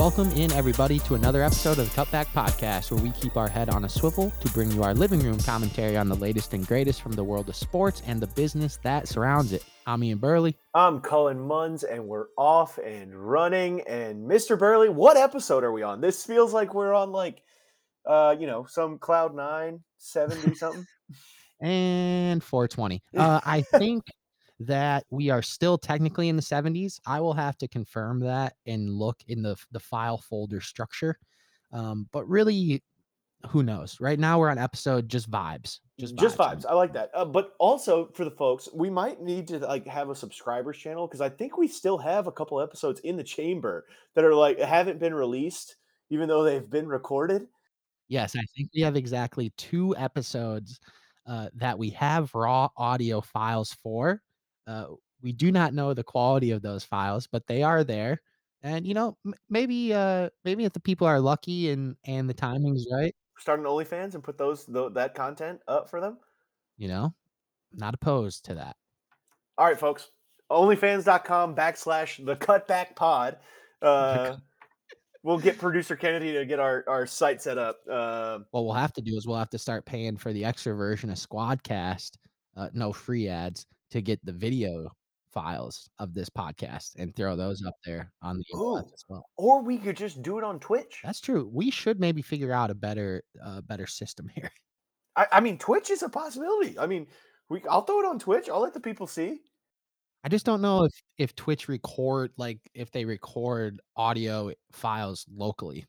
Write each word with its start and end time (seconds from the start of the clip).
Welcome 0.00 0.30
in, 0.30 0.50
everybody, 0.52 0.98
to 1.00 1.14
another 1.14 1.42
episode 1.42 1.78
of 1.78 1.94
the 1.94 2.02
Cutback 2.02 2.24
Podcast, 2.28 2.90
where 2.90 3.02
we 3.02 3.10
keep 3.10 3.36
our 3.36 3.48
head 3.48 3.68
on 3.68 3.84
a 3.84 3.88
swivel 3.90 4.32
to 4.40 4.48
bring 4.52 4.70
you 4.70 4.82
our 4.82 4.94
living 4.94 5.20
room 5.20 5.38
commentary 5.40 5.94
on 5.98 6.08
the 6.08 6.14
latest 6.14 6.54
and 6.54 6.66
greatest 6.66 7.02
from 7.02 7.12
the 7.12 7.22
world 7.22 7.50
of 7.50 7.54
sports 7.54 8.00
and 8.06 8.18
the 8.18 8.26
business 8.28 8.78
that 8.82 9.08
surrounds 9.08 9.52
it. 9.52 9.62
I'm 9.86 10.02
Ian 10.02 10.16
Burley. 10.16 10.56
I'm 10.72 11.02
Cullen 11.02 11.36
Munns, 11.36 11.84
and 11.84 12.06
we're 12.08 12.28
off 12.38 12.78
and 12.78 13.14
running. 13.14 13.82
And 13.82 14.26
Mr. 14.26 14.58
Burley, 14.58 14.88
what 14.88 15.18
episode 15.18 15.64
are 15.64 15.72
we 15.72 15.82
on? 15.82 16.00
This 16.00 16.24
feels 16.24 16.54
like 16.54 16.72
we're 16.72 16.94
on 16.94 17.12
like, 17.12 17.42
uh, 18.06 18.34
you 18.40 18.46
know, 18.46 18.64
some 18.64 18.98
cloud 18.98 19.34
nine, 19.34 19.80
70 19.98 20.54
something. 20.54 20.86
and 21.60 22.42
420. 22.42 23.02
Uh, 23.14 23.40
I 23.44 23.60
think 23.60 24.04
that 24.60 25.06
we 25.10 25.30
are 25.30 25.42
still 25.42 25.78
technically 25.78 26.28
in 26.28 26.36
the 26.36 26.42
70s. 26.42 27.00
I 27.06 27.20
will 27.20 27.32
have 27.32 27.56
to 27.58 27.68
confirm 27.68 28.20
that 28.20 28.54
and 28.66 28.90
look 28.90 29.16
in 29.26 29.42
the 29.42 29.56
the 29.72 29.80
file 29.80 30.18
folder 30.18 30.60
structure. 30.60 31.18
Um, 31.72 32.08
but 32.12 32.28
really, 32.28 32.82
who 33.48 33.62
knows? 33.62 33.98
Right 34.00 34.18
now 34.18 34.38
we're 34.38 34.50
on 34.50 34.58
episode 34.58 35.08
just 35.08 35.30
vibes, 35.30 35.80
just 35.98 36.14
vibes. 36.14 36.20
Just 36.20 36.36
vibes. 36.38 36.66
I 36.68 36.74
like 36.74 36.92
that. 36.92 37.10
Uh, 37.14 37.24
but 37.24 37.54
also 37.58 38.10
for 38.12 38.24
the 38.24 38.30
folks, 38.30 38.68
we 38.74 38.90
might 38.90 39.22
need 39.22 39.48
to 39.48 39.58
like 39.60 39.86
have 39.86 40.10
a 40.10 40.14
subscribers 40.14 40.76
channel 40.76 41.06
because 41.06 41.22
I 41.22 41.30
think 41.30 41.56
we 41.56 41.66
still 41.66 41.96
have 41.96 42.26
a 42.26 42.32
couple 42.32 42.60
episodes 42.60 43.00
in 43.00 43.16
the 43.16 43.24
chamber 43.24 43.86
that 44.14 44.24
are 44.24 44.34
like 44.34 44.58
haven't 44.58 45.00
been 45.00 45.14
released, 45.14 45.76
even 46.10 46.28
though 46.28 46.44
they've 46.44 46.68
been 46.68 46.86
recorded. 46.86 47.46
Yes, 48.08 48.36
I 48.36 48.42
think 48.54 48.68
we 48.74 48.82
have 48.82 48.96
exactly 48.96 49.52
two 49.56 49.96
episodes 49.96 50.80
uh, 51.26 51.48
that 51.54 51.78
we 51.78 51.90
have 51.90 52.34
raw 52.34 52.68
audio 52.76 53.22
files 53.22 53.74
for 53.82 54.20
uh, 54.70 54.86
we 55.22 55.32
do 55.32 55.50
not 55.52 55.74
know 55.74 55.92
the 55.94 56.04
quality 56.04 56.50
of 56.52 56.62
those 56.62 56.84
files, 56.84 57.26
but 57.26 57.46
they 57.46 57.62
are 57.62 57.84
there. 57.84 58.20
And 58.62 58.86
you 58.86 58.94
know, 58.94 59.16
m- 59.26 59.34
maybe 59.48 59.92
uh, 59.92 60.30
maybe 60.44 60.64
if 60.64 60.72
the 60.72 60.80
people 60.80 61.06
are 61.06 61.20
lucky 61.20 61.70
and 61.70 61.96
and 62.04 62.28
the 62.28 62.34
timing's 62.34 62.86
right, 62.92 63.14
Start 63.38 63.58
an 63.60 63.66
OnlyFans 63.66 64.14
and 64.14 64.22
put 64.22 64.36
those 64.38 64.66
that 64.66 65.14
content 65.14 65.60
up 65.66 65.88
for 65.90 66.00
them. 66.00 66.18
you 66.76 66.88
know, 66.88 67.14
not 67.72 67.94
opposed 67.94 68.44
to 68.46 68.54
that. 68.54 68.76
All 69.58 69.66
right, 69.66 69.78
folks. 69.78 70.10
OnlyFans.com 70.50 71.54
backslash 71.54 72.24
the 72.24 72.36
cutback 72.36 72.96
pod. 72.96 73.38
Uh, 73.80 74.36
we'll 75.22 75.38
get 75.38 75.58
producer 75.58 75.96
Kennedy 75.96 76.32
to 76.32 76.44
get 76.44 76.58
our, 76.58 76.84
our 76.88 77.06
site 77.06 77.40
set 77.40 77.56
up. 77.58 77.78
Uh, 77.90 78.40
What 78.50 78.64
we'll 78.64 78.74
have 78.74 78.92
to 78.94 79.00
do 79.02 79.16
is 79.16 79.26
we'll 79.26 79.36
have 79.38 79.50
to 79.50 79.58
start 79.58 79.84
paying 79.86 80.16
for 80.16 80.32
the 80.32 80.44
extra 80.44 80.74
version 80.74 81.08
of 81.10 81.16
Squadcast, 81.16 82.16
uh, 82.56 82.68
no 82.72 82.92
free 82.92 83.28
ads, 83.28 83.66
to 83.90 84.02
get 84.02 84.24
the 84.24 84.32
video 84.32 84.90
files 85.32 85.88
of 85.98 86.12
this 86.14 86.28
podcast 86.28 86.96
and 86.98 87.14
throw 87.14 87.36
those 87.36 87.64
up 87.64 87.74
there 87.84 88.12
on 88.22 88.38
the 88.38 88.44
internet 88.52 88.92
as 88.92 89.04
well. 89.08 89.24
Or 89.36 89.62
we 89.62 89.78
could 89.78 89.96
just 89.96 90.22
do 90.22 90.38
it 90.38 90.44
on 90.44 90.58
Twitch. 90.58 91.00
That's 91.04 91.20
true. 91.20 91.48
We 91.52 91.70
should 91.70 92.00
maybe 92.00 92.22
figure 92.22 92.52
out 92.52 92.70
a 92.70 92.74
better 92.74 93.22
uh, 93.44 93.60
better 93.62 93.86
system 93.86 94.28
here. 94.34 94.50
I, 95.16 95.26
I 95.32 95.40
mean, 95.40 95.58
Twitch 95.58 95.90
is 95.90 96.02
a 96.02 96.08
possibility. 96.08 96.78
I 96.78 96.86
mean, 96.86 97.06
we 97.48 97.62
I'll 97.68 97.82
throw 97.82 98.00
it 98.00 98.06
on 98.06 98.18
Twitch. 98.18 98.48
I'll 98.48 98.60
let 98.60 98.74
the 98.74 98.80
people 98.80 99.06
see. 99.06 99.40
I 100.22 100.28
just 100.28 100.44
don't 100.44 100.60
know 100.60 100.84
if 100.84 100.92
if 101.18 101.34
Twitch 101.34 101.68
record 101.68 102.32
like 102.36 102.58
if 102.74 102.90
they 102.90 103.04
record 103.04 103.80
audio 103.96 104.52
files 104.72 105.26
locally 105.34 105.86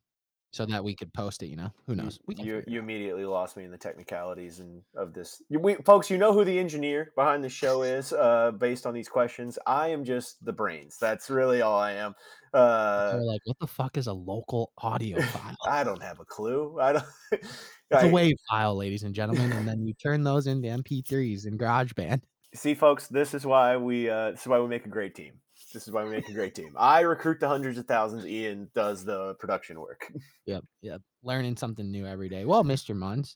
so 0.52 0.66
that 0.66 0.84
we 0.84 0.96
could 0.96 1.14
post 1.14 1.42
it. 1.44 1.48
You 1.48 1.56
know, 1.56 1.74
who 1.88 1.96
knows? 1.96 2.20
You 2.28 2.44
you, 2.44 2.64
you 2.68 2.80
immediately 2.80 3.26
lost 3.26 3.58
me 3.58 3.64
in 3.64 3.72
the 3.72 3.78
technicalities 3.78 4.60
and 4.60 4.82
of 4.96 5.14
this. 5.14 5.42
We, 5.50 5.76
folks, 5.76 6.10
you 6.10 6.18
know 6.18 6.34
who 6.34 6.44
the 6.44 6.58
engineer 6.58 7.12
behind 7.16 7.44
the 7.44 7.50
show 7.50 7.84
is, 7.84 8.14
uh, 8.14 8.52
based 8.52 8.86
on 8.86 8.94
these 8.94 9.10
questions. 9.10 9.58
I 9.66 9.90
am 9.90 10.04
just 10.04 10.44
the 10.46 10.54
brains. 10.54 10.98
That's 11.00 11.30
really 11.30 11.62
all 11.62 11.80
I 11.80 11.94
am. 11.94 12.16
Uh, 12.54 13.18
like, 13.22 13.42
what 13.46 13.58
the 13.60 13.68
fuck 13.68 13.98
is 13.98 14.08
a 14.08 14.14
local 14.14 14.74
audio 14.78 15.22
file? 15.22 15.56
I 15.66 15.84
don't 15.84 16.04
have 16.04 16.20
a 16.20 16.26
clue. 16.26 16.78
I 16.80 16.94
don't. 16.94 17.06
it's 17.32 18.04
a 18.04 18.10
wave 18.10 18.36
file, 18.50 18.76
ladies 18.76 19.04
and 19.04 19.16
gentlemen, 19.16 19.52
and 19.54 19.68
then 19.68 19.86
you 19.86 19.94
turn 19.94 20.24
those 20.24 20.48
into 20.48 20.68
MP3s 20.68 21.48
in 21.48 21.58
GarageBand. 21.58 22.22
See, 22.54 22.74
folks, 22.74 23.08
this 23.08 23.34
is 23.34 23.46
why 23.46 23.78
we 23.78 24.10
uh, 24.10 24.32
this 24.32 24.42
is 24.42 24.48
why 24.48 24.60
we 24.60 24.68
make 24.68 24.86
a 24.86 24.90
great 24.90 25.16
team. 25.16 25.34
This 25.72 25.88
is 25.88 25.94
why 25.94 26.04
we 26.04 26.12
make 26.12 26.28
a 26.30 26.34
great 26.34 26.56
team. 26.56 26.74
I 26.78 27.02
recruit 27.02 27.40
the 27.40 27.48
hundreds 27.48 27.78
of 27.78 27.86
thousands. 27.86 28.26
Ian 28.26 28.70
does 28.76 29.06
the 29.06 29.36
production 29.36 29.80
work. 29.80 30.12
Yep, 30.48 30.64
yep. 30.82 31.02
Learning 31.24 31.56
something 31.56 31.90
new 31.90 32.06
every 32.06 32.28
day. 32.28 32.46
Well, 32.46 32.64
Mr. 32.64 32.96
Munns, 32.96 33.36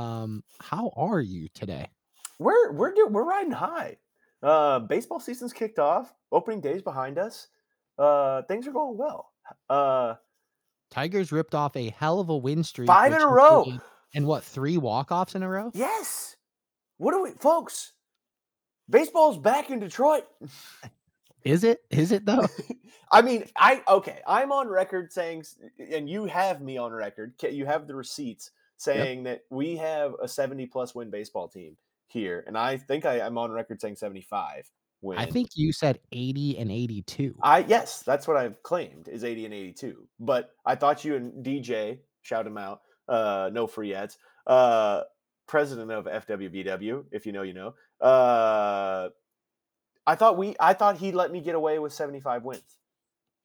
um, 0.00 0.42
how 0.60 0.92
are 0.96 1.20
you 1.20 1.48
today? 1.52 1.88
We're 2.38 2.72
we're 2.72 2.94
do, 2.94 3.08
we're 3.10 3.24
riding 3.24 3.50
high. 3.50 3.96
Uh, 4.42 4.78
baseball 4.78 5.18
season's 5.20 5.52
kicked 5.52 5.78
off. 5.78 6.14
Opening 6.32 6.60
days 6.60 6.80
behind 6.80 7.18
us. 7.18 7.48
Uh, 7.98 8.42
things 8.42 8.66
are 8.66 8.72
going 8.72 8.96
well. 8.96 9.32
Uh, 9.68 10.14
Tigers 10.90 11.32
ripped 11.32 11.54
off 11.54 11.76
a 11.76 11.90
hell 11.90 12.20
of 12.20 12.28
a 12.28 12.36
win 12.36 12.62
streak. 12.62 12.86
Five 12.86 13.12
in 13.12 13.20
a 13.20 13.26
row. 13.26 13.66
And 14.14 14.26
what, 14.26 14.44
three 14.44 14.78
walk 14.78 15.10
offs 15.10 15.34
in 15.34 15.42
a 15.42 15.48
row? 15.48 15.72
Yes. 15.74 16.36
What 16.98 17.12
do 17.12 17.22
we, 17.22 17.30
folks? 17.32 17.92
Baseball's 18.88 19.38
back 19.38 19.70
in 19.70 19.80
Detroit. 19.80 20.24
Is 21.44 21.64
it? 21.64 21.82
Is 21.90 22.10
it 22.12 22.24
though? 22.24 22.46
I 23.12 23.22
mean, 23.22 23.44
I 23.56 23.82
okay. 23.86 24.20
I'm 24.26 24.50
on 24.50 24.68
record 24.68 25.12
saying, 25.12 25.44
and 25.78 26.08
you 26.08 26.24
have 26.24 26.60
me 26.60 26.78
on 26.78 26.92
record. 26.92 27.34
You 27.42 27.66
have 27.66 27.86
the 27.86 27.94
receipts 27.94 28.50
saying 28.76 29.24
yep. 29.24 29.24
that 29.24 29.54
we 29.54 29.76
have 29.76 30.14
a 30.22 30.26
70 30.26 30.66
plus 30.66 30.94
win 30.94 31.10
baseball 31.10 31.48
team 31.48 31.76
here, 32.06 32.44
and 32.46 32.56
I 32.56 32.76
think 32.76 33.04
I, 33.04 33.18
am 33.18 33.38
on 33.38 33.50
record 33.52 33.80
saying 33.80 33.96
75. 33.96 34.70
Win. 35.02 35.18
I 35.18 35.26
think 35.26 35.50
you 35.54 35.70
said 35.70 35.98
80 36.12 36.58
and 36.58 36.72
82. 36.72 37.36
I 37.42 37.58
yes, 37.58 38.02
that's 38.02 38.26
what 38.26 38.38
I've 38.38 38.62
claimed 38.62 39.08
is 39.08 39.22
80 39.22 39.44
and 39.44 39.54
82. 39.54 40.08
But 40.18 40.50
I 40.64 40.74
thought 40.74 41.04
you 41.04 41.16
and 41.16 41.44
DJ 41.44 41.98
shout 42.22 42.46
him 42.46 42.56
out. 42.56 42.80
Uh, 43.06 43.50
no 43.52 43.66
free 43.66 43.94
ads. 43.94 44.16
Uh, 44.46 45.02
president 45.46 45.90
of 45.90 46.06
FWBW, 46.06 47.04
if 47.12 47.26
you 47.26 47.32
know, 47.32 47.42
you 47.42 47.52
know. 47.52 47.74
Uh, 48.00 49.10
I 50.06 50.14
thought 50.14 50.36
we 50.36 50.54
I 50.60 50.74
thought 50.74 50.98
he 50.98 51.12
let 51.12 51.30
me 51.32 51.40
get 51.40 51.54
away 51.54 51.78
with 51.78 51.92
75 51.92 52.44
wins. 52.44 52.78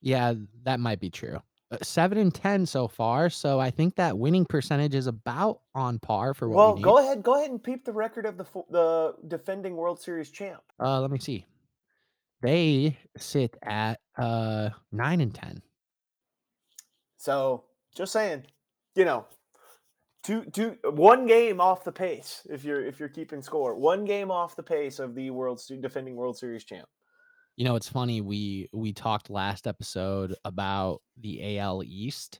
Yeah, 0.02 0.34
that 0.64 0.80
might 0.80 1.00
be 1.00 1.10
true. 1.10 1.42
Uh, 1.72 1.78
seven 1.84 2.18
and 2.18 2.34
ten 2.34 2.66
so 2.66 2.88
far, 2.88 3.30
so 3.30 3.60
I 3.60 3.70
think 3.70 3.96
that 3.96 4.18
winning 4.18 4.44
percentage 4.44 4.96
is 4.96 5.06
about 5.06 5.62
on 5.76 6.00
par 6.00 6.34
for 6.34 6.50
what. 6.50 6.58
Well, 6.58 6.76
we 6.76 6.82
go 6.82 6.98
ahead, 6.98 7.22
go 7.22 7.36
ahead 7.36 7.52
and 7.52 7.62
peep 7.62 7.86
the 7.86 7.94
record 7.94 8.26
of 8.26 8.38
the 8.38 8.46
the 8.72 9.16
defending 9.28 9.76
World 9.76 10.02
Series 10.02 10.32
champ. 10.32 10.62
Uh, 10.80 11.00
let 11.00 11.12
me 11.12 11.20
see. 11.20 11.46
They 12.42 12.98
sit 13.18 13.56
at 13.62 14.00
uh 14.18 14.70
nine 14.92 15.22
and 15.22 15.34
ten. 15.34 15.62
So, 17.18 17.66
just 17.96 18.14
saying, 18.14 18.46
you 18.96 19.06
know, 19.06 19.28
two 20.24 20.46
two 20.46 20.78
one 20.84 21.26
game 21.26 21.62
off 21.62 21.84
the 21.84 21.92
pace 21.92 22.46
if 22.50 22.64
you're 22.64 22.86
if 22.86 23.00
you're 23.00 23.10
keeping 23.10 23.42
score 23.42 23.76
one 23.76 24.06
game 24.06 24.32
off 24.32 24.56
the 24.56 24.64
pace 24.64 25.00
of 25.00 25.16
the 25.16 25.30
world 25.30 25.62
defending 25.82 26.16
world 26.16 26.38
series 26.38 26.64
champ. 26.64 26.88
You 27.56 27.66
know 27.66 27.76
it's 27.76 27.90
funny 27.90 28.22
we 28.22 28.70
we 28.74 28.94
talked 28.94 29.30
last 29.30 29.68
episode 29.68 30.36
about 30.46 31.02
the 31.18 31.60
al 31.60 31.84
east. 31.84 32.40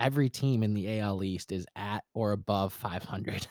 Every 0.00 0.28
team 0.28 0.62
in 0.62 0.74
the 0.74 1.00
al 1.00 1.24
east 1.24 1.52
is 1.52 1.66
at 1.74 2.04
or 2.14 2.32
above 2.32 2.72
500 2.72 3.46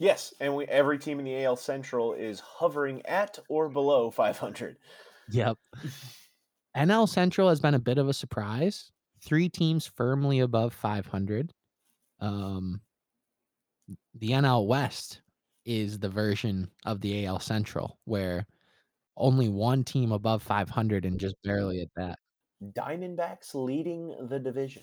yes 0.00 0.34
and 0.40 0.56
we 0.56 0.64
every 0.64 0.98
team 0.98 1.20
in 1.20 1.24
the 1.24 1.44
al 1.44 1.54
central 1.54 2.14
is 2.14 2.40
hovering 2.40 3.04
at 3.06 3.38
or 3.48 3.68
below 3.68 4.10
500 4.10 4.76
yep. 5.30 5.56
Nl 6.76 7.08
central 7.08 7.48
has 7.48 7.60
been 7.60 7.74
a 7.74 7.80
bit 7.80 7.98
of 7.98 8.08
a 8.08 8.12
surprise. 8.12 8.92
Three 9.22 9.48
teams 9.48 9.86
firmly 9.86 10.40
above 10.40 10.72
500 10.72 11.52
um, 12.20 12.80
the 14.14 14.30
NL 14.30 14.66
West 14.66 15.22
is 15.64 15.98
the 15.98 16.08
version 16.08 16.70
of 16.84 17.00
the 17.00 17.26
AL 17.26 17.40
Central 17.40 17.98
where 18.04 18.46
only 19.16 19.48
one 19.48 19.84
team 19.84 20.12
above 20.12 20.42
500 20.42 21.04
and 21.04 21.18
just 21.18 21.36
barely 21.44 21.82
at 21.82 21.88
that. 21.96 22.18
Diamondbacks 22.62 23.54
leading 23.54 24.14
the 24.28 24.38
division. 24.38 24.82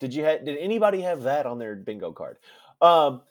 Did 0.00 0.14
you 0.14 0.24
have, 0.24 0.44
did 0.44 0.58
anybody 0.58 1.00
have 1.02 1.22
that 1.24 1.46
on 1.46 1.58
their 1.58 1.74
bingo 1.74 2.12
card? 2.12 2.38
Um, 2.80 3.22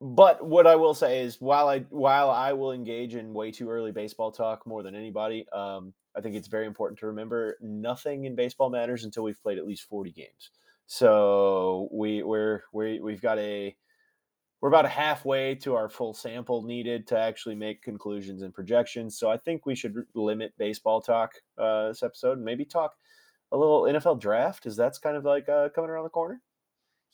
but 0.00 0.44
what 0.44 0.66
I 0.66 0.76
will 0.76 0.94
say 0.94 1.22
is 1.22 1.40
while 1.40 1.68
I 1.68 1.80
while 1.90 2.30
I 2.30 2.52
will 2.52 2.72
engage 2.72 3.14
in 3.14 3.32
way 3.32 3.50
too 3.50 3.70
early 3.70 3.92
baseball 3.92 4.32
talk 4.32 4.66
more 4.66 4.82
than 4.82 4.94
anybody, 4.94 5.46
um, 5.50 5.94
I 6.16 6.20
think 6.20 6.34
it's 6.34 6.48
very 6.48 6.66
important 6.66 6.98
to 7.00 7.06
remember 7.06 7.56
nothing 7.60 8.24
in 8.24 8.34
baseball 8.34 8.70
matters 8.70 9.04
until 9.04 9.22
we've 9.22 9.42
played 9.42 9.58
at 9.58 9.66
least 9.66 9.88
40 9.88 10.10
games. 10.10 10.50
So 10.86 11.88
we 11.92 12.22
we're 12.22 12.62
we 12.72 13.00
we've 13.00 13.22
got 13.22 13.38
a 13.38 13.76
we're 14.60 14.68
about 14.68 14.86
a 14.86 14.88
halfway 14.88 15.54
to 15.56 15.74
our 15.74 15.90
full 15.90 16.14
sample 16.14 16.62
needed 16.62 17.06
to 17.08 17.18
actually 17.18 17.54
make 17.54 17.82
conclusions 17.82 18.40
and 18.42 18.54
projections. 18.54 19.18
So 19.18 19.30
I 19.30 19.36
think 19.36 19.66
we 19.66 19.74
should 19.74 19.94
limit 20.14 20.54
baseball 20.56 21.02
talk 21.02 21.32
uh, 21.58 21.88
this 21.88 22.02
episode 22.02 22.38
and 22.38 22.44
maybe 22.44 22.64
talk 22.64 22.94
a 23.52 23.58
little 23.58 23.82
NFL 23.82 24.20
draft, 24.20 24.64
Is 24.64 24.74
that's 24.74 24.98
kind 24.98 25.16
of 25.16 25.24
like 25.24 25.48
uh, 25.50 25.68
coming 25.74 25.90
around 25.90 26.04
the 26.04 26.10
corner. 26.10 26.40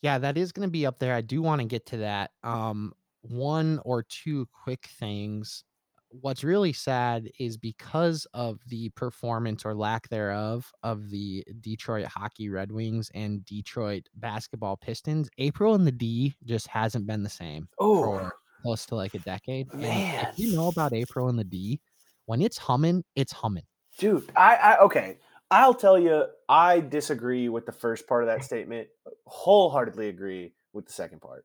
Yeah, 0.02 0.18
that 0.18 0.38
is 0.38 0.52
going 0.52 0.66
to 0.66 0.70
be 0.70 0.86
up 0.86 0.98
there. 0.98 1.14
I 1.14 1.20
do 1.20 1.42
want 1.42 1.60
to 1.60 1.66
get 1.66 1.86
to 1.86 1.96
that. 1.98 2.30
Um, 2.42 2.94
one 3.22 3.80
or 3.84 4.02
two 4.04 4.48
quick 4.52 4.88
things. 4.98 5.64
What's 6.10 6.42
really 6.44 6.72
sad 6.72 7.30
is 7.38 7.56
because 7.56 8.26
of 8.34 8.60
the 8.66 8.88
performance 8.90 9.64
or 9.64 9.74
lack 9.74 10.08
thereof 10.08 10.70
of 10.82 11.10
the 11.10 11.44
Detroit 11.60 12.06
Hockey 12.06 12.48
Red 12.48 12.72
Wings 12.72 13.10
and 13.14 13.44
Detroit 13.44 14.08
Basketball 14.16 14.76
Pistons, 14.76 15.28
April 15.38 15.74
in 15.74 15.84
the 15.84 15.92
D 15.92 16.34
just 16.44 16.66
hasn't 16.66 17.06
been 17.06 17.22
the 17.22 17.30
same 17.30 17.68
Oh, 17.78 18.02
for 18.04 18.32
close 18.62 18.86
to 18.86 18.94
like 18.96 19.14
a 19.14 19.18
decade. 19.20 19.72
And 19.72 19.82
Man. 19.82 20.26
if 20.32 20.38
you 20.38 20.54
know 20.54 20.68
about 20.68 20.92
April 20.92 21.28
in 21.28 21.36
the 21.36 21.44
D, 21.44 21.80
when 22.26 22.42
it's 22.42 22.58
humming, 22.58 23.04
it's 23.14 23.32
humming. 23.32 23.64
dude, 23.98 24.30
I, 24.36 24.56
I 24.56 24.78
okay. 24.80 25.18
I'll 25.52 25.74
tell 25.74 25.98
you, 25.98 26.26
I 26.48 26.78
disagree 26.80 27.48
with 27.48 27.66
the 27.66 27.72
first 27.72 28.06
part 28.06 28.22
of 28.22 28.28
that 28.28 28.44
statement. 28.50 28.88
Wholeheartedly 29.26 30.08
agree 30.08 30.54
with 30.72 30.86
the 30.86 30.92
second 30.92 31.20
part. 31.20 31.44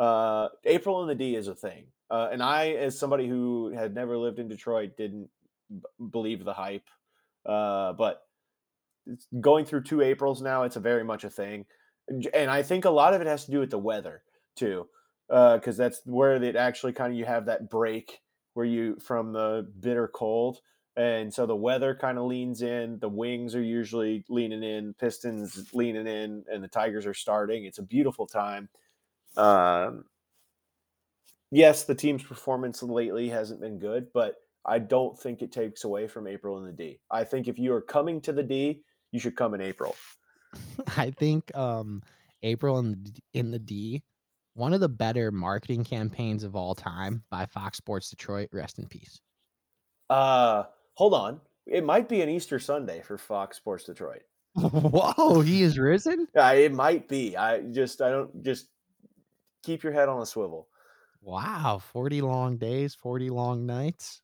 Uh, 0.00 0.48
April 0.64 1.02
in 1.02 1.08
the 1.08 1.14
D 1.14 1.36
is 1.36 1.48
a 1.48 1.54
thing, 1.54 1.84
uh, 2.10 2.28
and 2.32 2.42
I, 2.42 2.70
as 2.70 2.98
somebody 2.98 3.28
who 3.28 3.70
had 3.74 3.94
never 3.94 4.16
lived 4.16 4.38
in 4.38 4.48
Detroit, 4.48 4.96
didn't 4.96 5.28
b- 5.70 6.06
believe 6.10 6.44
the 6.44 6.54
hype. 6.54 6.88
Uh, 7.44 7.92
but 7.92 8.22
going 9.40 9.64
through 9.66 9.82
two 9.82 10.00
Aprils 10.00 10.40
now, 10.40 10.62
it's 10.62 10.76
a 10.76 10.80
very 10.80 11.04
much 11.04 11.24
a 11.24 11.30
thing, 11.30 11.66
and 12.32 12.50
I 12.50 12.62
think 12.62 12.86
a 12.86 12.90
lot 12.90 13.14
of 13.14 13.20
it 13.20 13.26
has 13.26 13.44
to 13.44 13.50
do 13.50 13.60
with 13.60 13.70
the 13.70 13.78
weather 13.78 14.22
too, 14.56 14.88
because 15.28 15.76
that's 15.76 16.00
where 16.06 16.42
it 16.42 16.56
actually 16.56 16.94
kind 16.94 17.12
of 17.12 17.18
you 17.18 17.26
have 17.26 17.46
that 17.46 17.68
break 17.68 18.20
where 18.54 18.66
you 18.66 18.96
from 19.00 19.32
the 19.32 19.70
bitter 19.80 20.08
cold 20.08 20.60
and 20.96 21.32
so 21.32 21.46
the 21.46 21.56
weather 21.56 21.94
kind 21.94 22.18
of 22.18 22.24
leans 22.24 22.62
in. 22.62 22.98
The 22.98 23.08
Wings 23.08 23.54
are 23.54 23.62
usually 23.62 24.24
leaning 24.28 24.62
in, 24.62 24.94
Pistons 24.94 25.70
leaning 25.72 26.06
in, 26.06 26.44
and 26.52 26.62
the 26.62 26.68
Tigers 26.68 27.06
are 27.06 27.14
starting. 27.14 27.64
It's 27.64 27.78
a 27.78 27.82
beautiful 27.82 28.26
time. 28.26 28.68
Um, 29.36 30.04
yes, 31.50 31.84
the 31.84 31.94
team's 31.94 32.22
performance 32.22 32.82
lately 32.82 33.28
hasn't 33.28 33.60
been 33.60 33.78
good, 33.78 34.08
but 34.12 34.36
I 34.64 34.78
don't 34.78 35.18
think 35.18 35.42
it 35.42 35.52
takes 35.52 35.84
away 35.84 36.06
from 36.06 36.26
April 36.26 36.58
in 36.58 36.64
the 36.64 36.72
D. 36.72 37.00
I 37.10 37.24
think 37.24 37.48
if 37.48 37.58
you 37.58 37.72
are 37.72 37.80
coming 37.80 38.20
to 38.22 38.32
the 38.32 38.42
D, 38.42 38.82
you 39.12 39.20
should 39.20 39.36
come 39.36 39.54
in 39.54 39.60
April. 39.60 39.96
I 40.96 41.10
think 41.10 41.56
um 41.56 42.02
April 42.42 42.78
in 42.78 42.92
the, 42.92 43.12
in 43.34 43.50
the 43.50 43.58
D, 43.58 44.02
one 44.54 44.72
of 44.72 44.80
the 44.80 44.88
better 44.88 45.30
marketing 45.30 45.84
campaigns 45.84 46.44
of 46.44 46.56
all 46.56 46.74
time 46.74 47.22
by 47.30 47.46
Fox 47.46 47.78
Sports 47.78 48.10
Detroit. 48.10 48.48
Rest 48.52 48.78
in 48.78 48.86
peace. 48.86 49.20
Uh, 50.08 50.64
hold 50.94 51.14
on. 51.14 51.40
It 51.66 51.84
might 51.84 52.08
be 52.08 52.20
an 52.22 52.28
Easter 52.28 52.58
Sunday 52.58 53.02
for 53.02 53.16
Fox 53.16 53.56
Sports 53.56 53.84
Detroit. 53.84 54.22
Whoa, 54.54 55.40
he 55.42 55.62
is 55.62 55.78
risen. 55.78 56.26
Yeah, 56.34 56.50
it 56.52 56.72
might 56.72 57.08
be. 57.08 57.36
I 57.36 57.60
just, 57.60 58.02
I 58.02 58.10
don't 58.10 58.42
just 58.42 58.66
keep 59.62 59.82
your 59.82 59.92
head 59.92 60.08
on 60.08 60.20
a 60.22 60.26
swivel. 60.26 60.68
Wow, 61.22 61.80
40 61.92 62.22
long 62.22 62.56
days, 62.56 62.94
40 62.94 63.30
long 63.30 63.66
nights. 63.66 64.22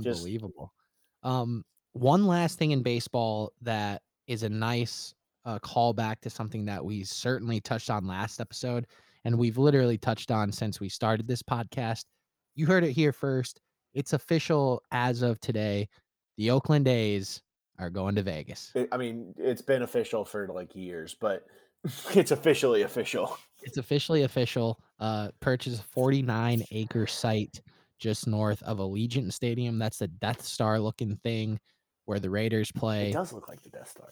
Just- 0.00 0.20
Unbelievable. 0.20 0.72
Um, 1.22 1.64
one 1.92 2.26
last 2.26 2.58
thing 2.58 2.70
in 2.70 2.82
baseball 2.82 3.52
that 3.62 4.02
is 4.26 4.42
a 4.42 4.48
nice 4.48 5.14
uh, 5.44 5.58
callback 5.58 6.20
to 6.22 6.30
something 6.30 6.64
that 6.66 6.84
we 6.84 7.04
certainly 7.04 7.60
touched 7.60 7.90
on 7.90 8.06
last 8.06 8.40
episode, 8.40 8.86
and 9.24 9.38
we've 9.38 9.58
literally 9.58 9.98
touched 9.98 10.30
on 10.30 10.50
since 10.50 10.80
we 10.80 10.88
started 10.88 11.26
this 11.26 11.42
podcast. 11.42 12.04
You 12.54 12.66
heard 12.66 12.84
it 12.84 12.92
here 12.92 13.12
first. 13.12 13.60
It's 13.94 14.12
official 14.14 14.82
as 14.90 15.22
of 15.22 15.38
today. 15.40 15.88
The 16.38 16.50
Oakland 16.50 16.88
A's 16.88 17.42
are 17.78 17.90
going 17.90 18.14
to 18.14 18.22
Vegas. 18.22 18.72
I 18.90 18.96
mean, 18.96 19.34
it's 19.36 19.62
been 19.62 19.82
official 19.82 20.24
for 20.24 20.48
like 20.48 20.74
years, 20.74 21.14
but 21.20 21.44
it's 22.14 22.30
officially 22.30 22.82
official. 22.82 23.36
It's 23.62 23.76
officially 23.76 24.22
official. 24.22 24.80
Uh, 24.98 25.28
purchase 25.40 25.80
a 25.80 25.82
49 25.82 26.64
acre 26.70 27.06
site 27.06 27.60
just 27.98 28.26
north 28.26 28.62
of 28.62 28.78
Allegiant 28.78 29.32
Stadium. 29.32 29.78
That's 29.78 29.98
the 29.98 30.08
Death 30.08 30.42
Star 30.42 30.80
looking 30.80 31.16
thing 31.16 31.58
where 32.04 32.18
the 32.18 32.30
Raiders 32.30 32.72
play. 32.72 33.10
It 33.10 33.14
does 33.14 33.32
look 33.32 33.48
like 33.48 33.62
the 33.62 33.70
Death 33.70 33.90
Star. 33.90 34.10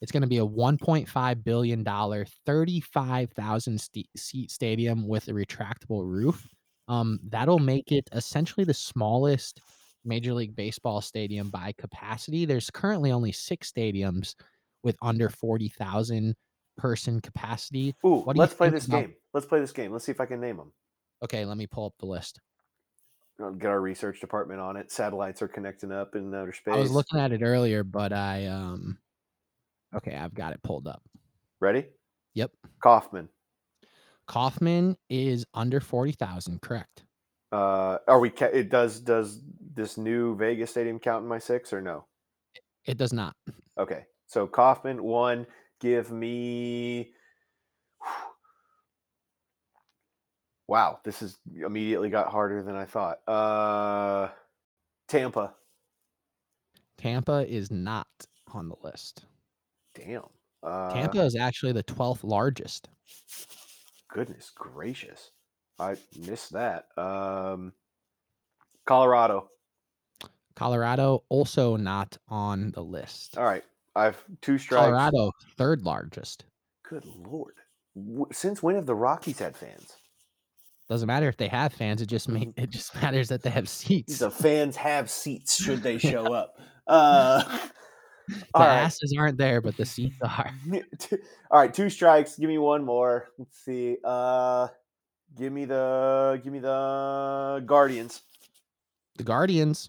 It's 0.00 0.12
going 0.12 0.22
to 0.22 0.28
be 0.28 0.38
a 0.38 0.46
1.5 0.46 1.44
billion 1.44 1.82
dollar, 1.82 2.24
35,000 2.46 3.80
st- 3.80 4.06
seat 4.16 4.50
stadium 4.50 5.08
with 5.08 5.28
a 5.28 5.32
retractable 5.32 6.04
roof. 6.04 6.46
Um, 6.86 7.18
that'll 7.28 7.58
make 7.58 7.90
it 7.92 8.08
essentially 8.12 8.64
the 8.64 8.74
smallest 8.74 9.60
Major 10.04 10.32
League 10.32 10.56
Baseball 10.56 11.00
stadium 11.00 11.50
by 11.50 11.74
capacity. 11.78 12.44
There's 12.44 12.70
currently 12.70 13.12
only 13.12 13.32
six 13.32 13.72
stadiums 13.72 14.34
with 14.82 14.96
under 15.02 15.28
40,000 15.28 16.34
person 16.78 17.20
capacity. 17.20 17.94
Ooh, 18.06 18.24
let's 18.34 18.54
play 18.54 18.70
this 18.70 18.86
about- 18.86 19.00
game. 19.02 19.14
Let's 19.34 19.44
play 19.46 19.60
this 19.60 19.72
game. 19.72 19.92
Let's 19.92 20.06
see 20.06 20.12
if 20.12 20.20
I 20.20 20.26
can 20.26 20.40
name 20.40 20.56
them. 20.56 20.72
Okay, 21.22 21.44
let 21.44 21.58
me 21.58 21.66
pull 21.66 21.84
up 21.84 21.94
the 21.98 22.06
list. 22.06 22.40
I'll 23.40 23.52
get 23.52 23.68
our 23.68 23.80
research 23.80 24.20
department 24.20 24.60
on 24.60 24.76
it. 24.76 24.90
Satellites 24.90 25.42
are 25.42 25.48
connecting 25.48 25.92
up 25.92 26.16
in 26.16 26.34
outer 26.34 26.52
space. 26.52 26.74
I 26.74 26.78
was 26.78 26.90
looking 26.90 27.20
at 27.20 27.30
it 27.32 27.42
earlier, 27.42 27.84
but 27.84 28.12
I 28.12 28.46
um 28.46 28.98
okay, 29.94 30.16
I've 30.16 30.34
got 30.34 30.52
it 30.54 30.62
pulled 30.62 30.88
up. 30.88 31.02
Ready? 31.60 31.86
Yep. 32.34 32.52
Kauffman. 32.80 33.28
Kauffman 34.26 34.96
is 35.08 35.44
under 35.54 35.80
40,000, 35.80 36.60
correct? 36.60 37.04
Uh, 37.50 37.98
are 38.06 38.20
we? 38.20 38.28
Ca- 38.30 38.46
it 38.52 38.68
does. 38.68 39.00
Does 39.00 39.40
this 39.74 39.96
new 39.96 40.36
Vegas 40.36 40.70
stadium 40.70 40.98
count 40.98 41.22
in 41.22 41.28
my 41.28 41.38
six 41.38 41.72
or 41.72 41.80
no? 41.80 42.04
It 42.84 42.98
does 42.98 43.12
not. 43.12 43.34
Okay. 43.78 44.04
So 44.26 44.46
Kauffman 44.46 45.02
one. 45.02 45.46
Give 45.80 46.10
me. 46.10 47.12
Wow, 50.70 51.00
this 51.02 51.22
is 51.22 51.38
immediately 51.64 52.10
got 52.10 52.30
harder 52.30 52.62
than 52.62 52.76
I 52.76 52.84
thought. 52.84 53.26
Uh, 53.26 54.28
Tampa. 55.08 55.54
Tampa 56.98 57.46
is 57.48 57.70
not 57.70 58.06
on 58.52 58.68
the 58.68 58.76
list. 58.82 59.24
Damn. 59.94 60.24
Uh, 60.62 60.92
Tampa 60.92 61.22
is 61.22 61.36
actually 61.36 61.72
the 61.72 61.84
12th 61.84 62.22
largest. 62.22 62.90
Goodness 64.08 64.50
gracious, 64.54 65.30
I 65.78 65.96
missed 66.18 66.52
that. 66.52 66.86
Um, 66.96 67.72
Colorado. 68.86 69.48
Colorado 70.56 71.22
also 71.28 71.76
not 71.76 72.18
on 72.28 72.72
the 72.72 72.82
list. 72.82 73.38
All 73.38 73.44
right, 73.44 73.64
I've 73.98 74.24
two 74.40 74.58
strikes. 74.58 74.86
Colorado 74.86 75.32
third 75.56 75.82
largest. 75.82 76.44
Good 76.88 77.04
lord. 77.04 77.54
Since 78.32 78.62
when 78.62 78.76
have 78.76 78.86
the 78.86 78.94
Rockies 78.94 79.38
had 79.38 79.56
fans? 79.56 79.96
Doesn't 80.88 81.06
matter 81.06 81.28
if 81.28 81.36
they 81.36 81.48
have 81.48 81.72
fans, 81.72 82.00
it 82.00 82.06
just 82.06 82.28
make, 82.28 82.50
it 82.56 82.70
just 82.70 82.94
matters 83.02 83.28
that 83.28 83.42
they 83.42 83.50
have 83.50 83.68
seats. 83.68 84.18
The 84.18 84.30
fans 84.30 84.74
have 84.76 85.10
seats 85.10 85.62
should 85.62 85.82
they 85.82 85.98
show 85.98 86.32
up. 86.32 86.58
Uh, 86.86 87.58
The 88.28 88.44
all 88.54 88.66
right. 88.66 88.80
asses 88.80 89.14
aren't 89.18 89.38
there, 89.38 89.62
but 89.62 89.76
the 89.78 89.86
seats 89.86 90.16
are. 90.20 90.50
All 91.50 91.58
right, 91.58 91.72
two 91.72 91.88
strikes. 91.88 92.36
Give 92.36 92.48
me 92.48 92.58
one 92.58 92.84
more. 92.84 93.28
Let's 93.38 93.58
see. 93.64 93.96
Uh, 94.04 94.68
give 95.34 95.50
me 95.50 95.64
the 95.64 96.38
give 96.44 96.52
me 96.52 96.58
the 96.58 97.62
Guardians. 97.64 98.20
The 99.16 99.22
Guardians, 99.22 99.88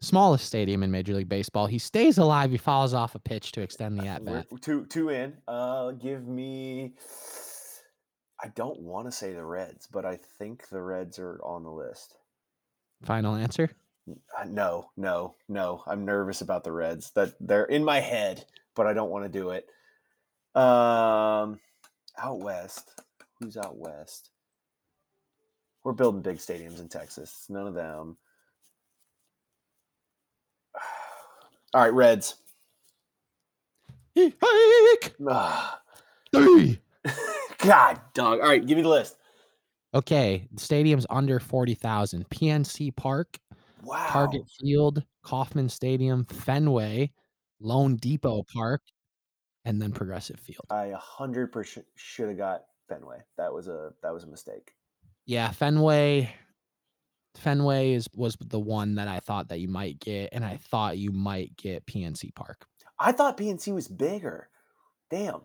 smallest 0.00 0.46
stadium 0.46 0.82
in 0.82 0.90
Major 0.90 1.14
League 1.14 1.28
Baseball. 1.28 1.66
He 1.66 1.78
stays 1.78 2.18
alive. 2.18 2.50
He 2.50 2.58
falls 2.58 2.94
off 2.94 3.14
a 3.14 3.18
pitch 3.18 3.52
to 3.52 3.62
extend 3.62 3.98
the 3.98 4.06
at 4.06 4.24
bat. 4.24 4.46
Two 4.60 4.86
two 4.86 5.10
in. 5.10 5.34
Uh, 5.48 5.92
give 5.92 6.26
me. 6.26 6.94
I 8.42 8.48
don't 8.48 8.80
want 8.80 9.06
to 9.06 9.12
say 9.12 9.32
the 9.32 9.44
Reds, 9.44 9.88
but 9.90 10.04
I 10.04 10.18
think 10.38 10.68
the 10.68 10.82
Reds 10.82 11.18
are 11.18 11.40
on 11.42 11.62
the 11.62 11.70
list. 11.70 12.14
Final 13.02 13.34
answer. 13.34 13.70
Uh, 14.08 14.44
no, 14.46 14.90
no, 14.96 15.34
no. 15.48 15.82
I'm 15.86 16.04
nervous 16.04 16.42
about 16.42 16.62
the 16.62 16.72
Reds. 16.72 17.10
That 17.12 17.34
they're 17.40 17.64
in 17.64 17.84
my 17.84 18.00
head, 18.00 18.44
but 18.74 18.86
I 18.86 18.92
don't 18.92 19.10
want 19.10 19.24
to 19.24 19.38
do 19.38 19.50
it. 19.50 19.66
Um, 20.54 21.58
out 22.18 22.40
west. 22.40 23.02
Who's 23.40 23.56
out 23.56 23.76
west? 23.76 24.30
We're 25.84 25.92
building 25.92 26.22
big 26.22 26.38
stadiums 26.38 26.80
in 26.80 26.88
Texas. 26.88 27.46
None 27.48 27.66
of 27.66 27.74
them. 27.74 28.16
All 31.74 31.82
right, 31.82 31.92
Reds. 31.92 32.34
Three. 36.32 36.80
God, 37.58 38.00
dog. 38.14 38.40
All 38.40 38.48
right, 38.48 38.64
give 38.64 38.76
me 38.76 38.82
the 38.82 38.88
list. 38.88 39.16
Okay, 39.94 40.46
the 40.52 40.60
stadium's 40.60 41.06
under 41.10 41.40
40,000. 41.40 42.28
PNC 42.28 42.94
Park, 42.96 43.38
Wow. 43.82 44.06
Target 44.08 44.42
Field, 44.60 45.02
Kauffman 45.22 45.68
Stadium, 45.68 46.24
Fenway, 46.24 47.12
loanDepot 47.62 48.44
Park, 48.52 48.82
and 49.64 49.80
then 49.80 49.92
Progressive 49.92 50.40
Field. 50.40 50.66
I 50.70 50.86
a 50.86 50.96
hundred 50.96 51.52
percent 51.52 51.86
should 51.94 52.28
have 52.28 52.36
got 52.36 52.64
Fenway. 52.88 53.18
That 53.38 53.52
was 53.52 53.68
a 53.68 53.92
that 54.02 54.12
was 54.12 54.24
a 54.24 54.26
mistake. 54.26 54.72
Yeah, 55.24 55.50
Fenway. 55.50 56.34
Fenway 57.36 57.92
is 57.92 58.08
was 58.14 58.36
the 58.40 58.60
one 58.60 58.96
that 58.96 59.08
I 59.08 59.20
thought 59.20 59.48
that 59.48 59.60
you 59.60 59.68
might 59.68 60.00
get, 60.00 60.30
and 60.32 60.44
I 60.44 60.56
thought 60.56 60.98
you 60.98 61.12
might 61.12 61.56
get 61.56 61.86
PNC 61.86 62.34
Park. 62.34 62.66
I 62.98 63.12
thought 63.12 63.36
PNC 63.36 63.74
was 63.74 63.88
bigger. 63.88 64.48
Damn. 65.10 65.42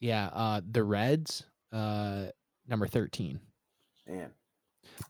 Yeah, 0.00 0.26
uh 0.32 0.60
the 0.70 0.84
Reds, 0.84 1.44
uh 1.72 2.26
number 2.68 2.86
13. 2.86 3.40
Man. 4.08 4.30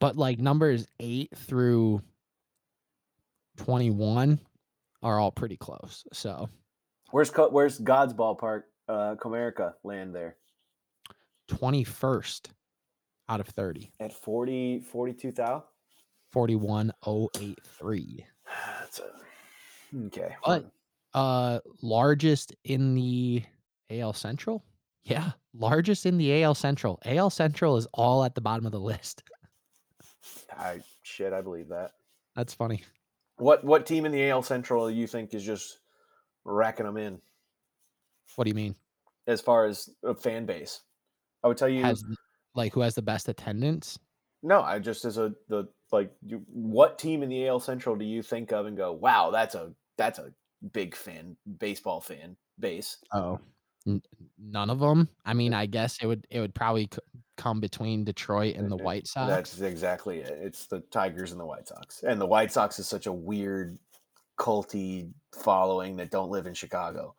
But 0.00 0.16
like 0.16 0.38
numbers 0.38 0.86
eight 1.00 1.30
through 1.36 2.00
21 3.58 4.38
are 5.02 5.18
all 5.18 5.32
pretty 5.32 5.56
close. 5.56 6.04
So 6.12 6.48
Where's 7.10 7.30
where's 7.50 7.78
God's 7.78 8.14
ballpark? 8.14 8.62
Uh, 8.86 9.14
Comerica 9.14 9.72
land 9.82 10.14
there 10.14 10.36
21st 11.48 12.48
out 13.28 13.40
of 13.40 13.48
30, 13.48 13.90
at 14.00 14.12
40, 14.12 14.80
42,000. 14.80 15.62
41083. 16.32 18.26
That's 18.80 18.98
a 19.00 19.04
okay. 20.06 20.34
But 20.44 20.70
uh 21.14 21.60
largest 21.82 22.54
in 22.64 22.94
the 22.94 23.44
AL 23.90 24.12
Central? 24.14 24.64
Yeah, 25.04 25.32
largest 25.56 26.06
in 26.06 26.16
the 26.18 26.42
AL 26.42 26.54
Central. 26.56 26.98
AL 27.04 27.30
Central 27.30 27.76
is 27.76 27.86
all 27.94 28.24
at 28.24 28.34
the 28.34 28.40
bottom 28.40 28.66
of 28.66 28.72
the 28.72 28.80
list. 28.80 29.22
I 30.56 30.80
shit, 31.02 31.32
I 31.32 31.40
believe 31.40 31.68
that. 31.68 31.92
That's 32.34 32.54
funny. 32.54 32.82
What 33.36 33.62
what 33.64 33.86
team 33.86 34.04
in 34.06 34.12
the 34.12 34.28
AL 34.30 34.42
Central 34.42 34.88
do 34.88 34.94
you 34.94 35.06
think 35.06 35.34
is 35.34 35.44
just 35.44 35.78
racking 36.44 36.86
them 36.86 36.96
in 36.96 37.20
What 38.36 38.44
do 38.44 38.48
you 38.50 38.54
mean? 38.54 38.74
as 39.26 39.40
far 39.40 39.64
as 39.66 39.88
a 40.02 40.14
fan 40.14 40.44
base? 40.46 40.80
I 41.42 41.48
would 41.48 41.56
tell 41.56 41.68
you 41.68 41.82
Has 41.82 42.04
like 42.54 42.73
who 42.73 42.80
has 42.80 42.94
the 42.94 43.02
best 43.02 43.28
attendance? 43.28 43.99
no. 44.42 44.61
I 44.62 44.78
just 44.78 45.04
as 45.04 45.16
a 45.18 45.32
the 45.49 45.68
like 45.92 46.11
you, 46.25 46.42
what 46.49 46.99
team 46.99 47.23
in 47.23 47.28
the 47.28 47.46
AL 47.49 47.61
Central 47.61 47.96
do 47.96 48.04
you 48.04 48.23
think 48.23 48.52
of 48.52 48.66
and 48.66 48.76
go, 48.76 48.92
wow, 48.92 49.30
that's 49.30 49.54
a 49.54 49.73
that's 49.96 50.18
a 50.18 50.32
big 50.73 50.94
fan 50.96 51.37
baseball 51.58 52.00
fan 52.00 52.37
base. 52.58 52.99
Oh, 53.12 53.38
n- 53.87 54.02
none 54.38 54.70
of 54.70 54.80
them. 54.80 55.08
I 55.25 55.34
mean, 55.34 55.54
I 55.54 55.66
guess 55.66 55.99
it 56.02 56.06
would 56.06 56.26
it 56.30 56.40
would 56.40 56.54
probably 56.54 56.88
c- 56.92 56.99
come 57.37 57.61
between 57.61 58.04
Detroit 58.04 58.56
and 58.56 58.70
the 58.70 58.76
Uh, 58.76 58.82
White 58.84 59.06
Sox. 59.06 59.28
That's 59.28 59.61
exactly 59.61 60.18
it. 60.20 60.38
It's 60.42 60.66
the 60.66 60.80
Tigers 60.90 61.32
and 61.32 61.40
the 61.40 61.46
White 61.46 61.68
Sox. 61.68 62.02
And 62.02 62.20
the 62.20 62.26
White 62.26 62.52
Sox 62.52 62.78
is 62.78 62.87
such 62.88 63.06
a 63.06 63.12
weird 63.12 63.78
culty 64.38 65.11
following 65.34 65.96
that 65.96 66.11
don't 66.11 66.30
live 66.30 66.46
in 66.46 66.54
Chicago. 66.54 67.14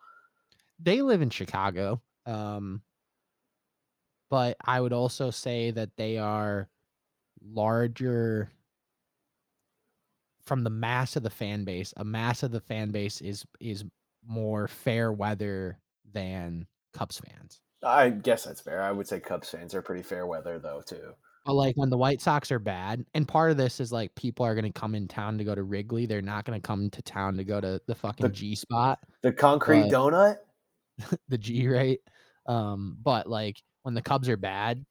they 0.78 1.00
live 1.02 1.22
in 1.22 1.30
Chicago. 1.30 2.00
Um, 2.26 2.82
but 4.30 4.56
I 4.64 4.80
would 4.80 4.92
also 4.92 5.30
say 5.30 5.70
that 5.72 5.90
they 5.96 6.18
are 6.18 6.68
larger 7.42 8.50
from 10.44 10.62
the 10.62 10.70
mass 10.70 11.16
of 11.16 11.22
the 11.22 11.30
fan 11.30 11.64
base. 11.64 11.92
A 11.96 12.04
mass 12.04 12.42
of 12.42 12.52
the 12.52 12.60
fan 12.60 12.90
base 12.90 13.20
is 13.20 13.44
is 13.60 13.84
more 14.26 14.68
fair 14.68 15.12
weather 15.12 15.78
than 16.12 16.66
Cubs 16.94 17.20
fans. 17.20 17.60
I 17.82 18.10
guess 18.10 18.44
that's 18.44 18.60
fair. 18.60 18.82
I 18.82 18.92
would 18.92 19.06
say 19.06 19.20
Cubs 19.20 19.50
fans 19.50 19.74
are 19.74 19.82
pretty 19.82 20.02
fair 20.02 20.26
weather 20.26 20.58
though 20.58 20.82
too. 20.84 21.12
But 21.44 21.54
like 21.54 21.76
when 21.76 21.90
the 21.90 21.98
White 21.98 22.20
Sox 22.20 22.50
are 22.50 22.58
bad, 22.58 23.04
and 23.14 23.28
part 23.28 23.52
of 23.52 23.56
this 23.56 23.78
is 23.78 23.92
like 23.92 24.14
people 24.16 24.44
are 24.44 24.54
gonna 24.54 24.72
come 24.72 24.94
in 24.94 25.06
town 25.06 25.38
to 25.38 25.44
go 25.44 25.54
to 25.54 25.62
Wrigley. 25.62 26.06
They're 26.06 26.22
not 26.22 26.44
gonna 26.44 26.60
come 26.60 26.90
to 26.90 27.02
town 27.02 27.36
to 27.36 27.44
go 27.44 27.60
to 27.60 27.80
the 27.86 27.94
fucking 27.94 28.32
G 28.32 28.54
spot. 28.56 28.98
The 29.22 29.32
concrete 29.32 29.84
donut? 29.84 30.38
the 31.28 31.38
G 31.38 31.68
rate. 31.68 32.00
Um, 32.46 32.96
but 33.02 33.28
like 33.28 33.62
when 33.86 33.94
the 33.94 34.02
Cubs 34.02 34.28
are 34.28 34.36
bad, 34.36 34.84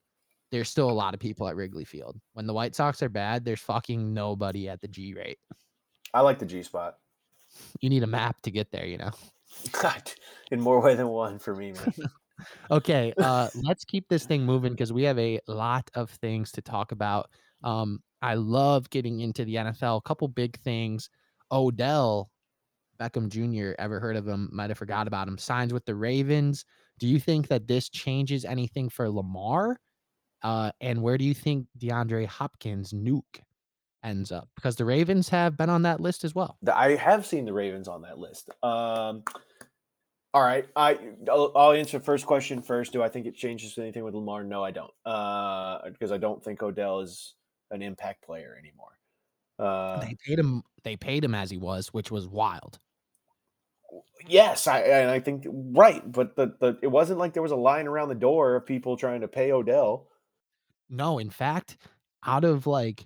there's 0.52 0.70
still 0.70 0.90
a 0.90 0.94
lot 0.94 1.14
of 1.14 1.20
people 1.20 1.50
at 1.50 1.58
Wrigley 1.58 1.84
Field. 1.84 2.18
When 2.32 2.48
the 2.48 2.54
White 2.54 2.76
Sox 2.76 3.04
are 3.04 3.10
bad, 3.10 3.44
there's 3.44 3.60
fucking 3.60 4.14
nobody 4.14 4.70
at 4.70 4.80
the 4.80 4.88
G 4.88 5.14
rate. 5.14 5.38
I 6.14 6.22
like 6.22 6.40
the 6.40 6.46
G 6.46 6.64
spot. 6.64 6.96
You 7.82 7.90
need 7.90 8.04
a 8.04 8.08
map 8.08 8.42
to 8.44 8.52
get 8.52 8.72
there, 8.72 8.86
you 8.86 8.98
know. 8.98 9.12
in 10.52 10.62
more 10.62 10.80
way 10.80 10.96
than 10.96 11.10
one 11.10 11.40
for 11.40 11.54
me, 11.54 11.74
man. 11.74 11.94
Okay, 12.70 13.14
uh, 13.18 13.48
let's 13.64 13.86
keep 13.86 14.10
this 14.10 14.26
thing 14.26 14.46
moving 14.46 14.74
because 14.74 14.92
we 14.92 15.04
have 15.04 15.18
a 15.18 15.40
lot 15.48 15.90
of 15.94 16.10
things 16.10 16.52
to 16.52 16.62
talk 16.62 16.92
about. 16.92 17.30
Um, 17.64 18.02
I 18.22 18.34
love 18.36 18.90
getting 18.90 19.22
into 19.22 19.46
the 19.46 19.56
NFL. 19.56 20.00
A 20.00 20.02
couple 20.02 20.28
big 20.28 20.60
things. 20.60 21.10
Odell 21.50 22.30
Beckham 23.00 23.30
Jr. 23.30 23.74
Ever 23.80 24.02
heard 24.02 24.18
of 24.18 24.28
him? 24.28 24.50
Might 24.52 24.70
have 24.70 24.78
forgot 24.78 25.08
about 25.08 25.30
him. 25.30 25.38
Signs 25.38 25.72
with 25.72 25.86
the 25.86 25.96
Ravens. 25.96 26.66
Do 27.00 27.08
you 27.08 27.20
think 27.20 27.48
that 27.50 27.68
this 27.68 27.90
changes 27.90 28.46
anything 28.46 28.90
for 28.90 29.10
Lamar? 29.10 29.80
Uh, 30.42 30.72
and 30.80 31.02
where 31.02 31.18
do 31.18 31.26
you 31.26 31.34
think 31.34 31.68
DeAndre 31.80 32.28
Hopkins 32.28 32.94
Nuk 32.94 33.42
ends 34.04 34.32
up? 34.32 34.48
Because 34.56 34.76
the 34.76 34.86
Ravens 34.86 35.28
have 35.30 35.58
been 35.58 35.70
on 35.70 35.82
that 35.84 36.00
list 36.00 36.24
as 36.24 36.36
well. 36.36 36.58
I 36.72 36.92
have 36.96 37.26
seen 37.26 37.46
the 37.46 37.54
Ravens 37.54 37.88
on 37.88 38.04
that 38.04 38.20
list. 38.20 38.50
Um, 38.64 39.24
all 40.34 40.44
right, 40.44 40.68
I 40.76 41.00
I'll, 41.30 41.52
I'll 41.56 41.72
answer 41.72 42.00
first 42.00 42.26
question 42.26 42.62
first. 42.62 42.92
Do 42.92 43.02
I 43.02 43.10
think 43.10 43.26
it 43.26 43.36
changes 43.36 43.78
anything 43.78 44.04
with 44.04 44.14
Lamar? 44.14 44.44
No, 44.44 44.64
I 44.64 44.72
don't. 44.72 44.92
Uh, 45.06 45.90
because 45.90 46.12
I 46.12 46.18
don't 46.18 46.44
think 46.44 46.62
Odell 46.62 47.00
is 47.00 47.36
an 47.72 47.82
impact 47.82 48.22
player 48.24 48.58
anymore. 48.60 49.00
Uh, 49.58 50.02
they 50.02 50.16
paid 50.26 50.38
him. 50.38 50.62
They 50.84 50.98
paid 50.98 51.24
him 51.24 51.34
as 51.34 51.50
he 51.50 51.58
was, 51.58 51.88
which 51.88 52.12
was 52.12 52.28
wild. 52.28 52.80
Yes, 54.28 54.68
I 54.68 54.80
and 54.80 55.10
I 55.10 55.20
think 55.20 55.46
right, 55.48 56.02
but 56.12 56.36
the, 56.36 56.56
the 56.60 56.78
it 56.82 56.88
wasn't 56.88 57.20
like 57.20 57.34
there 57.34 57.44
was 57.44 57.52
a 57.52 57.58
line 57.58 57.88
around 57.88 58.10
the 58.10 58.16
door 58.16 58.56
of 58.56 58.66
people 58.66 58.98
trying 58.98 59.22
to 59.22 59.28
pay 59.28 59.52
Odell. 59.52 60.08
No, 60.90 61.20
in 61.20 61.30
fact, 61.30 61.78
out 62.26 62.44
of 62.44 62.68
like 62.68 63.06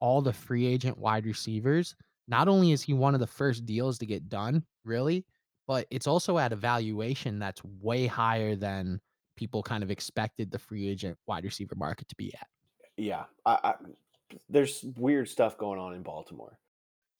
all 0.00 0.22
the 0.22 0.32
free 0.32 0.66
agent 0.66 0.98
wide 0.98 1.26
receivers, 1.26 1.94
not 2.26 2.48
only 2.48 2.72
is 2.72 2.82
he 2.82 2.92
one 2.92 3.14
of 3.14 3.20
the 3.20 3.26
first 3.26 3.66
deals 3.66 3.98
to 3.98 4.06
get 4.06 4.28
done, 4.28 4.62
really, 4.84 5.24
but 5.66 5.86
it's 5.90 6.06
also 6.06 6.38
at 6.38 6.52
a 6.52 6.56
valuation 6.56 7.38
that's 7.38 7.62
way 7.80 8.06
higher 8.06 8.56
than 8.56 9.00
people 9.36 9.62
kind 9.62 9.82
of 9.82 9.90
expected 9.90 10.50
the 10.50 10.58
free 10.58 10.88
agent 10.88 11.16
wide 11.26 11.44
receiver 11.44 11.74
market 11.76 12.08
to 12.08 12.16
be 12.16 12.32
at. 12.34 12.46
Yeah, 12.96 13.24
I, 13.46 13.58
I, 13.62 13.74
there's 14.48 14.84
weird 14.96 15.28
stuff 15.28 15.56
going 15.56 15.78
on 15.78 15.94
in 15.94 16.02
Baltimore. 16.02 16.58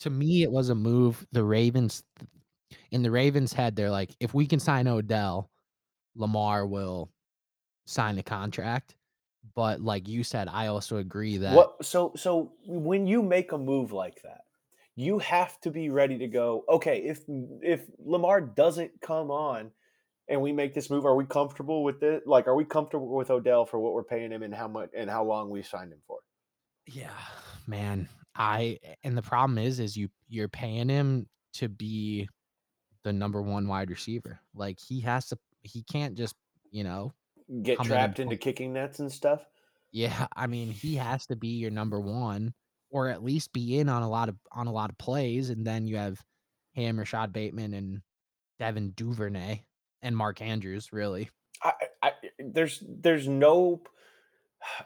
To 0.01 0.11
me, 0.11 0.43
it 0.43 0.51
was 0.51 0.69
a 0.69 0.75
move. 0.75 1.27
The 1.33 1.43
Ravens, 1.43 2.03
in 2.91 3.03
the 3.03 3.11
Ravens' 3.11 3.53
head, 3.53 3.77
they're 3.77 3.91
like, 3.91 4.15
if 4.21 4.35
we 4.35 4.47
can 4.47 4.61
sign 4.61 4.89
Odell, 4.89 5.51
Lamar 6.15 6.67
will 6.67 7.11
sign 7.87 8.17
the 8.17 8.23
contract. 8.23 8.95
But 9.55 9.81
like 9.81 10.09
you 10.09 10.23
said, 10.23 10.49
I 10.49 10.67
also 10.67 10.99
agree 10.99 11.39
that 11.39 11.55
What 11.55 11.85
so 11.85 12.13
so 12.17 12.53
when 12.67 13.07
you 13.07 13.23
make 13.23 13.53
a 13.53 13.59
move 13.59 13.93
like 13.93 14.23
that, 14.23 14.43
you 14.95 15.19
have 15.21 15.61
to 15.61 15.71
be 15.71 15.91
ready 15.91 16.19
to 16.19 16.29
go, 16.29 16.65
okay, 16.69 16.99
if 16.99 17.23
if 17.63 17.83
Lamar 17.99 18.41
doesn't 18.41 19.01
come 19.01 19.31
on 19.31 19.71
and 20.29 20.41
we 20.43 20.53
make 20.53 20.75
this 20.75 20.91
move, 20.91 21.07
are 21.07 21.17
we 21.17 21.25
comfortable 21.25 21.83
with 21.83 22.03
it? 22.03 22.27
Like 22.27 22.47
are 22.47 22.55
we 22.55 22.65
comfortable 22.65 23.17
with 23.17 23.31
Odell 23.31 23.65
for 23.65 23.81
what 23.81 23.95
we're 23.95 24.05
paying 24.05 24.31
him 24.31 24.43
and 24.43 24.55
how 24.55 24.69
much 24.69 24.91
and 24.97 25.09
how 25.09 25.25
long 25.25 25.51
we 25.51 25.63
signed 25.63 25.93
him 25.93 26.03
for? 26.07 26.19
Yeah, 26.87 27.11
man. 27.67 28.09
I 28.37 28.79
and 29.03 29.17
the 29.17 29.23
problem 29.23 29.59
is 29.59 29.81
is 29.81 29.97
you 29.97 30.09
you're 30.29 30.49
paying 30.49 30.89
him 30.89 31.27
to 31.55 31.69
be 31.69 32.29
the 33.05 33.13
number 33.13 33.43
one 33.43 33.69
wide 33.69 33.91
receiver. 33.91 34.41
Like 34.55 34.79
he 34.81 35.01
has 35.01 35.29
to 35.29 35.39
he 35.63 35.83
can't 35.83 36.17
just, 36.17 36.35
you 36.71 36.85
know, 36.85 37.13
Get 37.63 37.79
Come 37.79 37.87
in 37.87 37.91
trapped 37.93 38.19
into 38.19 38.37
kicking 38.37 38.73
nets 38.75 38.99
and 38.99 39.11
stuff? 39.11 39.47
yeah, 39.93 40.27
I 40.37 40.47
mean, 40.47 40.71
he 40.71 40.97
has 40.97 41.27
to 41.27 41.37
be 41.37 41.49
your 41.49 41.71
number 41.71 41.99
one 41.99 42.53
or 42.91 43.09
at 43.09 43.23
least 43.25 43.53
be 43.53 43.79
in 43.79 43.89
on 43.89 44.03
a 44.03 44.09
lot 44.09 44.29
of 44.29 44.37
on 44.53 44.67
a 44.67 44.73
lot 44.73 44.91
of 44.91 44.99
plays 44.99 45.51
and 45.51 45.67
then 45.67 45.87
you 45.87 45.97
have 45.97 46.21
him, 46.73 46.99
Rashod 46.99 47.33
Bateman 47.33 47.75
and 47.75 48.03
Devin 48.59 48.93
Duvernay 48.97 49.63
and 50.03 50.17
Mark 50.17 50.43
Andrews, 50.43 50.93
really. 50.93 51.31
I, 51.63 51.73
I 52.03 52.13
there's 52.39 52.83
there's 52.87 53.27
no 53.27 53.83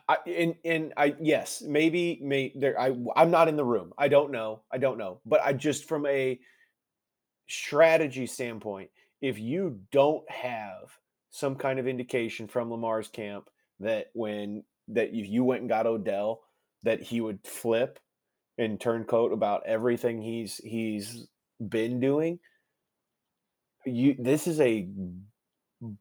I 0.08 0.18
and 0.26 0.54
and 0.64 0.92
I 0.96 1.14
yes 1.20 1.62
maybe 1.62 2.18
may 2.22 2.52
there 2.54 2.80
I 2.80 2.96
I'm 3.16 3.30
not 3.30 3.48
in 3.48 3.56
the 3.56 3.64
room 3.64 3.92
I 3.98 4.08
don't 4.08 4.30
know 4.30 4.62
I 4.70 4.78
don't 4.78 4.98
know 4.98 5.20
but 5.26 5.40
I 5.44 5.52
just 5.52 5.84
from 5.84 6.06
a 6.06 6.38
strategy 7.48 8.26
standpoint 8.26 8.90
if 9.20 9.38
you 9.38 9.78
don't 9.90 10.28
have 10.30 10.96
some 11.30 11.54
kind 11.54 11.78
of 11.78 11.86
indication 11.86 12.46
from 12.46 12.70
Lamar's 12.70 13.08
camp 13.08 13.48
that 13.80 14.08
when 14.14 14.64
that 14.88 15.08
if 15.14 15.28
you 15.28 15.44
went 15.44 15.60
and 15.60 15.68
got 15.68 15.86
Odell 15.86 16.40
that 16.82 17.00
he 17.00 17.20
would 17.20 17.38
flip 17.44 17.98
and 18.58 18.80
turn 18.80 19.04
coat 19.04 19.32
about 19.32 19.62
everything 19.66 20.20
he's 20.20 20.58
he's 20.58 21.26
been 21.68 22.00
doing 22.00 22.38
you 23.86 24.14
this 24.18 24.46
is 24.46 24.60
a 24.60 24.88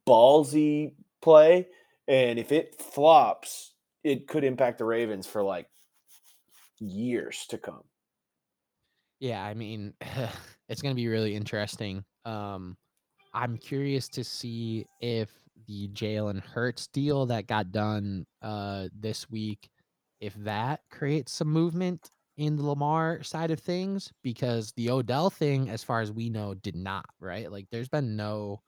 ballsy 0.08 0.94
play 1.22 1.68
and 2.08 2.40
if 2.40 2.52
it 2.52 2.76
flops 2.80 3.74
it 4.04 4.28
could 4.28 4.44
impact 4.44 4.80
the 4.80 4.86
ravens 4.86 5.28
for 5.28 5.44
like 5.44 5.68
years 6.82 7.46
to 7.50 7.58
come. 7.58 7.84
Yeah, 9.20 9.44
I 9.44 9.54
mean, 9.54 9.94
it's 10.72 10.82
going 10.82 10.96
to 10.96 11.00
be 11.00 11.10
really 11.10 11.36
interesting. 11.36 12.02
Um, 12.24 12.78
I'm 13.34 13.58
curious 13.58 14.08
to 14.10 14.24
see 14.24 14.86
if 15.02 15.30
the 15.68 15.90
Jalen 15.90 16.42
Hurts 16.42 16.88
deal 16.88 17.26
that 17.26 17.46
got 17.46 17.74
done 17.74 18.26
uh, 18.42 18.88
this 18.98 19.30
week, 19.30 19.70
if 20.22 20.34
that 20.36 20.80
creates 20.90 21.34
some 21.34 21.50
movement 21.50 22.10
in 22.38 22.56
the 22.56 22.64
Lamar 22.64 23.22
side 23.22 23.52
of 23.52 23.60
things, 23.60 24.14
because 24.24 24.72
the 24.78 24.90
Odell 24.90 25.30
thing, 25.30 25.70
as 25.70 25.84
far 25.84 26.00
as 26.00 26.14
we 26.14 26.30
know, 26.30 26.54
did 26.54 26.78
not. 26.78 27.06
Right? 27.20 27.52
Like, 27.52 27.68
there's 27.70 27.90
been 27.90 28.16
no 28.16 28.62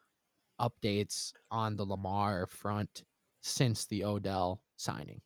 updates 0.60 1.32
on 1.52 1.78
the 1.78 1.86
Lamar 1.86 2.48
front 2.48 3.04
since 3.44 3.86
the 3.86 4.04
Odell 4.04 4.62
signing. 4.76 5.22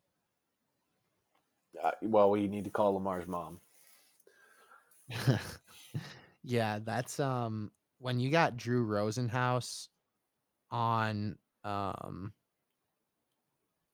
Uh, 1.83 1.91
well, 2.03 2.29
we 2.29 2.47
need 2.47 2.65
to 2.65 2.69
call 2.69 2.93
Lamar's 2.93 3.27
mom. 3.27 3.61
yeah, 6.47 6.79
that's 6.83 7.19
um 7.19 7.71
when 7.99 8.19
you 8.19 8.31
got 8.31 8.57
Drew 8.57 8.85
Rosenhaus 8.87 9.89
on 10.71 11.35
um 11.63 12.31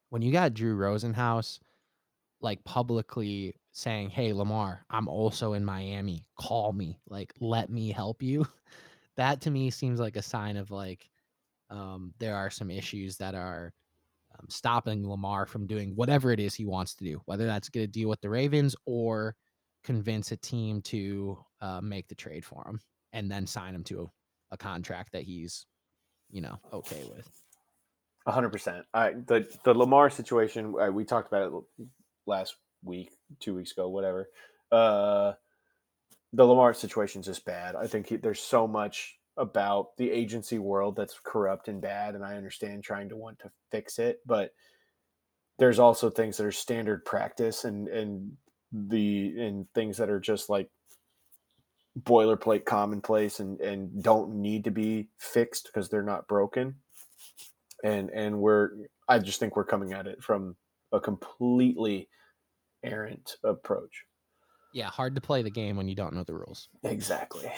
when 0.10 0.22
you 0.22 0.32
got 0.32 0.54
Drew 0.54 0.78
Rosenhaus 0.78 1.60
like 2.42 2.64
publicly 2.64 3.56
saying, 3.72 4.12
"Hey 4.12 4.34
Lamar, 4.34 4.86
I'm 4.90 5.08
also 5.08 5.54
in 5.54 5.66
Miami. 5.66 6.26
Call 6.40 6.74
me. 6.74 7.00
Like 7.08 7.34
let 7.40 7.70
me 7.72 7.92
help 7.92 8.22
you." 8.22 8.46
that 9.18 9.42
to 9.42 9.52
me 9.52 9.72
seems 9.72 10.00
like 10.00 10.16
a 10.16 10.22
sign 10.22 10.58
of 10.58 10.70
like 10.70 11.10
um 11.72 12.14
there 12.20 12.36
are 12.36 12.52
some 12.52 12.70
issues 12.70 13.18
that 13.18 13.34
are 13.34 13.74
um, 14.40 14.46
stopping 14.50 15.08
Lamar 15.10 15.48
from 15.48 15.66
doing 15.66 15.96
whatever 15.96 16.32
it 16.32 16.40
is 16.40 16.54
he 16.54 16.66
wants 16.66 16.94
to 16.96 17.04
do, 17.04 17.22
whether 17.26 17.48
that's 17.48 17.70
get 17.70 17.82
a 17.82 17.88
deal 17.88 18.10
with 18.10 18.22
the 18.22 18.30
Ravens 18.30 18.76
or 18.86 19.36
convince 19.84 20.32
a 20.32 20.38
team 20.38 20.82
to 20.84 21.38
uh, 21.64 21.80
make 21.82 22.10
the 22.10 22.16
trade 22.16 22.44
for 22.44 22.68
him 22.68 22.80
and 23.14 23.32
then 23.32 23.48
sign 23.48 23.74
him 23.74 23.84
to 23.86 24.02
a, 24.02 24.56
a 24.56 24.58
contract 24.58 25.14
that 25.14 25.24
he's, 25.24 25.66
you 26.30 26.42
know, 26.42 26.60
okay 26.74 27.04
with. 27.10 27.28
hundred 28.28 28.50
percent. 28.50 28.86
I 28.94 29.12
the 29.12 29.48
the 29.64 29.74
Lamar 29.74 30.10
situation. 30.10 30.76
Uh, 30.80 30.92
we 30.92 31.06
talked 31.06 31.30
about 31.30 31.54
it 31.54 31.88
last 32.28 32.56
week, 32.84 33.12
two 33.40 33.56
weeks 33.56 33.72
ago, 33.72 33.88
whatever. 33.88 34.30
Uh, 34.72 35.34
the 36.34 36.44
Lamar 36.44 36.74
situation 36.74 37.22
is 37.22 37.28
just 37.28 37.46
bad. 37.46 37.76
I 37.76 37.88
think 37.88 38.08
he, 38.08 38.18
there's 38.18 38.42
so 38.42 38.68
much 38.68 39.18
about 39.38 39.96
the 39.98 40.12
agency 40.12 40.60
world 40.60 40.96
that's 40.98 41.20
corrupt 41.24 41.70
and 41.70 41.82
bad, 41.82 42.16
and 42.16 42.26
I 42.26 42.36
understand 42.36 42.84
trying 42.84 43.10
to 43.10 43.16
want 43.16 43.40
to 43.40 43.52
fix 43.72 44.00
it, 44.00 44.20
but 44.26 44.52
there's 45.60 45.80
also 45.80 46.10
things 46.10 46.36
that 46.38 46.46
are 46.46 46.52
standard 46.52 47.06
practice 47.06 47.64
and 47.64 47.88
and 47.88 48.34
the 48.74 49.34
and 49.40 49.68
things 49.74 49.98
that 49.98 50.10
are 50.10 50.20
just 50.20 50.50
like 50.50 50.70
boilerplate 52.02 52.66
commonplace 52.66 53.40
and 53.40 53.60
and 53.62 54.02
don't 54.04 54.34
need 54.34 54.64
to 54.64 54.72
be 54.72 55.08
fixed 55.20 55.66
because 55.68 55.90
they're 55.90 56.02
not 56.02 56.28
broken 56.28 56.76
and 57.84 58.10
and 58.10 58.40
we're 58.40 58.72
i 59.08 59.20
just 59.20 59.40
think 59.40 59.56
we're 59.56 59.64
coming 59.64 59.94
at 59.94 60.08
it 60.08 60.24
from 60.24 60.56
a 60.92 61.00
completely 61.00 62.10
errant 62.84 63.38
approach 63.44 64.06
Yeah, 64.74 64.88
hard 64.88 65.14
to 65.16 65.22
play 65.22 65.44
the 65.44 65.52
game 65.52 65.78
when 65.78 65.88
you 65.88 65.96
don't 65.96 66.14
know 66.14 66.24
the 66.24 66.34
rules. 66.34 66.70
exactly 66.84 67.52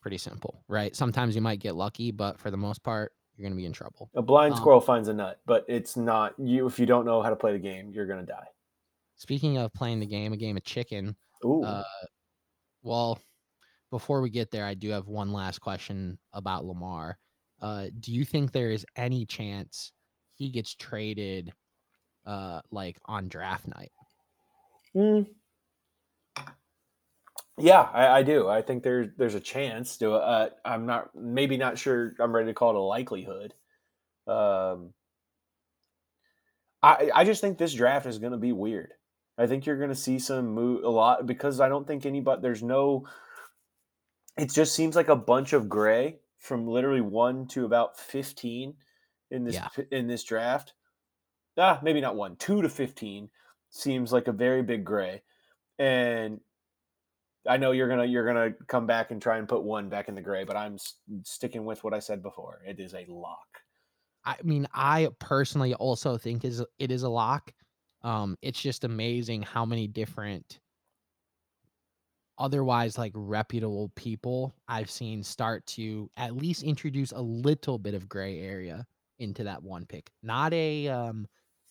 Pretty 0.00 0.18
simple, 0.18 0.62
right? 0.68 0.94
Sometimes 0.94 1.34
you 1.34 1.40
might 1.42 1.58
get 1.58 1.74
lucky, 1.74 2.12
but 2.12 2.38
for 2.38 2.50
the 2.52 2.56
most 2.56 2.84
part, 2.84 3.12
you're 3.36 3.42
going 3.42 3.52
to 3.52 3.56
be 3.60 3.66
in 3.66 3.72
trouble. 3.72 4.08
a 4.14 4.22
blind 4.22 4.54
Um, 4.54 4.60
squirrel 4.60 4.80
finds 4.80 5.08
a 5.08 5.14
nut 5.14 5.40
but 5.46 5.64
it's 5.68 5.96
not 5.96 6.34
you 6.38 6.66
if 6.66 6.78
you 6.78 6.86
don't 6.86 7.04
know 7.06 7.20
how 7.22 7.30
to 7.30 7.36
play 7.36 7.52
the 7.52 7.58
game 7.58 7.90
you're 7.92 8.06
gonna 8.06 8.24
die 8.26 8.46
Speaking 9.16 9.56
of 9.58 9.72
playing 9.74 9.98
the 10.00 10.06
game, 10.06 10.32
a 10.32 10.36
game 10.36 10.56
of 10.56 10.62
chicken, 10.64 11.16
Ooh. 11.44 11.64
Uh, 11.64 11.82
well, 12.82 13.18
before 13.90 14.20
we 14.20 14.30
get 14.30 14.50
there, 14.50 14.64
I 14.64 14.74
do 14.74 14.90
have 14.90 15.08
one 15.08 15.32
last 15.32 15.60
question 15.60 16.18
about 16.32 16.64
Lamar. 16.64 17.18
Uh, 17.60 17.86
do 17.98 18.12
you 18.12 18.24
think 18.24 18.52
there 18.52 18.70
is 18.70 18.86
any 18.96 19.26
chance 19.26 19.92
he 20.34 20.50
gets 20.50 20.74
traded, 20.74 21.52
uh, 22.26 22.60
like 22.70 22.98
on 23.06 23.28
draft 23.28 23.66
night? 23.66 23.92
Mm. 24.94 25.26
Yeah, 27.58 27.80
I, 27.80 28.18
I 28.18 28.22
do. 28.22 28.48
I 28.48 28.62
think 28.62 28.82
there's 28.82 29.08
there's 29.16 29.34
a 29.34 29.40
chance 29.40 29.96
to. 29.98 30.12
Uh, 30.14 30.50
I'm 30.64 30.86
not 30.86 31.10
maybe 31.14 31.56
not 31.56 31.76
sure. 31.76 32.14
I'm 32.20 32.34
ready 32.34 32.46
to 32.48 32.54
call 32.54 32.70
it 32.70 32.76
a 32.76 32.80
likelihood. 32.80 33.54
Um, 34.28 34.92
I 36.82 37.10
I 37.12 37.24
just 37.24 37.40
think 37.40 37.58
this 37.58 37.74
draft 37.74 38.06
is 38.06 38.18
going 38.18 38.32
to 38.32 38.38
be 38.38 38.52
weird. 38.52 38.92
I 39.36 39.46
think 39.46 39.66
you're 39.66 39.78
going 39.78 39.88
to 39.88 39.94
see 39.96 40.18
some 40.18 40.48
move 40.48 40.84
a 40.84 40.88
lot 40.88 41.26
because 41.26 41.60
I 41.60 41.68
don't 41.68 41.86
think 41.86 42.06
anybody. 42.06 42.42
There's 42.42 42.62
no. 42.62 43.06
It 44.38 44.50
just 44.52 44.74
seems 44.74 44.96
like 44.96 45.08
a 45.08 45.16
bunch 45.16 45.52
of 45.52 45.68
gray 45.68 46.20
from 46.38 46.66
literally 46.66 47.00
one 47.00 47.46
to 47.48 47.64
about 47.64 47.98
fifteen 47.98 48.74
in 49.30 49.44
this 49.44 49.56
Yeah. 49.56 49.68
in 49.90 50.06
this 50.06 50.24
draft. 50.24 50.74
Ah, 51.56 51.80
maybe 51.82 52.00
not 52.00 52.16
one, 52.16 52.36
two 52.36 52.62
to 52.62 52.68
fifteen 52.68 53.30
seems 53.70 54.12
like 54.12 54.28
a 54.28 54.32
very 54.32 54.62
big 54.62 54.84
gray, 54.84 55.22
and 55.78 56.40
I 57.46 57.56
know 57.56 57.72
you're 57.72 57.88
gonna 57.88 58.04
you're 58.04 58.26
gonna 58.26 58.52
come 58.68 58.86
back 58.86 59.10
and 59.10 59.20
try 59.20 59.38
and 59.38 59.48
put 59.48 59.62
one 59.64 59.88
back 59.88 60.08
in 60.08 60.14
the 60.14 60.22
gray, 60.22 60.44
but 60.44 60.56
I'm 60.56 60.74
s- 60.74 60.94
sticking 61.24 61.64
with 61.64 61.82
what 61.82 61.94
I 61.94 61.98
said 61.98 62.22
before. 62.22 62.60
It 62.66 62.78
is 62.78 62.94
a 62.94 63.04
lock. 63.08 63.62
I 64.24 64.36
mean, 64.42 64.68
I 64.74 65.08
personally 65.18 65.74
also 65.74 66.16
think 66.18 66.44
is 66.44 66.62
it 66.78 66.90
is 66.92 67.02
a 67.02 67.08
lock. 67.08 67.52
Um, 68.02 68.36
it's 68.42 68.60
just 68.60 68.84
amazing 68.84 69.42
how 69.42 69.64
many 69.64 69.88
different 69.88 70.60
otherwise 72.38 72.96
like 72.98 73.12
reputable 73.14 73.90
people 73.96 74.54
I've 74.68 74.90
seen 74.90 75.22
start 75.22 75.66
to 75.66 76.10
at 76.16 76.36
least 76.36 76.62
introduce 76.62 77.12
a 77.12 77.20
little 77.20 77.78
bit 77.78 77.94
of 77.94 78.08
gray 78.08 78.40
area 78.40 78.86
into 79.18 79.44
that 79.44 79.62
one 79.62 79.84
pick. 79.86 80.10
Not 80.22 80.52
a 80.54 80.88
um 80.88 81.26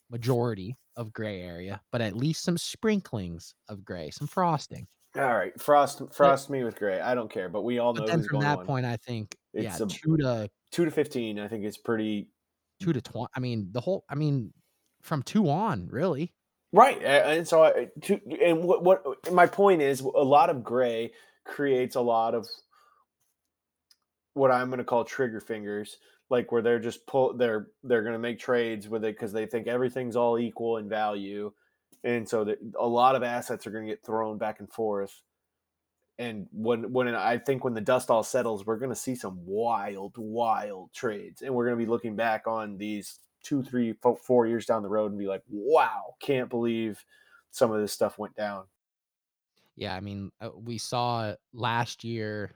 majority 0.10 0.76
of 0.96 1.14
gray 1.14 1.42
area, 1.42 1.82
but 1.92 2.02
at 2.02 2.16
least 2.16 2.44
some 2.44 2.58
sprinklings 2.58 3.54
of 3.70 3.84
gray, 3.86 4.10
some 4.12 4.28
frosting. 4.28 4.88
All 5.16 5.36
right, 5.36 5.60
frost 5.60 6.02
frost 6.12 6.50
me 6.50 6.64
with 6.64 6.76
gray. 6.76 7.00
I 7.00 7.16
don't 7.16 7.32
care, 7.32 7.50
but 7.50 7.64
we 7.64 7.80
all 7.80 7.94
know 7.94 8.02
But 8.02 8.08
then 8.08 8.20
who's 8.20 8.28
from 8.28 8.36
going 8.40 8.44
that 8.48 8.58
one. 8.58 8.66
point, 8.66 8.86
I 8.86 8.98
think 8.98 9.36
yeah, 9.54 9.72
It's 9.72 9.80
a- 9.82 9.88
two 9.88 10.18
to 10.18 10.50
Two 10.72 10.84
to 10.86 10.92
fifteen, 10.92 11.40
I 11.40 11.48
think 11.48 11.64
it's 11.64 11.78
pretty 11.78 12.28
two 12.82 12.92
to 12.94 13.02
twenty. 13.02 13.30
I 13.36 13.40
mean, 13.40 13.70
the 13.72 13.80
whole. 13.82 14.04
I 14.10 14.16
mean, 14.16 14.54
from 15.02 15.24
two 15.24 15.50
on, 15.50 15.88
really. 15.88 16.34
Right. 16.72 17.02
And 17.02 17.48
so, 17.48 17.64
I, 17.64 17.88
to, 18.04 18.20
and 18.44 18.64
what 18.64 18.84
what 18.84 19.34
my 19.34 19.48
point 19.48 19.82
is, 19.82 20.02
a 20.02 20.06
lot 20.06 20.50
of 20.50 20.64
gray 20.64 21.12
creates 21.46 21.96
a 21.96 22.02
lot 22.02 22.36
of 22.36 22.48
what 24.34 24.52
I'm 24.52 24.68
going 24.68 24.80
to 24.80 24.84
call 24.84 25.04
trigger 25.04 25.40
fingers, 25.40 25.98
like 26.30 26.52
where 26.52 26.62
they're 26.62 26.80
just 26.80 27.06
pull 27.08 27.36
they're 27.36 27.68
they're 27.84 28.04
going 28.04 28.14
to 28.14 28.20
make 28.20 28.40
trades 28.40 28.88
with 28.88 29.04
it 29.04 29.16
because 29.16 29.34
they 29.34 29.46
think 29.46 29.68
everything's 29.68 30.16
all 30.16 30.38
equal 30.38 30.78
in 30.78 30.88
value, 30.88 31.52
and 32.04 32.28
so 32.28 32.44
that 32.44 32.60
a 32.80 32.88
lot 32.88 33.16
of 33.16 33.24
assets 33.24 33.66
are 33.66 33.72
going 33.72 33.86
to 33.86 33.92
get 33.92 34.06
thrown 34.06 34.38
back 34.38 34.60
and 34.60 34.72
forth. 34.72 35.22
And 36.20 36.48
when 36.52 36.92
when 36.92 37.08
I 37.10 37.38
think 37.38 37.64
when 37.64 37.74
the 37.74 37.82
dust 37.82 38.10
all 38.10 38.24
settles, 38.24 38.66
we're 38.66 38.78
going 38.78 38.90
to 38.90 38.96
see 38.96 39.16
some 39.16 39.40
wild, 39.46 40.16
wild 40.18 40.92
trades, 40.94 41.42
and 41.42 41.54
we're 41.54 41.66
going 41.66 41.78
to 41.78 41.86
be 41.86 41.90
looking 41.90 42.16
back 42.16 42.48
on 42.48 42.78
these 42.78 43.20
two, 43.44 43.64
three, 43.64 43.94
fo- 43.94 44.16
four 44.16 44.48
years 44.48 44.66
down 44.66 44.84
the 44.84 44.90
road 44.90 45.12
and 45.12 45.20
be 45.20 45.28
like, 45.28 45.44
"Wow, 45.48 46.16
can't 46.20 46.50
believe 46.50 47.04
some 47.52 47.72
of 47.72 47.80
this 47.82 47.94
stuff 47.94 48.18
went 48.20 48.36
down." 48.36 48.66
Yeah, 49.76 49.96
I 49.96 50.00
mean, 50.00 50.32
uh, 50.42 50.50
we 50.56 50.78
saw 50.78 51.36
last 51.54 52.04
year. 52.04 52.56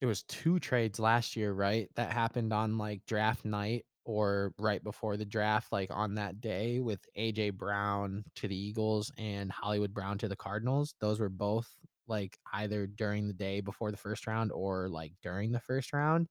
There 0.00 0.08
was 0.08 0.22
two 0.24 0.58
trades 0.60 0.98
last 0.98 1.36
year, 1.36 1.52
right? 1.52 1.88
That 1.96 2.12
happened 2.12 2.52
on 2.52 2.78
like 2.78 3.04
draft 3.06 3.44
night 3.44 3.84
or 4.04 4.54
right 4.58 4.82
before 4.82 5.16
the 5.16 5.24
draft, 5.24 5.70
like 5.72 5.90
on 5.90 6.14
that 6.14 6.40
day 6.40 6.80
with 6.80 7.00
AJ 7.16 7.50
Brown 7.56 8.24
to 8.36 8.48
the 8.48 8.56
Eagles 8.56 9.12
and 9.18 9.50
Hollywood 9.52 9.92
Brown 9.92 10.16
to 10.18 10.28
the 10.28 10.36
Cardinals. 10.36 10.94
Those 11.00 11.20
were 11.20 11.28
both 11.28 11.68
like 12.06 12.38
either 12.54 12.86
during 12.86 13.26
the 13.26 13.34
day 13.34 13.60
before 13.60 13.90
the 13.90 13.96
first 13.96 14.26
round 14.26 14.50
or 14.52 14.88
like 14.88 15.12
during 15.22 15.52
the 15.52 15.60
first 15.60 15.92
round. 15.92 16.28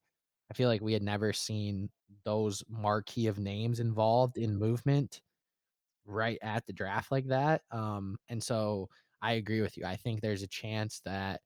I 0.50 0.54
feel 0.54 0.70
like 0.70 0.82
we 0.82 0.94
had 0.94 1.04
never 1.04 1.34
seen 1.34 1.90
those 2.24 2.64
marquee 2.70 3.28
of 3.28 3.40
names 3.40 3.80
involved 3.80 4.38
in 4.38 4.58
movement 4.58 5.22
right 6.06 6.38
at 6.42 6.66
the 6.66 6.74
draft 6.74 7.12
like 7.12 7.28
that. 7.28 7.62
Um, 7.72 8.18
and 8.30 8.42
so 8.42 8.90
I 9.22 9.34
agree 9.34 9.62
with 9.62 9.78
you. 9.78 9.86
I 9.86 9.96
think 9.96 10.22
there's 10.22 10.44
a 10.44 10.48
chance 10.48 11.02
that 11.06 11.42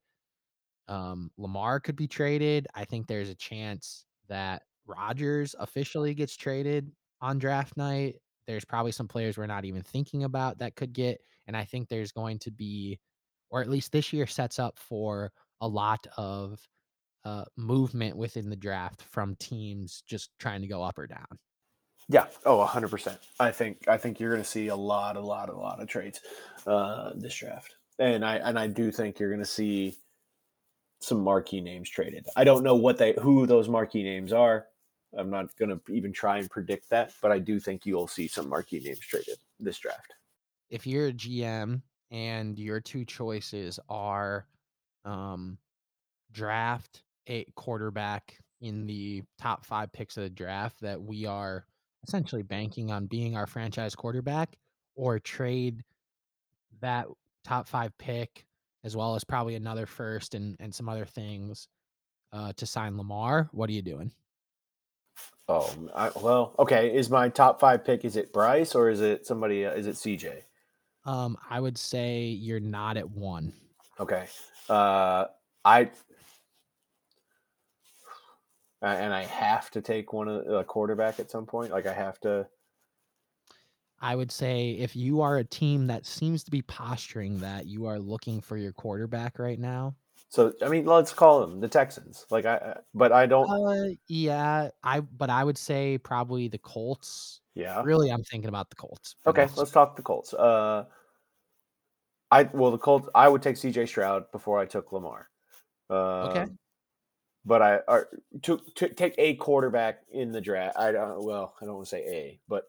um, 0.87 1.31
Lamar 1.37 1.79
could 1.79 1.95
be 1.95 2.07
traded. 2.07 2.67
I 2.75 2.85
think 2.85 3.07
there's 3.07 3.29
a 3.29 3.35
chance 3.35 4.05
that 4.27 4.63
Rodgers 4.85 5.55
officially 5.59 6.13
gets 6.13 6.35
traded 6.35 6.91
on 7.21 7.39
draft 7.39 7.77
night. 7.77 8.15
There's 8.47 8.65
probably 8.65 8.91
some 8.91 9.07
players 9.07 9.37
we're 9.37 9.47
not 9.47 9.65
even 9.65 9.83
thinking 9.83 10.23
about 10.23 10.57
that 10.59 10.75
could 10.75 10.93
get. 10.93 11.21
And 11.47 11.55
I 11.55 11.63
think 11.65 11.87
there's 11.87 12.11
going 12.11 12.39
to 12.39 12.51
be, 12.51 12.99
or 13.49 13.61
at 13.61 13.69
least 13.69 13.91
this 13.91 14.11
year 14.13 14.27
sets 14.27 14.59
up 14.59 14.77
for 14.77 15.31
a 15.61 15.67
lot 15.67 16.05
of 16.17 16.59
uh, 17.25 17.45
movement 17.57 18.15
within 18.17 18.49
the 18.49 18.55
draft 18.55 19.03
from 19.03 19.36
teams 19.36 20.03
just 20.07 20.31
trying 20.39 20.62
to 20.62 20.67
go 20.67 20.81
up 20.84 20.97
or 20.97 21.07
down. 21.07 21.39
Yeah. 22.10 22.25
Oh, 22.45 22.65
hundred 22.65 22.89
percent. 22.89 23.19
I 23.39 23.51
think 23.51 23.88
I 23.88 23.97
think 23.97 24.19
you're 24.19 24.31
going 24.31 24.43
to 24.43 24.49
see 24.49 24.67
a 24.67 24.75
lot, 24.75 25.17
a 25.17 25.21
lot, 25.21 25.49
a 25.49 25.55
lot 25.55 25.81
of 25.81 25.88
trades 25.88 26.19
uh, 26.67 27.12
this 27.15 27.36
draft, 27.36 27.75
and 27.99 28.25
I 28.25 28.38
and 28.38 28.57
I 28.60 28.67
do 28.67 28.91
think 28.91 29.19
you're 29.19 29.29
going 29.29 29.39
to 29.39 29.45
see 29.45 29.97
some 30.99 31.23
marquee 31.23 31.62
names 31.62 31.89
traded. 31.89 32.25
I 32.36 32.43
don't 32.43 32.63
know 32.63 32.75
what 32.75 32.97
they 32.97 33.13
who 33.21 33.45
those 33.45 33.69
marquee 33.69 34.03
names 34.03 34.34
are. 34.34 34.67
I'm 35.17 35.29
not 35.29 35.55
going 35.57 35.69
to 35.69 35.79
even 35.93 36.13
try 36.13 36.38
and 36.39 36.49
predict 36.49 36.89
that, 36.89 37.13
but 37.21 37.31
I 37.31 37.39
do 37.39 37.60
think 37.60 37.86
you'll 37.86 38.07
see 38.07 38.27
some 38.27 38.49
marquee 38.49 38.79
names 38.79 38.99
traded 38.99 39.38
this 39.60 39.77
draft. 39.77 40.13
if 40.69 40.88
you're 40.88 41.07
a 41.07 41.13
GM 41.13 41.81
and 42.12 42.57
your 42.57 42.79
two 42.79 43.05
choices 43.05 43.79
are 43.89 44.47
um, 45.05 45.57
draft 46.31 47.03
a 47.27 47.45
quarterback 47.55 48.38
in 48.62 48.86
the 48.86 49.23
top 49.39 49.65
five 49.65 49.91
picks 49.91 50.17
of 50.17 50.23
the 50.23 50.29
draft 50.29 50.79
that 50.81 51.01
we 51.01 51.25
are 51.25 51.65
essentially 52.07 52.43
banking 52.43 52.91
on 52.91 53.05
being 53.05 53.36
our 53.36 53.47
franchise 53.47 53.95
quarterback, 53.95 54.57
or 54.95 55.19
trade 55.19 55.84
that 56.81 57.07
top 57.43 57.67
five 57.67 57.95
pick, 57.97 58.45
as 58.84 58.95
well 58.95 59.15
as 59.15 59.23
probably 59.23 59.55
another 59.55 59.86
first 59.86 60.36
and 60.36 60.55
and 60.60 60.73
some 60.73 60.89
other 60.89 61.05
things 61.05 61.67
uh, 62.34 62.53
to 62.53 62.65
sign 62.65 62.97
Lamar, 62.97 63.49
what 63.51 63.69
are 63.69 63.73
you 63.73 63.81
doing? 63.81 64.12
Oh, 65.47 65.73
I, 65.93 66.12
well, 66.21 66.55
okay. 66.60 66.95
Is 66.95 67.10
my 67.10 67.27
top 67.29 67.60
five 67.60 67.84
pick? 67.84 68.05
Is 68.05 68.15
it 68.15 68.31
Bryce 68.31 68.73
or 68.73 68.89
is 68.89 69.01
it 69.01 69.25
somebody? 69.25 69.65
Uh, 69.65 69.71
is 69.71 69.88
it 69.88 69.95
CJ? 69.95 70.43
Um, 71.03 71.38
I 71.49 71.60
would 71.60 71.77
say 71.77 72.25
you're 72.25 72.60
not 72.60 72.95
at 72.95 73.10
one. 73.10 73.53
Okay. 73.99 74.27
Uh, 74.69 75.25
I 75.65 75.91
and 78.81 79.13
I 79.13 79.23
have 79.25 79.69
to 79.71 79.81
take 79.81 80.13
one 80.13 80.27
of 80.27 80.47
a 80.47 80.63
quarterback 80.63 81.19
at 81.19 81.29
some 81.29 81.45
point. 81.45 81.71
Like 81.71 81.85
I 81.85 81.93
have 81.93 82.19
to. 82.21 82.47
I 83.99 84.15
would 84.15 84.31
say 84.31 84.71
if 84.71 84.95
you 84.95 85.21
are 85.21 85.37
a 85.37 85.43
team 85.43 85.85
that 85.87 86.07
seems 86.07 86.43
to 86.45 86.51
be 86.51 86.63
posturing 86.63 87.39
that 87.39 87.67
you 87.67 87.85
are 87.85 87.99
looking 87.99 88.41
for 88.41 88.57
your 88.57 88.73
quarterback 88.73 89.37
right 89.37 89.59
now. 89.59 89.95
So 90.29 90.53
I 90.63 90.69
mean, 90.69 90.85
let's 90.85 91.13
call 91.13 91.41
them 91.41 91.59
the 91.59 91.67
Texans. 91.67 92.25
Like 92.29 92.45
I, 92.45 92.77
but 92.93 93.11
I 93.11 93.25
don't. 93.25 93.49
Uh, 93.49 93.95
yeah, 94.07 94.69
I 94.83 95.01
but 95.01 95.29
I 95.29 95.43
would 95.43 95.57
say 95.57 95.97
probably 95.97 96.47
the 96.47 96.57
Colts. 96.57 97.41
Yeah. 97.53 97.81
Really, 97.83 98.09
I'm 98.09 98.23
thinking 98.23 98.47
about 98.47 98.69
the 98.69 98.77
Colts. 98.77 99.15
Okay, 99.27 99.47
let's 99.57 99.71
talk 99.71 99.95
the 99.97 100.01
Colts. 100.01 100.33
Uh, 100.33 100.85
I 102.31 102.43
well 102.53 102.71
the 102.71 102.77
Colts. 102.77 103.09
I 103.13 103.27
would 103.27 103.41
take 103.41 103.57
C.J. 103.57 103.85
Stroud 103.87 104.31
before 104.31 104.57
I 104.57 104.65
took 104.65 104.93
Lamar. 104.93 105.27
Um, 105.89 105.97
okay. 105.97 106.45
But 107.45 107.62
I 107.62 107.80
are 107.88 108.08
to, 108.43 108.60
to 108.75 108.89
take 108.89 109.15
a 109.17 109.36
quarterback 109.36 110.01
in 110.12 110.32
the 110.32 110.41
draft. 110.41 110.77
I 110.77 110.91
don't. 110.91 111.23
Well, 111.23 111.56
I 111.62 111.65
don't 111.65 111.75
want 111.75 111.88
to 111.88 111.89
say 111.89 112.06
a, 112.08 112.39
but 112.47 112.65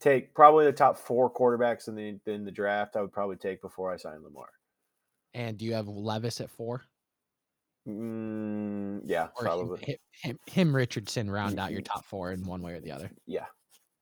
take 0.00 0.34
probably 0.34 0.64
the 0.64 0.72
top 0.72 0.98
four 0.98 1.32
quarterbacks 1.32 1.86
in 1.86 1.94
the 1.94 2.18
in 2.26 2.44
the 2.44 2.50
draft. 2.50 2.96
I 2.96 3.02
would 3.02 3.12
probably 3.12 3.36
take 3.36 3.62
before 3.62 3.92
I 3.92 3.96
sign 3.96 4.22
Lamar. 4.24 4.48
And 5.32 5.56
do 5.56 5.64
you 5.64 5.74
have 5.74 5.86
Levis 5.86 6.40
at 6.40 6.50
four? 6.50 6.82
Mm, 7.88 9.02
yeah, 9.06 9.28
or 9.36 9.44
probably. 9.44 9.80
Him, 9.80 9.96
him, 10.22 10.38
him, 10.46 10.76
Richardson 10.76 11.30
round 11.30 11.58
out 11.58 11.72
your 11.72 11.80
top 11.80 12.04
four 12.04 12.32
in 12.32 12.44
one 12.44 12.62
way 12.62 12.72
or 12.72 12.80
the 12.80 12.90
other. 12.90 13.10
Yeah. 13.26 13.46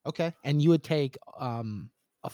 Okay, 0.07 0.33
and 0.42 0.62
you 0.62 0.71
would 0.71 0.83
take 0.83 1.18
um 1.38 1.90
a, 2.25 2.31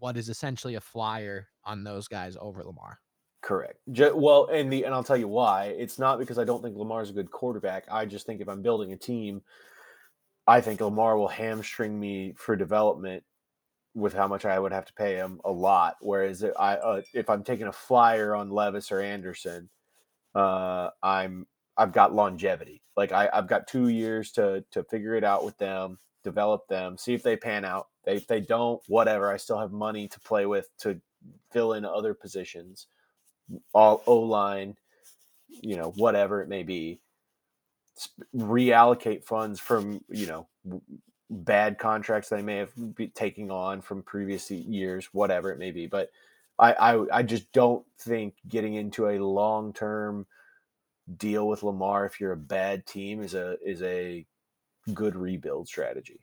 what 0.00 0.16
is 0.16 0.28
essentially 0.28 0.74
a 0.74 0.80
flyer 0.80 1.48
on 1.64 1.84
those 1.84 2.08
guys 2.08 2.36
over 2.40 2.64
Lamar. 2.64 2.98
Correct. 3.42 3.78
well, 3.86 4.46
and 4.46 4.70
the 4.70 4.84
and 4.84 4.94
I'll 4.94 5.04
tell 5.04 5.16
you 5.16 5.28
why. 5.28 5.74
It's 5.78 5.98
not 5.98 6.18
because 6.18 6.38
I 6.38 6.44
don't 6.44 6.62
think 6.62 6.76
Lamar's 6.76 7.10
a 7.10 7.14
good 7.14 7.30
quarterback. 7.30 7.84
I 7.90 8.04
just 8.04 8.26
think 8.26 8.40
if 8.40 8.48
I'm 8.48 8.62
building 8.62 8.92
a 8.92 8.96
team, 8.96 9.42
I 10.46 10.60
think 10.60 10.80
Lamar 10.80 11.16
will 11.16 11.28
hamstring 11.28 11.98
me 11.98 12.34
for 12.36 12.54
development 12.54 13.24
with 13.94 14.12
how 14.12 14.28
much 14.28 14.44
I 14.44 14.58
would 14.58 14.72
have 14.72 14.84
to 14.86 14.94
pay 14.94 15.16
him 15.16 15.40
a 15.44 15.50
lot. 15.50 15.96
Whereas 16.00 16.44
I 16.44 16.74
uh, 16.76 17.02
if 17.14 17.30
I'm 17.30 17.42
taking 17.42 17.66
a 17.66 17.72
flyer 17.72 18.34
on 18.34 18.50
Levis 18.50 18.92
or 18.92 19.00
Anderson, 19.00 19.70
uh, 20.34 20.90
I'm 21.02 21.46
I've 21.76 21.92
got 21.92 22.14
longevity. 22.14 22.82
Like 22.96 23.12
I, 23.12 23.30
I've 23.32 23.48
got 23.48 23.66
two 23.66 23.88
years 23.88 24.32
to 24.32 24.64
to 24.72 24.84
figure 24.84 25.14
it 25.14 25.24
out 25.24 25.44
with 25.44 25.56
them, 25.58 25.98
develop 26.24 26.68
them, 26.68 26.98
see 26.98 27.14
if 27.14 27.22
they 27.22 27.36
pan 27.36 27.64
out. 27.64 27.88
If 28.06 28.26
they 28.26 28.40
don't, 28.40 28.82
whatever. 28.86 29.30
I 29.30 29.36
still 29.38 29.58
have 29.58 29.72
money 29.72 30.08
to 30.08 30.20
play 30.20 30.46
with 30.46 30.68
to 30.80 31.00
fill 31.52 31.74
in 31.74 31.84
other 31.84 32.14
positions, 32.14 32.86
all 33.72 34.02
O 34.06 34.18
line, 34.18 34.76
you 35.48 35.76
know, 35.76 35.92
whatever 35.96 36.42
it 36.42 36.48
may 36.48 36.62
be. 36.62 37.00
Reallocate 38.34 39.24
funds 39.24 39.60
from 39.60 40.02
you 40.08 40.26
know 40.26 40.46
bad 41.30 41.78
contracts 41.78 42.28
they 42.28 42.42
may 42.42 42.56
have 42.56 42.72
been 42.96 43.10
taking 43.14 43.50
on 43.50 43.80
from 43.80 44.02
previous 44.02 44.50
years, 44.50 45.08
whatever 45.12 45.52
it 45.52 45.58
may 45.58 45.70
be. 45.70 45.86
But 45.86 46.10
I, 46.58 46.72
I, 46.72 47.18
I 47.18 47.22
just 47.22 47.50
don't 47.52 47.84
think 47.98 48.34
getting 48.48 48.74
into 48.74 49.08
a 49.08 49.18
long 49.18 49.72
term 49.72 50.26
deal 51.16 51.48
with 51.48 51.62
Lamar 51.62 52.06
if 52.06 52.20
you're 52.20 52.32
a 52.32 52.36
bad 52.36 52.86
team 52.86 53.22
is 53.22 53.34
a 53.34 53.56
is 53.64 53.82
a 53.82 54.26
good 54.92 55.16
rebuild 55.16 55.68
strategy. 55.68 56.20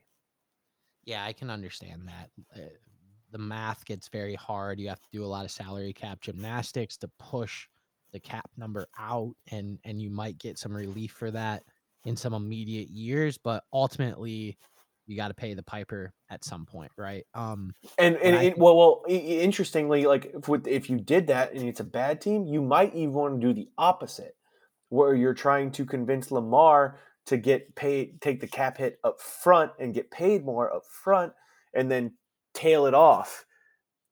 Yeah, 1.04 1.24
I 1.24 1.32
can 1.32 1.50
understand 1.50 2.08
that. 2.08 2.60
Uh, 2.60 2.66
The 3.30 3.38
math 3.38 3.84
gets 3.84 4.08
very 4.08 4.34
hard. 4.34 4.80
You 4.80 4.88
have 4.88 5.00
to 5.00 5.08
do 5.12 5.24
a 5.24 5.26
lot 5.26 5.44
of 5.44 5.50
salary 5.50 5.92
cap 5.92 6.20
gymnastics 6.20 6.96
to 6.98 7.10
push 7.18 7.66
the 8.12 8.20
cap 8.20 8.50
number 8.56 8.86
out 8.98 9.34
and 9.50 9.78
and 9.84 10.00
you 10.00 10.10
might 10.10 10.38
get 10.38 10.58
some 10.58 10.74
relief 10.74 11.12
for 11.12 11.30
that 11.30 11.62
in 12.04 12.16
some 12.16 12.32
immediate 12.32 12.88
years, 12.88 13.36
but 13.36 13.64
ultimately 13.72 14.56
you 15.06 15.16
got 15.16 15.28
to 15.28 15.34
pay 15.34 15.54
the 15.54 15.62
piper 15.62 16.12
at 16.30 16.44
some 16.44 16.66
point, 16.66 16.92
right? 16.96 17.26
Um, 17.34 17.74
and 17.96 18.16
and 18.16 18.36
it, 18.36 18.58
well, 18.58 18.76
well, 18.76 19.04
interestingly, 19.08 20.06
like 20.06 20.26
if 20.34 20.48
with, 20.48 20.66
if 20.66 20.90
you 20.90 20.98
did 20.98 21.26
that 21.28 21.52
and 21.52 21.66
it's 21.68 21.80
a 21.80 21.84
bad 21.84 22.20
team, 22.20 22.46
you 22.46 22.62
might 22.62 22.94
even 22.94 23.12
want 23.14 23.40
to 23.40 23.46
do 23.46 23.52
the 23.52 23.68
opposite, 23.78 24.36
where 24.90 25.14
you're 25.14 25.34
trying 25.34 25.70
to 25.72 25.84
convince 25.84 26.30
Lamar 26.30 26.98
to 27.26 27.36
get 27.36 27.74
paid, 27.74 28.20
take 28.20 28.40
the 28.40 28.46
cap 28.46 28.78
hit 28.78 28.98
up 29.02 29.20
front 29.20 29.72
and 29.78 29.94
get 29.94 30.10
paid 30.10 30.44
more 30.44 30.72
up 30.72 30.84
front, 30.86 31.32
and 31.74 31.90
then 31.90 32.12
tail 32.58 32.86
it 32.86 32.94
off 32.94 33.46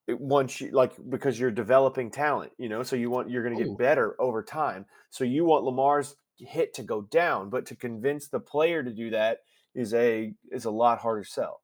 once 0.07 0.61
you 0.61 0.71
like 0.71 0.93
because 1.09 1.39
you're 1.39 1.51
developing 1.51 2.11
talent, 2.11 2.53
you 2.57 2.69
know. 2.69 2.83
So 2.83 2.95
you 2.95 3.09
want 3.09 3.29
you're 3.29 3.43
going 3.43 3.57
to 3.57 3.63
get 3.63 3.77
better 3.77 4.19
over 4.21 4.43
time. 4.43 4.85
So 5.09 5.23
you 5.23 5.45
want 5.45 5.65
Lamar's 5.65 6.15
hit 6.39 6.73
to 6.75 6.83
go 6.83 7.01
down, 7.01 7.49
but 7.49 7.65
to 7.67 7.75
convince 7.75 8.29
the 8.29 8.39
player 8.39 8.83
to 8.83 8.93
do 8.93 9.09
that 9.11 9.39
is 9.75 9.93
a 9.93 10.33
is 10.51 10.65
a 10.65 10.71
lot 10.71 10.99
harder 10.99 11.23
sell. 11.23 11.61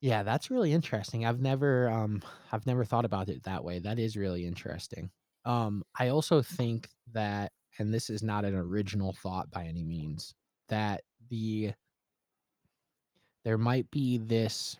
Yeah, 0.00 0.22
that's 0.22 0.50
really 0.50 0.72
interesting. 0.72 1.24
I've 1.24 1.40
never 1.40 1.88
um 1.88 2.22
I've 2.52 2.66
never 2.66 2.84
thought 2.84 3.04
about 3.04 3.28
it 3.28 3.44
that 3.44 3.64
way. 3.64 3.78
That 3.78 3.98
is 3.98 4.16
really 4.16 4.44
interesting. 4.46 5.10
Um 5.44 5.84
I 5.98 6.08
also 6.08 6.42
think 6.42 6.90
that 7.12 7.52
and 7.78 7.92
this 7.92 8.10
is 8.10 8.22
not 8.22 8.44
an 8.44 8.54
original 8.54 9.12
thought 9.12 9.50
by 9.50 9.64
any 9.64 9.84
means 9.84 10.34
that 10.68 11.02
the 11.28 11.72
there 13.44 13.58
might 13.58 13.90
be 13.90 14.18
this 14.18 14.76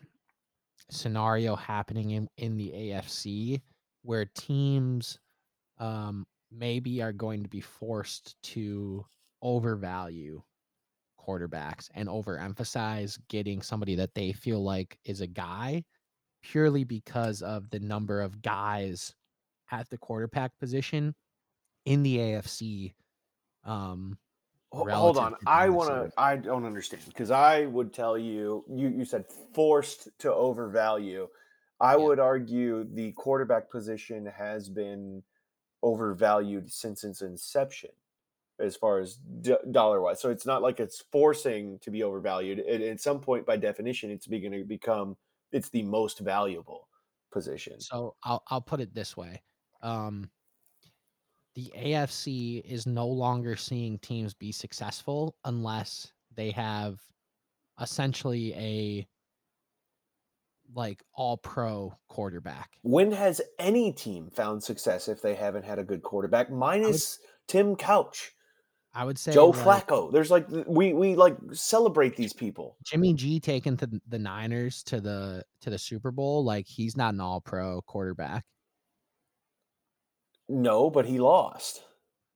scenario 0.90 1.56
happening 1.56 2.10
in 2.12 2.28
in 2.36 2.56
the 2.56 2.70
AFC 2.70 3.60
where 4.02 4.24
teams 4.24 5.18
um 5.78 6.26
maybe 6.50 7.02
are 7.02 7.12
going 7.12 7.42
to 7.42 7.48
be 7.48 7.60
forced 7.60 8.36
to 8.42 9.04
overvalue 9.42 10.40
quarterbacks 11.20 11.90
and 11.94 12.08
overemphasize 12.08 13.18
getting 13.28 13.60
somebody 13.60 13.96
that 13.96 14.14
they 14.14 14.32
feel 14.32 14.62
like 14.62 14.98
is 15.04 15.20
a 15.20 15.26
guy 15.26 15.82
purely 16.42 16.84
because 16.84 17.42
of 17.42 17.68
the 17.70 17.80
number 17.80 18.20
of 18.20 18.40
guys 18.42 19.14
at 19.72 19.88
the 19.90 19.98
quarterback 19.98 20.52
position 20.58 21.14
in 21.84 22.02
the 22.02 22.18
AFC. 22.18 22.94
Um, 23.64 24.16
Hold 24.72 25.16
on, 25.16 25.34
I 25.46 25.68
want 25.68 25.90
to. 25.90 26.12
I 26.18 26.36
don't 26.36 26.64
understand 26.64 27.02
because 27.06 27.30
I 27.30 27.66
would 27.66 27.92
tell 27.92 28.18
you. 28.18 28.64
You 28.68 28.88
you 28.88 29.04
said 29.04 29.24
forced 29.54 30.08
to 30.20 30.32
overvalue. 30.32 31.28
I 31.80 31.92
yeah. 31.92 32.04
would 32.04 32.18
argue 32.18 32.84
the 32.84 33.12
quarterback 33.12 33.70
position 33.70 34.26
has 34.26 34.68
been 34.68 35.22
overvalued 35.82 36.72
since 36.72 37.04
its 37.04 37.22
inception 37.22 37.90
as 38.58 38.76
far 38.76 38.98
as 38.98 39.18
d- 39.40 39.56
dollar 39.70 40.00
wise. 40.00 40.20
So 40.20 40.30
it's 40.30 40.46
not 40.46 40.62
like 40.62 40.80
it's 40.80 41.04
forcing 41.12 41.78
to 41.80 41.90
be 41.90 42.02
overvalued. 42.02 42.58
It, 42.58 42.80
at 42.80 43.00
some 43.00 43.20
point, 43.20 43.46
by 43.46 43.56
definition, 43.56 44.10
it's 44.10 44.26
going 44.26 44.52
to 44.52 44.64
become 44.64 45.16
it's 45.52 45.68
the 45.68 45.82
most 45.82 46.20
valuable 46.20 46.88
position. 47.30 47.80
So 47.80 48.14
I'll 48.22 48.42
I'll 48.48 48.60
put 48.60 48.80
it 48.80 48.94
this 48.94 49.16
way: 49.16 49.42
um, 49.82 50.30
the 51.56 51.72
AFC 51.74 52.62
is 52.64 52.86
no 52.86 53.06
longer 53.06 53.56
seeing 53.56 53.98
teams 53.98 54.34
be 54.34 54.52
successful 54.52 55.34
unless 55.46 56.12
they 56.36 56.50
have 56.50 57.00
essentially 57.80 58.52
a 58.54 59.06
like 60.74 61.02
all 61.14 61.38
pro 61.38 61.96
quarterback. 62.08 62.72
When 62.82 63.10
has 63.12 63.40
any 63.58 63.90
team 63.90 64.30
found 64.30 64.62
success 64.62 65.08
if 65.08 65.22
they 65.22 65.34
haven't 65.34 65.64
had 65.64 65.78
a 65.78 65.84
good 65.84 66.02
quarterback? 66.02 66.50
Minus 66.50 67.18
would, 67.18 67.48
Tim 67.48 67.76
Couch. 67.76 68.32
I 68.92 69.04
would 69.04 69.18
say 69.18 69.32
Joe 69.32 69.48
like, 69.48 69.86
Flacco. 69.86 70.12
There's 70.12 70.30
like 70.30 70.46
we 70.66 70.92
we 70.92 71.14
like 71.14 71.36
celebrate 71.52 72.16
these 72.16 72.34
people. 72.34 72.76
Jimmy 72.84 73.14
G 73.14 73.40
taken 73.40 73.78
to 73.78 73.88
the 74.06 74.18
Niners 74.18 74.82
to 74.84 75.00
the 75.00 75.42
to 75.62 75.70
the 75.70 75.78
Super 75.78 76.10
Bowl. 76.10 76.44
Like 76.44 76.66
he's 76.66 76.98
not 76.98 77.14
an 77.14 77.20
All 77.20 77.40
Pro 77.40 77.80
quarterback. 77.82 78.44
No, 80.48 80.90
but 80.90 81.06
he 81.06 81.18
lost. 81.18 81.82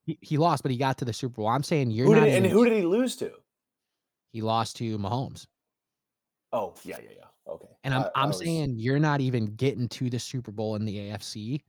He, 0.04 0.18
he 0.20 0.38
lost, 0.38 0.62
but 0.62 0.72
he 0.72 0.78
got 0.78 0.98
to 0.98 1.04
the 1.04 1.12
Super 1.12 1.36
Bowl. 1.36 1.48
I'm 1.48 1.62
saying 1.62 1.90
you're 1.90 2.06
who 2.06 2.14
not. 2.14 2.24
Did, 2.24 2.34
and 2.34 2.46
who 2.46 2.64
did 2.64 2.76
he 2.76 2.84
lose 2.84 3.16
to? 3.16 3.30
He 4.32 4.42
lost 4.42 4.76
to 4.76 4.98
Mahomes. 4.98 5.46
Oh 6.52 6.74
yeah, 6.84 6.96
yeah, 7.02 7.10
yeah. 7.16 7.52
Okay. 7.52 7.68
And 7.84 7.94
I'm 7.94 8.02
I, 8.02 8.06
I'm 8.06 8.24
I 8.24 8.26
was... 8.26 8.38
saying 8.38 8.74
you're 8.76 8.98
not 8.98 9.20
even 9.20 9.46
getting 9.56 9.88
to 9.88 10.10
the 10.10 10.18
Super 10.18 10.52
Bowl 10.52 10.76
in 10.76 10.84
the 10.84 10.96
AFC 10.96 11.60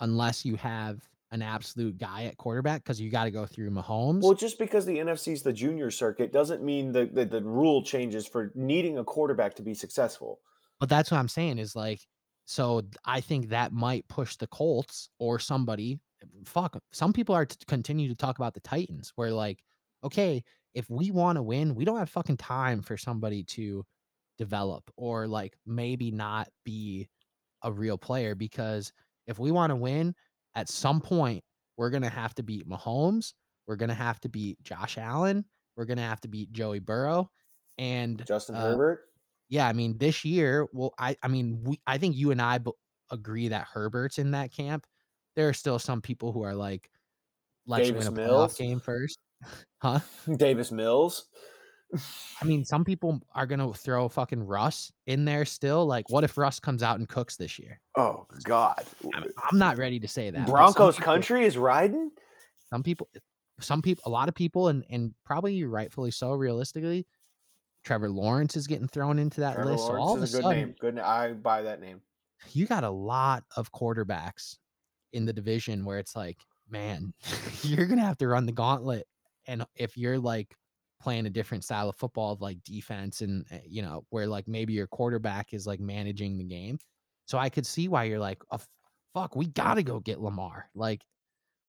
unless 0.00 0.44
you 0.44 0.56
have 0.56 1.00
an 1.30 1.40
absolute 1.40 1.96
guy 1.96 2.24
at 2.24 2.36
quarterback 2.36 2.84
because 2.84 3.00
you 3.00 3.10
got 3.10 3.24
to 3.24 3.30
go 3.30 3.46
through 3.46 3.70
Mahomes. 3.70 4.22
Well, 4.22 4.34
just 4.34 4.58
because 4.58 4.84
the 4.84 4.98
NFC 4.98 5.32
is 5.32 5.42
the 5.42 5.52
junior 5.52 5.90
circuit 5.90 6.30
doesn't 6.30 6.62
mean 6.62 6.92
that 6.92 7.14
the, 7.14 7.24
the 7.24 7.42
rule 7.42 7.82
changes 7.82 8.26
for 8.26 8.52
needing 8.54 8.98
a 8.98 9.04
quarterback 9.04 9.54
to 9.54 9.62
be 9.62 9.72
successful. 9.72 10.40
But 10.78 10.90
that's 10.90 11.10
what 11.10 11.18
I'm 11.18 11.28
saying 11.28 11.58
is 11.58 11.74
like 11.74 12.00
So 12.44 12.82
I 13.04 13.20
think 13.20 13.48
that 13.48 13.72
might 13.72 14.06
push 14.08 14.36
the 14.36 14.46
Colts 14.48 15.08
or 15.18 15.38
somebody. 15.38 15.98
Fuck, 16.44 16.80
some 16.92 17.12
people 17.12 17.34
are 17.34 17.46
to 17.46 17.66
continue 17.66 18.08
to 18.08 18.14
talk 18.14 18.38
about 18.38 18.54
the 18.54 18.60
Titans, 18.60 19.12
where 19.16 19.30
like, 19.30 19.60
okay, 20.04 20.42
if 20.74 20.88
we 20.88 21.10
want 21.10 21.36
to 21.36 21.42
win, 21.42 21.74
we 21.74 21.84
don't 21.84 21.98
have 21.98 22.10
fucking 22.10 22.36
time 22.36 22.82
for 22.82 22.96
somebody 22.96 23.44
to 23.44 23.84
develop 24.38 24.82
or 24.96 25.26
like 25.26 25.56
maybe 25.66 26.10
not 26.10 26.48
be 26.64 27.08
a 27.62 27.70
real 27.70 27.98
player 27.98 28.34
because 28.34 28.92
if 29.26 29.38
we 29.38 29.50
want 29.50 29.70
to 29.70 29.76
win, 29.76 30.14
at 30.54 30.68
some 30.68 31.00
point 31.00 31.42
we're 31.76 31.90
gonna 31.90 32.08
have 32.08 32.34
to 32.34 32.42
beat 32.42 32.68
Mahomes, 32.68 33.32
we're 33.66 33.76
gonna 33.76 33.94
have 33.94 34.20
to 34.20 34.28
beat 34.28 34.60
Josh 34.62 34.98
Allen, 34.98 35.44
we're 35.76 35.84
gonna 35.84 36.02
have 36.02 36.20
to 36.22 36.28
beat 36.28 36.52
Joey 36.52 36.80
Burrow, 36.80 37.30
and 37.78 38.24
Justin 38.26 38.56
uh, 38.56 38.62
Herbert. 38.62 39.00
Yeah, 39.52 39.68
I 39.68 39.74
mean 39.74 39.98
this 39.98 40.24
year, 40.24 40.66
well, 40.72 40.94
I 40.98 41.14
I 41.22 41.28
mean 41.28 41.60
we 41.62 41.78
I 41.86 41.98
think 41.98 42.16
you 42.16 42.30
and 42.30 42.40
I 42.40 42.56
b- 42.56 42.70
agree 43.10 43.48
that 43.48 43.66
Herbert's 43.70 44.16
in 44.18 44.30
that 44.30 44.50
camp. 44.50 44.86
There 45.36 45.46
are 45.46 45.52
still 45.52 45.78
some 45.78 46.00
people 46.00 46.32
who 46.32 46.40
are 46.42 46.54
like, 46.54 46.88
let's 47.66 47.86
Davis 47.88 48.08
win 48.08 48.14
a 48.14 48.16
Mills? 48.16 48.54
playoff 48.54 48.58
game 48.58 48.80
first, 48.80 49.18
huh? 49.82 50.00
Davis 50.36 50.72
Mills. 50.72 51.26
I 52.40 52.46
mean, 52.46 52.64
some 52.64 52.82
people 52.82 53.20
are 53.34 53.44
gonna 53.46 53.74
throw 53.74 54.08
fucking 54.08 54.42
Russ 54.42 54.90
in 55.06 55.26
there 55.26 55.44
still. 55.44 55.84
Like, 55.84 56.08
what 56.08 56.24
if 56.24 56.38
Russ 56.38 56.58
comes 56.58 56.82
out 56.82 56.98
and 56.98 57.06
cooks 57.06 57.36
this 57.36 57.58
year? 57.58 57.78
Oh 57.98 58.26
God. 58.44 58.82
I'm, 59.14 59.24
I'm 59.50 59.58
not 59.58 59.76
ready 59.76 60.00
to 60.00 60.08
say 60.08 60.30
that. 60.30 60.38
but 60.38 60.46
some 60.46 60.54
Broncos 60.54 60.94
people- 60.96 61.04
country 61.12 61.44
is 61.44 61.58
riding. 61.58 62.10
Some 62.70 62.82
people, 62.82 63.06
some 63.60 63.82
people, 63.82 64.02
a 64.06 64.10
lot 64.10 64.30
of 64.30 64.34
people, 64.34 64.68
and 64.68 64.82
and 64.88 65.12
probably 65.26 65.62
rightfully 65.64 66.10
so. 66.10 66.30
Realistically, 66.32 67.06
Trevor 67.84 68.10
Lawrence 68.10 68.56
is 68.56 68.66
getting 68.66 68.88
thrown 68.88 69.18
into 69.18 69.40
that 69.40 69.54
Trevor 69.54 69.70
list. 69.72 69.84
So 69.84 69.92
Lawrence 69.92 70.06
all 70.06 70.14
of 70.14 70.22
a 70.22 70.26
good 70.26 70.42
sudden, 70.42 70.50
name. 70.50 70.74
Good. 70.80 70.98
I 70.98 71.32
buy 71.32 71.62
that 71.62 71.80
name. 71.80 72.00
you 72.52 72.66
got 72.66 72.84
a 72.84 72.90
lot 72.90 73.44
of 73.56 73.72
quarterbacks 73.72 74.56
in 75.12 75.24
the 75.24 75.32
division 75.32 75.84
where 75.84 75.98
it's 75.98 76.16
like, 76.16 76.38
man, 76.68 77.12
you're 77.62 77.86
gonna 77.86 78.04
have 78.04 78.18
to 78.18 78.28
run 78.28 78.46
the 78.46 78.52
gauntlet. 78.52 79.06
And 79.46 79.64
if 79.76 79.96
you're 79.96 80.18
like 80.18 80.54
playing 81.00 81.26
a 81.26 81.30
different 81.30 81.64
style 81.64 81.88
of 81.88 81.96
football 81.96 82.32
of 82.32 82.40
like 82.40 82.62
defense 82.62 83.20
and 83.22 83.44
uh, 83.52 83.56
you 83.66 83.82
know, 83.82 84.04
where 84.10 84.26
like 84.26 84.46
maybe 84.46 84.72
your 84.72 84.86
quarterback 84.86 85.52
is 85.52 85.66
like 85.66 85.80
managing 85.80 86.38
the 86.38 86.44
game. 86.44 86.78
So 87.26 87.38
I 87.38 87.48
could 87.48 87.66
see 87.66 87.88
why 87.88 88.04
you're 88.04 88.18
like, 88.18 88.42
oh, 88.50 88.60
fuck, 89.14 89.34
we 89.36 89.46
gotta 89.46 89.82
go 89.82 89.98
get 90.00 90.20
Lamar. 90.20 90.68
Like 90.74 91.02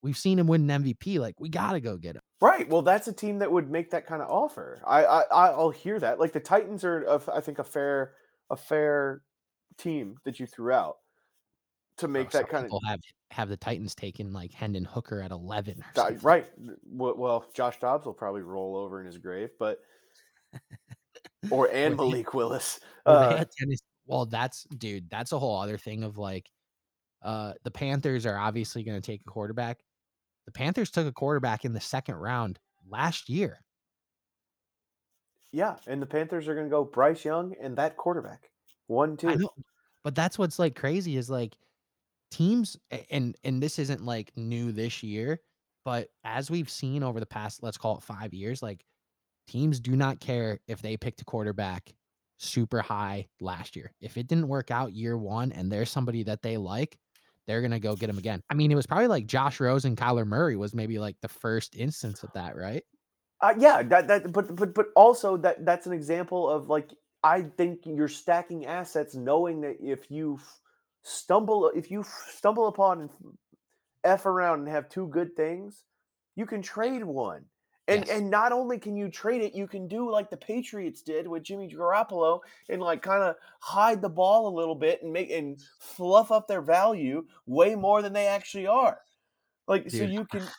we've 0.04 0.18
seen 0.18 0.38
him 0.38 0.46
win 0.46 0.70
an 0.70 0.84
MVP. 0.84 1.18
Like 1.20 1.40
we 1.40 1.50
gotta 1.50 1.80
go 1.80 1.98
get 1.98 2.16
him. 2.16 2.22
Right. 2.42 2.70
Well, 2.70 2.82
that's 2.84 3.08
a 3.08 3.14
team 3.14 3.40
that 3.40 3.52
would 3.52 3.72
make 3.72 3.90
that 3.92 4.06
kind 4.06 4.22
of 4.22 4.30
offer. 4.30 4.82
I, 4.86 5.06
I 5.06 5.22
I'll 5.32 5.72
hear 5.72 6.00
that. 6.00 6.20
Like 6.20 6.34
the 6.34 6.40
Titans 6.40 6.84
are, 6.84 7.04
a 7.04 7.22
I 7.34 7.42
think, 7.42 7.58
a 7.58 7.64
fair 7.64 8.14
a 8.52 8.56
fair 8.56 9.24
team 9.78 10.18
that 10.26 10.40
you 10.40 10.46
threw 10.46 10.72
out 10.72 10.98
to 11.98 12.08
make 12.08 12.32
Bro, 12.32 12.42
that 12.42 12.50
kind 12.50 12.66
of 12.66 12.80
have 12.86 13.00
have 13.32 13.50
the 13.50 13.58
Titans 13.58 13.96
taking 13.96 14.34
like 14.34 14.52
Hendon 14.52 14.86
Hooker 14.86 15.22
at 15.22 15.32
11 15.32 15.80
or 15.80 15.86
something. 15.96 16.20
right. 16.22 16.46
Well, 16.86 17.46
Josh 17.54 17.80
Dobbs 17.80 18.06
will 18.06 18.14
probably 18.14 18.42
roll 18.42 18.76
over 18.76 19.00
in 19.00 19.06
his 19.06 19.18
grave, 19.18 19.50
but 19.58 19.80
or 21.50 21.70
and 21.74 21.96
Malik 21.96 22.34
Willis. 22.34 22.80
Uh, 23.06 23.44
well, 24.06 24.26
that's 24.26 24.64
dude. 24.78 25.10
That's 25.10 25.34
a 25.34 25.40
whole 25.40 25.60
other 25.60 25.78
thing 25.78 26.04
of 26.04 26.18
like, 26.18 26.50
uh, 27.22 27.52
the 27.66 27.72
Panthers 27.72 28.26
are 28.26 28.38
obviously 28.38 28.84
going 28.84 28.96
to 28.96 29.06
take 29.06 29.20
a 29.20 29.30
quarterback. 29.30 29.80
The 30.46 30.52
Panthers 30.52 30.92
took 30.92 31.08
a 31.08 31.12
quarterback 31.12 31.66
in 31.66 31.74
the 31.74 31.82
second 31.82 32.16
round 32.16 32.60
last 32.88 33.30
year. 33.30 33.60
yeah, 35.52 35.76
and 35.88 36.02
the 36.02 36.06
Panthers 36.06 36.48
are 36.48 36.56
going 36.56 36.68
to 36.68 36.72
go 36.72 36.84
Bryce 36.84 37.24
Young 37.24 37.56
and 37.62 37.78
that 37.78 37.96
quarterback. 37.98 38.50
One, 38.88 39.16
two. 39.18 39.50
But 40.04 40.16
that's 40.16 40.38
what's 40.38 40.60
like 40.60 40.76
crazy 40.76 41.16
is 41.16 41.30
like 41.30 41.56
teams, 42.32 42.78
and 43.10 43.36
and 43.44 43.62
this 43.64 43.80
isn't 43.80 44.04
like 44.04 44.34
new 44.36 44.72
this 44.72 45.04
year, 45.04 45.40
but 45.86 46.10
as 46.24 46.52
we've 46.52 46.70
seen 46.70 47.04
over 47.04 47.20
the 47.20 47.26
past, 47.26 47.64
let's 47.64 47.78
call 47.78 47.98
it 47.98 48.04
five 48.04 48.34
years, 48.34 48.62
like 48.62 48.86
teams 49.48 49.80
do 49.80 49.96
not 49.96 50.20
care 50.20 50.60
if 50.68 50.82
they 50.82 50.98
picked 50.98 51.22
a 51.22 51.26
quarterback 51.26 51.94
super 52.38 52.82
high 52.82 53.28
last 53.40 53.76
year. 53.76 53.94
If 54.02 54.18
it 54.18 54.28
didn't 54.28 54.48
work 54.48 54.72
out 54.72 54.94
year 54.94 55.18
one 55.18 55.52
and 55.52 55.72
there's 55.72 55.90
somebody 55.90 56.24
that 56.24 56.42
they 56.42 56.58
like, 56.58 56.98
they're 57.48 57.62
gonna 57.62 57.80
go 57.80 57.96
get 57.96 58.10
him 58.10 58.18
again. 58.18 58.42
I 58.50 58.54
mean, 58.54 58.72
it 58.72 58.76
was 58.76 58.88
probably 58.88 59.08
like 59.08 59.26
Josh 59.28 59.60
Rosen 59.60 59.92
and 59.92 59.98
Kyler 59.98 60.26
Murray 60.26 60.56
was 60.56 60.74
maybe 60.74 61.00
like 61.00 61.18
the 61.22 61.28
first 61.28 61.76
instance 61.76 62.24
of 62.24 62.32
that, 62.34 62.56
right? 62.56 62.84
Uh, 63.42 63.54
yeah, 63.58 63.84
that, 63.84 64.08
that 64.08 64.32
but 64.32 64.56
but 64.56 64.74
but 64.74 64.88
also 64.96 65.36
that 65.38 65.66
that's 65.66 65.86
an 65.86 65.94
example 65.94 66.50
of 66.50 66.70
like 66.70 66.90
I 67.24 67.42
think 67.42 67.82
you're 67.86 68.08
stacking 68.08 68.66
assets, 68.66 69.16
knowing 69.16 69.62
that 69.62 69.78
if 69.82 70.10
you 70.10 70.40
stumble 71.02 71.72
if 71.76 71.92
you 71.92 72.06
stumble 72.28 72.68
upon 72.68 73.02
and 73.02 73.10
f 74.04 74.26
around 74.26 74.60
and 74.60 74.70
have 74.70 74.90
two 74.90 75.08
good 75.08 75.36
things, 75.36 75.84
you 76.36 76.46
can 76.46 76.62
trade 76.62 77.04
one. 77.04 77.46
And 77.88 78.06
Yes. 78.06 78.10
and 78.10 78.30
not 78.30 78.54
only 78.54 78.80
can 78.80 78.96
you 78.96 79.10
trade 79.10 79.42
it, 79.42 79.54
you 79.54 79.68
can 79.68 79.88
do 79.90 80.10
like 80.10 80.30
the 80.30 80.38
Patriots 80.38 81.02
did 81.02 81.28
with 81.28 81.44
Jimmy 81.44 81.70
Garoppolo 81.70 82.40
and 82.70 82.82
like 82.82 83.02
kind 83.02 83.24
of 83.24 83.36
hide 83.60 84.02
the 84.02 84.10
ball 84.10 84.48
a 84.48 84.56
little 84.58 84.76
bit 84.76 85.04
and 85.04 85.12
make 85.12 85.30
and 85.32 85.62
fluff 85.80 86.32
up 86.32 86.48
their 86.48 86.62
value 86.62 87.28
way 87.46 87.76
more 87.76 88.02
than 88.02 88.14
they 88.14 88.28
actually 88.28 88.68
are. 88.68 89.02
Like 89.68 89.92
so 89.92 90.04
you 90.04 90.26
can 90.26 90.54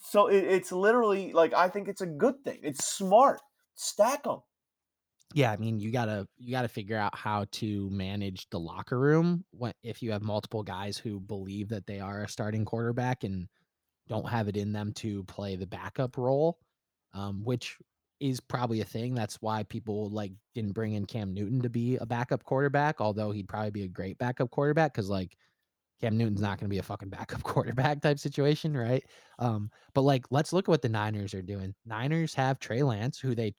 so 0.00 0.28
it, 0.28 0.44
it's 0.44 0.72
literally 0.72 1.32
like 1.32 1.52
I 1.54 1.68
think 1.68 1.88
it's 1.88 2.00
a 2.00 2.06
good 2.06 2.42
thing. 2.44 2.60
It's 2.62 2.84
smart. 2.84 3.40
Stack 3.74 4.24
them. 4.24 4.40
Yeah, 5.32 5.52
I 5.52 5.56
mean, 5.56 5.78
you 5.78 5.92
gotta 5.92 6.26
you 6.38 6.50
gotta 6.50 6.68
figure 6.68 6.96
out 6.96 7.16
how 7.16 7.44
to 7.52 7.88
manage 7.90 8.48
the 8.50 8.58
locker 8.58 8.98
room 8.98 9.44
when 9.52 9.72
if 9.82 10.02
you 10.02 10.10
have 10.10 10.22
multiple 10.22 10.62
guys 10.64 10.98
who 10.98 11.20
believe 11.20 11.68
that 11.68 11.86
they 11.86 12.00
are 12.00 12.24
a 12.24 12.28
starting 12.28 12.64
quarterback 12.64 13.22
and 13.22 13.48
don't 14.10 14.28
have 14.28 14.48
it 14.48 14.56
in 14.56 14.72
them 14.72 14.92
to 14.92 15.24
play 15.24 15.56
the 15.56 15.66
backup 15.66 16.18
role, 16.18 16.58
um, 17.14 17.42
which 17.44 17.78
is 18.18 18.40
probably 18.40 18.80
a 18.80 18.84
thing. 18.84 19.14
That's 19.14 19.36
why 19.40 19.62
people 19.62 20.10
like 20.10 20.32
didn't 20.54 20.74
bring 20.74 20.92
in 20.92 21.06
Cam 21.06 21.32
Newton 21.32 21.62
to 21.62 21.70
be 21.70 21.96
a 21.96 22.04
backup 22.04 22.44
quarterback, 22.44 23.00
although 23.00 23.30
he'd 23.30 23.48
probably 23.48 23.70
be 23.70 23.84
a 23.84 23.88
great 23.88 24.18
backup 24.18 24.50
quarterback 24.50 24.92
because 24.92 25.08
like 25.08 25.36
Cam 26.00 26.18
Newton's 26.18 26.40
not 26.40 26.58
going 26.58 26.68
to 26.68 26.74
be 26.74 26.78
a 26.78 26.82
fucking 26.82 27.08
backup 27.08 27.42
quarterback 27.44 28.02
type 28.02 28.18
situation, 28.18 28.76
right? 28.76 29.04
Um, 29.38 29.70
but 29.94 30.02
like, 30.02 30.26
let's 30.30 30.52
look 30.52 30.64
at 30.64 30.70
what 30.70 30.82
the 30.82 30.88
Niners 30.88 31.32
are 31.32 31.42
doing. 31.42 31.72
Niners 31.86 32.34
have 32.34 32.58
Trey 32.58 32.82
Lance, 32.82 33.18
who 33.18 33.34
they 33.34 33.54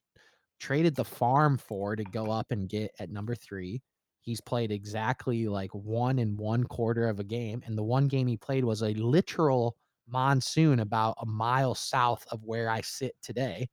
traded 0.59 0.95
the 0.95 1.05
farm 1.05 1.57
for 1.57 1.95
to 1.95 2.03
go 2.03 2.29
up 2.29 2.51
and 2.51 2.67
get 2.67 2.91
at 2.99 3.09
number 3.09 3.35
three. 3.35 3.81
He's 4.19 4.41
played 4.41 4.71
exactly 4.71 5.47
like 5.47 5.73
one 5.73 6.19
and 6.19 6.37
one 6.37 6.65
quarter 6.65 7.07
of 7.07 7.19
a 7.19 7.23
game. 7.23 7.63
And 7.65 7.77
the 7.77 7.83
one 7.83 8.07
game 8.07 8.27
he 8.27 8.37
played 8.37 8.63
was 8.65 8.83
a 8.83 8.93
literal 8.93 9.75
monsoon 10.11 10.79
about 10.79 11.17
a 11.21 11.25
mile 11.25 11.75
south 11.75 12.25
of 12.31 12.43
where 12.43 12.69
I 12.69 12.81
sit 12.81 13.13
today. 13.21 13.69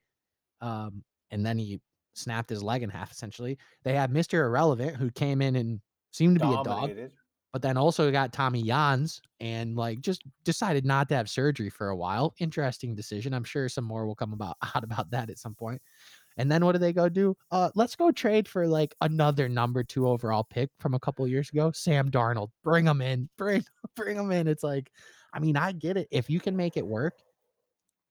Um, 0.61 1.05
and 1.31 1.45
then 1.45 1.59
he 1.59 1.81
snapped 2.15 2.51
his 2.51 2.63
leg 2.63 2.83
in 2.83 2.91
half 2.91 3.13
essentially. 3.13 3.59
They 3.85 3.95
have 3.95 4.11
Mr. 4.11 4.45
Irrelevant 4.45 4.97
who 4.97 5.11
came 5.11 5.43
in 5.43 5.57
and 5.57 5.81
seemed 6.13 6.39
to 6.39 6.47
be 6.47 6.53
a 6.53 6.65
dog 6.65 6.91
but 7.53 7.63
then 7.63 7.77
also 7.77 8.11
got 8.11 8.33
Tommy 8.33 8.63
John's 8.63 9.21
and 9.41 9.75
like 9.75 10.01
just 10.01 10.23
decided 10.45 10.85
not 10.85 11.09
to 11.09 11.17
have 11.17 11.31
surgery 11.31 11.71
for 11.71 11.89
a 11.89 11.97
while. 11.97 12.35
Interesting 12.39 12.95
decision. 12.95 13.33
I'm 13.33 13.45
sure 13.45 13.69
some 13.69 13.85
more 13.85 14.07
will 14.07 14.15
come 14.15 14.33
about 14.33 14.57
out 14.75 14.85
about 14.85 15.11
that 15.11 15.31
at 15.31 15.39
some 15.39 15.55
point. 15.55 15.81
And 16.37 16.53
then 16.53 16.65
what 16.65 16.73
do 16.73 16.79
they 16.79 16.93
go 16.93 17.09
do? 17.09 17.37
Uh, 17.51 17.71
let's 17.75 17.97
go 17.97 18.13
trade 18.13 18.47
for 18.47 18.69
like 18.69 18.95
another 19.01 19.49
number 19.49 19.83
two 19.83 20.07
overall 20.07 20.45
pick 20.45 20.71
from 20.79 20.95
a 20.95 21.01
couple 21.01 21.27
years 21.27 21.51
ago, 21.51 21.73
Sam 21.75 22.11
Darnold. 22.11 22.51
Bring 22.63 22.87
him 22.87 23.01
in. 23.01 23.29
Bring 23.37 23.65
bring 23.97 24.17
him 24.17 24.31
in. 24.31 24.47
It's 24.47 24.63
like, 24.63 24.93
I 25.33 25.41
mean, 25.41 25.57
I 25.57 25.73
get 25.73 25.97
it. 25.97 26.09
If 26.11 26.31
you 26.31 26.41
can 26.41 26.57
make 26.57 26.77
it 26.77 26.87
work, 26.87 27.15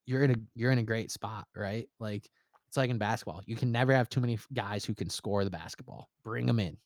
you're 0.06 0.24
in 0.24 0.32
a 0.32 0.36
you're 0.56 0.72
in 0.72 0.80
a 0.80 0.84
great 0.84 1.12
spot, 1.12 1.48
right? 1.56 1.88
Like 2.00 2.30
it's 2.68 2.78
like 2.78 2.90
in 2.90 2.98
basketball. 2.98 3.42
You 3.46 3.56
can 3.56 3.72
never 3.72 3.94
have 3.94 4.10
too 4.10 4.22
many 4.22 4.38
guys 4.54 4.86
who 4.86 4.94
can 4.94 5.10
score 5.10 5.44
the 5.44 5.50
basketball. 5.50 6.10
Bring 6.24 6.46
them 6.46 6.60
in. 6.60 6.78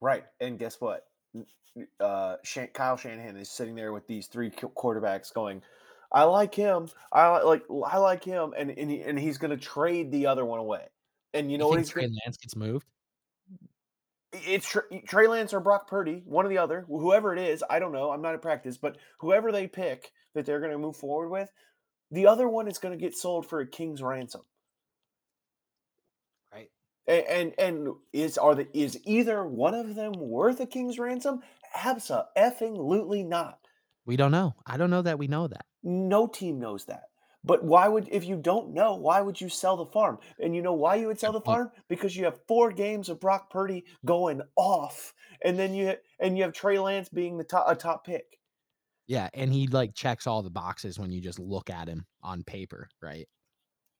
Right. 0.00 0.24
And 0.40 0.58
guess 0.58 0.80
what? 0.80 1.06
Uh, 2.00 2.36
Kyle 2.72 2.96
Shanahan 2.96 3.36
is 3.36 3.50
sitting 3.50 3.74
there 3.74 3.92
with 3.92 4.06
these 4.06 4.26
three 4.26 4.50
quarterbacks 4.50 5.32
going, 5.32 5.62
I 6.12 6.22
like 6.24 6.54
him. 6.54 6.88
I 7.12 7.42
like 7.42 7.64
I 7.86 7.98
like 7.98 8.24
him, 8.24 8.54
and 8.56 8.70
and, 8.70 8.90
he, 8.90 9.02
and 9.02 9.18
he's 9.18 9.38
going 9.38 9.50
to 9.50 9.56
trade 9.56 10.10
the 10.10 10.26
other 10.26 10.44
one 10.44 10.60
away. 10.60 10.86
And 11.34 11.50
you 11.50 11.58
know 11.58 11.68
what 11.68 11.76
think 11.76 11.86
he's 11.86 11.92
going 11.92 12.16
Lance 12.24 12.36
gets 12.36 12.56
moved? 12.56 12.86
It's 14.44 14.68
Tr- 14.68 14.80
Trey 15.06 15.26
Lance 15.26 15.52
or 15.52 15.60
Brock 15.60 15.88
Purdy, 15.88 16.22
one 16.24 16.46
or 16.46 16.48
the 16.48 16.58
other, 16.58 16.84
whoever 16.88 17.34
it 17.34 17.38
is. 17.38 17.64
I 17.68 17.78
don't 17.78 17.92
know. 17.92 18.10
I'm 18.10 18.22
not 18.22 18.34
at 18.34 18.42
practice, 18.42 18.76
but 18.78 18.96
whoever 19.18 19.52
they 19.52 19.66
pick 19.66 20.12
that 20.34 20.46
they're 20.46 20.60
going 20.60 20.72
to 20.72 20.78
move 20.78 20.96
forward 20.96 21.28
with, 21.28 21.50
the 22.10 22.26
other 22.26 22.48
one 22.48 22.68
is 22.68 22.78
going 22.78 22.96
to 22.96 23.02
get 23.02 23.16
sold 23.16 23.46
for 23.46 23.60
a 23.60 23.66
king's 23.66 24.02
ransom. 24.02 24.42
Right. 26.52 26.70
And, 27.06 27.26
and 27.26 27.54
and 27.58 27.94
is 28.12 28.38
are 28.38 28.54
the 28.54 28.68
is 28.72 28.98
either 29.04 29.44
one 29.46 29.74
of 29.74 29.94
them 29.94 30.12
worth 30.16 30.60
a 30.60 30.66
king's 30.66 30.98
ransom? 30.98 31.40
Absa 31.76 32.26
effing 32.36 33.28
not. 33.28 33.58
We 34.04 34.16
don't 34.16 34.30
know. 34.30 34.54
I 34.64 34.76
don't 34.76 34.90
know 34.90 35.02
that 35.02 35.18
we 35.18 35.26
know 35.26 35.48
that. 35.48 35.66
No 35.82 36.26
team 36.26 36.58
knows 36.60 36.84
that. 36.86 37.08
But 37.46 37.64
why 37.64 37.86
would 37.86 38.08
if 38.10 38.24
you 38.24 38.36
don't 38.36 38.74
know, 38.74 38.96
why 38.96 39.20
would 39.20 39.40
you 39.40 39.48
sell 39.48 39.76
the 39.76 39.86
farm? 39.86 40.18
And 40.40 40.54
you 40.54 40.62
know 40.62 40.74
why 40.74 40.96
you 40.96 41.06
would 41.06 41.20
sell 41.20 41.32
the 41.32 41.40
farm? 41.40 41.70
Because 41.88 42.16
you 42.16 42.24
have 42.24 42.40
four 42.48 42.72
games 42.72 43.08
of 43.08 43.20
Brock 43.20 43.50
Purdy 43.50 43.84
going 44.04 44.42
off, 44.56 45.14
and 45.42 45.56
then 45.56 45.72
you 45.72 45.94
and 46.18 46.36
you 46.36 46.42
have 46.42 46.52
Trey 46.52 46.78
Lance 46.78 47.08
being 47.08 47.38
the 47.38 47.44
top 47.44 47.66
a 47.68 47.76
top 47.76 48.04
pick. 48.04 48.38
Yeah, 49.06 49.28
and 49.32 49.52
he 49.52 49.68
like 49.68 49.94
checks 49.94 50.26
all 50.26 50.42
the 50.42 50.50
boxes 50.50 50.98
when 50.98 51.12
you 51.12 51.20
just 51.20 51.38
look 51.38 51.70
at 51.70 51.88
him 51.88 52.04
on 52.22 52.42
paper, 52.42 52.88
right? 53.00 53.28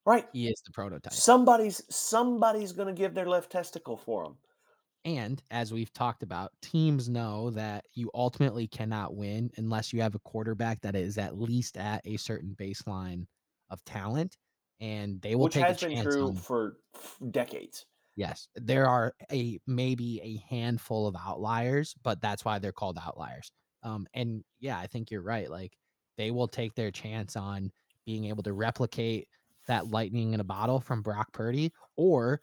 Right. 0.05 0.27
He 0.33 0.49
is 0.49 0.61
the 0.67 0.73
prototype. 0.73 1.13
Somebody's 1.13 1.83
somebody's 1.89 2.73
gonna 2.73 2.93
give 2.93 3.15
their 3.15 3.29
left 3.29 3.53
testicle 3.53 3.97
for 3.97 4.25
him. 4.25 4.37
And 5.05 5.41
as 5.53 5.73
we've 5.73 5.93
talked 5.93 6.25
about, 6.25 6.51
teams 6.63 7.09
know 7.09 7.51
that 7.51 7.85
you 7.95 8.11
ultimately 8.13 8.67
cannot 8.67 9.15
win 9.15 9.53
unless 9.57 9.93
you 9.93 10.03
have 10.03 10.17
a 10.17 10.21
quarterback 10.21 10.81
that 10.81 10.97
is 10.97 11.17
at 11.17 11.39
least 11.39 11.77
at 11.77 12.03
a 12.05 12.17
certain 12.17 12.57
baseline 12.59 13.27
of 13.71 13.85
talent, 13.85 14.37
and 14.81 15.21
they 15.23 15.35
will 15.35 15.45
Which 15.45 15.55
take 15.55 15.67
has 15.67 15.83
a 15.83 15.87
been 15.87 15.97
chance 15.97 16.15
true 16.15 16.29
on 16.29 16.37
for 16.37 16.79
decades. 17.31 17.87
Yes, 18.15 18.49
there 18.55 18.87
are 18.87 19.15
a 19.31 19.59
maybe 19.67 20.21
a 20.23 20.37
handful 20.49 21.07
of 21.07 21.17
outliers, 21.17 21.95
but 22.03 22.21
that's 22.23 22.45
why 22.45 22.59
they're 22.59 22.73
called 22.73 22.99
outliers. 22.99 23.53
Um, 23.83 24.07
and 24.15 24.43
yeah, 24.59 24.79
I 24.79 24.87
think 24.87 25.11
you're 25.11 25.23
right. 25.23 25.51
Like 25.51 25.77
they 26.17 26.31
will 26.31 26.49
take 26.49 26.75
their 26.75 26.91
chance 26.91 27.37
on 27.37 27.71
being 28.07 28.25
able 28.27 28.43
to 28.45 28.53
replicate 28.55 29.29
that 29.67 29.89
lightning 29.89 30.33
in 30.33 30.41
a 30.41 30.45
bottle 30.45 30.81
from 30.81 31.03
Brock 31.03 31.33
Purdy, 31.33 31.73
or 31.97 32.41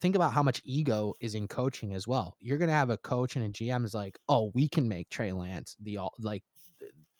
think 0.00 0.14
about 0.14 0.32
how 0.32 0.42
much 0.42 0.60
ego 0.64 1.14
is 1.20 1.34
in 1.34 1.48
coaching 1.48 1.94
as 1.94 2.06
well. 2.06 2.36
You're 2.40 2.58
gonna 2.58 2.72
have 2.72 2.90
a 2.90 2.98
coach 2.98 3.36
and 3.36 3.44
a 3.44 3.48
GM 3.48 3.84
is 3.84 3.94
like, 3.94 4.18
oh, 4.28 4.50
we 4.54 4.68
can 4.68 4.88
make 4.88 5.08
Trey 5.08 5.32
Lance 5.32 5.76
the 5.80 5.98
all 5.98 6.14
like 6.18 6.44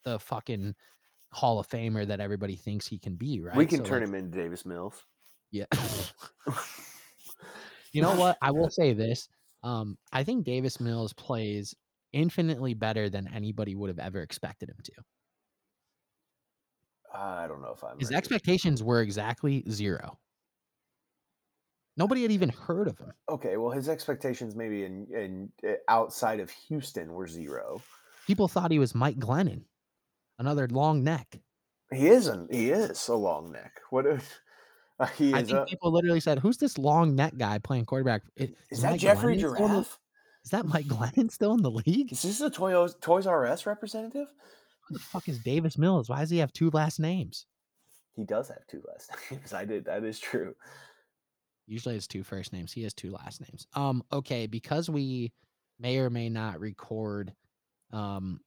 the 0.05 0.19
fucking 0.19 0.75
Hall 1.33 1.59
of 1.59 1.69
Famer 1.69 2.07
that 2.07 2.21
everybody 2.21 2.57
thinks 2.57 2.87
he 2.87 2.99
can 2.99 3.17
be, 3.17 3.41
right? 3.41 3.57
We 3.57 3.67
can 3.67 3.79
So, 3.79 3.85
turn 3.85 4.01
like, 4.01 4.09
him 4.09 4.15
into 4.15 4.39
Davis 4.39 4.65
Mills. 4.67 5.05
Yeah. 5.51 5.67
You 7.93 8.03
know 8.03 8.15
what? 8.17 8.37
I 8.43 8.51
will 8.51 8.69
say 8.71 8.93
this. 8.93 9.29
Um, 9.63 9.97
I 10.13 10.23
think 10.23 10.45
Davis 10.45 10.79
Mills 10.79 11.15
plays 11.15 11.75
infinitely 12.13 12.75
better 12.75 13.09
than 13.09 13.29
anybody 13.35 13.75
would 13.75 13.89
have 13.89 13.99
ever 13.99 14.21
expected 14.21 14.69
him 14.69 14.77
to. 14.85 14.93
I 17.15 17.47
don't 17.47 17.63
know 17.63 17.73
if 17.73 17.83
I'm 17.83 17.99
His 17.99 18.09
ready. 18.09 18.17
expectations 18.19 18.83
were 18.83 19.01
exactly 19.01 19.65
zero. 19.71 20.19
Nobody 21.97 22.23
had 22.23 22.31
even 22.31 22.51
heard 22.51 22.87
of 22.89 22.99
him. 22.99 23.13
Okay, 23.29 23.57
well, 23.57 23.71
his 23.71 23.89
expectations 23.89 24.55
maybe 24.55 24.85
in 24.85 25.07
in 25.13 25.53
uh, 25.69 25.73
outside 25.89 26.39
of 26.41 26.51
Houston 26.51 27.13
were 27.13 27.27
zero. 27.27 27.83
People 28.27 28.47
thought 28.47 28.71
he 28.71 28.79
was 28.79 28.95
Mike 28.95 29.17
Glennon, 29.19 29.63
another 30.39 30.69
long 30.69 31.03
neck. 31.05 31.41
He 31.93 32.09
isn't. 32.09 32.53
He 32.53 32.71
is 32.71 33.09
a 33.09 33.15
long 33.15 33.53
neck. 33.53 33.81
What 33.91 34.07
if 34.07 34.41
uh, 35.01 35.07
he 35.07 35.33
I 35.35 35.43
think 35.43 35.59
A, 35.59 35.65
people 35.65 35.91
literally 35.93 36.21
said, 36.21 36.39
"Who's 36.39 36.59
this 36.59 36.79
long 36.79 37.15
neck 37.15 37.35
guy 37.37 37.59
playing 37.59 37.87
quarterback? 37.87 38.23
I- 38.39 38.53
is 38.71 38.83
that 38.83 38.93
Mike 38.93 39.01
Jeffrey 39.01 39.37
Glennon 39.37 39.41
Giraffe? 39.59 39.99
Is 40.45 40.51
that 40.51 40.67
Mike 40.67 40.87
Glennon 40.87 41.31
still 41.31 41.55
in 41.55 41.63
the 41.63 41.71
league? 41.71 42.13
Is 42.13 42.23
this 42.23 42.41
a 42.41 42.51
Toys 42.51 42.95
Toys 43.01 43.27
R 43.27 43.47
Us 43.47 43.67
representative? 43.67 44.29
Who 44.83 44.95
the 44.95 45.01
fuck 45.01 45.29
is 45.29 45.39
Davis 45.41 45.77
Mills? 45.77 46.09
Why 46.09 46.21
does 46.21 46.31
he 46.31 46.39
have 46.39 46.53
two 46.53 46.71
last 46.71 46.99
names? 46.99 47.47
He 48.17 48.25
does 48.25 48.49
have 48.49 48.67
two 48.67 48.83
last 48.89 49.11
names. 49.31 49.53
I 49.53 49.65
did. 49.65 49.85
That 49.85 50.05
is 50.05 50.19
true. 50.19 50.55
Usually 51.67 51.97
it's 51.97 52.07
two 52.07 52.25
first 52.25 52.53
names. 52.53 52.73
He 52.73 52.83
has 52.85 52.95
two 52.95 53.13
last 53.13 53.43
names. 53.43 53.67
Um, 53.75 54.03
okay, 54.11 54.47
because 54.47 54.89
we 54.89 55.33
may 55.79 55.99
or 55.99 56.11
may 56.11 56.29
not 56.29 56.61
record 56.61 57.33
um 57.93 58.41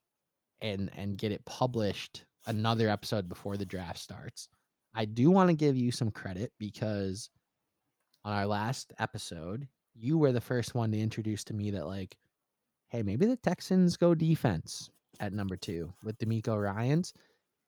and 0.61 0.89
and 0.95 1.17
get 1.17 1.31
it 1.31 1.43
published 1.45 2.25
another 2.45 2.89
episode 2.89 3.29
before 3.29 3.57
the 3.57 3.65
draft 3.65 3.99
starts. 3.99 4.49
I 4.93 5.05
do 5.05 5.31
want 5.31 5.49
to 5.49 5.55
give 5.55 5.77
you 5.77 5.91
some 5.91 6.11
credit 6.11 6.51
because 6.59 7.29
on 8.25 8.33
our 8.33 8.45
last 8.45 8.93
episode, 8.99 9.67
you 9.95 10.17
were 10.17 10.31
the 10.31 10.41
first 10.41 10.75
one 10.75 10.91
to 10.91 10.99
introduce 10.99 11.43
to 11.45 11.53
me 11.53 11.71
that 11.71 11.87
like, 11.87 12.17
hey, 12.89 13.03
maybe 13.03 13.25
the 13.25 13.37
Texans 13.37 13.97
go 13.97 14.13
defense 14.13 14.89
at 15.19 15.33
number 15.33 15.55
two 15.55 15.93
with 16.03 16.17
DeMeco 16.17 16.61
Ryans. 16.61 17.13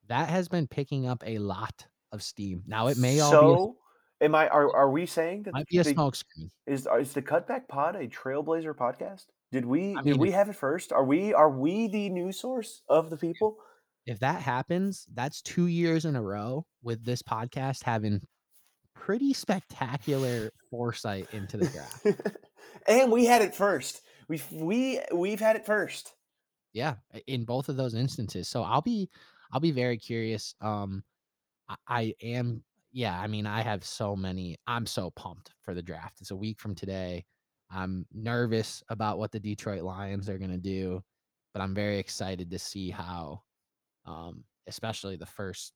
That 0.07 0.29
has 0.29 0.47
been 0.47 0.67
picking 0.67 1.07
up 1.07 1.23
a 1.25 1.37
lot 1.37 1.85
of 2.11 2.21
steam. 2.21 2.63
Now 2.67 2.87
it 2.87 2.97
may 2.97 3.19
all 3.19 3.31
be 3.31 3.35
a, 3.35 3.39
so, 3.39 3.77
am 4.21 4.35
I? 4.35 4.49
Are, 4.49 4.75
are 4.75 4.89
we 4.89 5.05
saying 5.05 5.43
that 5.43 5.53
might 5.53 5.67
be 5.67 5.77
a 5.77 5.83
the- 5.83 5.93
smokescreen. 5.93 6.49
is 6.67 6.87
is 6.99 7.13
the 7.13 7.21
Cutback 7.21 7.67
Pod 7.67 7.95
a 7.95 8.07
Trailblazer 8.07 8.75
podcast? 8.75 9.25
Did 9.53 9.65
we 9.65 9.95
I 9.95 10.01
did 10.03 10.17
mean, 10.17 10.19
we 10.19 10.31
have 10.31 10.49
it 10.49 10.57
first? 10.57 10.91
Are 10.91 11.05
we 11.05 11.33
are 11.33 11.49
we 11.51 11.87
the 11.87 12.09
news 12.09 12.39
source 12.41 12.83
of 12.89 13.09
the 13.09 13.17
people? 13.17 13.57
if 14.05 14.19
that 14.19 14.41
happens, 14.41 15.07
that's 15.13 15.41
two 15.41 15.67
years 15.67 16.05
in 16.05 16.15
a 16.17 16.21
row 16.21 16.65
with 16.83 17.05
this 17.05 17.21
podcast 17.23 17.83
having 17.83 18.21
pretty 18.95 19.33
spectacular 19.33 20.51
foresight 20.71 21.27
into 21.33 21.57
the 21.57 21.67
draft. 21.67 22.05
and 22.87 23.11
we 23.11 23.25
had 23.25 23.41
it 23.41 23.55
first. 23.55 24.01
We 24.27 24.41
we 24.51 25.01
we've 25.13 25.39
had 25.39 25.55
it 25.57 25.65
first. 25.65 26.13
yeah, 26.73 26.95
in 27.27 27.45
both 27.45 27.69
of 27.69 27.77
those 27.77 27.93
instances. 27.95 28.47
So 28.49 28.63
I'll 28.63 28.81
be 28.81 29.09
I'll 29.51 29.59
be 29.61 29.71
very 29.71 29.97
curious. 29.97 30.55
Um 30.61 31.03
I, 31.69 31.75
I 31.87 32.15
am 32.23 32.63
yeah, 32.91 33.19
I 33.19 33.27
mean 33.27 33.45
I 33.47 33.61
have 33.61 33.83
so 33.85 34.15
many 34.15 34.57
I'm 34.67 34.85
so 34.85 35.11
pumped 35.11 35.51
for 35.61 35.73
the 35.73 35.83
draft. 35.83 36.21
It's 36.21 36.31
a 36.31 36.35
week 36.35 36.59
from 36.59 36.75
today. 36.75 37.25
I'm 37.73 38.05
nervous 38.13 38.83
about 38.89 39.17
what 39.17 39.31
the 39.31 39.39
Detroit 39.39 39.83
Lions 39.83 40.29
are 40.29 40.37
gonna 40.37 40.57
do, 40.57 41.01
but 41.53 41.61
I'm 41.61 41.73
very 41.73 41.97
excited 41.99 42.51
to 42.51 42.59
see 42.59 42.89
how 42.89 43.41
um 44.05 44.43
especially 44.67 45.15
the 45.15 45.25
first 45.25 45.73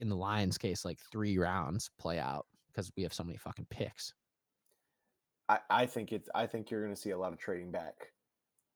in 0.00 0.08
the 0.08 0.16
Lions 0.16 0.58
case, 0.58 0.84
like 0.84 0.98
three 1.10 1.38
rounds 1.38 1.90
play 1.98 2.18
out 2.18 2.46
because 2.68 2.90
we 2.96 3.02
have 3.02 3.14
so 3.14 3.24
many 3.24 3.38
fucking 3.38 3.66
picks. 3.70 4.12
I, 5.48 5.58
I 5.70 5.86
think 5.86 6.12
it's 6.12 6.28
I 6.34 6.46
think 6.46 6.70
you're 6.70 6.82
going 6.82 6.94
to 6.94 7.00
see 7.00 7.10
a 7.10 7.18
lot 7.18 7.32
of 7.32 7.38
trading 7.38 7.70
back, 7.70 8.12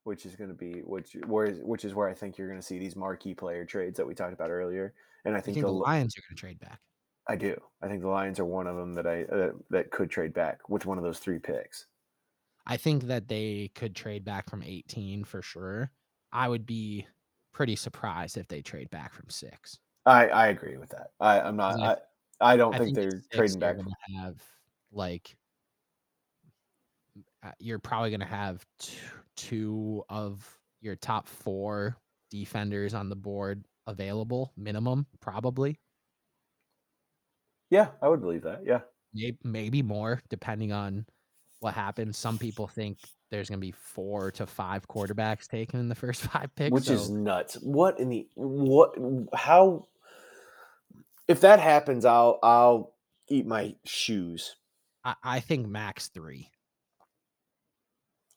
which 0.05 0.25
is 0.25 0.37
going 0.37 0.51
to 0.51 0.57
be 0.57 0.81
which 0.81 1.17
where 1.27 1.47
is 1.47 1.61
which 1.63 1.85
is 1.85 1.95
where 1.95 2.09
I 2.09 2.15
think 2.15 2.39
you're 2.39 2.49
going 2.49 2.61
to 2.61 2.67
see 2.67 2.79
these 2.79 2.97
marquee 2.97 3.35
player 3.35 3.65
trades 3.65 3.97
that 3.97 4.07
we 4.07 4.15
talked 4.15 4.33
about 4.33 4.51
earlier. 4.51 4.95
And 5.25 5.35
I 5.35 5.39
I 5.39 5.41
think, 5.41 5.57
think 5.57 5.67
the 5.67 5.73
the, 5.73 5.79
Lions 5.79 6.15
are 6.17 6.23
going 6.23 6.37
to 6.37 6.41
trade 6.41 6.61
back. 6.61 6.81
I 7.29 7.37
do. 7.37 7.61
I 7.83 7.89
think 7.89 8.03
the 8.03 8.09
Lions 8.09 8.41
are 8.41 8.45
one 8.45 8.67
of 8.67 8.77
them 8.77 8.95
that 8.95 9.07
I 9.07 9.25
uh, 9.25 9.53
that 9.71 9.91
could 9.91 10.11
trade 10.11 10.33
back 10.33 10.69
with 10.69 10.87
one 10.87 10.97
of 10.97 11.05
those 11.05 11.19
three 11.19 11.39
picks. 11.39 11.87
I 12.67 12.77
think 12.77 13.05
that 13.05 13.29
they 13.29 13.69
could 13.75 13.95
trade 13.97 14.25
back 14.25 14.49
from 14.51 14.63
18 14.63 15.25
for 15.25 15.43
sure. 15.43 15.91
I 16.33 16.49
would 16.49 16.67
be 16.67 17.07
pretty 17.53 17.77
surprised 17.77 18.37
if 18.37 18.49
they 18.49 18.63
trade 18.63 18.91
back 18.91 19.13
from 19.15 19.29
six. 19.31 19.79
I 20.07 20.29
I 20.29 20.47
agree 20.49 20.77
with 20.77 20.91
that. 20.91 21.13
I 21.21 21.41
I'm 21.41 21.57
not. 21.57 21.81
I- 21.81 21.91
I 22.41 22.53
I 22.53 22.57
don't 22.57 22.75
I 22.75 22.79
think, 22.79 22.95
at 22.95 22.95
they're 22.95 23.25
trading 23.33 23.59
back. 23.59 23.77
gonna 23.77 24.19
have 24.23 24.43
like 24.93 25.37
uh, 27.43 27.53
you're 27.59 27.79
probably 27.79 28.11
going 28.11 28.21
to 28.21 28.27
have 28.27 28.67
two, 28.79 28.97
two 29.37 30.05
of 30.09 30.59
your 30.81 30.97
top 30.97 31.27
four 31.27 31.97
defenders 32.31 32.95
on 32.95 33.09
the 33.09 33.17
board 33.17 33.65
available 33.87 34.53
minimum 34.57 35.07
probably 35.21 35.81
Yeah, 37.71 37.93
I 38.03 38.09
would 38.09 38.21
believe 38.21 38.43
that. 38.43 38.65
Yeah. 38.67 38.83
maybe, 39.13 39.39
maybe 39.45 39.83
more 39.83 40.23
depending 40.29 40.73
on 40.73 41.07
what 41.61 41.75
happens. 41.75 42.17
Some 42.17 42.39
people 42.39 42.67
think 42.67 42.99
there's 43.31 43.49
going 43.49 43.59
to 43.59 43.67
be 43.67 43.73
four 43.73 44.31
to 44.33 44.47
five 44.47 44.89
quarterbacks 44.89 45.47
taken 45.47 45.79
in 45.81 45.89
the 45.89 45.95
first 45.95 46.23
five 46.33 46.55
picks. 46.57 46.73
which 46.73 46.91
is 46.91 47.11
nuts. 47.11 47.55
What 47.63 48.01
in 48.01 48.09
the 48.09 48.27
what? 48.35 48.97
How? 49.35 49.87
If 51.29 51.41
that 51.43 51.61
happens, 51.61 52.05
I'll 52.05 52.39
I'll 52.43 52.95
eat 53.29 53.47
my 53.47 53.75
shoes. 53.85 54.57
I, 55.05 55.15
I 55.23 55.41
think 55.41 55.69
max 55.69 56.09
three. 56.09 56.51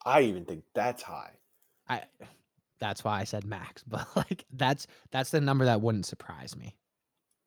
I 0.05 0.21
even 0.21 0.45
think 0.45 0.63
that's 0.75 1.01
high. 1.01 1.31
I 1.87 2.03
that's 2.79 3.03
why 3.03 3.19
I 3.19 3.23
said 3.23 3.45
max, 3.45 3.83
but 3.87 4.05
like 4.15 4.45
that's 4.51 4.87
that's 5.11 5.31
the 5.31 5.41
number 5.41 5.65
that 5.65 5.81
wouldn't 5.81 6.05
surprise 6.05 6.55
me. 6.55 6.75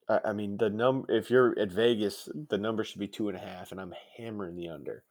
I, 0.09 0.20
I 0.26 0.32
mean, 0.32 0.57
the 0.57 0.70
number. 0.70 1.12
If 1.12 1.30
you're 1.30 1.57
at 1.59 1.70
Vegas, 1.70 2.28
the 2.48 2.59
number 2.59 2.82
should 2.82 3.01
be 3.01 3.09
two 3.09 3.28
and 3.28 3.36
a 3.36 3.40
half, 3.40 3.70
and 3.70 3.80
I'm 3.80 3.94
hammering 4.16 4.57
the 4.57 4.68
under. 4.68 5.05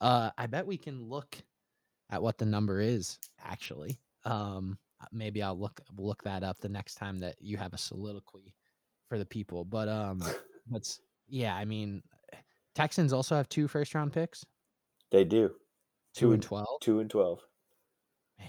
Uh, 0.00 0.30
I 0.36 0.46
bet 0.46 0.66
we 0.66 0.76
can 0.76 1.02
look 1.08 1.36
at 2.10 2.22
what 2.22 2.38
the 2.38 2.46
number 2.46 2.80
is 2.80 3.18
actually. 3.44 3.98
Um, 4.24 4.78
uh, 5.00 5.06
maybe 5.12 5.42
I'll 5.42 5.58
look 5.58 5.80
look 5.96 6.22
that 6.24 6.42
up 6.42 6.58
the 6.58 6.68
next 6.68 6.94
time 6.94 7.18
that 7.20 7.36
you 7.40 7.56
have 7.56 7.74
a 7.74 7.78
soliloquy 7.78 8.54
for 9.08 9.18
the 9.18 9.26
people. 9.26 9.64
But 9.64 9.88
um, 9.88 10.22
let's 10.70 11.00
yeah. 11.28 11.54
I 11.54 11.64
mean, 11.64 12.02
Texans 12.74 13.12
also 13.12 13.36
have 13.36 13.48
two 13.48 13.68
first 13.68 13.94
round 13.94 14.12
picks, 14.12 14.44
They 15.10 15.24
do 15.24 15.48
two 16.14 16.28
Two 16.28 16.32
and 16.32 16.42
twelve. 16.42 16.80
two 16.80 17.00
and 17.00 17.10
twelve. 17.10 17.40
Man, 18.38 18.48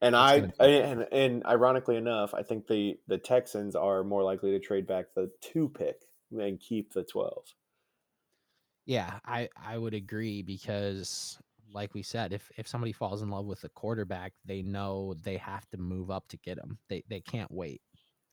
And 0.00 0.14
That's 0.14 0.60
I 0.60 0.64
and, 0.64 1.06
and 1.12 1.46
ironically 1.46 1.96
enough, 1.96 2.34
I 2.34 2.42
think 2.42 2.66
the 2.66 2.98
the 3.08 3.18
Texans 3.18 3.74
are 3.74 4.04
more 4.04 4.22
likely 4.22 4.52
to 4.52 4.60
trade 4.60 4.86
back 4.86 5.06
the 5.14 5.30
two 5.40 5.68
pick 5.68 6.02
and 6.30 6.58
keep 6.60 6.92
the 6.92 7.02
twelve. 7.04 7.46
Yeah, 8.84 9.18
I 9.24 9.48
I 9.56 9.78
would 9.78 9.94
agree 9.94 10.42
because 10.42 11.38
like 11.72 11.94
we 11.94 12.02
said, 12.02 12.32
if 12.32 12.50
if 12.56 12.68
somebody 12.68 12.92
falls 12.92 13.22
in 13.22 13.30
love 13.30 13.46
with 13.46 13.64
a 13.64 13.68
quarterback, 13.70 14.32
they 14.44 14.62
know 14.62 15.14
they 15.22 15.36
have 15.38 15.68
to 15.70 15.78
move 15.78 16.10
up 16.10 16.28
to 16.28 16.36
get 16.38 16.58
him. 16.58 16.78
They 16.88 17.02
they 17.08 17.20
can't 17.20 17.50
wait. 17.50 17.82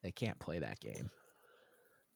They 0.03 0.11
can't 0.11 0.39
play 0.39 0.59
that 0.59 0.79
game. 0.79 1.09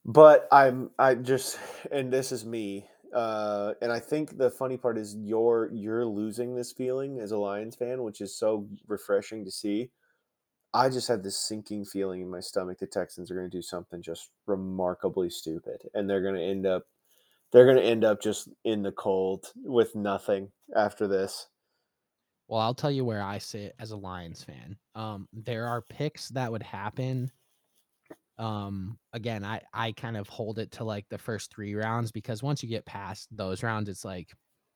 But 0.05 0.47
I'm 0.51 0.91
I 0.99 1.15
just 1.15 1.59
and 1.91 2.11
this 2.11 2.31
is 2.31 2.45
me. 2.45 2.87
Uh, 3.13 3.75
and 3.79 3.91
I 3.91 3.99
think 3.99 4.37
the 4.39 4.49
funny 4.49 4.75
part 4.77 4.97
is 4.97 5.15
you're 5.15 5.69
you're 5.71 6.05
losing 6.05 6.55
this 6.55 6.71
feeling 6.71 7.19
as 7.19 7.31
a 7.31 7.37
Lions 7.37 7.75
fan, 7.75 8.03
which 8.03 8.21
is 8.21 8.35
so 8.35 8.67
refreshing 8.87 9.45
to 9.45 9.51
see. 9.51 9.91
I 10.73 10.89
just 10.89 11.07
had 11.07 11.21
this 11.21 11.37
sinking 11.37 11.85
feeling 11.85 12.21
in 12.21 12.29
my 12.31 12.39
stomach 12.39 12.79
the 12.79 12.87
Texans 12.87 13.29
are 13.29 13.35
going 13.35 13.49
to 13.49 13.57
do 13.57 13.61
something 13.61 14.01
just 14.01 14.31
remarkably 14.47 15.29
stupid, 15.29 15.87
and 15.93 16.09
they're 16.09 16.23
going 16.23 16.33
to 16.33 16.41
end 16.41 16.65
up 16.65 16.87
they're 17.53 17.65
going 17.65 17.77
to 17.77 17.83
end 17.83 18.03
up 18.03 18.21
just 18.21 18.49
in 18.65 18.81
the 18.81 18.91
cold 18.91 19.45
with 19.63 19.95
nothing 19.95 20.51
after 20.75 21.07
this. 21.07 21.47
Well, 22.47 22.59
I'll 22.59 22.73
tell 22.73 22.91
you 22.91 23.05
where 23.05 23.21
I 23.21 23.37
sit 23.37 23.73
as 23.79 23.91
a 23.91 23.97
Lions 23.97 24.43
fan. 24.43 24.75
Um, 24.95 25.27
there 25.31 25.67
are 25.67 25.81
picks 25.81 26.29
that 26.29 26.51
would 26.51 26.63
happen. 26.63 27.31
Um, 28.37 28.97
again, 29.13 29.45
I 29.45 29.61
I 29.73 29.91
kind 29.91 30.17
of 30.17 30.27
hold 30.27 30.57
it 30.59 30.71
to 30.73 30.83
like 30.83 31.05
the 31.09 31.19
first 31.19 31.53
three 31.53 31.75
rounds 31.75 32.11
because 32.11 32.43
once 32.43 32.63
you 32.63 32.69
get 32.69 32.85
past 32.85 33.29
those 33.31 33.63
rounds, 33.63 33.87
it's 33.87 34.03
like 34.03 34.29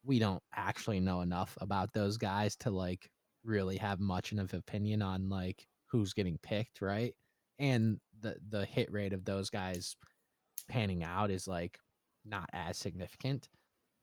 we 0.05 0.19
don't 0.19 0.41
actually 0.55 0.99
know 0.99 1.21
enough 1.21 1.57
about 1.59 1.91
those 1.93 2.17
guys 2.17 2.55
to 2.57 2.69
like 2.69 3.09
really 3.43 3.77
have 3.77 3.99
much 3.99 4.31
of 4.31 4.37
an 4.37 4.49
opinion 4.53 5.01
on 5.01 5.27
like 5.27 5.65
who's 5.87 6.13
getting 6.13 6.37
picked, 6.43 6.81
right? 6.81 7.13
And 7.59 7.99
the 8.21 8.37
the 8.49 8.65
hit 8.65 8.91
rate 8.91 9.13
of 9.13 9.25
those 9.25 9.49
guys 9.49 9.95
panning 10.69 11.03
out 11.03 11.31
is 11.31 11.47
like 11.47 11.79
not 12.27 12.49
as 12.53 12.77
significant. 12.77 13.49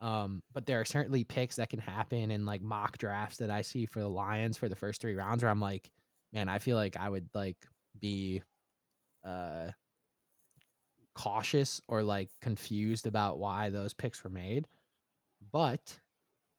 Um, 0.01 0.43
but 0.53 0.67
there 0.67 0.81
are 0.81 0.85
certainly 0.85 1.25
picks 1.25 1.57
that 1.57 1.71
can 1.71 1.79
happen 1.79 2.31
in 2.31 2.45
like 2.45 2.63
mock 2.63 2.99
drafts 2.99 3.39
that 3.39 3.51
I 3.51 3.63
see 3.63 3.87
for 3.87 4.01
the 4.01 4.09
Lions 4.09 4.59
for 4.59 4.69
the 4.69 4.77
first 4.77 5.01
three 5.01 5.15
rounds 5.15 5.43
where 5.43 5.51
I'm 5.51 5.61
like, 5.61 5.91
man, 6.33 6.49
I 6.49 6.59
feel 6.59 6.77
like 6.77 6.97
I 6.97 7.09
would 7.09 7.29
like 7.35 7.57
be 8.01 8.43
uh 9.25 9.71
cautious 11.15 11.81
or 11.89 12.03
like 12.03 12.29
confused 12.43 13.07
about 13.07 13.39
why 13.39 13.71
those 13.71 13.95
picks 13.95 14.23
were 14.23 14.31
made. 14.31 14.67
But 15.53 15.99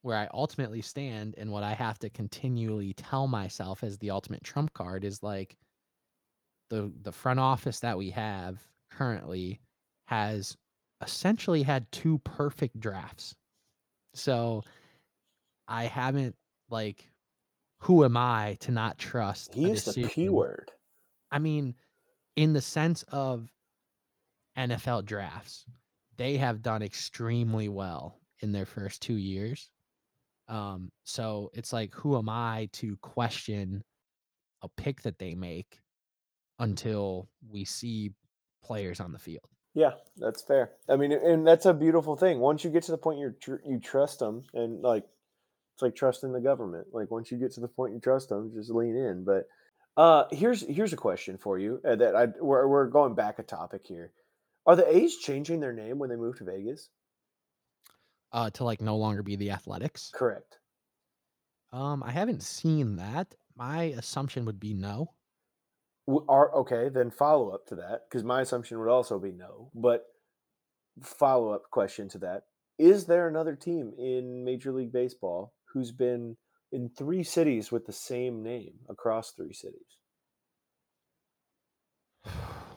where 0.01 0.18
I 0.18 0.30
ultimately 0.34 0.82
stand 0.82 1.36
and 1.38 1.51
what 1.51 1.63
I 1.63 1.74
have 1.74 1.99
to 1.99 2.09
continually 2.09 2.93
tell 2.93 3.28
myself 3.28 3.84
as 3.84 3.97
the 3.97 4.11
ultimate 4.11 4.43
trump 4.43 4.74
card 4.74 5.03
is 5.03 5.24
like 5.24 5.57
the 6.70 6.91
the 7.01 7.11
front 7.11 7.39
office 7.39 7.80
that 7.82 7.97
we 7.97 8.11
have 8.11 8.59
currently 8.91 9.59
has 10.07 10.55
essentially 11.05 11.63
had 11.63 11.91
two 11.91 12.19
perfect 12.19 12.79
drafts. 12.79 13.35
So 14.13 14.63
I 15.67 15.85
haven't 15.85 16.35
like 16.69 17.09
who 17.79 18.03
am 18.03 18.17
I 18.17 18.57
to 18.61 18.71
not 18.71 18.97
trust 18.97 19.53
He 19.53 19.69
is 19.69 19.85
the 19.85 20.07
P 20.07 20.29
word. 20.29 20.71
I 21.31 21.39
mean, 21.39 21.75
in 22.35 22.53
the 22.53 22.61
sense 22.61 23.03
of 23.11 23.49
NFL 24.57 25.05
drafts, 25.05 25.65
they 26.17 26.37
have 26.37 26.61
done 26.61 26.81
extremely 26.81 27.69
well 27.69 28.19
in 28.39 28.51
their 28.51 28.65
first 28.65 29.01
2 29.01 29.15
years. 29.15 29.69
Um, 30.47 30.91
so 31.03 31.49
it's 31.53 31.73
like, 31.73 31.93
who 31.93 32.17
am 32.17 32.29
I 32.29 32.69
to 32.73 32.97
question 32.97 33.83
a 34.61 34.69
pick 34.77 35.01
that 35.01 35.19
they 35.19 35.35
make 35.35 35.79
until 36.59 37.29
we 37.47 37.65
see 37.65 38.11
players 38.63 38.99
on 38.99 39.11
the 39.11 39.19
field? 39.19 39.49
Yeah, 39.76 39.91
that's 40.17 40.41
fair. 40.41 40.71
I 40.88 40.95
mean, 40.95 41.11
and 41.11 41.45
that's 41.45 41.65
a 41.65 41.73
beautiful 41.73 42.15
thing. 42.15 42.39
Once 42.39 42.63
you 42.63 42.69
get 42.69 42.84
to 42.84 42.91
the 42.91 42.97
point 42.97 43.19
you're 43.19 43.36
tr- 43.39 43.61
you 43.65 43.78
trust 43.78 44.19
them, 44.19 44.45
and 44.53 44.82
like 44.82 45.03
it's 45.73 45.82
like 45.82 45.95
trusting 45.95 46.32
the 46.32 46.39
government. 46.39 46.88
Like 46.93 47.11
once 47.11 47.30
you 47.30 47.38
get 47.38 47.51
to 47.53 47.59
the 47.59 47.67
point 47.67 47.93
you 47.93 47.99
trust 47.99 48.30
them, 48.30 48.53
just 48.55 48.69
lean 48.71 48.95
in. 48.95 49.26
But 49.26 49.49
uh, 50.01 50.23
here's 50.32 50.61
here's 50.61 50.93
a 50.93 50.97
question 50.97 51.38
for 51.38 51.59
you 51.59 51.82
uh, 51.86 51.97
that 51.97 52.15
I 52.15 52.28
we're, 52.39 52.65
we're 52.67 52.88
going 52.88 53.15
back 53.15 53.38
a 53.38 53.43
topic 53.43 53.82
here. 53.86 54.13
Are 54.65 54.78
the 54.78 54.95
A's 54.95 55.17
changing 55.17 55.59
their 55.59 55.73
name 55.73 55.99
when 55.99 56.09
they 56.09 56.15
move 56.15 56.38
to 56.38 56.45
Vegas? 56.45 56.89
Uh, 58.32 58.49
to 58.51 58.63
like 58.63 58.82
no 58.82 58.95
longer 58.95 59.23
be 59.23 59.36
the 59.36 59.51
Athletics. 59.51 60.09
Correct. 60.15 60.57
Um, 61.73 62.01
I 62.01 62.11
haven't 62.11 62.43
seen 62.43 62.95
that. 62.95 63.36
My 63.57 63.84
assumption 63.97 64.45
would 64.45 64.59
be 64.59 64.73
no. 64.73 65.11
Are 66.07 66.53
okay 66.57 66.89
then 66.89 67.09
follow 67.09 67.49
up 67.49 67.65
to 67.67 67.75
that 67.75 68.01
because 68.07 68.23
my 68.23 68.41
assumption 68.41 68.79
would 68.79 68.89
also 68.89 69.17
be 69.17 69.31
no. 69.31 69.71
But 69.73 70.05
follow 71.01 71.51
up 71.51 71.63
question 71.71 72.09
to 72.09 72.19
that: 72.19 72.43
Is 72.77 73.05
there 73.05 73.27
another 73.27 73.55
team 73.55 73.91
in 73.97 74.43
Major 74.43 74.71
League 74.71 74.91
Baseball 74.91 75.53
who's 75.73 75.91
been 75.91 76.37
in 76.71 76.89
three 76.89 77.23
cities 77.23 77.71
with 77.71 77.87
the 77.87 77.93
same 77.93 78.43
name 78.43 78.73
across 78.87 79.31
three 79.31 79.53
cities? 79.53 79.97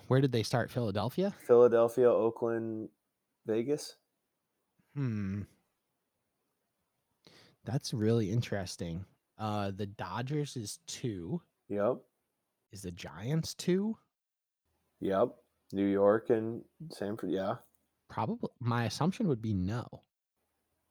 Where 0.09 0.23
did 0.23 0.33
they 0.33 0.43
start? 0.43 0.71
Philadelphia? 0.71 1.35
Philadelphia, 1.47 2.11
Oakland, 2.11 2.89
Vegas. 3.47 3.97
Hmm. 4.95 5.43
That's 7.65 7.93
really 7.93 8.31
interesting. 8.31 9.05
Uh, 9.39 9.71
the 9.71 9.85
Dodgers 9.87 10.57
is 10.57 10.79
two. 10.87 11.43
Yep. 11.69 11.99
Is 12.73 12.83
the 12.83 12.91
Giants 12.91 13.55
two? 13.55 13.97
Yep. 15.01 15.29
New 15.73 15.87
York 15.87 16.31
and 16.31 16.63
San 16.93 17.17
Fran. 17.17 17.33
Yeah. 17.33 17.55
Probably. 18.11 18.51
My 18.61 18.85
assumption 18.85 19.29
would 19.29 19.43
be 19.43 19.55
no. 19.55 20.03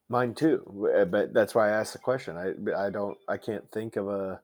Mine 0.09 0.33
too. 0.35 0.89
uh, 0.95 1.05
But 1.05 1.33
that's 1.33 1.53
why 1.55 1.67
I 1.69 1.71
asked 1.79 1.93
the 1.93 1.99
question. 1.99 2.37
I 2.37 2.53
I 2.85 2.89
don't 2.89 3.17
I 3.27 3.37
can't 3.37 3.71
think 3.71 3.95
of 3.95 4.07
a 4.07 4.41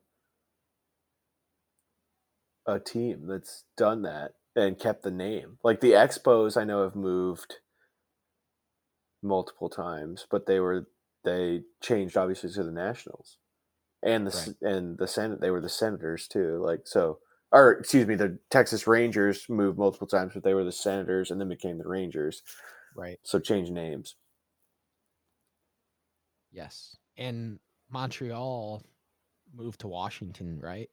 a 2.65 2.79
team 2.79 3.27
that's 3.27 3.65
done 3.77 4.01
that 4.03 4.31
and 4.55 4.79
kept 4.79 5.03
the 5.03 5.11
name. 5.11 5.57
Like 5.63 5.81
the 5.81 5.91
Expos 5.91 6.55
I 6.59 6.63
know 6.63 6.83
have 6.83 6.95
moved 6.95 7.55
multiple 9.21 9.69
times, 9.69 10.25
but 10.29 10.45
they 10.45 10.59
were 10.59 10.87
they 11.23 11.61
changed 11.81 12.17
obviously 12.17 12.51
to 12.51 12.63
the 12.63 12.71
Nationals. 12.71 13.37
And 14.05 14.27
the 14.27 14.55
Right. 14.61 14.73
and 14.73 14.97
the 14.97 15.07
Senate 15.07 15.39
they 15.41 15.51
were 15.51 15.61
the 15.61 15.69
Senators 15.69 16.27
too. 16.27 16.59
Like 16.63 16.81
so 16.85 17.19
or 17.51 17.73
excuse 17.73 18.07
me, 18.07 18.15
the 18.15 18.39
Texas 18.49 18.87
Rangers 18.87 19.47
moved 19.49 19.77
multiple 19.77 20.07
times, 20.07 20.33
but 20.33 20.43
they 20.43 20.53
were 20.53 20.63
the 20.63 20.71
Senators 20.71 21.31
and 21.31 21.39
then 21.39 21.49
became 21.49 21.77
the 21.77 21.87
Rangers. 21.87 22.43
Right. 22.95 23.19
So 23.23 23.39
change 23.39 23.69
names. 23.69 24.15
Yes. 26.51 26.97
And 27.17 27.59
Montreal 27.89 28.83
moved 29.53 29.81
to 29.81 29.87
Washington, 29.87 30.59
right? 30.59 30.89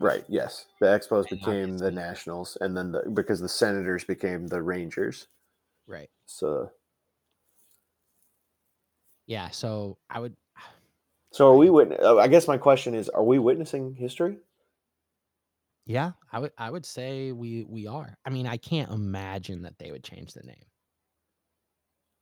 Right. 0.00 0.24
Yes, 0.28 0.66
the 0.80 0.86
Expos 0.86 1.28
And 1.30 1.40
became 1.40 1.78
the 1.78 1.90
Nationals, 1.90 2.56
and 2.60 2.76
then 2.76 2.92
the 2.92 3.10
because 3.10 3.40
the 3.40 3.48
Senators 3.48 4.04
became 4.04 4.46
the 4.46 4.62
Rangers. 4.62 5.26
Right. 5.86 6.10
So, 6.26 6.70
Yeah. 9.26 9.50
So 9.50 9.98
I 10.10 10.20
would. 10.20 10.36
So 11.32 11.48
are 11.52 11.56
we? 11.56 11.70
Wit- 11.70 12.00
uh, 12.00 12.16
I 12.18 12.28
guess 12.28 12.48
my 12.48 12.58
question 12.58 12.94
is: 12.94 13.08
Are 13.08 13.24
we 13.24 13.38
witnessing 13.38 13.94
history? 13.94 14.38
Yeah, 15.86 16.12
I 16.30 16.38
would. 16.38 16.52
I 16.58 16.70
would 16.70 16.84
say 16.84 17.32
we 17.32 17.64
we 17.64 17.86
are. 17.86 18.18
I 18.24 18.30
mean, 18.30 18.46
I 18.46 18.58
can't 18.58 18.90
imagine 18.92 19.62
that 19.62 19.78
they 19.78 19.90
would 19.90 20.04
change 20.04 20.34
the 20.34 20.42
name. 20.42 20.66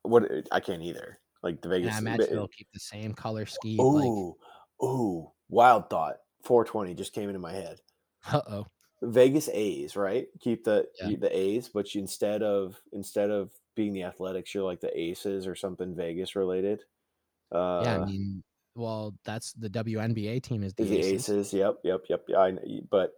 What 0.03 0.31
I 0.53 0.61
can't 0.61 0.83
either. 0.83 1.19
Like 1.43 1.61
the 1.63 1.69
And 1.83 1.83
Vegas. 1.83 1.95
I 1.97 1.99
imagine 1.99 2.35
they'll 2.35 2.49
keep 2.49 2.69
the 2.73 2.81
same 2.81 3.13
color 3.13 3.47
scheme. 3.47 3.79
Like, 3.79 4.05
Ooh, 4.05 4.37
ooh, 4.83 5.33
wild 5.49 5.91
thought. 5.91 6.17
420 6.45 6.95
just 6.95 7.13
came 7.13 7.29
into 7.29 7.41
my 7.41 7.53
head. 7.53 7.81
uh 8.33 8.41
oh. 8.49 8.67
Vegas 9.03 9.49
A's, 9.51 9.95
right? 9.97 10.29
Keep 10.41 10.65
the 10.65 10.89
Yeah. 11.01 11.09
you- 11.11 11.17
the 11.19 11.37
A's, 11.37 11.69
but 11.69 11.95
you, 11.95 12.01
instead 12.01 12.43
of 12.43 12.81
instead 12.93 13.31
of 13.31 13.53
being 13.75 13.93
the 13.93 14.05
Athletics, 14.05 14.55
you're 14.55 14.65
like 14.65 14.81
the 14.81 14.99
Aces 14.99 15.47
or 15.47 15.55
something 15.55 15.95
Vegas 15.95 16.35
related. 16.37 16.85
Uh, 17.53 17.57
yeah, 17.83 17.95
I 17.95 18.05
mean, 18.05 18.45
well, 18.77 19.15
that's 19.25 19.53
the 19.55 19.69
WNBA 19.71 20.43
team 20.43 20.63
is 20.63 20.75
the, 20.75 20.85
the 20.85 20.99
Aces. 20.99 21.29
aces. 21.29 21.53
Yep, 21.53 21.79
yep, 21.85 22.01
yep. 22.09 22.25
Yeah, 22.29 22.39
I 22.39 22.53
but 22.91 23.13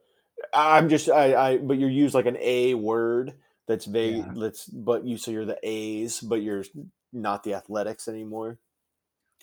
I'm 0.54 0.88
just 0.88 1.08
I 1.10 1.34
I 1.34 1.58
but 1.58 1.78
you 1.78 1.86
use 1.88 2.14
like 2.14 2.26
an 2.26 2.36
A 2.40 2.74
word 2.74 3.34
that's 3.66 3.84
vague. 3.84 4.16
Yeah. 4.18 4.32
Let's 4.34 4.66
but 4.66 5.04
you 5.04 5.18
so 5.18 5.30
you're 5.30 5.44
the 5.44 5.58
A's, 5.62 6.20
but 6.20 6.36
you're 6.42 6.64
not 7.12 7.42
the 7.42 7.54
athletics 7.54 8.08
anymore. 8.08 8.58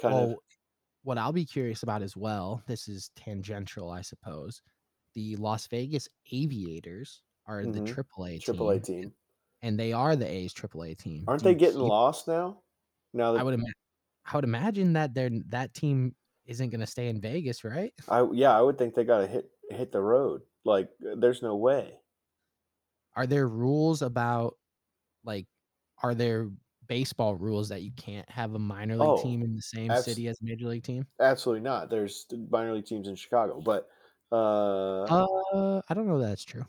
Kind 0.02 0.14
well, 0.14 0.32
of. 0.32 0.38
what 1.04 1.18
I'll 1.18 1.32
be 1.34 1.46
curious 1.46 1.84
about 1.84 2.02
as 2.02 2.16
well. 2.18 2.62
This 2.68 2.88
is 2.88 3.12
tangential, 3.16 3.90
I 3.92 4.02
suppose. 4.02 4.62
The 5.14 5.36
Las 5.38 5.68
Vegas 5.68 6.10
Aviators 6.32 7.22
are 7.46 7.64
the 7.66 7.80
Mhm. 7.82 7.88
AAA 7.88 8.40
Triple 8.42 8.70
A 8.72 8.80
team, 8.80 9.02
team. 9.02 9.14
and 9.62 9.80
they 9.80 9.94
are 9.94 10.16
the 10.16 10.28
A's 10.28 10.54
AAA 10.54 10.96
team. 10.96 11.24
Aren't 11.28 11.44
they 11.44 11.56
getting 11.56 11.80
keep- 11.80 11.90
lost 11.90 12.28
now? 12.28 12.58
Now 13.14 13.32
that 13.34 13.40
I 13.40 13.44
would 13.44 13.54
ima- 13.54 13.66
I 14.26 14.36
would 14.36 14.44
imagine 14.44 14.94
that 14.94 15.14
they're 15.14 15.30
that 15.48 15.74
team 15.74 16.16
isn't 16.46 16.70
going 16.70 16.80
to 16.82 16.88
stay 16.88 17.08
in 17.10 17.22
Vegas, 17.22 17.64
right? 17.64 17.94
I 18.08 18.28
yeah, 18.34 18.58
I 18.58 18.62
would 18.62 18.78
think 18.80 18.96
they 18.96 19.04
got 19.04 19.20
to 19.20 19.28
hit 19.28 19.52
hit 19.70 19.92
the 19.92 20.02
road. 20.02 20.44
Like 20.64 20.92
there's 21.00 21.42
no 21.44 21.56
way. 21.56 22.00
Are 23.16 23.26
there 23.28 23.48
rules 23.48 24.02
about 24.02 24.58
like 25.24 25.48
are 26.04 26.16
there 26.16 26.52
baseball 26.88 27.36
rules 27.36 27.70
that 27.70 27.84
you 27.84 27.92
can't 27.94 28.30
have 28.30 28.56
a 28.56 28.60
minor 28.60 28.98
league 28.98 29.16
Oh, 29.16 29.18
team 29.18 29.44
in 29.44 29.56
the 29.56 29.62
same 29.62 29.96
abs- 29.96 29.96
city 29.96 30.28
as 30.30 30.40
a 30.42 30.46
major 30.46 30.68
league 30.68 30.84
team? 30.84 31.08
Absolutely 31.20 31.62
not. 31.62 31.90
There's 31.90 32.26
minor 32.50 32.74
league 32.74 32.86
teams 32.86 33.08
in 33.08 33.16
Chicago, 33.16 33.62
but 33.62 33.90
uh, 34.32 35.10
Uh, 35.10 35.82
I 35.90 35.94
don't 35.96 36.08
know 36.08 36.20
that's 36.20 36.44
true. 36.44 36.66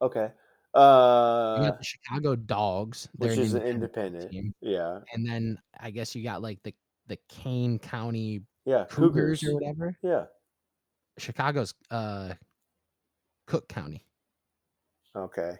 Okay. 0.00 0.32
You 0.76 0.82
Uh, 0.82 1.70
got 1.70 1.78
the 1.78 1.84
Chicago 1.84 2.36
Dogs. 2.36 3.08
Which 3.16 3.38
is 3.38 3.54
an 3.54 3.62
independent 3.62 4.30
team. 4.30 4.54
Yeah. 4.60 5.00
And 5.14 5.26
then 5.26 5.58
I 5.80 5.90
guess 5.90 6.14
you 6.14 6.22
got 6.22 6.42
like 6.42 6.62
the 6.64 6.74
the 7.06 7.16
Kane 7.28 7.78
County 7.78 8.42
Yeah. 8.66 8.84
Cougars 8.90 9.42
or 9.42 9.54
whatever. 9.54 9.96
Yeah. 10.02 10.26
Chicago's 11.18 11.72
uh 11.90 12.34
Cook 13.46 13.68
County. 13.68 14.04
Okay. 15.16 15.56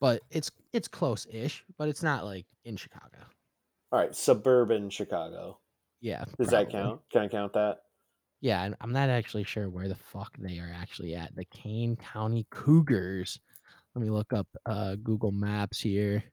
But 0.00 0.20
it's 0.30 0.50
it's 0.74 0.88
close-ish, 0.88 1.64
but 1.78 1.88
it's 1.88 2.02
not 2.02 2.24
like 2.26 2.44
in 2.64 2.76
Chicago. 2.76 3.18
All 3.92 3.98
right. 4.00 4.14
Suburban 4.14 4.90
Chicago. 4.90 5.58
Yeah. 6.00 6.24
Does 6.38 6.48
that 6.48 6.68
count? 6.70 7.00
Can 7.10 7.22
I 7.22 7.28
count 7.28 7.54
that? 7.54 7.78
Yeah, 8.42 8.68
I'm 8.78 8.92
not 8.92 9.08
actually 9.08 9.44
sure 9.44 9.70
where 9.70 9.88
the 9.88 9.94
fuck 9.94 10.36
they 10.38 10.58
are 10.58 10.70
actually 10.78 11.14
at. 11.14 11.34
The 11.34 11.46
Kane 11.46 11.96
County 11.96 12.46
Cougars. 12.50 13.40
Let 13.94 14.02
me 14.04 14.10
look 14.10 14.32
up 14.32 14.46
uh, 14.66 14.96
Google 15.02 15.32
Maps 15.32 15.80
here. 15.80 16.24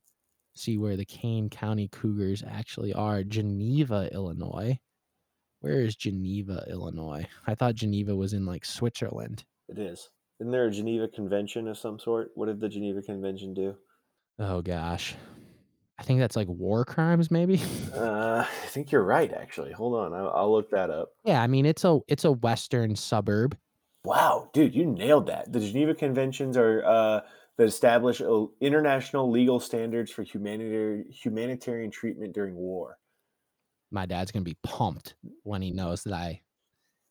See 0.56 0.78
where 0.78 0.98
the 0.98 1.06
Kane 1.06 1.50
County 1.50 1.88
Cougars 1.92 2.44
actually 2.48 2.94
are. 2.94 3.24
Geneva, 3.24 4.10
Illinois. 4.12 4.80
Where 5.62 5.82
is 5.82 5.96
Geneva, 5.96 6.66
Illinois? 6.70 7.28
I 7.46 7.56
thought 7.56 7.76
Geneva 7.76 8.16
was 8.16 8.34
in 8.34 8.46
like 8.46 8.66
Switzerland. 8.66 9.46
It 9.70 9.78
is. 9.78 10.10
Isn't 10.40 10.52
there 10.52 10.66
a 10.66 10.72
Geneva 10.72 11.08
Convention 11.08 11.68
of 11.68 11.78
some 11.78 12.00
sort? 12.00 12.32
What 12.34 12.48
did 12.48 12.60
the 12.60 12.68
Geneva 12.68 13.02
Convention 13.04 13.54
do? 13.54 13.76
Oh 14.40 14.62
gosh. 14.62 15.14
I 16.00 16.04
think 16.04 16.20
that's 16.20 16.36
like 16.36 16.48
war 16.48 16.84
crimes, 16.84 17.30
maybe. 17.30 17.62
Uh, 17.94 18.44
I 18.48 18.66
think 18.68 18.92
you're 18.92 19.04
right. 19.04 19.32
Actually, 19.34 19.74
hold 19.74 19.94
on. 19.96 20.14
I'll, 20.14 20.32
I'll 20.34 20.52
look 20.52 20.72
that 20.72 20.90
up. 20.90 21.10
yeah, 21.26 21.44
I 21.44 21.48
mean 21.48 21.66
it's 21.66 21.84
a 21.84 22.00
it's 22.08 22.24
a 22.26 22.32
western 22.32 22.96
suburb. 22.96 23.56
Wow, 24.06 24.50
dude, 24.54 24.74
you 24.74 24.86
nailed 24.86 25.28
that. 25.28 25.52
The 25.52 25.60
Geneva 25.60 25.94
Conventions 25.94 26.58
are 26.58 26.84
uh, 26.84 27.22
that 27.58 27.66
establish 27.66 28.22
uh, 28.22 28.46
international 28.60 29.30
legal 29.30 29.60
standards 29.60 30.12
for 30.12 30.24
humanitarian 30.24 31.06
humanitarian 31.10 31.92
treatment 31.92 32.34
during 32.34 32.56
war. 32.56 32.98
My 33.92 34.06
dad's 34.06 34.32
gonna 34.32 34.44
be 34.44 34.58
pumped 34.64 35.16
when 35.44 35.62
he 35.62 35.72
knows 35.72 36.04
that 36.04 36.14
I 36.14 36.42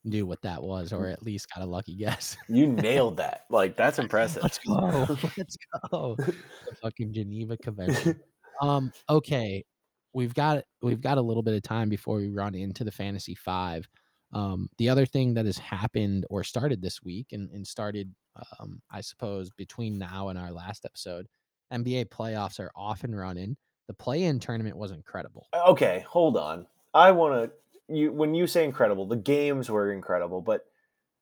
knew 0.05 0.27
what 0.27 0.43
that 0.43 0.63
was, 0.63 0.93
or 0.93 1.07
at 1.07 1.23
least 1.23 1.49
got 1.55 1.63
a 1.63 1.67
lucky 1.67 1.95
guess. 1.95 2.37
You 2.49 2.67
nailed 2.73 3.19
that. 3.19 3.45
Like 3.51 3.77
that's 3.77 3.99
impressive. 3.99 4.43
Let's 4.43 4.59
go. 4.59 5.07
Let's 5.37 5.57
go. 5.91 6.17
The 6.17 6.35
fucking 6.83 7.13
Geneva 7.13 7.57
Convention. 7.57 8.21
Um, 8.63 8.93
okay. 9.09 9.65
We've 10.13 10.35
got 10.35 10.65
we've 10.83 11.01
got 11.01 11.17
a 11.17 11.23
little 11.23 11.43
bit 11.43 11.55
of 11.55 11.63
time 11.63 11.89
before 11.89 12.17
we 12.17 12.29
run 12.29 12.55
into 12.55 12.85
the 12.85 12.93
fantasy 12.93 13.35
five. 13.35 13.89
Um, 14.33 14.69
the 14.79 14.89
other 14.89 15.07
thing 15.07 15.35
that 15.35 15.47
has 15.47 15.59
happened 15.59 16.25
or 16.31 16.45
started 16.45 16.81
this 16.81 17.03
week 17.03 17.29
and, 17.33 17.51
and 17.51 17.67
started 17.67 18.15
um, 18.59 18.81
I 18.91 19.01
suppose 19.01 19.51
between 19.51 19.99
now 19.99 20.29
and 20.29 20.39
our 20.39 20.53
last 20.53 20.85
episode, 20.85 21.27
NBA 21.73 22.07
playoffs 22.07 22.61
are 22.61 22.71
off 22.75 23.05
and 23.05 23.17
running. 23.17 23.57
The 23.89 23.95
play-in 23.95 24.39
tournament 24.39 24.77
was 24.77 24.93
incredible. 24.93 25.49
okay, 25.55 26.05
hold 26.09 26.37
on. 26.37 26.67
I 26.95 27.13
want 27.13 27.51
to 27.51 27.95
you 27.95 28.13
when 28.13 28.35
you 28.35 28.47
say 28.47 28.65
incredible, 28.65 29.07
the 29.07 29.17
games 29.17 29.69
were 29.69 29.93
incredible, 29.93 30.41
but 30.41 30.65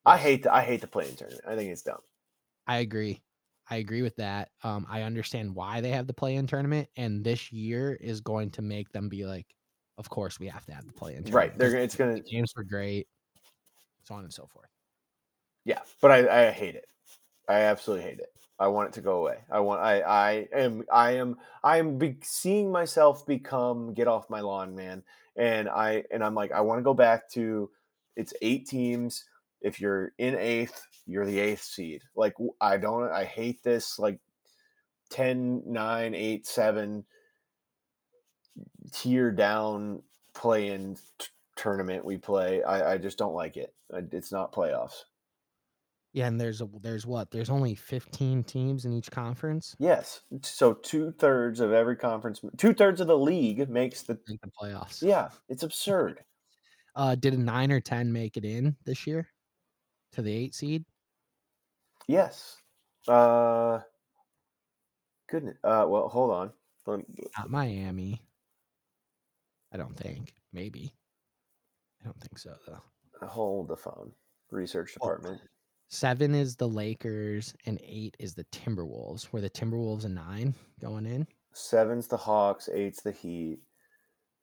I 0.05 0.19
hate 0.19 0.43
the, 0.43 0.55
I 0.55 0.63
hate 0.63 0.81
the 0.81 0.87
play 0.87 1.09
in 1.09 1.17
tournament. 1.17 1.45
I 1.47 1.57
think 1.57 1.71
it's 1.71 1.83
dumb. 1.83 2.01
I 2.67 2.79
agree. 2.79 3.23
I 3.71 3.77
agree 3.77 4.03
with 4.03 4.17
that. 4.17 4.49
Um, 4.63 4.87
I 4.89 5.03
understand 5.03 5.55
why 5.55 5.81
they 5.81 5.91
have 5.91 6.07
the 6.07 6.15
play-in 6.15 6.47
tournament, 6.47 6.89
and 6.97 7.23
this 7.23 7.53
year 7.53 7.99
is 8.01 8.21
going 8.21 8.51
to 8.53 8.63
make 8.63 8.91
them 8.93 9.09
be 9.09 9.27
like, 9.27 9.47
of 9.99 10.09
course 10.09 10.41
we 10.41 10.47
have 10.47 10.65
to 10.67 10.73
have 10.73 10.87
the 10.87 10.93
play-in 10.93 11.25
tournament. 11.25 11.35
Right. 11.35 11.59
They're 11.59 11.71
gonna 11.71 11.83
it's 11.83 11.97
gonna 11.97 12.15
the 12.15 12.21
games 12.21 12.55
were 12.57 12.65
great, 12.65 13.07
so 14.05 14.15
on 14.15 14.25
and 14.25 14.33
so 14.33 14.47
forth. 14.47 14.71
Yeah, 15.65 15.81
but 16.01 16.11
I, 16.11 16.47
I 16.47 16.51
hate 16.51 16.77
it. 16.77 16.87
I 17.49 17.61
absolutely 17.61 18.07
hate 18.07 18.21
it. 18.21 18.33
I 18.61 18.69
want 18.69 18.89
it 18.89 18.95
to 18.95 19.01
go 19.01 19.19
away. 19.19 19.39
I 19.51 19.61
want. 19.61 19.81
I. 19.81 20.01
I 20.01 20.49
am. 20.53 20.85
I 20.93 21.13
am. 21.13 21.37
I 21.63 21.79
am 21.79 21.99
be, 21.99 22.17
seeing 22.23 22.73
myself 22.73 23.27
become 23.27 23.95
get 23.95 24.09
off 24.09 24.31
my 24.31 24.41
lawn, 24.41 24.75
man. 24.75 25.03
And 25.37 25.69
I. 25.69 26.05
And 26.11 26.25
I'm 26.25 26.35
like, 26.35 26.53
I 26.53 26.61
want 26.61 26.79
to 26.79 26.83
go 26.83 26.95
back 26.95 27.29
to. 27.33 27.71
It's 28.17 28.33
eight 28.43 28.67
teams. 28.67 29.25
If 29.61 29.81
you're 29.81 30.13
in 30.19 30.35
eighth, 30.37 30.87
you're 31.07 31.27
the 31.27 31.39
eighth 31.39 31.63
seed. 31.63 32.03
Like 32.17 32.35
I 32.61 32.79
don't. 32.79 33.11
I 33.11 33.25
hate 33.25 33.63
this. 33.63 33.99
Like 33.99 34.19
10, 35.11 35.63
9, 35.67 36.15
8, 36.15 36.47
7 36.47 37.05
tier 38.93 39.31
down 39.31 40.03
play-in 40.35 40.97
t- 41.19 41.27
tournament 41.57 42.05
we 42.05 42.17
play. 42.17 42.63
I, 42.63 42.93
I 42.95 42.99
just 42.99 43.19
don't 43.19 43.35
like 43.35 43.57
it. 43.57 43.75
It's 43.91 44.33
not 44.33 44.53
playoffs. 44.53 45.05
Yeah, 46.15 46.27
and 46.27 46.41
there's 46.41 46.63
a 46.63 46.69
there's 46.81 47.07
what? 47.07 47.31
There's 47.31 47.51
only 47.51 47.75
15 47.75 48.43
teams 48.45 48.85
in 48.87 48.93
each 48.93 49.11
conference. 49.11 49.77
Yes. 49.79 50.23
So 50.43 50.73
two 50.73 51.13
thirds 51.13 51.61
of 51.61 51.73
every 51.73 51.97
conference, 51.97 52.41
two 52.57 52.73
thirds 52.73 53.01
of 53.01 53.07
the 53.09 53.19
league 53.19 53.69
makes 53.69 54.03
the. 54.03 54.19
The 54.27 54.39
playoffs. 54.61 55.03
Yeah, 55.03 55.29
it's 55.49 55.63
absurd. 55.63 56.21
Uh, 56.97 57.15
did 57.15 57.33
a 57.33 57.39
nine 57.39 57.71
or 57.71 57.79
ten 57.79 58.13
make 58.13 58.37
it 58.37 58.45
in 58.45 58.75
this 58.85 59.07
year 59.07 59.29
to 60.11 60.21
the 60.21 60.35
eight 60.35 60.53
seed? 60.53 60.85
Yes. 62.09 62.57
Uh. 63.07 63.79
Goodness. 65.31 65.57
Uh. 65.63 65.87
Well, 65.89 66.09
hold 66.09 66.33
on. 66.33 66.53
Me- 66.99 67.05
Not 67.39 67.51
Miami. 67.51 68.21
I 69.73 69.77
don't 69.77 69.97
think. 69.97 70.35
Maybe. 70.53 70.95
I 72.01 72.05
don't 72.05 72.21
think 72.21 72.39
so 72.39 72.55
though. 72.67 73.27
Hold 73.27 73.69
the 73.69 73.77
phone. 73.77 74.13
Research 74.51 74.95
department. 74.95 75.41
Seven 75.89 76.35
is 76.35 76.57
the 76.57 76.69
Lakers 76.69 77.55
and 77.67 77.81
eight 77.83 78.17
is 78.19 78.35
the 78.35 78.45
Timberwolves. 78.45 79.33
Were 79.33 79.41
the 79.41 79.51
Timberwolves 79.51 80.05
a 80.05 80.09
nine 80.09 80.55
going 80.81 81.07
in? 81.07 81.27
Seven's 81.53 82.07
the 82.07 82.17
Hawks. 82.17 82.69
Eight's 82.73 83.03
the 83.03 83.13
Heat. 83.13 83.61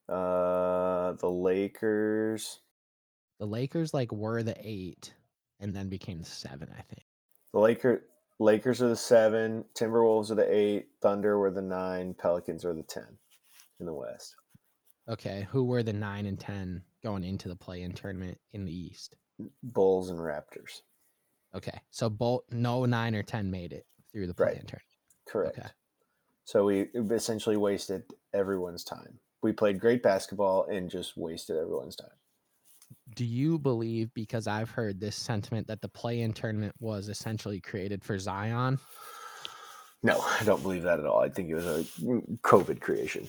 Uh. 0.10 1.14
The 1.14 1.30
Lakers. 1.30 2.60
The 3.40 3.46
Lakers 3.46 3.94
like 3.94 4.12
were 4.12 4.44
the 4.44 4.56
eight 4.60 5.14
and 5.60 5.74
then 5.74 5.90
became 5.90 6.20
the 6.20 6.26
seven, 6.26 6.70
I 6.78 6.82
think. 6.82 7.06
The 7.54 7.60
Laker. 7.60 8.04
Lakers 8.40 8.82
are 8.82 8.90
the 8.90 8.96
seven. 8.98 9.64
Timberwolves 9.76 10.30
are 10.30 10.36
the 10.36 10.54
eight. 10.54 10.88
Thunder 11.02 11.40
were 11.40 11.52
the 11.52 11.62
nine. 11.62 12.14
Pelicans 12.14 12.66
are 12.66 12.74
the 12.74 12.84
ten 12.84 13.18
in 13.80 13.86
the 13.86 13.94
West. 13.94 14.36
Okay. 15.10 15.48
Who 15.52 15.64
were 15.66 15.84
the 15.84 15.94
nine 15.94 16.26
and 16.26 16.40
ten 16.40 16.82
going 17.04 17.24
into 17.24 17.48
the 17.48 17.56
play 17.56 17.84
in 17.84 17.94
tournament 17.94 18.38
in 18.54 18.66
the 18.66 18.76
East? 18.76 19.16
Bulls 19.64 20.10
and 20.10 20.20
Raptors. 20.20 20.82
Okay. 21.56 21.80
So 21.92 22.10
both 22.10 22.44
no 22.52 22.86
nine 22.86 23.16
or 23.16 23.24
ten 23.24 23.52
made 23.52 23.74
it 23.74 23.86
through 24.12 24.28
the 24.28 24.34
play 24.34 24.52
in 24.54 24.58
Right. 24.58 24.68
tournament. 24.68 24.86
Correct. 25.28 25.74
So 26.46 26.66
we 26.66 26.82
essentially 27.12 27.58
wasted 27.58 28.04
everyone's 28.34 28.84
time. 28.84 29.20
We 29.42 29.52
played 29.52 29.80
great 29.80 30.04
basketball 30.04 30.66
and 30.66 30.90
just 30.90 31.18
wasted 31.18 31.58
everyone's 31.58 31.96
time. 31.96 32.10
Do 33.16 33.26
you 33.26 33.58
believe, 33.60 34.14
because 34.14 34.48
I've 34.48 34.70
heard 34.70 35.00
this 35.00 35.16
sentiment, 35.16 35.68
that 35.68 35.82
the 35.82 35.90
play 35.90 36.22
in 36.22 36.34
tournament 36.34 36.74
was 36.80 37.10
essentially 37.10 37.60
created 37.60 38.04
for 38.04 38.18
Zion? 38.18 38.80
No, 40.04 40.20
I 40.22 40.44
don't 40.44 40.62
believe 40.62 40.84
that 40.84 41.00
at 41.00 41.06
all. 41.06 41.20
I 41.20 41.30
think 41.30 41.50
it 41.50 41.56
was 41.56 41.66
a 41.66 41.84
mm, 42.02 42.40
COVID 42.42 42.80
creation. 42.80 43.28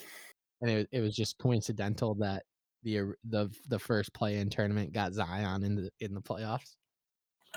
And 0.61 0.71
it, 0.71 0.89
it 0.93 1.01
was 1.01 1.15
just 1.15 1.39
coincidental 1.39 2.15
that 2.17 2.45
the 2.83 3.13
the 3.29 3.51
the 3.69 3.79
first 3.79 4.13
play 4.15 4.39
in 4.39 4.49
tournament 4.49 4.93
got 4.93 5.13
Zion 5.13 5.63
in 5.63 5.75
the 5.75 5.91
in 6.01 6.15
the 6.15 6.21
playoffs. 6.21 6.77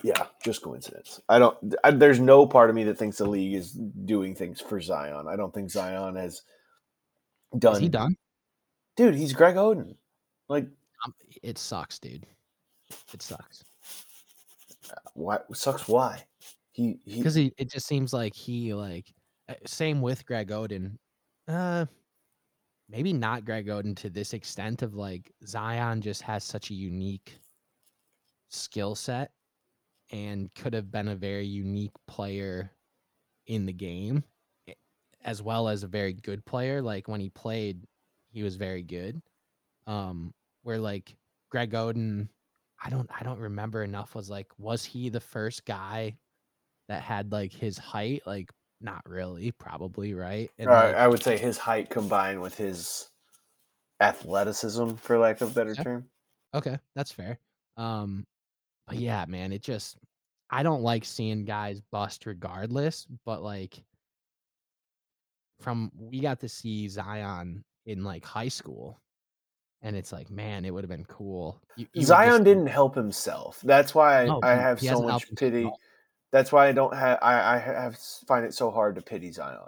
Yeah, 0.03 0.25
just 0.43 0.61
coincidence. 0.61 1.21
I 1.27 1.39
don't. 1.39 1.57
I, 1.83 1.91
there's 1.91 2.19
no 2.19 2.47
part 2.47 2.69
of 2.69 2.75
me 2.75 2.85
that 2.85 2.97
thinks 2.97 3.17
the 3.17 3.25
league 3.25 3.53
is 3.53 3.71
doing 3.71 4.33
things 4.33 4.61
for 4.61 4.79
Zion. 4.79 5.27
I 5.27 5.35
don't 5.35 5.53
think 5.53 5.69
Zion 5.69 6.15
has 6.15 6.41
done. 7.57 7.75
Is 7.75 7.79
he 7.79 7.89
done? 7.89 8.15
Dude, 8.95 9.15
he's 9.15 9.33
Greg 9.33 9.55
Oden. 9.55 9.95
Like, 10.47 10.65
Um, 11.05 11.13
it 11.43 11.57
sucks, 11.57 11.99
dude. 11.99 12.25
It 13.13 13.21
sucks 13.21 13.63
why 15.13 15.39
sucks? 15.53 15.87
Why? 15.87 16.23
He 16.71 16.99
he. 17.05 17.17
because 17.17 17.35
he 17.35 17.53
it 17.57 17.69
just 17.69 17.87
seems 17.87 18.13
like 18.13 18.35
he 18.35 18.73
like 18.73 19.13
uh, 19.47 19.55
same 19.65 20.01
with 20.01 20.25
Greg 20.25 20.49
Oden. 20.49 20.97
Uh, 21.47 21.85
maybe 22.89 23.13
not 23.13 23.45
Greg 23.45 23.67
Oden 23.67 23.95
to 23.97 24.09
this 24.09 24.33
extent 24.33 24.81
of 24.81 24.95
like 24.95 25.31
Zion 25.45 26.01
just 26.01 26.21
has 26.23 26.43
such 26.43 26.71
a 26.71 26.73
unique 26.73 27.37
skill 28.49 28.95
set 28.95 29.31
and 30.11 30.53
could 30.55 30.73
have 30.73 30.91
been 30.91 31.09
a 31.09 31.15
very 31.15 31.45
unique 31.45 31.93
player 32.07 32.71
in 33.45 33.65
the 33.65 33.73
game 33.73 34.23
as 35.23 35.41
well 35.41 35.67
as 35.67 35.83
a 35.83 35.87
very 35.87 36.13
good 36.13 36.43
player. 36.45 36.81
Like 36.81 37.07
when 37.07 37.21
he 37.21 37.29
played 37.29 37.85
he 38.31 38.43
was 38.43 38.55
very 38.55 38.83
good. 38.83 39.21
Um 39.85 40.33
where 40.63 40.79
like 40.79 41.15
Greg 41.49 41.71
Oden 41.71 42.27
I 42.83 42.89
don't 42.89 43.09
I 43.17 43.23
don't 43.23 43.39
remember 43.39 43.83
enough 43.83 44.15
was 44.15 44.29
like 44.29 44.47
was 44.57 44.83
he 44.83 45.09
the 45.09 45.19
first 45.19 45.65
guy 45.65 46.17
that 46.87 47.03
had 47.03 47.31
like 47.31 47.51
his 47.53 47.77
height 47.77 48.23
like 48.25 48.49
not 48.81 49.01
really 49.07 49.51
probably 49.51 50.13
right 50.13 50.51
and 50.57 50.71
Uh, 50.71 50.71
like, 50.71 50.95
I 50.95 51.07
would 51.07 51.23
say 51.23 51.37
his 51.37 51.57
height 51.57 51.89
combined 51.89 52.41
with 52.41 52.55
his 52.55 53.09
athleticism, 54.01 54.95
for 54.95 55.17
lack 55.19 55.41
of 55.41 55.51
a 55.51 55.53
better 55.53 55.71
Okay. 55.71 55.83
term. 55.83 56.09
Okay, 56.55 56.79
that's 56.95 57.11
fair. 57.11 57.39
Um, 57.77 58.25
but 58.87 58.97
yeah, 58.97 59.25
man, 59.27 59.53
it 59.53 59.63
just 59.63 59.97
I 60.51 60.63
don't 60.63 60.83
like 60.83 61.05
seeing 61.05 61.45
guys 61.45 61.81
bust 61.91 62.25
regardless, 62.25 63.07
but, 63.25 63.43
like 63.43 63.83
from 65.61 65.91
we 65.95 66.21
got 66.21 66.39
to 66.39 66.49
see 66.49 66.87
Zion 66.87 67.63
in, 67.85 68.03
like, 68.03 68.23
high 68.23 68.47
school, 68.47 69.01
and 69.81 69.95
it's 69.95 70.11
like, 70.13 70.29
man, 70.31 70.65
it 70.65 70.73
would've 70.73 70.89
been 70.89 71.05
cool. 71.05 71.61
You 71.75 71.87
you 71.93 72.07
would 72.07 72.21
just 72.21 72.37
Zion 72.37 72.43
didn't 72.43 72.67
help 72.67 72.95
himself. 72.95 73.61
That's 73.61 73.93
why 73.95 74.25
No, 74.27 74.39
I 74.41 74.51
have 74.55 74.81
so 74.81 74.99
much 75.01 75.33
pity. 75.35 75.65
all. 75.65 75.79
That's 76.31 76.51
why 76.51 76.67
I 76.67 76.71
don't 76.73 76.95
have 76.95 77.19
I 77.21 77.55
I 77.55 77.57
have 77.59 77.97
find 78.27 78.45
it 78.45 78.53
so 78.53 78.71
hard 78.71 78.95
to 78.95 79.01
pity 79.01 79.31
Zion. 79.31 79.59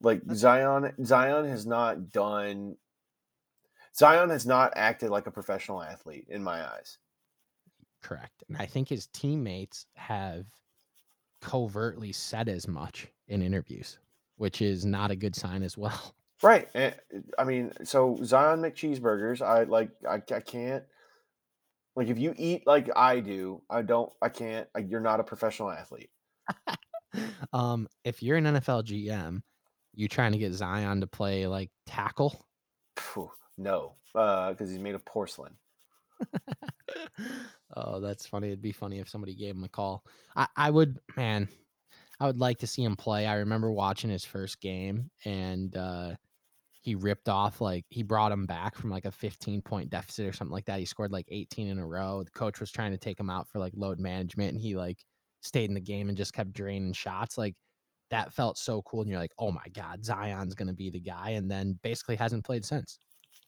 Like 0.00 0.22
Zion 0.34 0.92
Zion 1.04 1.48
has 1.48 1.66
not 1.66 2.12
done 2.12 2.76
Zion 3.96 4.30
has 4.30 4.46
not 4.46 4.72
acted 4.76 5.10
like 5.10 5.26
a 5.26 5.30
professional 5.32 5.82
athlete 5.82 6.26
in 6.28 6.42
my 6.42 6.64
eyes. 6.68 6.98
correct, 8.02 8.44
and 8.48 8.56
I 8.58 8.66
think 8.66 8.88
his 8.88 9.06
teammates 9.08 9.86
have 9.96 10.46
covertly 11.40 12.12
said 12.12 12.48
as 12.48 12.68
much 12.68 13.08
in 13.28 13.42
interviews, 13.42 13.98
which 14.36 14.62
is 14.62 14.84
not 14.84 15.10
a 15.10 15.16
good 15.16 15.34
sign 15.36 15.62
as 15.62 15.76
well. 15.78 16.14
Right. 16.42 16.68
And 16.74 16.94
I 17.38 17.44
mean, 17.44 17.72
so 17.84 18.18
Zion 18.22 18.60
McCheeseburgers, 18.60 19.42
I 19.42 19.64
like 19.64 19.90
I, 20.08 20.16
I 20.16 20.40
can't 20.40 20.84
like 21.98 22.08
if 22.08 22.18
you 22.18 22.32
eat 22.36 22.64
like 22.64 22.88
I 22.94 23.18
do, 23.18 23.60
I 23.68 23.82
don't 23.82 24.12
I 24.22 24.28
can't 24.28 24.68
I, 24.74 24.78
you're 24.78 25.00
not 25.00 25.18
a 25.18 25.24
professional 25.24 25.70
athlete. 25.70 26.10
Um, 27.54 27.88
if 28.04 28.22
you're 28.22 28.36
an 28.36 28.44
NFL 28.44 28.84
GM, 28.84 29.40
you 29.94 30.08
trying 30.08 30.32
to 30.32 30.38
get 30.38 30.52
Zion 30.52 31.00
to 31.00 31.06
play, 31.06 31.46
like, 31.46 31.70
tackle? 31.86 32.44
Phew, 32.98 33.30
no. 33.56 33.94
Uh 34.14 34.50
because 34.50 34.70
he's 34.70 34.78
made 34.78 34.94
of 34.94 35.04
porcelain. 35.04 35.56
Oh, 37.76 38.00
that's 38.00 38.26
funny. 38.26 38.48
It'd 38.48 38.62
be 38.62 38.72
funny 38.72 38.98
if 38.98 39.08
somebody 39.08 39.34
gave 39.34 39.54
him 39.54 39.64
a 39.64 39.68
call. 39.68 40.04
I 40.36 40.46
I 40.56 40.70
would 40.70 40.98
man, 41.16 41.48
I 42.20 42.26
would 42.26 42.38
like 42.38 42.58
to 42.58 42.66
see 42.66 42.82
him 42.82 42.96
play. 42.96 43.26
I 43.26 43.36
remember 43.36 43.70
watching 43.70 44.10
his 44.10 44.24
first 44.24 44.60
game 44.60 45.10
and, 45.24 45.76
uh, 45.76 46.14
he 46.80 46.94
ripped 46.94 47.28
off, 47.28 47.60
like 47.60 47.84
he 47.90 48.02
brought 48.02 48.32
him 48.32 48.46
back 48.46 48.76
from, 48.76 48.90
like, 48.90 49.04
a 49.04 49.10
15 49.12 49.62
point 49.62 49.90
deficit 49.90 50.26
or 50.26 50.32
something 50.32 50.52
like 50.52 50.66
that. 50.66 50.78
He 50.80 50.86
scored, 50.86 51.12
like, 51.12 51.26
18 51.28 51.68
in 51.68 51.78
a 51.78 51.86
row. 51.86 52.22
The 52.24 52.30
coach 52.30 52.60
was 52.60 52.70
trying 52.70 52.92
to 52.92 52.98
take 52.98 53.18
him 53.18 53.30
out 53.30 53.48
for, 53.48 53.58
like, 53.58 53.72
load 53.76 53.98
management, 54.00 54.52
and 54.52 54.60
he, 54.60 54.76
like, 54.76 55.04
stayed 55.40 55.68
in 55.70 55.74
the 55.74 55.80
game 55.80 56.08
and 56.08 56.16
just 56.18 56.32
kept 56.34 56.52
draining 56.52 56.92
shots. 56.92 57.36
Like, 57.38 57.56
that 58.10 58.32
felt 58.34 58.58
so 58.58 58.82
cool, 58.82 59.02
and 59.02 59.10
you're 59.10 59.18
like, 59.20 59.34
"Oh 59.38 59.50
my 59.52 59.66
god, 59.72 60.04
Zion's 60.04 60.54
gonna 60.54 60.72
be 60.74 60.90
the 60.90 61.00
guy," 61.00 61.30
and 61.30 61.50
then 61.50 61.78
basically 61.82 62.16
hasn't 62.16 62.44
played 62.44 62.64
since. 62.64 62.98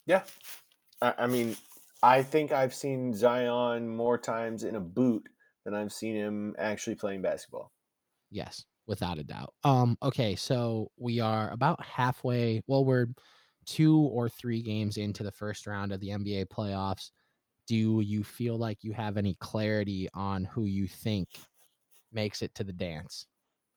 Yeah. 0.07 0.25
I, 1.03 1.15
I 1.19 1.27
mean, 1.27 1.57
I 2.03 2.23
think 2.23 2.53
I've 2.53 2.75
seen 2.75 3.15
Zion 3.15 3.89
more 3.89 4.19
times 4.19 4.65
in 4.65 4.77
a 4.77 4.81
boot 4.81 5.29
than 5.65 5.75
I've 5.75 5.93
seen 5.93 6.17
him 6.17 6.55
actually 6.59 6.97
playing 6.97 7.23
basketball. 7.23 7.73
Yes, 8.31 8.65
without 8.91 9.21
a 9.21 9.25
doubt. 9.25 9.55
Um, 9.63 9.97
okay, 10.03 10.35
so 10.35 10.91
we 10.99 11.21
are 11.21 11.51
about 11.53 11.83
halfway. 11.83 12.61
Well, 12.67 12.85
we're 12.85 13.07
two 13.65 13.99
or 13.99 14.29
three 14.29 14.63
games 14.63 14.97
into 14.97 15.23
the 15.23 15.31
first 15.31 15.69
round 15.69 15.93
of 15.93 16.01
the 16.01 16.09
NBA 16.09 16.47
playoffs. 16.49 17.13
Do 17.69 18.01
you 18.01 18.25
feel 18.25 18.59
like 18.59 18.83
you 18.83 18.93
have 18.93 19.17
any 19.17 19.35
clarity 19.35 20.09
on 20.13 20.45
who 20.45 20.65
you 20.65 20.89
think 20.89 21.29
makes 22.13 22.43
it 22.43 22.53
to 22.57 22.65
the 22.65 22.73
dance? 22.73 23.27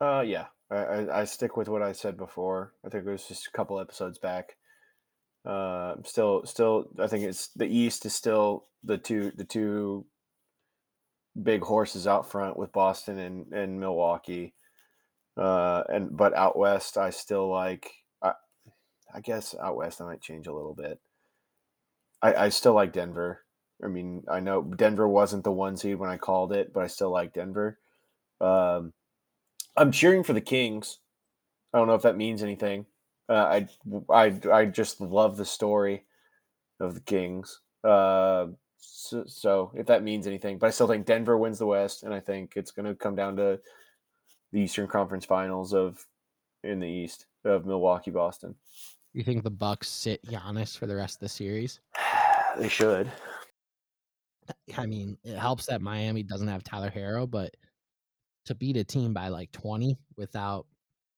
Uh 0.01 0.23
yeah. 0.25 0.47
I, 0.71 0.75
I, 0.75 1.19
I 1.21 1.25
stick 1.25 1.55
with 1.55 1.69
what 1.69 1.83
I 1.83 1.91
said 1.91 2.17
before. 2.17 2.73
I 2.83 2.89
think 2.89 3.05
it 3.05 3.11
was 3.11 3.27
just 3.27 3.45
a 3.45 3.51
couple 3.51 3.79
episodes 3.79 4.17
back. 4.17 4.55
Uh, 5.45 5.95
still, 6.05 6.43
still, 6.45 6.85
I 6.97 7.05
think 7.05 7.25
it's 7.25 7.49
the 7.49 7.67
East 7.67 8.05
is 8.07 8.15
still 8.15 8.65
the 8.83 8.97
two 8.97 9.31
the 9.35 9.43
two 9.43 10.07
big 11.41 11.61
horses 11.61 12.07
out 12.07 12.31
front 12.31 12.57
with 12.57 12.71
Boston 12.71 13.19
and 13.19 13.53
and 13.53 13.79
Milwaukee. 13.79 14.55
Uh, 15.37 15.83
and 15.89 16.15
but 16.15 16.35
out 16.35 16.57
west, 16.57 16.97
I 16.97 17.09
still 17.09 17.49
like. 17.49 17.91
I, 18.21 18.33
I 19.13 19.21
guess 19.21 19.55
out 19.61 19.75
west, 19.75 20.01
I 20.01 20.05
might 20.05 20.21
change 20.21 20.47
a 20.47 20.53
little 20.53 20.73
bit. 20.75 20.99
I, 22.21 22.45
I 22.45 22.49
still 22.49 22.73
like 22.73 22.93
Denver. 22.93 23.41
I 23.83 23.87
mean, 23.87 24.23
I 24.29 24.39
know 24.39 24.61
Denver 24.61 25.07
wasn't 25.07 25.43
the 25.43 25.51
one 25.51 25.75
seed 25.75 25.97
when 25.97 26.09
I 26.09 26.17
called 26.17 26.53
it, 26.53 26.73
but 26.73 26.83
I 26.83 26.87
still 26.87 27.11
like 27.11 27.33
Denver. 27.33 27.79
Um, 28.39 28.93
I'm 29.75 29.91
cheering 29.91 30.23
for 30.23 30.33
the 30.33 30.41
Kings. 30.41 30.99
I 31.73 31.79
don't 31.79 31.87
know 31.87 31.95
if 31.95 32.03
that 32.03 32.17
means 32.17 32.43
anything. 32.43 32.85
Uh, 33.27 33.33
I, 33.33 33.67
I 34.09 34.39
I 34.51 34.65
just 34.65 35.01
love 35.01 35.37
the 35.37 35.45
story 35.45 36.03
of 36.79 36.93
the 36.93 37.01
Kings. 37.01 37.61
Uh, 37.83 38.47
so, 38.77 39.23
so 39.25 39.71
if 39.75 39.87
that 39.87 40.03
means 40.03 40.27
anything, 40.27 40.57
but 40.57 40.67
I 40.67 40.71
still 40.71 40.87
think 40.87 41.05
Denver 41.05 41.37
wins 41.37 41.59
the 41.59 41.65
West, 41.65 42.03
and 42.03 42.13
I 42.13 42.19
think 42.19 42.53
it's 42.55 42.71
going 42.71 42.85
to 42.85 42.95
come 42.95 43.15
down 43.15 43.35
to 43.37 43.59
the 44.53 44.61
Eastern 44.61 44.87
Conference 44.87 45.25
Finals 45.25 45.73
of 45.73 46.05
in 46.63 46.79
the 46.79 46.87
East 46.87 47.25
of 47.43 47.65
Milwaukee, 47.65 48.11
Boston. 48.11 48.55
You 49.13 49.23
think 49.23 49.43
the 49.43 49.49
Bucks 49.49 49.89
sit 49.89 50.25
Giannis 50.25 50.77
for 50.77 50.87
the 50.87 50.95
rest 50.95 51.15
of 51.15 51.19
the 51.21 51.29
series? 51.29 51.81
they 52.57 52.69
should. 52.69 53.11
I 54.77 54.85
mean, 54.85 55.17
it 55.23 55.37
helps 55.37 55.65
that 55.65 55.81
Miami 55.81 56.23
doesn't 56.23 56.47
have 56.47 56.63
Tyler 56.63 56.91
Herro, 56.91 57.29
but 57.29 57.55
to 58.45 58.55
beat 58.55 58.77
a 58.77 58.83
team 58.83 59.13
by 59.13 59.29
like 59.29 59.51
20 59.51 59.97
without 60.17 60.65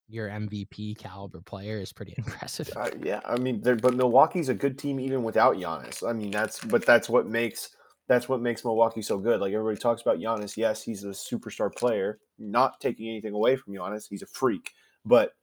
your 0.08 0.30
MVP 0.30 0.98
caliber 0.98 1.42
player 1.42 1.80
is 1.80 1.92
pretty 1.92 2.14
impressive. 2.18 2.72
Uh, 2.76 2.92
yeah, 3.02 3.22
I 3.26 3.38
mean, 3.38 3.60
but 3.60 3.96
Milwaukee's 3.96 4.50
a 4.50 4.54
good 4.54 4.78
team 4.78 5.00
even 5.00 5.24
without 5.24 5.58
Giannis. 5.58 6.08
I 6.08 6.14
mean, 6.14 6.32
that's 6.32 6.64
but 6.64 6.86
that's 6.86 7.10
what 7.10 7.28
makes 7.28 7.76
that's 8.08 8.30
what 8.30 8.42
makes 8.42 8.64
Milwaukee 8.64 9.02
so 9.02 9.18
good. 9.18 9.42
Like 9.42 9.54
everybody 9.54 9.78
talks 9.80 10.02
about 10.02 10.20
Giannis. 10.20 10.58
Yes, 10.58 10.84
he's 10.84 11.04
a 11.04 11.10
superstar 11.10 11.74
player. 11.76 12.20
Not 12.38 12.80
taking 12.80 13.10
anything 13.10 13.34
away 13.34 13.56
from 13.56 13.74
Giannis, 13.74 14.08
he's 14.10 14.22
a 14.22 14.28
freak. 14.28 14.72
But 15.06 15.34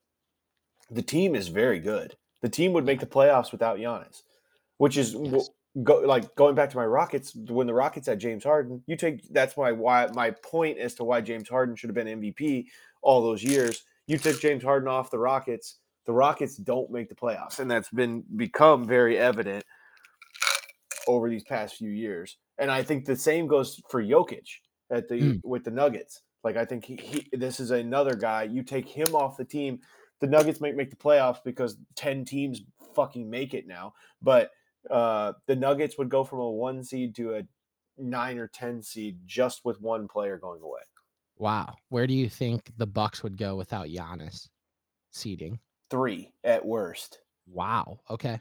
the 0.91 1.03
team 1.03 1.35
is 1.35 1.49
very 1.49 1.81
good. 1.81 2.17
The 2.43 2.49
team 2.49 2.73
would 2.73 2.85
make 2.85 3.01
the 3.01 3.07
playoffs 3.07 3.53
without 3.53 3.79
Giannis, 3.79 4.23
which 4.79 4.97
is 4.97 5.15
Yes. 5.15 5.51
go 5.83 6.01
like 6.01 6.35
going 6.35 6.55
back 6.55 6.71
to 6.71 6.77
my 6.77 6.85
Rockets. 6.87 7.35
When 7.35 7.67
the 7.67 7.75
Rockets 7.75 8.07
had 8.07 8.21
James 8.21 8.45
Harden, 8.45 8.83
you 8.87 8.97
take 8.97 9.23
that's 9.33 9.57
why 9.57 9.73
why 9.73 10.09
my 10.15 10.31
point 10.31 10.79
as 10.79 10.95
to 10.95 11.05
why 11.05 11.21
James 11.21 11.49
Harden 11.49 11.77
should 11.77 11.89
have 11.89 11.95
been 11.95 12.21
MVP 12.21 12.67
all 13.01 13.23
those 13.23 13.43
years. 13.43 13.85
You 14.07 14.19
took 14.19 14.41
James 14.41 14.63
Harden 14.63 14.89
off 14.89 15.11
the 15.11 15.19
Rockets. 15.19 15.79
The 16.05 16.13
Rockets 16.13 16.57
don't 16.57 16.91
make 16.91 17.09
the 17.09 17.15
playoffs, 17.15 17.61
and 17.61 17.71
that's 17.71 17.91
been 17.91 18.25
become 18.37 18.85
very 18.85 19.17
evident 19.17 19.65
over 21.09 21.29
these 21.29 21.45
past 21.45 21.77
few 21.77 21.91
years. 21.91 22.37
And 22.59 22.71
I 22.71 22.83
think 22.83 23.05
the 23.05 23.17
same 23.17 23.47
goes 23.47 23.81
for 23.91 24.03
Jokic 24.03 24.49
at 24.91 25.09
the 25.09 25.15
Mm. 25.17 25.41
with 25.45 25.65
the 25.65 25.71
Nuggets. 25.71 26.23
Like 26.45 26.57
I 26.57 26.65
think 26.65 26.85
he, 26.85 26.97
he 26.97 27.29
this 27.37 27.61
is 27.61 27.71
another 27.71 28.15
guy. 28.15 28.45
You 28.45 28.63
take 28.63 28.89
him 28.89 29.15
off 29.15 29.37
the 29.37 29.45
team, 29.45 29.81
the 30.21 30.27
Nuggets 30.27 30.61
might 30.61 30.77
make 30.77 30.91
the 30.91 30.97
playoffs 30.97 31.43
because 31.45 31.77
ten 31.95 32.25
teams 32.25 32.63
fucking 32.95 33.29
make 33.29 33.55
it 33.55 33.67
now. 33.67 33.95
But 34.21 34.51
uh, 34.91 35.33
the 35.47 35.57
Nuggets 35.57 35.97
would 35.99 36.09
go 36.09 36.25
from 36.25 36.41
a 36.41 36.51
one 36.51 36.83
seed 36.83 37.15
to 37.17 37.37
a 37.37 37.43
nine 37.97 38.39
or 38.39 38.49
ten 38.49 38.83
seed 38.83 39.19
just 39.25 39.65
with 39.65 39.81
one 39.81 40.09
player 40.09 40.37
going 40.39 40.63
away. 40.63 40.81
Wow. 41.39 41.75
Where 41.89 42.07
do 42.07 42.15
you 42.15 42.29
think 42.29 42.73
the 42.77 42.87
Bucks 42.87 43.23
would 43.23 43.37
go 43.39 43.57
without 43.57 43.87
Giannis 43.87 44.49
seeding? 45.11 45.59
Three 45.91 46.33
at 46.45 46.65
worst. 46.65 47.21
Wow. 47.47 48.01
Okay. 48.11 48.41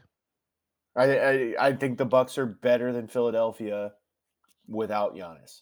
I, 0.94 1.18
I 1.18 1.54
I 1.58 1.72
think 1.72 1.98
the 1.98 2.04
Bucks 2.04 2.36
are 2.38 2.46
better 2.46 2.92
than 2.92 3.08
Philadelphia 3.08 3.92
without 4.68 5.14
Giannis. 5.14 5.60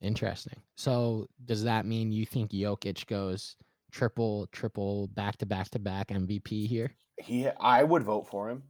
Interesting. 0.00 0.60
So 0.76 1.28
does 1.44 1.64
that 1.64 1.86
mean 1.86 2.12
you 2.12 2.26
think 2.26 2.50
Jokic 2.50 3.06
goes 3.06 3.56
triple, 3.92 4.46
triple, 4.52 5.08
back 5.08 5.38
to 5.38 5.46
back 5.46 5.70
to 5.70 5.78
back 5.78 6.08
MVP 6.08 6.66
here? 6.66 6.94
He 7.18 7.48
I 7.48 7.82
would 7.82 8.02
vote 8.02 8.28
for 8.28 8.50
him. 8.50 8.62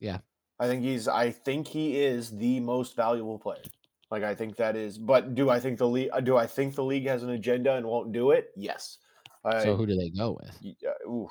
Yeah. 0.00 0.18
I 0.60 0.66
think 0.66 0.82
he's 0.82 1.08
I 1.08 1.30
think 1.30 1.66
he 1.66 2.00
is 2.00 2.30
the 2.30 2.60
most 2.60 2.94
valuable 2.94 3.38
player. 3.38 3.62
Like 4.10 4.22
I 4.22 4.34
think 4.34 4.56
that 4.56 4.76
is 4.76 4.96
but 4.98 5.34
do 5.34 5.50
I 5.50 5.58
think 5.58 5.78
the 5.78 5.88
league 5.88 6.10
do 6.22 6.36
I 6.36 6.46
think 6.46 6.74
the 6.74 6.84
league 6.84 7.06
has 7.06 7.22
an 7.22 7.30
agenda 7.30 7.74
and 7.74 7.86
won't 7.86 8.12
do 8.12 8.30
it? 8.30 8.50
Yes. 8.56 8.98
I 9.44 9.64
So 9.64 9.76
who 9.76 9.86
do 9.86 9.96
they 9.96 10.10
go 10.10 10.38
with? 10.40 10.76
uh. 10.86 11.26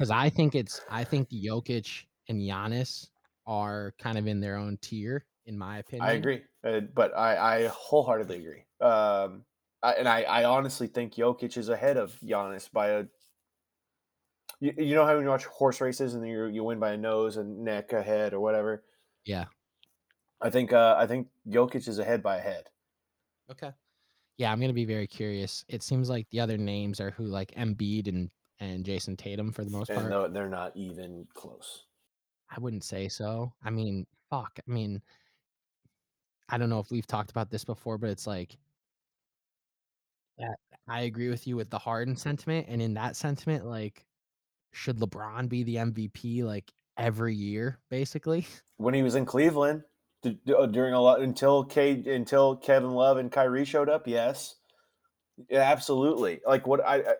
Because 0.00 0.10
I 0.10 0.30
think 0.30 0.54
it's 0.54 0.80
I 0.90 1.04
think 1.04 1.28
Jokic 1.28 2.04
and 2.30 2.40
Giannis 2.40 3.08
are 3.46 3.92
kind 3.98 4.16
of 4.16 4.26
in 4.26 4.40
their 4.40 4.56
own 4.56 4.78
tier, 4.80 5.26
in 5.44 5.58
my 5.58 5.76
opinion. 5.76 6.08
I 6.08 6.12
agree, 6.12 6.40
uh, 6.64 6.80
but 6.94 7.14
I, 7.14 7.36
I 7.36 7.66
wholeheartedly 7.66 8.38
agree. 8.38 8.64
Um, 8.80 9.44
I, 9.82 9.92
and 9.92 10.08
I, 10.08 10.22
I 10.22 10.44
honestly 10.44 10.86
think 10.86 11.16
Jokic 11.16 11.58
is 11.58 11.68
ahead 11.68 11.98
of 11.98 12.18
Giannis 12.24 12.72
by 12.72 12.88
a. 12.88 13.04
You, 14.60 14.72
you 14.78 14.94
know 14.94 15.04
how 15.04 15.16
when 15.16 15.24
you 15.24 15.28
watch 15.28 15.44
horse 15.44 15.82
races 15.82 16.14
and 16.14 16.26
you 16.26 16.46
you 16.46 16.64
win 16.64 16.80
by 16.80 16.92
a 16.92 16.96
nose 16.96 17.36
and 17.36 17.62
neck, 17.62 17.92
a 17.92 18.02
head, 18.02 18.32
or 18.32 18.40
whatever. 18.40 18.82
Yeah. 19.26 19.44
I 20.40 20.48
think 20.48 20.72
uh, 20.72 20.96
I 20.98 21.06
think 21.06 21.28
Jokic 21.46 21.86
is 21.88 21.98
ahead 21.98 22.22
by 22.22 22.38
a 22.38 22.40
head. 22.40 22.70
Okay. 23.50 23.70
Yeah, 24.38 24.50
I'm 24.50 24.62
gonna 24.62 24.72
be 24.72 24.86
very 24.86 25.06
curious. 25.06 25.62
It 25.68 25.82
seems 25.82 26.08
like 26.08 26.26
the 26.30 26.40
other 26.40 26.56
names 26.56 27.00
are 27.00 27.10
who 27.10 27.24
like 27.24 27.50
Embiid 27.50 28.08
and 28.08 28.30
and 28.60 28.84
Jayson 28.84 29.16
Tatum 29.16 29.52
for 29.52 29.64
the 29.64 29.70
most 29.70 29.90
part. 29.92 30.08
No, 30.08 30.28
they're 30.28 30.48
not 30.48 30.76
even 30.76 31.26
close. 31.34 31.86
I 32.50 32.60
wouldn't 32.60 32.84
say 32.84 33.08
so. 33.08 33.52
I 33.64 33.70
mean, 33.70 34.06
fuck. 34.28 34.58
I 34.58 34.70
mean, 34.70 35.00
I 36.48 36.58
don't 36.58 36.68
know 36.68 36.80
if 36.80 36.90
we've 36.90 37.06
talked 37.06 37.30
about 37.30 37.50
this 37.50 37.64
before, 37.64 37.98
but 37.98 38.10
it's 38.10 38.26
like 38.26 38.56
Yeah, 40.38 40.54
I 40.88 41.02
agree 41.02 41.28
with 41.28 41.46
you 41.46 41.56
with 41.56 41.70
the 41.70 41.78
Harden 41.78 42.16
sentiment, 42.16 42.66
and 42.68 42.80
in 42.82 42.94
that 42.94 43.16
sentiment, 43.16 43.66
like, 43.66 44.04
should 44.72 44.98
LeBron 44.98 45.48
be 45.48 45.62
the 45.64 45.76
MVP, 45.76 46.42
like, 46.44 46.72
every 46.96 47.34
year, 47.34 47.78
basically? 47.90 48.46
When 48.78 48.94
he 48.94 49.02
was 49.02 49.14
in 49.14 49.26
Cleveland, 49.26 49.82
uh, 50.24 50.66
during 50.66 50.94
a 50.94 51.00
lot 51.00 51.20
until 51.20 51.64
K 51.64 52.02
until 52.06 52.56
Kevin 52.56 52.92
Love 52.92 53.18
and 53.18 53.30
Kyrie 53.30 53.64
showed 53.64 53.90
up, 53.90 54.06
yes. 54.06 54.56
Yeah, 55.48 55.60
absolutely. 55.60 56.40
Like 56.46 56.66
what 56.66 56.84
I, 56.84 56.96
I 56.96 57.14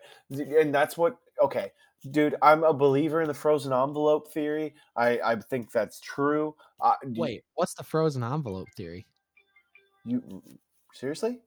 and 0.59 0.73
that's 0.73 0.97
what 0.97 1.17
okay, 1.41 1.71
dude, 2.11 2.35
I'm 2.41 2.63
a 2.63 2.73
believer 2.73 3.21
in 3.21 3.27
the 3.27 3.33
frozen 3.33 3.73
envelope 3.73 4.31
theory. 4.31 4.75
I 4.95 5.19
I 5.19 5.35
think 5.35 5.71
that's 5.71 5.99
true. 5.99 6.55
Uh, 6.79 6.93
do 7.03 7.09
you- 7.13 7.21
Wait, 7.21 7.43
what's 7.55 7.73
the 7.73 7.83
frozen 7.83 8.23
envelope 8.23 8.69
theory? 8.75 9.05
you 10.05 10.41
seriously? 10.93 11.39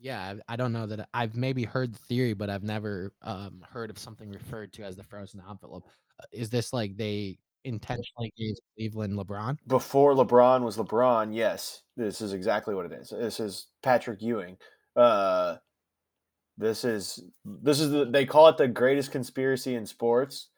Yeah, 0.00 0.34
I 0.48 0.54
I 0.54 0.56
don't 0.56 0.72
know 0.72 0.86
that 0.86 1.08
I've 1.14 1.36
maybe 1.36 1.64
heard 1.64 1.94
the 1.94 1.98
theory, 1.98 2.32
but 2.34 2.50
I've 2.50 2.64
never, 2.64 3.12
um, 3.22 3.64
heard 3.70 3.90
of 3.90 3.98
something 3.98 4.30
referred 4.30 4.72
to 4.74 4.82
as 4.82 4.96
the 4.96 5.04
frozen 5.04 5.42
envelope. 5.48 5.84
Uh, 6.20 6.24
is 6.32 6.50
this 6.50 6.72
like 6.72 6.96
they 6.96 7.38
intentionally 7.64 8.32
gave 8.36 8.54
Cleveland 8.76 9.16
LeBron? 9.16 9.56
before 9.68 10.14
LeBron 10.14 10.62
was 10.62 10.76
LeBron, 10.76 11.32
yes, 11.34 11.82
this 11.96 12.20
is 12.20 12.32
exactly 12.32 12.74
what 12.74 12.86
it 12.86 12.92
is. 12.92 13.10
This 13.10 13.38
is 13.38 13.68
Patrick 13.82 14.20
Ewing. 14.20 14.56
Uh, 14.96 15.58
this 16.58 16.84
is 16.84 17.22
this 17.44 17.80
is 17.80 17.90
the, 17.90 18.04
they 18.04 18.26
call 18.26 18.48
it 18.48 18.56
the 18.56 18.68
greatest 18.68 19.10
conspiracy 19.10 19.74
in 19.74 19.86
sports, 19.86 20.48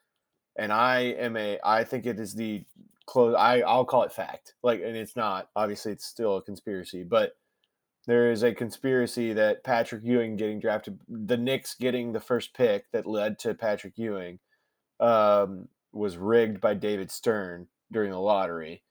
and 0.57 0.71
I 0.71 0.99
am 0.99 1.37
a 1.37 1.59
I 1.63 1.83
think 1.83 2.05
it 2.05 2.19
is 2.19 2.33
the 2.33 2.63
close. 3.05 3.35
I 3.37 3.61
I'll 3.61 3.85
call 3.85 4.03
it 4.03 4.11
fact. 4.11 4.55
Like, 4.63 4.81
and 4.81 4.95
it's 4.95 5.15
not 5.15 5.49
obviously 5.55 5.91
it's 5.93 6.05
still 6.05 6.37
a 6.37 6.41
conspiracy, 6.41 7.03
but 7.03 7.35
there 8.07 8.31
is 8.31 8.43
a 8.43 8.53
conspiracy 8.53 9.33
that 9.33 9.63
Patrick 9.63 10.03
Ewing 10.03 10.35
getting 10.35 10.59
drafted, 10.59 10.99
the 11.07 11.37
Knicks 11.37 11.75
getting 11.75 12.11
the 12.11 12.19
first 12.19 12.53
pick 12.53 12.91
that 12.91 13.07
led 13.07 13.39
to 13.39 13.53
Patrick 13.55 13.97
Ewing, 13.97 14.39
um, 14.99 15.67
was 15.91 16.17
rigged 16.17 16.61
by 16.61 16.73
David 16.75 17.09
Stern 17.09 17.67
during 17.91 18.11
the 18.11 18.19
lottery, 18.19 18.83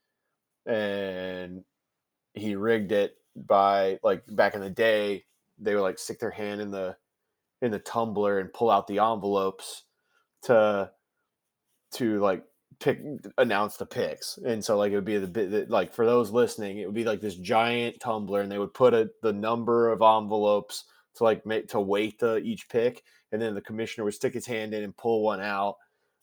and 0.66 1.64
he 2.32 2.57
rigged 2.57 2.92
it 2.92 3.16
by 3.36 3.98
like 4.02 4.22
back 4.28 4.55
in 4.55 4.61
the 4.61 4.70
day 4.70 5.24
they 5.64 5.74
would 5.74 5.82
like 5.82 5.98
stick 5.98 6.20
their 6.20 6.30
hand 6.30 6.60
in 6.60 6.70
the 6.70 6.96
in 7.62 7.70
the 7.70 7.78
tumbler 7.78 8.38
and 8.38 8.52
pull 8.52 8.70
out 8.70 8.86
the 8.86 8.98
envelopes 8.98 9.84
to 10.42 10.90
to 11.92 12.20
like 12.20 12.44
pick 12.80 13.00
announce 13.38 13.76
the 13.76 13.86
picks. 13.86 14.38
And 14.38 14.64
so 14.64 14.76
like 14.76 14.92
it 14.92 14.96
would 14.96 15.04
be 15.04 15.18
the 15.18 15.26
bit 15.26 15.70
like 15.70 15.94
for 15.94 16.04
those 16.04 16.30
listening 16.30 16.78
it 16.78 16.86
would 16.86 16.94
be 16.94 17.04
like 17.04 17.20
this 17.20 17.36
giant 17.36 18.00
tumbler 18.00 18.40
and 18.40 18.50
they 18.50 18.58
would 18.58 18.74
put 18.74 18.94
a, 18.94 19.10
the 19.22 19.32
number 19.32 19.90
of 19.90 20.02
envelopes 20.02 20.84
to 21.16 21.24
like 21.24 21.46
make 21.46 21.68
to 21.68 21.80
weight 21.80 22.18
the 22.18 22.38
each 22.38 22.68
pick 22.68 23.02
and 23.32 23.40
then 23.40 23.54
the 23.54 23.60
commissioner 23.60 24.04
would 24.04 24.14
stick 24.14 24.34
his 24.34 24.46
hand 24.46 24.74
in 24.74 24.82
and 24.82 24.96
pull 24.96 25.22
one 25.22 25.40
out 25.40 25.76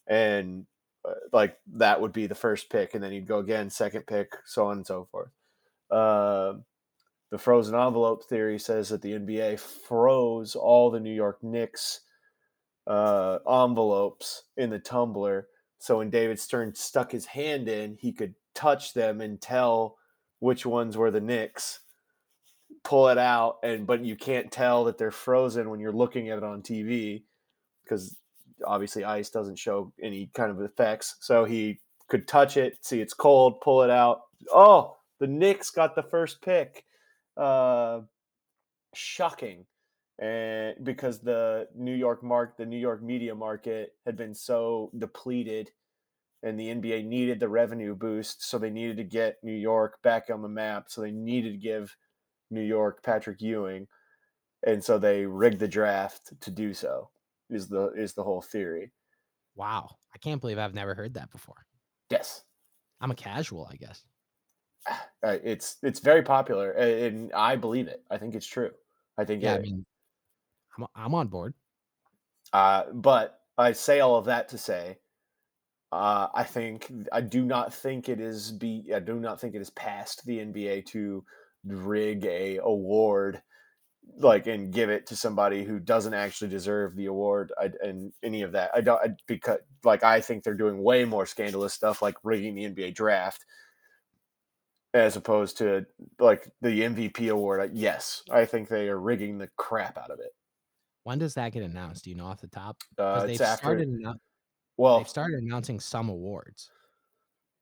and 0.07 0.65
uh, 1.07 1.13
like 1.31 1.57
that 1.73 1.99
would 1.99 2.11
be 2.11 2.27
the 2.27 2.35
first 2.35 2.69
pick 2.69 2.93
and 2.93 3.03
then 3.03 3.11
he'd 3.11 3.27
go 3.27 3.39
again 3.39 3.69
second 3.69 4.05
pick 4.05 4.35
so 4.45 4.67
on 4.67 4.77
and 4.77 4.87
so 4.87 5.07
forth. 5.11 5.31
Uh, 5.89 6.53
the 7.31 7.37
frozen 7.37 7.75
envelope 7.75 8.23
theory 8.25 8.59
says 8.59 8.89
that 8.89 9.01
the 9.01 9.13
nba 9.13 9.59
froze 9.59 10.55
all 10.55 10.91
the 10.91 10.99
new 10.99 11.13
york 11.13 11.43
knicks 11.43 12.01
uh, 12.87 13.37
envelopes 13.47 14.43
in 14.57 14.69
the 14.69 14.79
tumbler 14.79 15.47
so 15.79 15.99
when 15.99 16.09
david 16.09 16.39
stern 16.39 16.73
stuck 16.73 17.11
his 17.11 17.25
hand 17.25 17.67
in 17.67 17.95
he 17.99 18.11
could 18.11 18.33
touch 18.53 18.93
them 18.93 19.21
and 19.21 19.39
tell 19.39 19.97
which 20.39 20.65
ones 20.65 20.97
were 20.97 21.11
the 21.11 21.21
knicks 21.21 21.79
pull 22.83 23.07
it 23.09 23.17
out 23.17 23.57
and 23.63 23.85
but 23.85 24.03
you 24.03 24.15
can't 24.15 24.51
tell 24.51 24.83
that 24.83 24.97
they're 24.97 25.11
frozen 25.11 25.69
when 25.69 25.79
you're 25.79 25.91
looking 25.91 26.29
at 26.29 26.39
it 26.39 26.43
on 26.43 26.61
tv 26.61 27.23
because 27.83 28.17
obviously 28.65 29.03
ice 29.03 29.29
doesn't 29.29 29.57
show 29.57 29.91
any 30.01 30.29
kind 30.33 30.51
of 30.51 30.61
effects. 30.61 31.15
So 31.19 31.45
he 31.45 31.79
could 32.07 32.27
touch 32.27 32.57
it, 32.57 32.77
see 32.81 33.01
it's 33.01 33.13
cold, 33.13 33.61
pull 33.61 33.83
it 33.83 33.89
out. 33.89 34.21
Oh, 34.53 34.97
the 35.19 35.27
Knicks 35.27 35.69
got 35.69 35.95
the 35.95 36.03
first 36.03 36.41
pick. 36.41 36.85
Uh, 37.37 38.01
shocking. 38.93 39.65
And 40.19 40.75
because 40.83 41.19
the 41.19 41.67
New 41.75 41.95
York 41.95 42.23
mark, 42.23 42.57
the 42.57 42.65
New 42.65 42.77
York 42.77 43.01
media 43.01 43.33
market 43.33 43.93
had 44.05 44.15
been 44.15 44.35
so 44.35 44.91
depleted 44.97 45.71
and 46.43 46.59
the 46.59 46.67
NBA 46.69 47.05
needed 47.05 47.39
the 47.39 47.49
revenue 47.49 47.95
boost. 47.95 48.47
So 48.47 48.57
they 48.57 48.69
needed 48.69 48.97
to 48.97 49.03
get 49.03 49.37
New 49.43 49.55
York 49.55 50.01
back 50.03 50.29
on 50.31 50.41
the 50.41 50.49
map. 50.49 50.85
So 50.89 51.01
they 51.01 51.11
needed 51.11 51.53
to 51.53 51.57
give 51.57 51.95
New 52.51 52.61
York 52.61 53.03
Patrick 53.03 53.41
Ewing. 53.41 53.87
And 54.65 54.83
so 54.83 54.99
they 54.99 55.25
rigged 55.25 55.59
the 55.59 55.67
draft 55.67 56.33
to 56.41 56.51
do 56.51 56.73
so 56.73 57.09
is 57.49 57.67
the 57.67 57.91
is 57.93 58.13
the 58.13 58.23
whole 58.23 58.41
theory. 58.41 58.91
Wow, 59.55 59.97
I 60.15 60.17
can't 60.17 60.39
believe 60.39 60.57
I've 60.57 60.73
never 60.73 60.95
heard 60.95 61.15
that 61.15 61.31
before. 61.31 61.65
Yes, 62.09 62.43
I'm 62.99 63.11
a 63.11 63.15
casual, 63.15 63.67
I 63.71 63.75
guess. 63.75 64.03
Uh, 65.23 65.37
it's 65.43 65.77
it's 65.83 65.99
very 65.99 66.23
popular, 66.23 66.71
and 66.71 67.31
I 67.33 67.55
believe 67.55 67.87
it. 67.87 68.03
I 68.09 68.17
think 68.17 68.35
it's 68.35 68.47
true. 68.47 68.71
I 69.17 69.25
think 69.25 69.43
Yeah, 69.43 69.55
I 69.55 69.59
mean, 69.59 69.85
I'm 70.77 70.85
I'm 70.95 71.15
on 71.15 71.27
board. 71.27 71.53
uh, 72.53 72.91
but 72.93 73.39
I 73.57 73.73
say 73.73 73.99
all 73.99 74.15
of 74.15 74.25
that 74.25 74.49
to 74.49 74.57
say, 74.57 74.97
uh, 75.91 76.27
I 76.33 76.43
think 76.43 76.91
I 77.11 77.21
do 77.21 77.43
not 77.43 77.73
think 77.73 78.09
it 78.09 78.19
is 78.19 78.51
be 78.51 78.91
I 78.93 78.99
do 78.99 79.19
not 79.19 79.39
think 79.39 79.55
it 79.55 79.61
is 79.61 79.69
past 79.71 80.25
the 80.25 80.39
NBA 80.39 80.85
to 80.87 81.23
rig 81.65 82.25
a 82.25 82.57
award 82.57 83.41
like 84.17 84.47
and 84.47 84.73
give 84.73 84.89
it 84.89 85.05
to 85.07 85.15
somebody 85.15 85.63
who 85.63 85.79
doesn't 85.79 86.13
actually 86.13 86.49
deserve 86.49 86.95
the 86.95 87.05
award 87.05 87.51
I, 87.59 87.71
and 87.81 88.11
any 88.23 88.41
of 88.41 88.53
that. 88.53 88.71
I 88.73 88.81
don't 88.81 89.01
I, 89.01 89.15
because 89.27 89.59
like 89.83 90.03
I 90.03 90.21
think 90.21 90.43
they're 90.43 90.53
doing 90.53 90.81
way 90.81 91.05
more 91.05 91.25
scandalous 91.25 91.73
stuff 91.73 92.01
like 92.01 92.15
rigging 92.23 92.55
the 92.55 92.65
NBA 92.65 92.95
draft 92.95 93.45
as 94.93 95.15
opposed 95.15 95.57
to 95.57 95.85
like 96.19 96.51
the 96.61 96.83
MVP 96.83 97.29
award. 97.29 97.61
I- 97.61 97.69
Yes, 97.73 98.23
I 98.29 98.45
think 98.45 98.69
they 98.69 98.89
are 98.89 98.99
rigging 98.99 99.37
the 99.37 99.47
crap 99.57 99.97
out 99.97 100.11
of 100.11 100.19
it. 100.19 100.33
When 101.03 101.17
does 101.19 101.33
that 101.35 101.51
get 101.53 101.63
announced? 101.63 102.03
Do 102.03 102.09
you 102.11 102.15
know 102.15 102.25
off 102.27 102.41
the 102.41 102.47
top? 102.47 102.77
Uh, 102.97 103.25
they've 103.25 103.41
after 103.41 103.57
started 103.65 103.89
well, 104.77 104.97
they've 104.99 105.09
started 105.09 105.39
announcing 105.43 105.79
some 105.79 106.09
awards. 106.09 106.71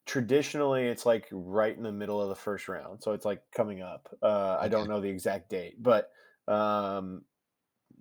traditionally 0.06 0.88
it's 0.88 1.06
like 1.06 1.28
right 1.32 1.76
in 1.78 1.84
the 1.84 1.92
middle 1.92 2.20
of 2.22 2.30
the 2.30 2.36
first 2.36 2.68
round 2.68 3.02
so 3.02 3.12
it's 3.12 3.26
like 3.26 3.44
coming 3.52 3.82
up 3.82 4.10
uh, 4.24 4.58
i 4.60 4.68
don't 4.68 4.88
know 4.90 5.00
the 5.00 5.08
exact 5.10 5.50
date 5.50 5.82
but 5.84 6.12
um 6.48 7.24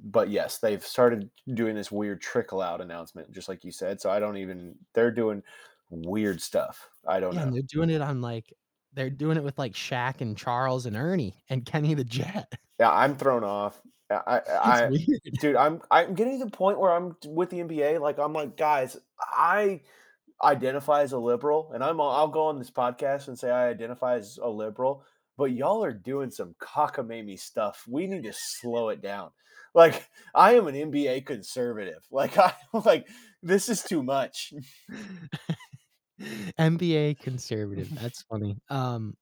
but 0.05 0.31
yes 0.31 0.59
they've 0.59 0.85
started 0.87 1.29
doing 1.55 1.75
this 1.75 1.93
weird 1.93 2.21
trickle 2.21 2.63
out 2.63 2.81
announcement 2.81 3.31
just 3.33 3.49
like 3.49 3.63
you 3.65 3.73
said 3.73 4.01
so 4.01 4.11
i 4.11 4.19
don't 4.19 4.39
even 4.39 4.75
they're 4.95 5.11
doing 5.11 5.43
weird 5.91 6.41
stuff 6.41 6.89
i 7.07 7.21
don't 7.21 7.35
Yeah, 7.35 7.45
know 7.45 7.51
they're 7.51 7.63
doing 7.63 7.91
it 7.91 8.01
on 8.01 8.23
like 8.23 8.55
they're 8.99 9.11
doing 9.11 9.37
it 9.37 9.45
with 9.45 9.59
like 9.59 9.73
Shaq 9.73 10.21
and 10.21 10.37
Charles 10.37 10.87
and 10.87 10.97
Ernie 10.97 11.43
and 11.49 11.65
Kenny 11.65 11.95
the 11.95 12.05
Jet. 12.05 12.53
yeah 12.79 12.91
i'm 12.91 13.17
thrown 13.17 13.45
off. 13.45 13.81
I 14.11 14.15
i, 14.27 14.41
I 14.85 14.99
dude 15.41 15.57
i'm 15.57 15.81
i'm 15.91 16.15
getting 16.15 16.39
to 16.39 16.45
the 16.47 16.51
point 16.51 16.79
where 16.79 16.93
i'm 16.93 17.17
with 17.27 17.51
the 17.51 17.59
nba 17.59 18.01
like 18.01 18.19
i'm 18.19 18.33
like 18.33 18.57
guys 18.57 18.97
i 19.21 19.81
identify 20.43 21.03
as 21.03 21.13
a 21.13 21.19
liberal 21.19 21.73
and 21.75 21.83
i'm 21.83 22.01
i'll 22.01 22.29
go 22.29 22.47
on 22.47 22.59
this 22.59 22.71
podcast 22.71 23.29
and 23.29 23.39
say 23.39 23.51
i 23.51 23.69
identify 23.69 24.15
as 24.17 24.39
a 24.43 24.49
liberal 24.49 25.05
but 25.39 25.53
y'all 25.53 25.85
are 25.85 25.93
doing 25.93 26.31
some 26.31 26.55
cockamamie 26.61 27.39
stuff. 27.39 27.85
We 27.89 28.09
need 28.09 28.25
to 28.25 28.33
slow 28.35 28.91
it 28.91 29.01
down. 29.01 29.31
Like 29.73 30.09
i 30.35 30.55
am 30.55 30.67
an 30.67 30.75
nba 30.75 31.25
conservative. 31.25 32.03
Like 32.11 32.37
i 32.39 32.53
like 32.73 33.07
this 33.43 33.69
is 33.69 33.83
too 33.83 34.03
much 34.03 34.53
NBA 36.21 37.15
conservative. 37.15 37.91
That's 38.01 38.23
funny. 38.23 38.59
Um, 38.71 39.17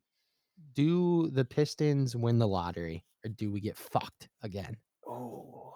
do 0.74 1.28
the 1.30 1.44
Pistons 1.44 2.16
win 2.16 2.38
the 2.38 2.48
lottery 2.48 3.04
or 3.24 3.30
do 3.30 3.50
we 3.52 3.60
get 3.60 3.76
fucked 3.76 4.28
again? 4.42 4.76
oh 5.06 5.74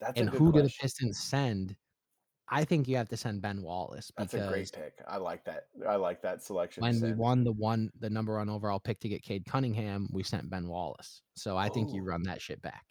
that's 0.00 0.20
And 0.20 0.28
a 0.28 0.32
good 0.32 0.38
who 0.38 0.52
do 0.52 0.62
the 0.62 0.70
Pistons 0.80 1.18
send? 1.18 1.76
I 2.48 2.64
think 2.64 2.88
you 2.88 2.96
have 2.96 3.08
to 3.10 3.16
send 3.16 3.42
Ben 3.42 3.62
Wallace 3.62 4.12
that's 4.16 4.34
a 4.34 4.40
great 4.40 4.72
pick 4.72 5.00
i 5.08 5.16
like 5.16 5.44
that 5.44 5.68
i 5.88 5.96
like 5.96 6.22
that 6.22 6.42
selection 6.42 6.82
when 6.82 7.00
we 7.00 7.12
won 7.12 7.42
the 7.44 7.52
one 7.52 7.90
the 7.98 8.08
number 8.10 8.36
one 8.36 8.48
overall 8.48 8.78
pick 8.80 9.00
to 9.00 9.08
get 9.08 9.22
Cade 9.22 9.44
Cunningham, 9.46 10.08
we 10.12 10.22
sent 10.22 10.48
Ben 10.50 10.68
Wallace. 10.68 11.22
So 11.36 11.56
I 11.56 11.68
think 11.68 11.92
you 11.92 12.02
Oh. 12.02 12.06
run 12.06 12.22
that 12.24 12.40
shit 12.42 12.62
back. 12.62 12.84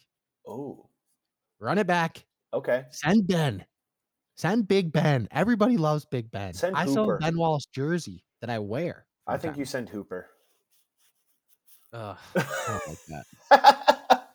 oh 0.47 0.89
Run 1.59 1.77
it 1.77 1.87
back. 1.87 2.25
okay 2.53 2.85
Send 2.91 3.27
Ben. 3.27 3.65
Send 4.35 4.67
Big 4.67 4.91
Ben. 4.91 5.27
Everybody 5.31 5.77
loves 5.77 6.05
Big 6.05 6.29
Ben. 6.31 6.53
Send 6.53 6.75
I 6.75 6.85
sell 6.85 7.17
Ben 7.19 7.37
Wallace 7.37 7.65
jersey 7.67 8.23
that 8.41 8.49
I 8.49 8.59
wear. 8.59 9.05
i 9.27 9.37
think 9.37 9.57
you 9.57 9.65
send 9.65 9.89
hooper 9.89 10.27
Ugh, 11.93 12.17
I 12.35 12.43
don't 12.67 12.87
like 12.89 13.05
that. 13.07 13.25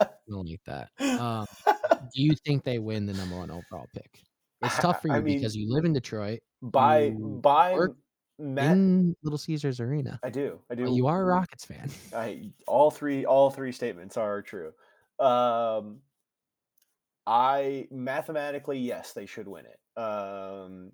I 0.00 0.06
don't 0.28 0.48
like 0.48 0.64
that. 0.64 1.20
Um, 1.20 1.46
do 2.14 2.22
you 2.22 2.34
think 2.46 2.64
they 2.64 2.78
win 2.78 3.04
the 3.04 3.12
number 3.12 3.36
one 3.36 3.50
overall 3.50 3.86
pick? 3.92 4.22
It's 4.62 4.78
tough 4.78 5.02
for 5.02 5.08
you 5.08 5.14
I 5.14 5.20
mean, 5.20 5.38
because 5.38 5.54
you 5.54 5.72
live 5.72 5.84
in 5.84 5.92
Detroit. 5.92 6.40
by 6.62 7.10
by 7.10 7.74
work- 7.74 7.96
Matt, 8.38 8.72
in 8.72 9.14
Little 9.22 9.38
Caesars 9.38 9.80
Arena. 9.80 10.18
I 10.22 10.30
do. 10.30 10.58
I 10.70 10.74
do. 10.74 10.90
You 10.90 11.06
are 11.06 11.20
a 11.20 11.24
Rockets 11.24 11.66
fan. 11.66 11.90
I 12.16 12.50
all 12.66 12.90
three 12.90 13.26
all 13.26 13.50
three 13.50 13.72
statements 13.72 14.16
are 14.16 14.40
true. 14.40 14.72
Um, 15.18 15.98
I 17.26 17.88
mathematically 17.90 18.78
yes, 18.78 19.12
they 19.12 19.26
should 19.26 19.46
win 19.46 19.66
it. 19.66 19.79
Um, 19.96 20.92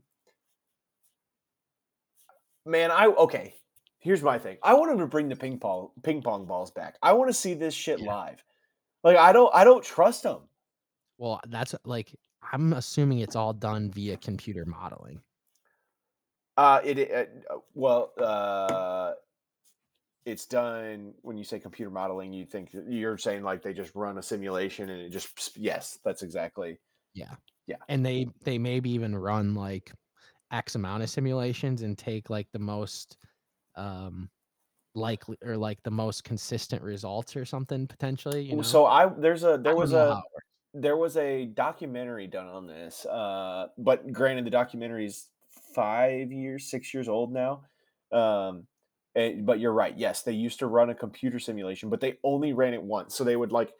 man, 2.64 2.90
I 2.90 3.06
okay. 3.06 3.54
Here's 3.98 4.22
my 4.22 4.38
thing. 4.38 4.58
I 4.62 4.74
want 4.74 4.90
them 4.90 4.98
to 5.00 5.06
bring 5.06 5.28
the 5.28 5.36
ping 5.36 5.58
pong 5.58 5.90
ping 6.02 6.22
pong 6.22 6.44
balls 6.46 6.70
back. 6.70 6.96
I 7.02 7.12
want 7.12 7.28
to 7.28 7.34
see 7.34 7.54
this 7.54 7.74
shit 7.74 8.00
Yeah. 8.00 8.06
live. 8.06 8.44
Like 9.02 9.16
I 9.16 9.32
don't 9.32 9.54
I 9.54 9.64
don't 9.64 9.84
trust 9.84 10.22
them. 10.22 10.42
Well, 11.18 11.40
that's 11.48 11.74
like 11.84 12.14
I'm 12.52 12.72
assuming 12.72 13.20
it's 13.20 13.36
all 13.36 13.52
done 13.52 13.90
via 13.90 14.16
computer 14.16 14.64
modeling. 14.64 15.20
Uh, 16.56 16.80
it, 16.84 16.98
it 16.98 17.44
uh, 17.50 17.56
well, 17.74 18.12
uh, 18.18 19.12
it's 20.24 20.46
done 20.46 21.14
when 21.22 21.36
you 21.36 21.44
say 21.44 21.58
computer 21.58 21.90
modeling. 21.90 22.32
You 22.32 22.46
think 22.46 22.70
you're 22.88 23.18
saying 23.18 23.42
like 23.42 23.62
they 23.62 23.72
just 23.72 23.94
run 23.94 24.18
a 24.18 24.22
simulation 24.22 24.88
and 24.90 25.00
it 25.00 25.10
just 25.10 25.56
yes, 25.56 25.98
that's 26.04 26.22
exactly 26.22 26.78
And 27.88 28.04
they 28.04 28.28
they 28.44 28.58
maybe 28.58 28.90
even 28.90 29.16
run 29.16 29.54
like 29.54 29.92
X 30.52 30.74
amount 30.74 31.02
of 31.02 31.10
simulations 31.10 31.82
and 31.82 31.96
take 31.98 32.30
like 32.30 32.48
the 32.52 32.58
most 32.58 33.16
um 33.76 34.30
likely 34.94 35.36
or 35.42 35.56
like 35.56 35.82
the 35.82 35.90
most 35.90 36.24
consistent 36.24 36.82
results 36.82 37.36
or 37.36 37.44
something 37.44 37.86
potentially. 37.86 38.42
You 38.42 38.56
know? 38.56 38.62
So 38.62 38.86
I 38.86 39.06
there's 39.06 39.44
a 39.44 39.58
there 39.58 39.76
was 39.76 39.92
a 39.92 40.22
it 40.24 40.80
there 40.82 40.96
was 40.96 41.16
a 41.16 41.46
documentary 41.46 42.26
done 42.26 42.48
on 42.48 42.66
this. 42.66 43.06
Uh, 43.06 43.68
but 43.78 44.12
granted, 44.12 44.44
the 44.44 44.50
documentary's 44.50 45.28
five 45.74 46.30
years, 46.30 46.70
six 46.70 46.92
years 46.92 47.08
old 47.08 47.32
now. 47.32 47.64
Um, 48.12 48.66
and- 49.14 49.46
but 49.46 49.58
you're 49.58 49.72
right. 49.72 49.96
Yes, 49.96 50.22
they 50.22 50.32
used 50.32 50.58
to 50.58 50.66
run 50.66 50.90
a 50.90 50.94
computer 50.94 51.38
simulation, 51.38 51.88
but 51.88 52.00
they 52.00 52.18
only 52.22 52.52
ran 52.52 52.74
it 52.74 52.82
once. 52.82 53.14
So 53.14 53.24
they 53.24 53.36
would 53.36 53.52
like 53.52 53.72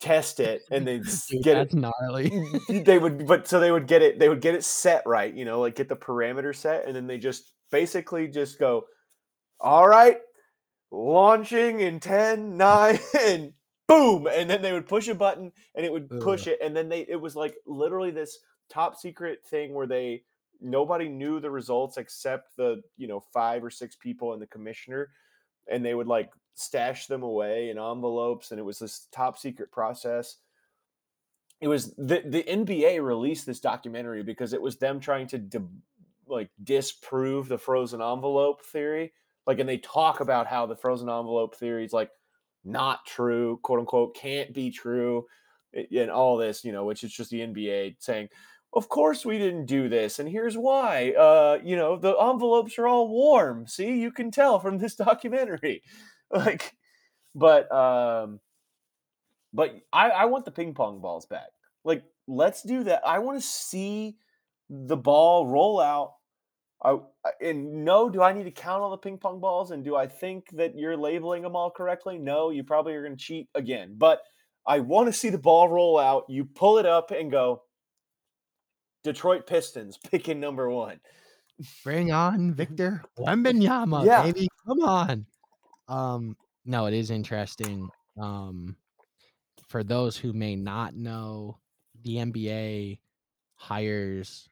test 0.00 0.40
it 0.40 0.62
and 0.70 0.84
Dude, 1.30 1.42
get 1.42 1.54
that's 1.54 1.74
it. 1.74 1.78
gnarly. 1.78 2.32
they 2.68 2.98
would, 2.98 3.26
but 3.26 3.48
so 3.48 3.60
they 3.60 3.70
would 3.72 3.86
get 3.86 4.02
it. 4.02 4.18
They 4.18 4.28
would 4.28 4.40
get 4.40 4.54
it 4.54 4.64
set 4.64 5.02
right. 5.06 5.32
You 5.32 5.44
know, 5.44 5.60
like 5.60 5.76
get 5.76 5.88
the 5.88 5.96
parameter 5.96 6.54
set, 6.54 6.86
and 6.86 6.94
then 6.94 7.06
they 7.06 7.18
just 7.18 7.52
basically 7.70 8.28
just 8.28 8.58
go, 8.58 8.84
"All 9.60 9.88
right, 9.88 10.18
launching 10.90 11.80
in 11.80 12.00
10, 12.00 12.56
9, 12.56 12.98
and 13.20 13.52
boom. 13.88 14.26
And 14.26 14.48
then 14.48 14.62
they 14.62 14.72
would 14.72 14.88
push 14.88 15.08
a 15.08 15.14
button 15.14 15.52
and 15.74 15.84
it 15.84 15.92
would 15.92 16.08
push 16.20 16.46
it. 16.46 16.58
And 16.62 16.76
then 16.76 16.88
they 16.88 17.06
it 17.08 17.20
was 17.20 17.36
like 17.36 17.54
literally 17.66 18.10
this 18.10 18.38
top 18.68 18.96
secret 18.96 19.40
thing 19.46 19.74
where 19.74 19.86
they 19.86 20.22
nobody 20.60 21.08
knew 21.08 21.38
the 21.38 21.50
results 21.50 21.98
except 21.98 22.56
the, 22.56 22.82
you 22.96 23.06
know, 23.06 23.20
five 23.32 23.62
or 23.62 23.70
six 23.70 23.94
people 23.94 24.32
and 24.32 24.42
the 24.42 24.46
commissioner. 24.46 25.10
And 25.70 25.84
they 25.84 25.94
would 25.94 26.06
like 26.06 26.30
stash 26.56 27.06
them 27.06 27.22
away 27.22 27.70
in 27.70 27.78
envelopes. 27.78 28.50
And 28.50 28.58
it 28.58 28.64
was 28.64 28.80
this 28.80 29.06
top 29.12 29.38
secret 29.38 29.70
process. 29.70 30.36
It 31.60 31.68
was 31.68 31.94
the 31.94 32.22
the 32.26 32.42
NBA 32.42 33.02
released 33.02 33.46
this 33.46 33.60
documentary 33.60 34.22
because 34.22 34.52
it 34.52 34.60
was 34.60 34.76
them 34.76 35.00
trying 35.00 35.28
to 35.28 35.38
di- 35.38 35.60
like 36.26 36.50
disprove 36.62 37.48
the 37.48 37.58
frozen 37.58 38.02
envelope 38.02 38.64
theory 38.64 39.12
like 39.46 39.58
and 39.58 39.68
they 39.68 39.78
talk 39.78 40.20
about 40.20 40.46
how 40.46 40.66
the 40.66 40.76
frozen 40.76 41.08
envelope 41.08 41.54
theory 41.54 41.84
is 41.84 41.92
like 41.92 42.10
not 42.64 43.06
true 43.06 43.58
quote 43.62 43.78
unquote 43.78 44.14
can't 44.16 44.52
be 44.52 44.70
true 44.70 45.24
and 45.72 46.10
all 46.10 46.36
this 46.36 46.64
you 46.64 46.72
know 46.72 46.84
which 46.84 47.04
is 47.04 47.12
just 47.12 47.30
the 47.30 47.40
nba 47.40 47.94
saying 48.00 48.28
of 48.74 48.88
course 48.88 49.24
we 49.24 49.38
didn't 49.38 49.66
do 49.66 49.88
this 49.88 50.18
and 50.18 50.28
here's 50.28 50.56
why 50.56 51.12
uh 51.12 51.58
you 51.62 51.76
know 51.76 51.96
the 51.96 52.16
envelopes 52.16 52.78
are 52.78 52.88
all 52.88 53.08
warm 53.08 53.66
see 53.66 53.98
you 53.98 54.10
can 54.10 54.30
tell 54.30 54.58
from 54.58 54.78
this 54.78 54.94
documentary 54.96 55.82
like 56.34 56.74
but 57.34 57.70
um 57.72 58.40
but 59.52 59.74
i 59.92 60.10
i 60.10 60.24
want 60.24 60.44
the 60.44 60.50
ping 60.50 60.74
pong 60.74 61.00
balls 61.00 61.26
back 61.26 61.48
like 61.84 62.02
let's 62.26 62.62
do 62.62 62.84
that 62.84 63.06
i 63.06 63.18
want 63.18 63.40
to 63.40 63.46
see 63.46 64.16
the 64.68 64.96
ball 64.96 65.46
roll 65.46 65.80
out 65.80 66.14
I, 66.84 66.98
and 67.40 67.84
no, 67.84 68.10
do 68.10 68.22
I 68.22 68.32
need 68.32 68.44
to 68.44 68.50
count 68.50 68.82
all 68.82 68.90
the 68.90 68.98
ping 68.98 69.18
pong 69.18 69.40
balls? 69.40 69.70
And 69.70 69.84
do 69.84 69.96
I 69.96 70.06
think 70.06 70.50
that 70.52 70.78
you're 70.78 70.96
labeling 70.96 71.42
them 71.42 71.56
all 71.56 71.70
correctly? 71.70 72.18
No, 72.18 72.50
you 72.50 72.64
probably 72.64 72.94
are 72.94 73.02
going 73.02 73.16
to 73.16 73.22
cheat 73.22 73.48
again. 73.54 73.94
But 73.96 74.20
I 74.66 74.80
want 74.80 75.06
to 75.06 75.12
see 75.12 75.30
the 75.30 75.38
ball 75.38 75.68
roll 75.68 75.98
out. 75.98 76.24
You 76.28 76.44
pull 76.44 76.78
it 76.78 76.86
up 76.86 77.10
and 77.10 77.30
go, 77.30 77.62
Detroit 79.04 79.46
Pistons 79.46 79.98
picking 80.10 80.40
number 80.40 80.68
one. 80.70 81.00
Bring 81.82 82.12
on 82.12 82.52
Victor 82.54 83.02
Wembanyama, 83.18 84.04
Yeah. 84.04 84.22
baby. 84.24 84.48
Come 84.66 84.80
on. 84.80 85.26
Um, 85.88 86.36
no, 86.64 86.86
it 86.86 86.94
is 86.94 87.10
interesting. 87.10 87.88
Um, 88.20 88.76
for 89.68 89.82
those 89.82 90.16
who 90.16 90.32
may 90.32 90.56
not 90.56 90.94
know, 90.94 91.58
the 92.02 92.16
NBA 92.16 92.98
hires 93.54 94.48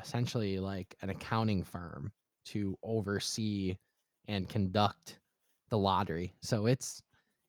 essentially 0.00 0.58
like 0.58 0.94
an 1.02 1.10
accounting 1.10 1.64
firm 1.64 2.12
to 2.46 2.76
oversee 2.82 3.76
and 4.28 4.48
conduct 4.48 5.18
the 5.70 5.78
lottery. 5.78 6.34
So 6.42 6.66
it's 6.66 7.02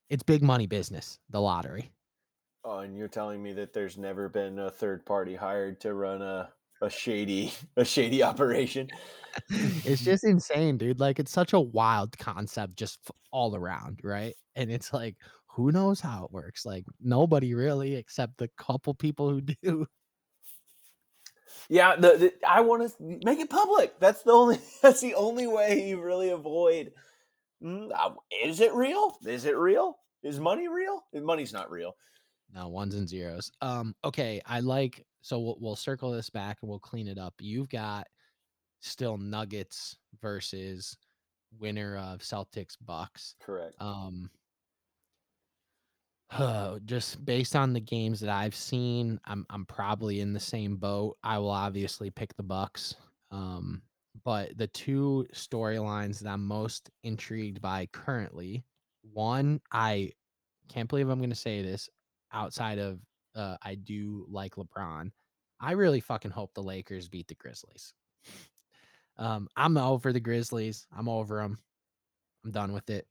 it's 0.09 0.23
big 0.23 0.41
money 0.41 0.65
business, 0.65 1.19
the 1.29 1.39
lottery. 1.39 1.91
Oh, 2.63 2.79
and 2.79 2.97
you're 2.97 3.07
telling 3.07 3.41
me 3.41 3.53
that 3.53 3.73
there's 3.73 3.97
never 3.97 4.27
been 4.27 4.59
a 4.59 4.71
third 4.71 5.05
party 5.05 5.35
hired 5.35 5.79
to 5.81 5.93
run 5.93 6.21
a, 6.21 6.49
a 6.81 6.89
shady 6.89 7.53
a 7.77 7.85
shady 7.85 8.23
operation. 8.23 8.89
it's 9.49 10.03
just 10.03 10.23
insane, 10.23 10.77
dude. 10.77 10.99
Like 10.99 11.19
it's 11.19 11.31
such 11.31 11.53
a 11.53 11.59
wild 11.59 12.17
concept 12.17 12.75
just 12.75 12.99
all 13.31 13.55
around, 13.55 13.99
right? 14.03 14.35
And 14.55 14.71
it's 14.71 14.93
like 14.93 15.15
who 15.47 15.71
knows 15.71 15.99
how 15.99 16.25
it 16.25 16.31
works? 16.31 16.65
Like 16.65 16.85
nobody 17.01 17.53
really 17.53 17.95
except 17.95 18.37
the 18.37 18.49
couple 18.57 18.93
people 18.93 19.29
who 19.29 19.41
do. 19.63 19.87
Yeah, 21.67 21.95
the, 21.95 22.17
the 22.17 22.33
I 22.47 22.61
want 22.61 22.89
to 22.89 23.19
make 23.23 23.39
it 23.39 23.49
public. 23.49 23.99
That's 23.99 24.23
the 24.23 24.31
only 24.31 24.59
that's 24.81 25.01
the 25.01 25.15
only 25.15 25.47
way 25.47 25.89
you 25.89 26.01
really 26.01 26.29
avoid. 26.29 26.91
Mm, 27.63 27.89
uh, 27.93 28.11
is 28.43 28.61
it 28.61 28.73
real? 28.73 29.17
Is 29.25 29.45
it 29.45 29.57
real? 29.57 29.97
Is 30.23 30.39
money 30.39 30.67
real? 30.67 31.03
Money's 31.13 31.53
not 31.53 31.71
real. 31.71 31.95
No, 32.53 32.67
ones 32.67 32.95
and 32.95 33.07
zeros. 33.07 33.51
Um, 33.61 33.95
okay, 34.03 34.41
I 34.45 34.59
like 34.59 35.05
so 35.21 35.39
we'll, 35.39 35.57
we'll 35.59 35.75
circle 35.75 36.11
this 36.11 36.29
back 36.29 36.57
and 36.61 36.69
we'll 36.69 36.79
clean 36.79 37.07
it 37.07 37.17
up. 37.17 37.33
You've 37.39 37.69
got 37.69 38.07
still 38.79 39.17
Nuggets 39.17 39.97
versus 40.21 40.97
winner 41.59 41.97
of 41.97 42.21
Celtics 42.21 42.77
Bucks. 42.81 43.35
Correct. 43.41 43.75
Um, 43.79 44.29
just 46.85 47.23
based 47.25 47.55
on 47.55 47.73
the 47.73 47.79
games 47.79 48.19
that 48.19 48.29
I've 48.29 48.55
seen, 48.55 49.19
I'm 49.25 49.45
I'm 49.49 49.65
probably 49.65 50.21
in 50.21 50.33
the 50.33 50.39
same 50.39 50.77
boat. 50.77 51.17
I 51.23 51.37
will 51.39 51.49
obviously 51.49 52.09
pick 52.09 52.35
the 52.35 52.43
Bucks. 52.43 52.95
Um, 53.31 53.81
but 54.23 54.57
the 54.57 54.67
two 54.67 55.25
storylines 55.33 56.19
that 56.19 56.29
I'm 56.29 56.45
most 56.45 56.89
intrigued 57.03 57.61
by 57.61 57.87
currently, 57.93 58.63
one, 59.13 59.61
I 59.71 60.11
can't 60.67 60.89
believe 60.89 61.09
I'm 61.09 61.19
going 61.19 61.29
to 61.29 61.35
say 61.35 61.61
this 61.61 61.89
outside 62.33 62.79
of 62.79 62.99
uh, 63.35 63.57
I 63.61 63.75
do 63.75 64.25
like 64.29 64.55
LeBron. 64.55 65.11
I 65.61 65.71
really 65.73 65.99
fucking 65.99 66.31
hope 66.31 66.53
the 66.53 66.63
Lakers 66.63 67.07
beat 67.09 67.27
the 67.27 67.35
Grizzlies. 67.35 67.93
Um, 69.17 69.49
I'm 69.57 69.77
over 69.77 70.13
the 70.13 70.19
Grizzlies. 70.19 70.87
I'm 70.97 71.09
over 71.09 71.37
them. 71.41 71.59
I'm 72.45 72.51
done 72.51 72.71
with 72.71 72.89
it. 72.89 73.05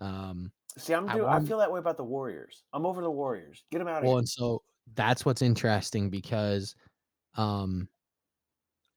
Um, 0.00 0.52
See, 0.76 0.92
I'm 0.92 1.08
I 1.08 1.14
do, 1.14 1.24
I 1.24 1.36
want- 1.36 1.48
feel 1.48 1.58
that 1.58 1.72
way 1.72 1.78
about 1.78 1.96
the 1.96 2.04
Warriors. 2.04 2.64
I'm 2.72 2.84
over 2.84 3.00
the 3.00 3.10
Warriors. 3.10 3.64
Get 3.72 3.78
them 3.78 3.88
out 3.88 3.98
of 3.98 4.04
well, 4.04 4.12
here. 4.14 4.18
and 4.18 4.28
so 4.28 4.62
that's 4.94 5.24
what's 5.24 5.42
interesting 5.42 6.10
because 6.10 6.74
um 7.36 7.88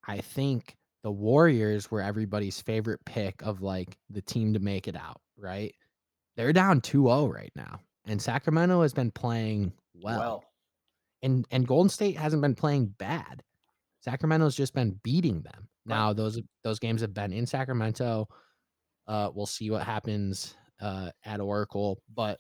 I 0.08 0.20
think 0.20 0.76
the 1.04 1.12
Warriors 1.12 1.90
were 1.90 2.02
everybody's 2.02 2.60
favorite 2.60 3.00
pick 3.06 3.42
of 3.42 3.62
like 3.62 3.98
the 4.10 4.22
team 4.22 4.54
to 4.54 4.60
make 4.60 4.88
it 4.90 4.96
out, 4.98 5.22
right? 5.38 5.74
They're 6.36 6.52
down 6.54 6.82
2-0 6.82 7.34
right 7.34 7.52
now. 7.56 7.80
And 8.06 8.22
Sacramento 8.22 8.82
has 8.82 8.94
been 8.94 9.12
playing 9.12 9.74
well. 10.02 10.20
well, 10.20 10.44
And 11.22 11.46
and 11.52 11.68
Golden 11.68 11.90
State 11.90 12.18
hasn't 12.18 12.42
been 12.42 12.56
playing 12.56 12.88
bad. 12.98 13.44
Sacramento's 14.02 14.56
just 14.56 14.74
been 14.74 15.00
beating 15.04 15.42
them. 15.42 15.68
Right. 15.86 15.96
Now 15.96 16.14
those 16.14 16.40
those 16.64 16.80
games 16.80 17.02
have 17.02 17.14
been 17.14 17.34
in 17.34 17.46
Sacramento. 17.46 18.28
Uh 19.08 19.30
we'll 19.34 19.46
see 19.46 19.70
what 19.70 19.84
happens 19.84 20.56
uh 20.82 21.12
at 21.26 21.40
Oracle, 21.42 22.02
but 22.14 22.40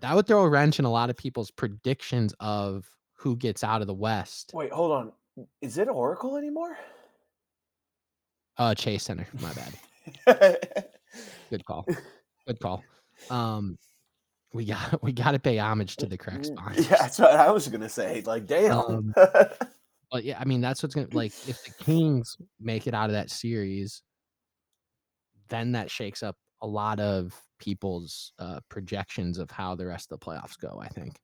that 0.00 0.14
would 0.14 0.26
throw 0.26 0.42
a 0.42 0.48
wrench 0.48 0.78
in 0.78 0.84
a 0.84 0.90
lot 0.90 1.10
of 1.10 1.16
people's 1.16 1.50
predictions 1.50 2.34
of 2.40 2.88
who 3.18 3.36
gets 3.36 3.62
out 3.62 3.80
of 3.80 3.86
the 3.86 3.94
West. 3.94 4.50
wait, 4.54 4.72
hold 4.72 4.92
on. 4.92 5.12
Is 5.60 5.78
it 5.78 5.88
Oracle 5.88 6.36
anymore? 6.36 6.76
Uh 8.56 8.74
Chase 8.74 9.02
Center, 9.04 9.26
my 9.40 9.52
bad. 9.52 10.88
Good 11.50 11.64
call. 11.64 11.86
Good 12.46 12.60
call. 12.60 12.82
Um 13.30 13.78
we 14.54 14.64
got 14.64 15.02
we 15.02 15.12
got 15.12 15.32
to 15.32 15.38
pay 15.38 15.58
homage 15.58 15.96
to 15.96 16.06
the 16.06 16.16
correct 16.16 16.46
sponsors. 16.46 16.88
yeah, 16.88 16.96
that's 17.00 17.18
what 17.18 17.32
I 17.32 17.50
was 17.50 17.68
gonna 17.68 17.88
say. 17.88 18.22
Like, 18.24 18.46
damn. 18.46 18.78
Um, 18.78 19.14
But 20.12 20.22
yeah, 20.22 20.38
I 20.38 20.44
mean, 20.44 20.60
that's 20.60 20.80
what's 20.80 20.94
gonna 20.94 21.08
like 21.12 21.32
if 21.48 21.64
the 21.64 21.72
Kings 21.84 22.36
make 22.60 22.86
it 22.86 22.94
out 22.94 23.06
of 23.06 23.14
that 23.14 23.30
series, 23.30 24.02
then 25.48 25.72
that 25.72 25.90
shakes 25.90 26.22
up 26.22 26.36
a 26.62 26.66
lot 26.68 27.00
of 27.00 27.34
people's 27.58 28.32
uh, 28.38 28.60
projections 28.68 29.38
of 29.38 29.50
how 29.50 29.74
the 29.74 29.86
rest 29.86 30.12
of 30.12 30.20
the 30.20 30.24
playoffs 30.24 30.56
go. 30.56 30.80
I 30.80 30.86
think. 30.86 31.16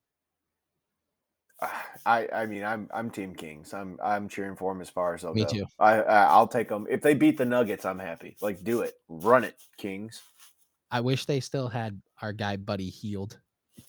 I 2.05 2.27
I 2.33 2.45
mean 2.47 2.65
I'm 2.65 2.89
I'm 2.93 3.09
Team 3.09 3.33
Kings. 3.33 3.73
I'm 3.73 3.97
I'm 4.03 4.27
cheering 4.27 4.57
for 4.57 4.73
them 4.73 4.81
as 4.81 4.89
far 4.89 5.13
as 5.13 5.21
they'll 5.21 5.33
Me 5.33 5.45
go. 5.45 5.49
too. 5.51 5.65
I, 5.79 6.01
I 6.01 6.23
I'll 6.23 6.47
take 6.47 6.67
them 6.67 6.85
if 6.89 7.01
they 7.01 7.13
beat 7.13 7.37
the 7.37 7.45
Nuggets. 7.45 7.85
I'm 7.85 7.99
happy. 7.99 8.35
Like 8.41 8.61
do 8.61 8.81
it, 8.81 8.95
run 9.07 9.45
it, 9.45 9.55
Kings. 9.77 10.21
I 10.91 10.99
wish 10.99 11.25
they 11.25 11.39
still 11.39 11.69
had 11.69 12.01
our 12.21 12.33
guy 12.33 12.55
Buddy 12.57 12.89
Hield. 12.89 13.39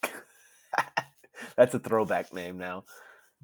That's 1.56 1.74
a 1.74 1.78
throwback 1.78 2.32
name 2.32 2.58
now. 2.58 2.84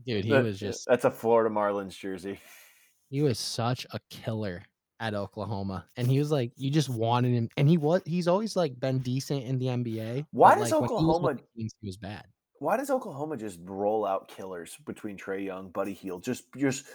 Dude, 0.07 0.25
he 0.25 0.31
That- 0.31 0.45
was 0.45 0.59
just 0.59 0.87
that's 0.87 1.05
a 1.05 1.11
Florida 1.11 1.55
Marlins 1.55 1.99
jersey. 1.99 2.41
he 3.11 3.23
was 3.23 3.39
such 3.39 3.87
a 3.93 3.99
killer 4.11 4.63
at 5.01 5.15
Oklahoma. 5.15 5.87
And 5.97 6.07
he 6.09 6.19
was 6.19 6.31
like 6.31 6.53
you 6.57 6.71
just 6.71 6.89
wanted 6.89 7.33
him 7.33 7.49
and 7.57 7.69
he 7.69 7.77
was 7.77 8.03
he's 8.07 8.29
always 8.29 8.55
like 8.57 8.79
been 8.79 9.01
decent 9.01 9.45
in 9.45 9.59
the 9.59 9.67
NBA. 9.67 10.27
Why 10.31 10.55
does 10.55 10.71
like, 10.71 10.81
when 10.81 10.89
he 10.89 10.95
was 10.95 11.17
Oklahoma- 11.17 11.39
he 11.55 11.69
was 11.83 11.97
bad. 11.97 12.25
Why 12.61 12.77
does 12.77 12.91
Oklahoma 12.91 13.37
just 13.37 13.61
roll 13.63 14.05
out 14.05 14.27
killers 14.29 14.77
between 14.85 15.17
Trae 15.17 15.45
Young, 15.45 15.71
Buddy 15.71 15.93
Hield, 15.93 16.25
just 16.25 16.45
just 16.57 16.87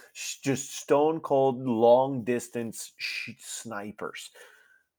just 0.42 0.74
stone 0.74 1.20
cold 1.20 1.64
long 1.64 2.22
distance 2.24 2.92
sh- 2.96 3.30
snipers? 3.38 4.30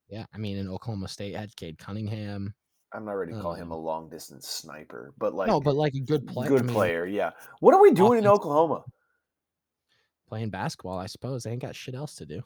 Yeah, 0.09 0.25
I 0.33 0.37
mean 0.37 0.57
in 0.57 0.67
Oklahoma 0.69 1.07
State 1.07 1.35
had 1.35 1.55
Cade 1.55 1.77
Cunningham. 1.79 2.53
I'm 2.95 3.05
not 3.05 3.11
ready 3.13 3.33
to 3.33 3.41
call 3.41 3.53
him 3.53 3.71
a 3.71 3.77
Um, 3.77 3.83
long 3.83 4.09
distance 4.09 4.47
sniper, 4.47 5.13
but 5.17 5.33
like 5.33 5.47
no, 5.47 5.59
but 5.59 5.75
like 5.75 5.93
a 5.95 5.99
good 5.99 6.25
player. 6.27 6.49
good 6.49 6.61
I 6.61 6.63
mean, 6.63 6.73
player. 6.73 7.05
Yeah. 7.05 7.31
What 7.59 7.73
are 7.73 7.81
we 7.81 7.91
doing 7.91 8.19
in 8.19 8.27
Oklahoma? 8.27 8.83
Playing 10.27 10.49
basketball, 10.49 10.97
I 10.97 11.05
suppose. 11.07 11.43
They 11.43 11.51
ain't 11.51 11.61
got 11.61 11.75
shit 11.75 11.93
else 11.95 12.15
to 12.15 12.25
do. 12.25 12.41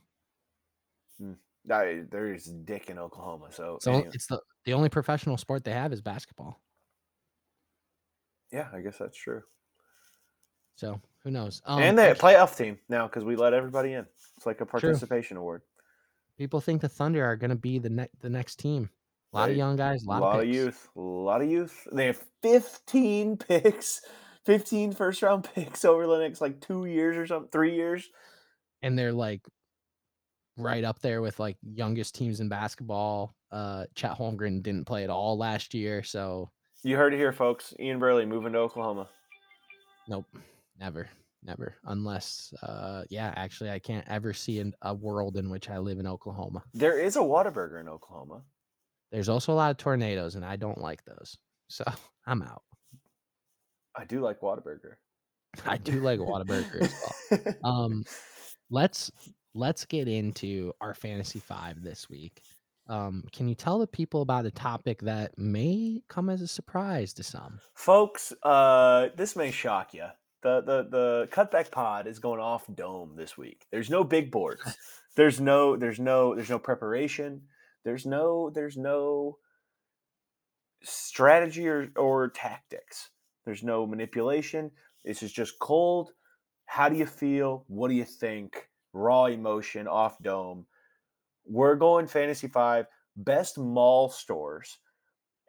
I, 1.71 2.03
there's 2.09 2.45
dick 2.45 2.89
in 2.89 2.97
Oklahoma, 2.97 3.49
so, 3.51 3.77
So 3.81 3.91
anyway. 3.93 4.09
it's 4.13 4.25
the 4.27 4.41
the 4.65 4.73
only 4.73 4.89
professional 4.89 5.37
sport 5.37 5.63
they 5.63 5.71
have 5.73 5.93
is 5.93 6.01
basketball. 6.01 6.59
yeah, 8.51 8.69
I 8.73 8.79
guess 8.81 8.97
that's 8.97 9.17
true. 9.17 9.43
So 10.75 10.99
who 11.23 11.31
knows? 11.31 11.61
Um, 11.65 11.81
and 11.81 11.97
the 11.97 12.15
playoff 12.17 12.57
team 12.57 12.79
now 12.87 13.05
because 13.07 13.23
we 13.23 13.35
let 13.35 13.53
everybody 13.53 13.93
in. 13.93 14.05
It's 14.37 14.45
like 14.45 14.61
a 14.61 14.65
participation 14.65 15.37
award. 15.37 15.61
people 16.37 16.61
think 16.61 16.81
the 16.81 16.89
Thunder 16.89 17.23
are 17.23 17.35
going 17.35 17.49
to 17.49 17.55
be 17.55 17.77
the 17.77 17.89
next 17.89 18.19
the 18.21 18.29
next 18.29 18.55
team. 18.57 18.89
A 19.33 19.37
lot 19.37 19.49
of 19.51 19.57
young 19.57 19.75
guys, 19.75 20.03
a 20.03 20.09
lot, 20.09 20.21
lot 20.21 20.35
of, 20.39 20.47
of 20.47 20.53
youth, 20.53 20.89
a 20.95 20.99
lot 20.99 21.41
of 21.41 21.49
youth. 21.49 21.87
They 21.91 22.07
have 22.07 22.23
15 22.41 23.37
picks, 23.47 24.01
15 24.45 24.93
first 24.93 25.21
round 25.21 25.47
picks 25.53 25.85
over 25.85 26.07
the 26.07 26.17
next 26.17 26.41
like 26.41 26.59
two 26.61 26.85
years 26.85 27.15
or 27.15 27.27
something, 27.27 27.49
three 27.51 27.75
years. 27.75 28.09
and 28.81 28.97
they're 28.97 29.13
like 29.13 29.41
right 30.57 30.83
up 30.83 30.99
there 31.01 31.21
with 31.21 31.39
like 31.39 31.57
youngest 31.63 32.15
teams 32.15 32.39
in 32.39 32.49
basketball. 32.49 33.35
Uh, 33.51 33.85
Chet 33.95 34.17
Holmgren 34.17 34.61
didn't 34.63 34.85
play 34.85 35.03
at 35.03 35.09
all 35.09 35.37
last 35.37 35.73
year, 35.73 36.01
so 36.03 36.49
You 36.83 36.97
heard 36.97 37.13
it 37.13 37.17
here, 37.17 37.31
folks. 37.31 37.73
Ian 37.79 37.99
Burley 37.99 38.25
moving 38.25 38.53
to 38.53 38.59
Oklahoma. 38.59 39.07
nope, 40.07 40.25
never, 40.79 41.07
never. 41.43 41.75
Unless, 41.85 42.53
uh, 42.63 43.03
yeah, 43.09 43.31
actually, 43.35 43.69
I 43.69 43.79
can't 43.79 44.07
ever 44.07 44.33
see 44.33 44.59
in 44.59 44.73
a 44.81 44.93
world 44.93 45.37
in 45.37 45.49
which 45.51 45.69
I 45.69 45.77
live 45.77 45.99
in 45.99 46.07
Oklahoma. 46.07 46.63
There 46.73 46.99
is 46.99 47.15
a 47.15 47.19
Whataburger 47.19 47.79
in 47.79 47.87
Oklahoma. 47.87 48.41
There's 49.11 49.29
also 49.29 49.53
a 49.53 49.55
lot 49.55 49.71
of 49.71 49.77
tornadoes, 49.77 50.35
and 50.35 50.45
I 50.45 50.55
don't 50.55 50.77
like 50.77 51.03
those, 51.05 51.37
so 51.67 51.83
I'm 52.27 52.41
out. 52.41 52.63
I 53.95 54.05
do 54.05 54.21
like 54.21 54.39
Whataburger. 54.41 54.95
I 55.65 55.77
do 55.77 55.99
like 56.01 56.19
Whataburger 56.19 56.81
as 56.81 56.93
well. 57.31 57.55
um 57.63 58.03
let's 58.69 59.11
let's 59.55 59.85
get 59.85 60.07
into 60.07 60.71
our 60.79 60.93
fantasy 60.93 61.39
five 61.39 61.81
this 61.81 62.07
week 62.07 62.43
um 62.87 63.23
can 63.31 63.47
you 63.47 63.55
tell 63.55 63.79
the 63.79 63.87
people 63.87 64.21
about 64.21 64.45
a 64.45 64.51
topic 64.51 65.01
that 65.01 65.35
may 65.39 66.03
come 66.07 66.29
as 66.29 66.43
a 66.43 66.47
surprise 66.47 67.13
to 67.13 67.23
some 67.23 67.59
Folks, 67.73 68.33
uh, 68.43 69.07
this 69.15 69.35
may 69.37 69.51
shock 69.51 69.93
you. 69.93 70.05
The, 70.41 70.61
the 70.61 70.87
the 70.89 71.27
cutback 71.31 71.71
pod 71.71 72.07
is 72.07 72.19
going 72.19 72.39
off 72.39 72.65
dome 72.73 73.13
this 73.15 73.37
week. 73.37 73.65
There's 73.71 73.89
no 73.89 74.03
big 74.03 74.31
boards. 74.31 74.61
There's 75.15 75.41
no 75.41 75.75
there's 75.75 75.99
no 75.99 76.35
there's 76.35 76.49
no 76.49 76.59
preparation. 76.59 77.41
There's 77.89 78.05
no 78.05 78.51
there's 78.51 78.77
no 78.77 79.39
strategy 80.83 81.67
or, 81.67 81.89
or 81.95 82.29
tactics. 82.29 83.09
There's 83.45 83.63
no 83.63 83.87
manipulation. 83.87 84.69
This 85.03 85.23
is 85.23 85.31
just 85.31 85.57
cold. 85.57 86.11
How 86.67 86.87
do 86.87 86.95
you 86.95 87.07
feel? 87.07 87.65
What 87.67 87.87
do 87.87 87.95
you 87.95 88.05
think? 88.05 88.69
Raw 88.93 89.25
emotion 89.25 89.87
off 89.87 90.21
dome. 90.21 90.67
We're 91.47 91.77
going 91.77 92.05
fantasy 92.05 92.47
five 92.47 92.85
best 93.15 93.57
mall 93.57 94.09
stores 94.09 94.77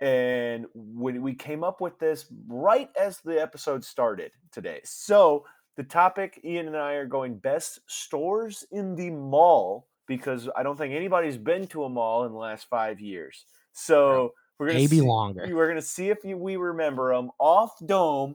and 0.01 0.65
when 0.73 1.21
we 1.21 1.35
came 1.35 1.63
up 1.63 1.83
with 1.83 1.99
this 1.99 2.25
right 2.49 2.89
as 2.99 3.19
the 3.19 3.39
episode 3.39 3.85
started 3.85 4.33
today. 4.51 4.81
So 4.83 5.45
the 5.77 5.85
topic 5.85 6.41
Ian 6.43 6.69
and 6.69 6.77
I 6.77 6.95
are 6.95 7.05
going 7.05 7.37
best 7.37 7.81
stores 7.87 8.65
in 8.73 8.95
the 8.95 9.11
mall 9.11 9.90
because 10.11 10.49
I 10.57 10.65
don't 10.65 10.77
think 10.77 10.93
anybody's 10.93 11.39
been 11.39 11.69
to 11.69 11.85
a 11.85 11.89
mall 11.89 12.25
in 12.25 12.33
the 12.33 12.39
last 12.39 12.69
five 12.69 13.01
years. 13.01 13.47
So 13.73 14.35
we're 14.59 14.67
gonna 14.67 14.81
maybe 14.81 14.97
see, 14.97 15.01
longer 15.03 15.49
we're 15.55 15.69
gonna 15.69 15.81
see 15.81 16.11
if 16.11 16.19
you, 16.25 16.37
we 16.37 16.57
remember 16.57 17.15
them 17.15 17.31
off 17.39 17.73
dome. 17.87 18.35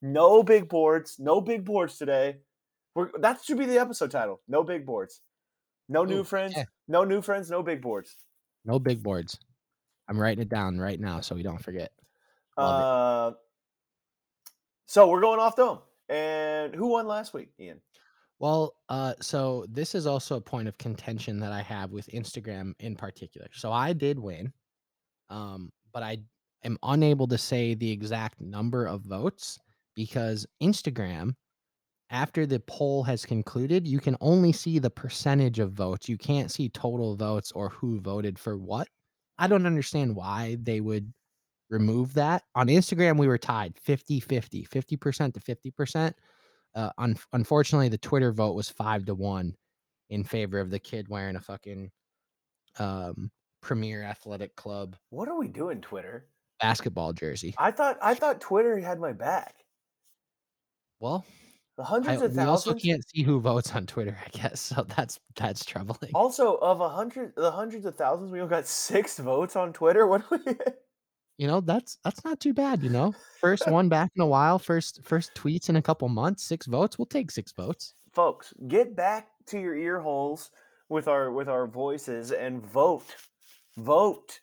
No 0.00 0.44
big 0.44 0.68
boards. 0.68 1.16
No 1.18 1.40
big 1.40 1.64
boards 1.64 1.98
today. 1.98 2.36
We're, 2.94 3.10
that 3.18 3.42
should 3.44 3.58
be 3.58 3.66
the 3.66 3.78
episode 3.78 4.12
title. 4.12 4.40
No 4.46 4.62
big 4.62 4.86
boards. 4.86 5.20
No 5.88 6.04
new 6.04 6.22
friends. 6.22 6.54
yeah. 6.56 6.64
No 6.86 7.02
new 7.04 7.20
friends. 7.20 7.50
No 7.50 7.62
big 7.62 7.82
boards. 7.82 8.16
no 8.64 8.78
big 8.78 9.02
boards 9.02 9.38
i'm 10.08 10.18
writing 10.18 10.42
it 10.42 10.48
down 10.48 10.78
right 10.78 11.00
now 11.00 11.20
so 11.20 11.34
we 11.34 11.42
don't 11.42 11.62
forget 11.62 11.90
Love 12.56 13.32
Uh, 13.32 13.36
so 14.86 15.08
we're 15.08 15.20
going 15.20 15.40
off 15.40 15.56
dome. 15.56 15.80
And 16.08 16.72
who 16.74 16.86
won 16.86 17.08
last 17.08 17.34
week, 17.34 17.50
Ian? 17.58 17.80
Well 18.38 18.74
uh 18.88 19.14
so 19.20 19.66
this 19.68 19.94
is 19.94 20.06
also 20.06 20.36
a 20.36 20.40
point 20.40 20.68
of 20.68 20.78
contention 20.78 21.38
that 21.40 21.52
i 21.52 21.62
have 21.62 21.90
with 21.92 22.06
instagram 22.08 22.74
in 22.80 22.94
particular. 22.96 23.48
So 23.52 23.72
i 23.72 23.92
did 23.92 24.18
win 24.18 24.52
um 25.30 25.70
but 25.92 26.02
i 26.02 26.18
am 26.64 26.78
unable 26.82 27.26
to 27.28 27.38
say 27.38 27.74
the 27.74 27.90
exact 27.90 28.40
number 28.40 28.86
of 28.86 29.02
votes 29.02 29.58
because 29.94 30.46
instagram 30.62 31.34
after 32.10 32.46
the 32.46 32.60
poll 32.60 33.02
has 33.02 33.24
concluded 33.24 33.86
you 33.86 33.98
can 33.98 34.16
only 34.20 34.52
see 34.52 34.78
the 34.78 34.90
percentage 34.90 35.58
of 35.58 35.72
votes. 35.72 36.08
You 36.08 36.16
can't 36.16 36.50
see 36.50 36.68
total 36.68 37.16
votes 37.16 37.52
or 37.52 37.70
who 37.70 38.00
voted 38.00 38.38
for 38.38 38.56
what. 38.56 38.88
I 39.38 39.48
don't 39.48 39.66
understand 39.66 40.14
why 40.14 40.56
they 40.62 40.80
would 40.80 41.12
remove 41.68 42.14
that. 42.14 42.44
On 42.54 42.68
instagram 42.68 43.18
we 43.18 43.26
were 43.26 43.38
tied 43.38 43.76
50 43.78 44.20
50 44.20 44.66
50% 44.66 45.34
to 45.34 45.40
50% 45.40 46.12
uh, 46.76 46.90
un- 46.98 47.16
unfortunately, 47.32 47.88
the 47.88 47.98
Twitter 47.98 48.30
vote 48.32 48.54
was 48.54 48.68
five 48.70 49.04
to 49.06 49.14
one 49.14 49.56
in 50.10 50.22
favor 50.22 50.60
of 50.60 50.70
the 50.70 50.78
kid 50.78 51.08
wearing 51.08 51.34
a 51.36 51.40
fucking 51.40 51.90
um, 52.78 53.30
Premier 53.62 54.02
Athletic 54.04 54.54
Club 54.54 54.94
What 55.10 55.28
are 55.28 55.36
we 55.38 55.48
doing, 55.48 55.80
Twitter? 55.80 56.26
basketball 56.60 57.12
jersey. 57.12 57.54
I 57.58 57.70
thought 57.70 57.98
I 58.00 58.14
thought 58.14 58.40
Twitter 58.40 58.78
had 58.78 58.98
my 59.00 59.12
back. 59.12 59.56
Well, 61.00 61.24
The 61.76 61.82
I, 61.82 61.86
hundreds 61.86 62.22
of 62.22 62.32
we 62.34 62.38
also 62.42 62.70
thousands. 62.70 62.82
can't 62.82 63.08
see 63.08 63.22
who 63.22 63.40
votes 63.40 63.74
on 63.74 63.86
Twitter, 63.86 64.16
I 64.24 64.28
guess. 64.30 64.60
So 64.76 64.84
that's 64.96 65.18
that's 65.36 65.64
troubling. 65.64 66.12
Also, 66.14 66.54
of 66.56 66.80
a 66.80 66.88
hundred, 66.88 67.34
the 67.36 67.50
hundreds 67.50 67.84
of 67.86 67.96
thousands, 67.96 68.30
we 68.30 68.40
only 68.40 68.50
got 68.50 68.66
six 68.66 69.18
votes 69.18 69.56
on 69.56 69.72
Twitter. 69.74 70.06
What 70.06 70.28
do 70.30 70.40
we? 70.46 70.54
You 71.38 71.46
know, 71.46 71.60
that's 71.60 71.98
that's 72.02 72.24
not 72.24 72.40
too 72.40 72.54
bad. 72.54 72.82
You 72.82 72.88
know, 72.88 73.14
first 73.40 73.70
one 73.70 73.88
back 73.88 74.10
in 74.16 74.22
a 74.22 74.26
while, 74.26 74.58
first 74.58 75.00
first 75.04 75.34
tweets 75.34 75.68
in 75.68 75.76
a 75.76 75.82
couple 75.82 76.08
months, 76.08 76.42
six 76.44 76.66
votes. 76.66 76.98
We'll 76.98 77.06
take 77.06 77.30
six 77.30 77.52
votes. 77.52 77.92
Folks, 78.12 78.54
get 78.68 78.96
back 78.96 79.28
to 79.46 79.60
your 79.60 79.76
ear 79.76 80.00
holes 80.00 80.50
with 80.88 81.08
our 81.08 81.30
with 81.30 81.48
our 81.48 81.66
voices 81.66 82.32
and 82.32 82.64
vote, 82.64 83.04
vote. 83.76 84.40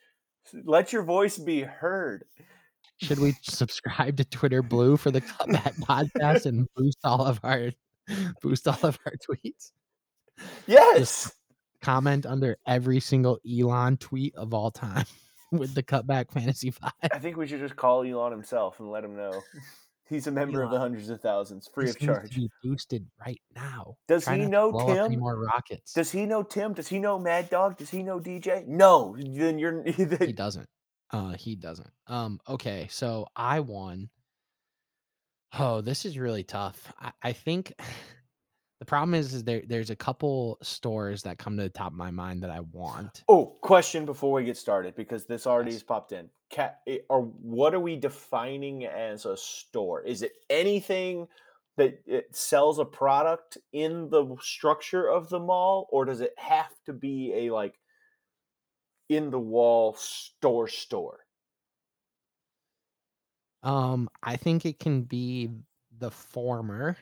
Let 0.65 0.93
your 0.93 1.03
voice 1.03 1.37
be 1.39 1.61
heard. 1.61 2.25
Should 2.97 3.19
we 3.19 3.33
subscribe 3.41 4.17
to 4.17 4.25
Twitter 4.25 4.61
Blue 4.61 4.95
for 4.95 5.09
the 5.09 5.21
Cutback 5.21 5.75
podcast 5.79 6.45
and 6.45 6.67
boost 6.75 6.99
all 7.03 7.25
of 7.25 7.39
our 7.43 7.71
boost 8.41 8.67
all 8.67 8.77
of 8.83 8.99
our 9.05 9.13
tweets? 9.13 9.71
Yes. 10.67 11.31
comment 11.81 12.25
under 12.25 12.57
every 12.67 12.99
single 12.99 13.39
Elon 13.49 13.97
tweet 13.97 14.35
of 14.35 14.53
all 14.53 14.69
time 14.71 15.05
with 15.57 15.73
the 15.73 15.83
cutback 15.83 16.31
fantasy 16.31 16.71
five. 16.81 16.91
I 17.03 17.19
think 17.19 17.37
we 17.37 17.47
should 17.47 17.59
just 17.59 17.75
call 17.75 18.03
Elon 18.03 18.31
himself 18.31 18.79
and 18.79 18.89
let 18.91 19.03
him 19.03 19.15
know. 19.15 19.41
He's 20.09 20.27
a 20.27 20.31
member 20.31 20.61
of 20.61 20.69
the 20.69 20.77
hundreds 20.77 21.09
of 21.09 21.21
thousands, 21.21 21.67
free 21.73 21.85
This 21.85 21.95
of 21.95 22.01
charge. 22.01 22.35
be 22.35 22.49
boosted 22.61 23.07
right 23.25 23.41
now. 23.55 23.95
Does 24.07 24.27
he 24.27 24.39
know 24.45 24.71
blow 24.71 24.89
up 24.89 24.97
any 24.97 25.15
Tim? 25.15 25.19
more 25.21 25.39
rockets? 25.39 25.93
Does 25.93 26.11
he 26.11 26.25
know 26.25 26.43
Tim? 26.43 26.73
Does 26.73 26.89
he 26.89 26.99
know 26.99 27.17
Mad 27.17 27.49
Dog? 27.49 27.77
Does 27.77 27.89
he 27.89 28.03
know 28.03 28.19
DJ? 28.19 28.67
No. 28.67 29.15
Then 29.17 29.57
you're. 29.57 29.81
he 29.85 30.33
doesn't. 30.33 30.67
Uh, 31.09 31.31
he 31.31 31.55
doesn't. 31.55 31.89
Um, 32.07 32.39
okay, 32.49 32.87
so 32.91 33.27
I 33.35 33.61
won. 33.61 34.09
Oh, 35.57 35.81
this 35.81 36.05
is 36.05 36.17
really 36.17 36.43
tough. 36.43 36.91
I, 36.99 37.11
I 37.21 37.31
think 37.31 37.73
The 38.83 38.87
problem 38.87 39.13
is, 39.13 39.33
is 39.33 39.45
there 39.45 39.61
there's 39.65 39.91
a 39.91 39.95
couple 39.95 40.57
stores 40.61 41.23
that 41.23 41.37
come 41.37 41.55
to 41.55 41.63
the 41.63 41.69
top 41.69 41.93
of 41.93 41.97
my 41.97 42.11
mind 42.11 42.43
that 42.43 42.49
I 42.49 42.59
want. 42.59 43.23
Oh, 43.29 43.45
question 43.61 44.05
before 44.05 44.33
we 44.33 44.43
get 44.43 44.57
started 44.57 44.93
because 44.93 45.25
this 45.25 45.47
already 45.47 45.71
Yes. 45.71 45.75
has 45.75 45.83
popped 45.83 46.11
in. 46.11 46.29
Cat, 46.49 46.81
or 47.07 47.21
what 47.21 47.73
are 47.73 47.79
we 47.79 47.95
defining 47.95 48.83
as 48.83 49.25
a 49.25 49.37
store? 49.37 50.01
Is 50.01 50.21
it 50.21 50.33
anything 50.49 51.29
that 51.77 52.03
it 52.05 52.35
sells 52.35 52.77
a 52.77 52.83
product 52.83 53.57
in 53.71 54.09
the 54.09 54.35
structure 54.41 55.09
of 55.09 55.29
the 55.29 55.39
mall, 55.39 55.87
or 55.89 56.03
does 56.03 56.19
it 56.19 56.37
have 56.37 56.75
to 56.85 56.91
be 56.91 57.33
a 57.33 57.53
like 57.53 57.79
in 59.07 59.29
the 59.29 59.39
wall 59.39 59.93
store 59.93 60.67
store? 60.67 61.21
Um, 63.63 64.09
I 64.21 64.35
think 64.35 64.65
it 64.65 64.77
can 64.77 65.03
be 65.03 65.51
the 65.97 66.11
former. 66.11 66.97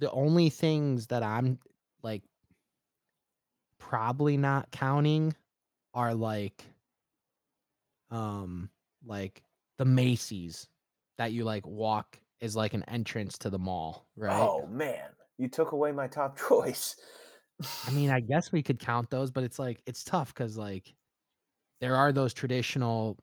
The 0.00 0.10
only 0.10 0.50
things 0.50 1.08
that 1.08 1.22
I'm 1.22 1.60
like 2.02 2.24
probably 3.78 4.36
not 4.36 4.70
counting 4.70 5.34
are 5.94 6.14
like 6.14 6.66
um 8.10 8.70
like 9.04 9.42
the 9.78 9.84
Macy's 9.84 10.68
that 11.18 11.32
you 11.32 11.44
like 11.44 11.66
walk 11.66 12.20
is 12.40 12.56
like 12.56 12.74
an 12.74 12.82
entrance 12.84 13.38
to 13.38 13.50
the 13.50 13.58
mall, 13.58 14.06
right? 14.16 14.54
Oh 14.54 14.66
man, 14.66 15.14
you 15.36 15.48
took 15.48 15.72
away 15.72 15.92
my 15.92 16.08
top 16.08 16.38
choice. 16.48 16.96
I 17.86 17.90
mean, 17.90 18.10
I 18.10 18.20
guess 18.20 18.52
we 18.52 18.62
could 18.62 18.78
count 18.78 19.10
those, 19.10 19.30
but 19.30 19.44
it's 19.44 19.58
like 19.58 19.82
it's 19.86 20.04
tough 20.04 20.34
because 20.34 20.56
like 20.58 20.94
there 21.80 21.96
are 21.96 22.12
those 22.12 22.34
traditional, 22.34 23.18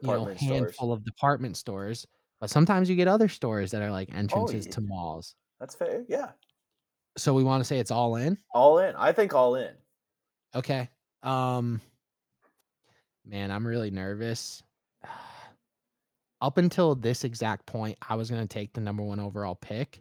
you 0.00 0.12
know, 0.12 0.26
department 0.26 0.40
stores. 0.40 0.76
handful 0.76 0.92
of 0.92 1.04
department 1.04 1.56
stores, 1.58 2.06
but 2.40 2.50
sometimes 2.50 2.90
you 2.90 2.96
get 2.96 3.08
other 3.08 3.28
stores 3.28 3.72
that 3.72 3.82
are 3.82 3.92
like 3.92 4.14
Oh, 4.30 4.50
entrances 4.50 4.66
yeah, 4.66 4.72
to 4.72 4.80
malls. 4.82 5.36
That's 5.60 5.74
fair. 5.74 6.04
Yeah, 6.08 6.30
So 7.18 7.34
we 7.34 7.44
want 7.44 7.60
to 7.60 7.64
say 7.64 7.78
it's 7.78 7.90
all 7.90 8.16
in. 8.16 8.38
all 8.54 8.78
in. 8.78 8.94
I 8.96 9.12
think 9.12 9.34
all 9.34 9.54
in. 9.56 9.72
Okay. 10.54 10.88
Um 11.22 11.80
man, 13.26 13.50
I'm 13.50 13.66
really 13.66 13.90
nervous. 13.90 14.62
Up 16.40 16.56
until 16.56 16.94
this 16.94 17.24
exact 17.24 17.66
point, 17.66 17.98
I 18.08 18.14
was 18.16 18.30
going 18.30 18.40
to 18.40 18.48
take 18.48 18.72
the 18.72 18.80
number 18.80 19.02
1 19.02 19.20
overall 19.20 19.54
pick, 19.54 20.00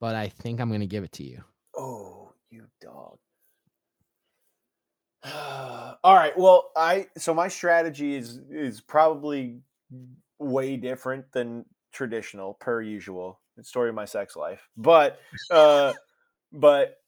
but 0.00 0.14
I 0.14 0.28
think 0.28 0.60
I'm 0.60 0.68
going 0.68 0.80
to 0.80 0.86
give 0.86 1.02
it 1.02 1.10
to 1.12 1.24
you. 1.24 1.42
Oh, 1.76 2.32
you 2.50 2.66
dog. 2.80 3.18
All 6.04 6.14
right. 6.14 6.36
Well, 6.38 6.70
I 6.76 7.08
so 7.16 7.34
my 7.34 7.48
strategy 7.48 8.14
is 8.14 8.38
is 8.50 8.80
probably 8.80 9.60
way 10.38 10.76
different 10.76 11.30
than 11.32 11.64
traditional 11.92 12.54
per 12.54 12.80
usual. 12.80 13.40
The 13.56 13.64
story 13.64 13.88
of 13.88 13.94
my 13.94 14.04
sex 14.04 14.36
life. 14.36 14.68
But 14.76 15.18
uh 15.50 15.92
but 16.52 16.98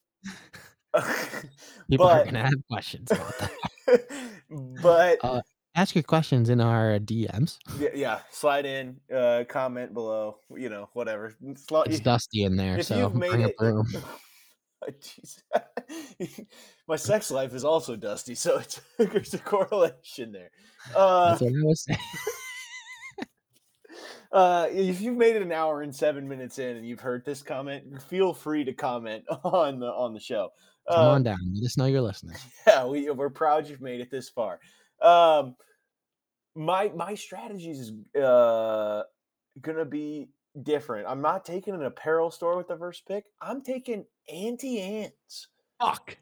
People 1.90 2.06
are 2.06 2.18
but 2.18 2.24
going 2.24 2.34
to 2.34 2.40
have 2.40 2.52
questions 2.70 3.10
about 3.10 3.38
that. 3.38 4.30
but 4.82 5.18
Uh 5.22 5.42
ask 5.76 5.94
your 5.94 6.04
questions 6.04 6.50
in 6.50 6.60
our 6.60 6.98
DMs. 6.98 7.58
yeah, 7.78 7.88
yeah, 7.94 8.18
slide 8.30 8.66
in, 8.66 9.00
uh 9.14 9.44
comment 9.48 9.92
below, 9.92 10.38
you 10.54 10.68
know, 10.68 10.88
whatever. 10.92 11.34
It's 11.42 12.00
dusty 12.00 12.44
in 12.44 12.56
there, 12.56 12.82
so 12.82 13.10
bring 13.10 13.44
a 13.44 13.48
it 13.48 13.56
broom. 13.56 13.86
My 16.88 16.96
sex 16.96 17.30
life 17.30 17.54
is 17.54 17.64
also 17.64 17.96
dusty 17.96 18.34
so 18.34 18.58
it's 18.58 18.82
there's 18.98 19.32
a 19.32 19.38
correlation 19.38 20.30
there 20.30 20.50
uh, 20.94 21.30
That's 21.30 21.40
what 21.40 21.48
I 21.48 21.64
was 21.64 21.84
saying. 21.84 21.98
Uh 24.32 24.68
if 24.70 25.00
you've 25.00 25.16
made 25.16 25.36
it 25.36 25.42
an 25.42 25.52
hour 25.52 25.82
and 25.82 25.94
seven 25.94 26.28
minutes 26.28 26.58
in 26.58 26.76
and 26.76 26.86
you've 26.86 27.00
heard 27.00 27.24
this 27.24 27.42
comment 27.42 28.02
feel 28.02 28.32
free 28.34 28.64
to 28.64 28.72
comment 28.72 29.24
on 29.44 29.78
the 29.78 29.86
on 29.86 30.12
the 30.12 30.20
show 30.20 30.50
Come 30.90 31.06
uh, 31.06 31.10
on 31.12 31.22
down. 31.22 31.38
Let 31.54 31.64
us 31.64 31.78
know 31.78 31.86
you're 31.86 32.02
listening. 32.02 32.36
yeah 32.66 32.84
we, 32.84 33.10
we're 33.10 33.30
proud 33.30 33.68
you've 33.68 33.80
made 33.80 34.00
it 34.00 34.10
this 34.10 34.28
far 34.28 34.60
um 35.02 35.56
my 36.54 36.90
my 36.94 37.14
strategy 37.14 37.70
is 37.70 37.92
uh 38.20 39.02
gonna 39.60 39.84
be 39.84 40.28
different 40.62 41.06
i'm 41.08 41.20
not 41.20 41.44
taking 41.44 41.74
an 41.74 41.84
apparel 41.84 42.30
store 42.30 42.56
with 42.56 42.68
the 42.68 42.76
first 42.76 43.06
pick 43.06 43.24
i'm 43.40 43.60
taking 43.60 44.04
Auntie 44.28 44.80
Anne's. 44.80 45.48
Fuck. 45.80 46.16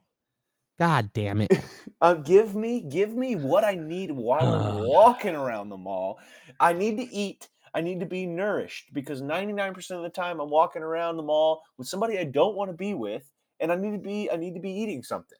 God 0.78 1.12
damn 1.12 1.40
it. 1.40 1.52
Uh, 2.00 2.14
give 2.14 2.56
me, 2.56 2.80
give 2.80 3.14
me 3.14 3.36
what 3.36 3.62
I 3.62 3.76
need 3.76 4.10
while 4.10 4.54
I'm 4.54 4.88
walking 4.88 5.36
around 5.36 5.68
the 5.68 5.76
mall. 5.76 6.18
I 6.58 6.72
need 6.72 6.96
to 6.96 7.04
eat. 7.14 7.48
I 7.74 7.80
need 7.80 8.00
to 8.00 8.06
be 8.06 8.26
nourished 8.26 8.92
because 8.92 9.22
99% 9.22 9.90
of 9.92 10.02
the 10.02 10.10
time 10.10 10.40
I'm 10.40 10.50
walking 10.50 10.82
around 10.82 11.16
the 11.16 11.22
mall 11.22 11.62
with 11.78 11.88
somebody 11.88 12.18
I 12.18 12.24
don't 12.24 12.54
want 12.54 12.70
to 12.70 12.76
be 12.76 12.94
with, 12.94 13.30
and 13.60 13.72
I 13.72 13.76
need 13.76 13.92
to 13.92 13.98
be, 13.98 14.30
I 14.30 14.36
need 14.36 14.54
to 14.54 14.60
be 14.60 14.70
eating 14.70 15.02
something. 15.02 15.38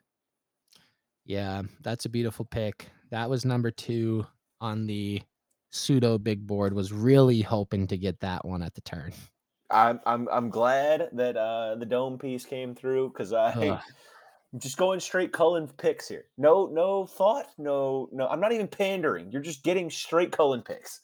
Yeah, 1.25 1.63
that's 1.83 2.07
a 2.07 2.09
beautiful 2.09 2.45
pick. 2.45 2.89
That 3.11 3.29
was 3.29 3.45
number 3.45 3.71
2 3.71 4.27
on 4.61 4.87
the 4.87 5.23
pseudo 5.71 6.19
big 6.19 6.47
board. 6.47 6.73
Was 6.73 6.93
really 6.93 7.43
hoping 7.43 7.87
to 7.89 7.97
get 7.97 8.21
that 8.21 8.45
one 8.45 8.63
at 8.63 8.75
the 8.75 8.81
turn. 8.81 9.13
I'm, 9.71 10.01
I'm, 10.07 10.29
I'm 10.31 10.51
glad 10.51 11.09
that 11.13 11.37
uh, 11.37 11.77
the 11.77 11.87
dome 11.87 12.19
piece 12.19 12.45
came 12.45 12.75
through 12.75 13.11
because 13.11 13.33
I. 13.33 13.53
Ugh. 13.53 13.81
I'm 14.53 14.59
just 14.61 14.77
going 14.77 15.01
straight 15.01 15.33
Cullen 15.33 15.67
picks 15.79 16.09
here. 16.09 16.27
No, 16.37 16.67
no 16.67 17.07
thought. 17.07 17.47
No, 17.57 18.09
no. 18.13 18.27
I'm 18.29 18.41
not 18.41 18.53
even 18.53 18.69
pandering. 18.69 19.31
You're 19.33 19.43
just 19.43 19.65
getting 19.65 19.89
straight 19.89 20.31
Cullen 20.31 20.63
picks. 20.63 21.01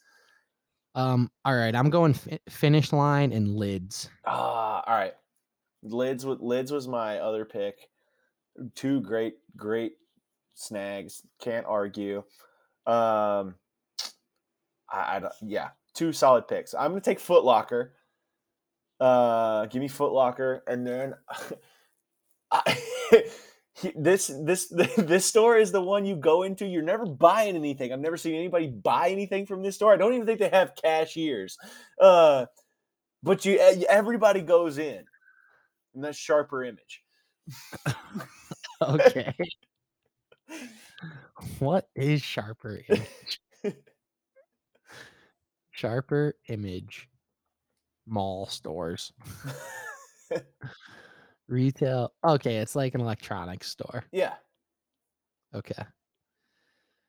Um, 0.99 1.31
all 1.45 1.55
right, 1.55 1.73
I'm 1.73 1.89
going 1.89 2.13
fi- 2.13 2.39
finish 2.49 2.91
line 2.91 3.31
and 3.31 3.55
lids. 3.55 4.09
Ah, 4.25 4.83
all 4.85 4.95
right. 4.95 5.13
Lids 5.81 6.25
with 6.25 6.41
lids 6.41 6.71
was 6.73 6.87
my 6.89 7.19
other 7.19 7.45
pick. 7.45 7.75
Two 8.75 8.99
great, 8.99 9.35
great 9.55 9.93
snags. 10.55 11.21
Can't 11.41 11.65
argue. 11.65 12.17
Um, 12.85 13.55
I, 14.91 15.15
I 15.15 15.19
don't- 15.21 15.33
yeah, 15.41 15.69
two 15.93 16.11
solid 16.11 16.47
picks. 16.49 16.73
I'm 16.73 16.91
gonna 16.91 16.99
take 17.01 17.21
Foot 17.21 17.45
Locker. 17.45 17.93
Uh, 18.99 19.67
give 19.67 19.81
me 19.81 19.87
Foot 19.87 20.11
Locker, 20.11 20.63
and 20.67 20.85
then 20.85 21.13
I, 22.51 22.77
he- 23.81 23.93
this 23.95 24.27
this 24.43 24.67
this 24.97 25.25
store 25.25 25.57
is 25.57 25.71
the 25.71 25.81
one 25.81 26.05
you 26.05 26.15
go 26.15 26.43
into. 26.43 26.65
You're 26.65 26.81
never 26.83 27.05
buying 27.05 27.55
anything. 27.55 27.91
I've 27.93 27.99
never 27.99 28.17
seen 28.17 28.35
anybody 28.35 28.67
buy 28.67 29.09
anything 29.09 29.45
from 29.45 29.61
this 29.63 29.75
store. 29.75 29.93
I 29.93 29.97
don't 29.97 30.13
even 30.13 30.25
think 30.25 30.39
they 30.39 30.49
have 30.49 30.75
cashiers. 30.75 31.57
Uh, 31.99 32.45
but 33.23 33.45
you 33.45 33.53
e- 33.53 33.85
everybody 33.89 34.41
goes 34.41 34.77
in, 34.77 35.03
and 35.93 36.03
that's 36.03 36.17
sharper 36.17 36.63
image. 36.63 37.03
Okay. 38.81 39.35
what 41.59 41.89
is 41.95 42.21
sharper 42.21 42.79
image? 42.87 43.41
sharper 45.71 46.33
image 46.47 47.09
mall 48.07 48.45
stores. 48.45 49.11
Retail. 51.49 52.13
Okay, 52.23 52.57
it's 52.57 52.75
like 52.75 52.95
an 52.95 53.01
electronics 53.01 53.69
store. 53.69 54.05
yeah, 54.11 54.35
Okay. 55.53 55.83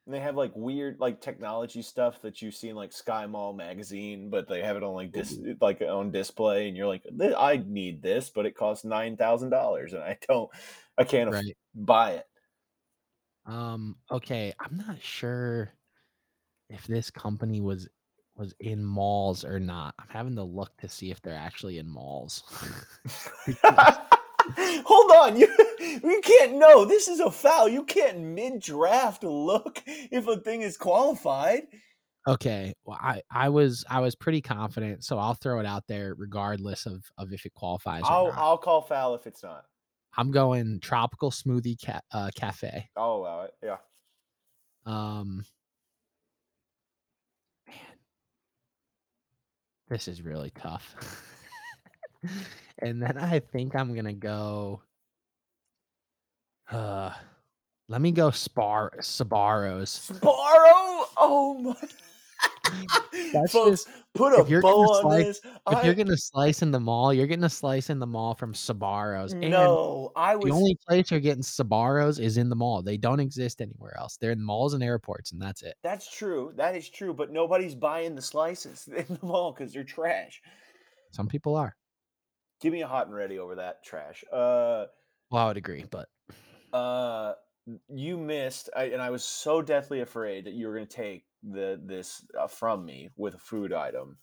and 0.07 0.15
they 0.15 0.21
have 0.21 0.35
like 0.35 0.53
weird 0.57 0.99
like 0.99 1.21
technology 1.21 1.83
stuff 1.83 2.23
that 2.23 2.41
you 2.43 2.51
see 2.51 2.71
in 2.71 2.75
like 2.77 2.93
Sky 2.93 3.27
Mall 3.27 3.53
magazine, 3.53 4.31
but 4.31 4.49
they 4.49 4.63
have 4.63 4.77
it 4.77 4.83
on 4.83 4.95
like 4.95 5.13
dis- 5.13 5.39
like 5.61 5.83
on 5.83 6.11
display, 6.11 6.69
and 6.69 6.77
you're 6.77 6.89
like, 6.89 7.05
I 7.37 7.63
need 7.67 8.03
this, 8.03 8.31
but 8.31 8.47
it 8.47 8.57
costs 8.57 8.85
nine 8.85 9.17
thousand 9.17 9.51
dollars, 9.51 9.93
and 9.93 10.03
I 10.03 10.17
don't, 10.27 10.51
I 10.97 11.05
can't 11.05 11.31
Right. 11.31 11.57
buy 11.75 12.13
it. 12.13 12.27
Um 13.47 13.97
okay, 14.11 14.55
I'm 14.59 14.77
not 14.77 15.03
sure 15.03 15.71
if 16.71 16.87
this 16.87 17.11
company 17.11 17.61
was 17.61 17.89
was 18.37 18.55
in 18.61 18.85
malls 18.85 19.45
or 19.45 19.61
not. 19.61 19.95
I'm 19.99 20.09
having 20.09 20.37
to 20.37 20.43
look 20.45 20.77
to 20.79 20.89
see 20.89 21.11
if 21.11 21.21
they're 21.21 21.35
actually 21.35 21.79
in 21.79 21.89
malls. 21.89 22.43
Hold 24.57 25.11
on, 25.13 25.37
you 25.37 25.49
you 25.81 26.21
can't 26.23 26.55
know. 26.55 26.85
This 26.85 27.09
is 27.09 27.21
a 27.21 27.31
foul. 27.31 27.69
You 27.69 27.85
can't 27.85 28.19
mid 28.19 28.61
draft 28.61 29.23
look 29.23 29.83
if 29.87 30.27
a 30.27 30.37
thing 30.39 30.63
is 30.63 30.77
qualified. 30.77 31.63
Okay, 32.29 32.75
well, 32.85 32.99
I 33.01 33.23
I 33.31 33.49
was 33.49 33.85
I 33.89 34.01
was 34.01 34.15
pretty 34.15 34.43
confident, 34.43 35.05
so 35.05 35.19
I'll 35.19 35.35
throw 35.35 35.59
it 35.59 35.67
out 35.67 35.85
there 35.89 36.15
regardless 36.17 36.87
of 36.87 37.05
of 37.17 37.33
if 37.33 37.47
it 37.47 37.55
qualifies 37.55 38.03
or 38.03 38.13
I'll 38.13 38.27
not. 38.27 38.39
I'll 38.39 38.59
call 38.59 38.83
foul 38.83 39.15
if 39.15 39.27
it's 39.27 39.43
not. 39.43 39.65
I'm 40.17 40.31
going 40.31 40.81
tropical 40.81 41.31
smoothie 41.31 41.83
ca- 41.83 42.01
uh, 42.13 42.31
cafe. 42.35 42.91
I'll 42.97 43.13
allow 43.15 43.43
it. 43.43 43.55
Yeah. 43.63 43.77
Um, 44.85 45.45
man, 47.67 47.77
this 49.89 50.09
is 50.09 50.21
really 50.21 50.51
tough. 50.51 50.95
and 52.79 53.03
then 53.03 53.19
I 53.19 53.41
think 53.41 53.75
I'm 53.75 53.95
gonna 53.95 54.13
go. 54.13 54.83
Uh, 56.71 57.13
let 57.89 58.01
me 58.01 58.13
go 58.13 58.31
Spar 58.31 58.93
Sbarro's. 59.01 60.11
Sbarro. 60.13 61.05
Oh 61.17 61.59
my. 61.61 61.75
That's 63.33 63.53
Folks, 63.53 63.85
just 63.85 63.89
put 64.15 64.33
a 64.33 64.45
bow 64.45 64.61
gonna 64.61 64.77
on 64.77 65.03
slice 65.03 65.25
this. 65.25 65.41
if 65.45 65.77
I 65.77 65.83
you're 65.83 65.95
getting 65.95 66.13
a 66.13 66.17
slice 66.17 66.63
in 66.63 66.71
the 66.71 66.81
mall, 66.81 67.13
you're 67.13 67.27
getting 67.27 67.45
a 67.45 67.51
slice 67.51 67.91
in 67.91 67.99
the 67.99 68.07
mall 68.07 68.35
from 68.35 68.55
Sbarro's, 68.55 69.33
and 69.33 69.51
no, 69.51 70.13
I 70.17 70.37
was 70.37 70.47
the 70.47 70.57
only 70.57 70.79
place 70.87 71.11
you're 71.11 71.21
getting 71.21 71.43
Sbarro's 71.43 72.19
is 72.19 72.37
in 72.37 72.49
the 72.49 72.57
mall. 72.57 72.83
They 72.83 72.97
don't 72.97 73.21
exist 73.21 73.61
anywhere 73.61 73.97
else. 73.99 74.17
They're 74.17 74.33
in 74.33 74.43
malls 74.43 74.75
and 74.75 74.83
airports, 74.83 75.33
and 75.33 75.41
that's 75.41 75.63
it. 75.63 75.75
That's 75.83 76.11
true. 76.11 76.53
That 76.57 76.75
is 76.77 76.89
true. 76.89 77.13
But 77.13 77.31
nobody's 77.31 77.75
buying 77.75 78.15
the 78.15 78.23
slices 78.23 78.89
in 78.89 79.07
the 79.09 79.27
mall 79.27 79.53
because 79.53 79.73
they're 79.73 79.85
trash. 79.85 80.41
Some 81.11 81.29
people 81.29 81.57
are. 81.57 81.75
Give 82.61 82.73
me 82.73 82.83
a 82.83 82.87
hot 82.87 83.07
and 83.07 83.15
ready 83.15 83.39
over 83.39 83.55
that 83.57 83.83
trash. 83.85 84.23
Uh, 84.31 84.87
Well, 85.31 85.45
I 85.45 85.47
would 85.49 85.57
agree, 85.57 85.85
but 85.91 86.09
uh, 86.73 87.35
you 87.89 88.17
missed, 88.19 88.69
I, 88.77 88.85
and 88.85 89.01
I 89.01 89.11
was 89.11 89.25
so 89.25 89.63
deathly 89.63 90.01
afraid 90.01 90.45
that 90.45 90.55
you 90.55 90.67
were 90.67 90.75
going 90.75 90.87
to 90.87 90.97
take 90.97 91.25
the 91.43 91.81
this 91.83 92.23
uh, 92.39 92.47
from 92.47 92.85
me 92.85 93.09
with 93.17 93.35
a 93.35 93.39
food 93.39 93.73
item. 93.73 94.19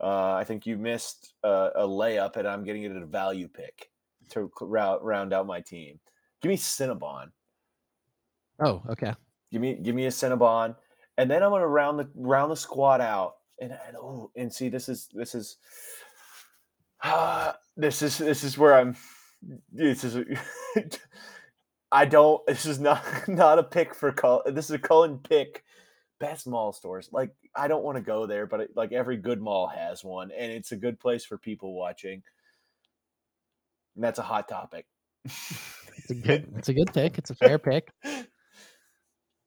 Uh, 0.00 0.34
I 0.34 0.44
think 0.44 0.66
you 0.66 0.78
missed 0.78 1.34
uh, 1.44 1.70
a 1.74 1.82
layup, 1.86 2.36
and 2.36 2.46
I'm 2.46 2.64
getting 2.64 2.84
it 2.84 2.92
at 2.92 3.02
a 3.02 3.06
value 3.06 3.48
pick 3.48 3.90
to 4.30 4.50
round 4.60 5.04
round 5.04 5.32
out 5.32 5.46
my 5.46 5.60
team. 5.60 5.98
Give 6.40 6.50
me 6.50 6.56
Cinnabon. 6.56 7.32
oh, 8.60 8.82
okay. 8.88 9.14
Give 9.50 9.60
me 9.60 9.78
give 9.82 9.94
me 9.96 10.06
a 10.06 10.10
Cinnabon, 10.10 10.76
and 11.18 11.30
then 11.30 11.42
I'm 11.42 11.50
gonna 11.50 11.66
round 11.66 11.98
the 11.98 12.08
round 12.14 12.52
the 12.52 12.56
squad 12.56 13.00
out. 13.00 13.34
And, 13.60 13.72
and 13.72 13.96
oh, 13.96 14.30
and 14.36 14.50
see, 14.50 14.68
this 14.70 14.88
is 14.88 15.08
this 15.12 15.34
is 15.34 15.58
this 17.80 18.02
is 18.02 18.18
this 18.18 18.44
is 18.44 18.58
where 18.58 18.74
I'm. 18.74 18.96
This 19.72 20.04
is. 20.04 20.38
I 21.92 22.04
don't. 22.04 22.46
This 22.46 22.66
is 22.66 22.78
not 22.78 23.02
not 23.28 23.58
a 23.58 23.62
pick 23.62 23.94
for 23.94 24.12
Cullen. 24.12 24.54
This 24.54 24.66
is 24.66 24.72
a 24.72 24.78
Cullen 24.78 25.18
pick. 25.18 25.64
Best 26.18 26.46
mall 26.46 26.72
stores. 26.72 27.08
Like 27.12 27.34
I 27.56 27.66
don't 27.66 27.82
want 27.82 27.96
to 27.96 28.02
go 28.02 28.26
there, 28.26 28.46
but 28.46 28.60
it, 28.60 28.70
like 28.76 28.92
every 28.92 29.16
good 29.16 29.40
mall 29.40 29.66
has 29.68 30.04
one, 30.04 30.30
and 30.30 30.52
it's 30.52 30.72
a 30.72 30.76
good 30.76 31.00
place 31.00 31.24
for 31.24 31.38
people 31.38 31.74
watching. 31.74 32.22
And 33.94 34.04
that's 34.04 34.18
a 34.18 34.22
hot 34.22 34.48
topic. 34.48 34.86
It's 35.24 36.10
a 36.10 36.14
good 36.14 36.52
it's 36.56 36.68
a 36.68 36.74
good 36.74 36.92
pick. 36.92 37.18
It's 37.18 37.30
a 37.30 37.34
fair 37.34 37.58
pick. 37.58 37.92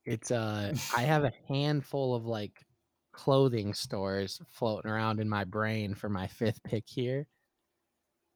It's 0.05 0.31
uh 0.31 0.73
I 0.97 1.03
have 1.03 1.23
a 1.23 1.31
handful 1.47 2.14
of 2.14 2.26
like 2.26 2.65
clothing 3.14 3.73
stores 3.73 4.41
floating 4.49 4.91
around 4.91 5.22
in 5.22 5.30
my 5.30 5.45
brain 5.45 5.95
for 5.95 6.10
my 6.10 6.27
fifth 6.27 6.61
pick 6.65 6.84
here. 6.88 7.26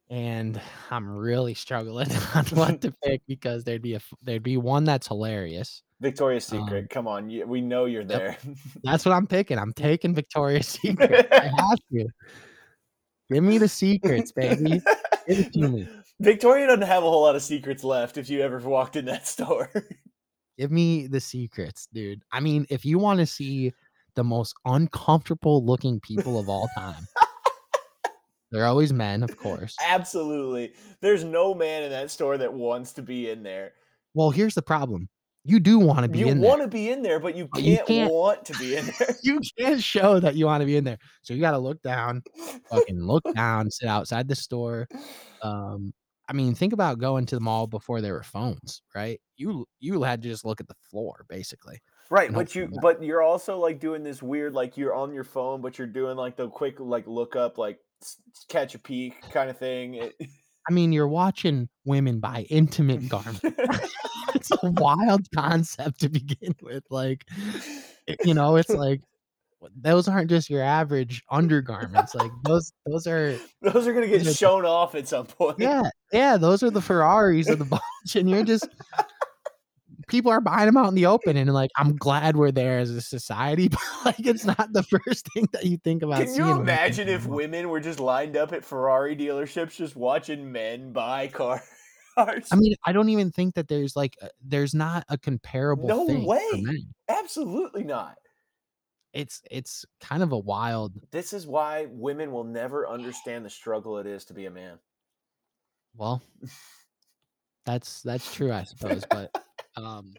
And 0.09 0.59
I'm 0.89 1.09
really 1.09 1.53
struggling 1.53 2.09
on 2.35 2.45
what 2.47 2.81
to 2.81 2.93
pick 3.03 3.21
because 3.27 3.63
there'd 3.63 3.81
be 3.81 3.95
a 3.95 4.01
there'd 4.23 4.43
be 4.43 4.57
one 4.57 4.85
that's 4.85 5.07
hilarious. 5.07 5.83
Victoria's 5.99 6.45
Secret. 6.45 6.83
Um, 6.83 6.87
Come 6.89 7.07
on, 7.07 7.29
you, 7.29 7.45
we 7.45 7.59
know 7.59 7.85
you're 7.85 8.03
there. 8.03 8.37
That's 8.83 9.03
what 9.03 9.13
I'm 9.13 9.27
picking. 9.27 9.57
I'm 9.57 9.73
taking 9.75 10.13
Victoria's 10.13 10.67
Secret. 10.81 11.27
I 11.31 11.47
have 11.47 11.79
to. 11.91 12.07
Give 13.31 13.43
me 13.43 13.57
the 13.57 13.67
secrets, 13.67 14.31
baby. 14.31 14.81
Give 15.27 15.39
it 15.39 15.53
to 15.53 15.67
me. 15.67 15.89
Victoria 16.21 16.67
doesn't 16.67 16.83
have 16.83 17.03
a 17.03 17.09
whole 17.09 17.23
lot 17.23 17.35
of 17.35 17.43
secrets 17.43 17.83
left 17.83 18.17
if 18.17 18.29
you 18.29 18.41
ever 18.41 18.59
walked 18.59 18.95
in 18.95 19.05
that 19.05 19.27
store. 19.27 19.69
Give 20.57 20.71
me 20.71 21.07
the 21.07 21.19
secrets, 21.19 21.87
dude. 21.93 22.23
I 22.31 22.39
mean, 22.39 22.65
if 22.69 22.85
you 22.85 22.97
want 22.97 23.19
to 23.19 23.25
see 23.25 23.73
the 24.15 24.23
most 24.23 24.55
uncomfortable 24.65 25.63
looking 25.63 25.99
people 25.99 26.39
of 26.39 26.47
all 26.49 26.69
time, 26.75 27.05
they're 28.51 28.65
always 28.65 28.93
men, 28.93 29.23
of 29.23 29.37
course. 29.37 29.75
Absolutely. 29.85 30.73
There's 31.01 31.23
no 31.23 31.53
man 31.53 31.83
in 31.83 31.89
that 31.91 32.11
store 32.11 32.37
that 32.37 32.53
wants 32.53 32.93
to 32.93 33.01
be 33.01 33.29
in 33.29 33.43
there. 33.43 33.73
Well, 34.13 34.29
here's 34.29 34.55
the 34.55 34.61
problem. 34.61 35.09
You 35.43 35.59
do 35.61 35.79
want 35.79 35.99
to 36.03 36.09
be 36.09 36.19
You 36.19 36.27
in 36.27 36.41
there. 36.41 36.49
want 36.49 36.61
to 36.61 36.67
be 36.67 36.89
in 36.89 37.01
there, 37.01 37.19
but 37.21 37.35
you 37.35 37.47
can't, 37.55 37.87
can't- 37.87 38.11
want 38.11 38.43
to 38.45 38.53
be 38.59 38.75
in 38.75 38.85
there. 38.85 39.15
You 39.23 39.39
can't 39.57 39.81
show 39.81 40.19
that 40.19 40.35
you 40.35 40.45
want 40.45 40.61
to 40.61 40.65
be 40.65 40.75
in 40.75 40.83
there. 40.83 40.97
So 41.21 41.33
you 41.33 41.39
got 41.41 41.51
to 41.51 41.57
look 41.57 41.81
down, 41.81 42.21
fucking 42.69 42.99
look 42.99 43.23
down, 43.33 43.71
sit 43.71 43.87
outside 43.87 44.27
the 44.27 44.35
store. 44.35 44.87
Um, 45.41 45.93
I 46.29 46.33
mean, 46.33 46.53
think 46.53 46.73
about 46.73 46.99
going 46.99 47.25
to 47.27 47.35
the 47.35 47.41
mall 47.41 47.67
before 47.67 48.01
there 48.01 48.13
were 48.13 48.23
phones, 48.23 48.81
right? 48.93 49.21
You 49.37 49.65
you 49.79 50.03
had 50.03 50.21
to 50.23 50.27
just 50.29 50.43
look 50.43 50.59
at 50.59 50.67
the 50.67 50.75
floor, 50.89 51.25
basically. 51.29 51.79
Right, 52.09 52.33
but 52.33 52.53
you 52.53 52.69
but 52.81 53.01
you're 53.01 53.21
also 53.21 53.57
like 53.57 53.79
doing 53.79 54.03
this 54.03 54.21
weird 54.21 54.53
like 54.53 54.75
you're 54.75 54.93
on 54.93 55.13
your 55.13 55.23
phone, 55.23 55.61
but 55.61 55.77
you're 55.77 55.87
doing 55.87 56.17
like 56.17 56.35
the 56.35 56.49
quick 56.49 56.81
like 56.81 57.07
look 57.07 57.37
up 57.37 57.57
like 57.57 57.79
catch 58.49 58.75
a 58.75 58.79
peek 58.79 59.21
kind 59.31 59.49
of 59.49 59.57
thing. 59.57 59.95
It- 59.95 60.15
I 60.69 60.73
mean, 60.73 60.91
you're 60.91 61.07
watching 61.07 61.69
women 61.85 62.19
buy 62.19 62.45
intimate 62.49 63.07
garments. 63.07 63.39
it's 64.35 64.51
a 64.51 64.69
wild 64.71 65.25
concept 65.33 66.01
to 66.01 66.09
begin 66.09 66.55
with. 66.61 66.83
Like, 66.89 67.23
you 68.25 68.33
know, 68.33 68.57
it's 68.57 68.69
like 68.69 68.99
those 69.81 70.09
aren't 70.09 70.29
just 70.29 70.49
your 70.49 70.61
average 70.61 71.23
undergarments. 71.31 72.13
Like 72.15 72.31
those, 72.43 72.73
those 72.85 73.07
are 73.07 73.37
Those 73.61 73.87
are 73.87 73.93
gonna 73.93 74.07
get 74.07 74.25
shown 74.35 74.65
off 74.65 74.93
at 74.95 75.07
some 75.07 75.25
point. 75.25 75.59
yeah, 75.59 75.83
yeah. 76.11 76.35
Those 76.35 76.63
are 76.63 76.69
the 76.69 76.81
Ferraris 76.81 77.47
of 77.47 77.59
the 77.59 77.65
bunch, 77.65 78.15
and 78.15 78.29
you're 78.29 78.43
just 78.43 78.67
people 80.07 80.31
are 80.31 80.41
buying 80.41 80.65
them 80.65 80.77
out 80.77 80.87
in 80.87 80.95
the 80.95 81.05
open, 81.05 81.37
and 81.37 81.53
like 81.53 81.71
I'm 81.75 81.95
glad 81.95 82.35
we're 82.35 82.51
there 82.51 82.79
as 82.79 82.89
a 82.89 83.01
society, 83.01 83.67
but 83.69 83.79
like 84.05 84.25
it's 84.25 84.45
not 84.57 84.73
the 84.73 84.83
first 84.83 85.31
thing 85.33 85.47
that 85.53 85.65
you 85.65 85.77
think 85.77 86.03
about. 86.03 86.23
Can 86.23 86.33
you 86.33 86.51
imagine 86.51 87.07
if 87.07 87.21
to 87.21 87.23
the 87.23 87.29
mall. 87.29 87.37
women 87.37 87.69
were 87.69 87.79
just 87.79 87.99
lined 87.99 88.35
up 88.35 88.53
at 88.53 88.65
Ferrari 88.65 89.15
dealerships 89.15 89.75
just 89.75 89.95
watching 89.95 90.51
men 90.51 90.91
buy 90.91 91.27
cars? 91.27 91.61
I 92.17 92.55
mean, 92.55 92.75
I 92.85 92.91
don't 92.93 93.09
even 93.09 93.31
think 93.31 93.55
that 93.55 93.67
there's 93.67 93.95
like 93.95 94.17
there's 94.43 94.73
not 94.73 95.05
a 95.09 95.17
comparable 95.17 95.87
No 95.87 96.07
thing 96.07 96.25
way. 96.25 96.63
Absolutely 97.07 97.83
not. 97.83 98.15
It's 99.13 99.41
it's 99.49 99.85
kind 100.01 100.21
of 100.21 100.31
a 100.31 100.37
wild. 100.37 100.93
This 101.11 101.33
is 101.33 101.47
why 101.47 101.87
women 101.89 102.31
will 102.31 102.43
never 102.43 102.87
understand 102.87 103.45
the 103.45 103.49
struggle 103.49 103.97
it 103.97 104.05
is 104.05 104.25
to 104.25 104.33
be 104.33 104.45
a 104.45 104.51
man. 104.51 104.79
Well, 105.95 106.21
that's 107.65 108.01
that's 108.01 108.33
true, 108.33 108.51
I 108.51 108.63
suppose. 108.63 109.03
But 109.09 109.31
um, 109.77 110.13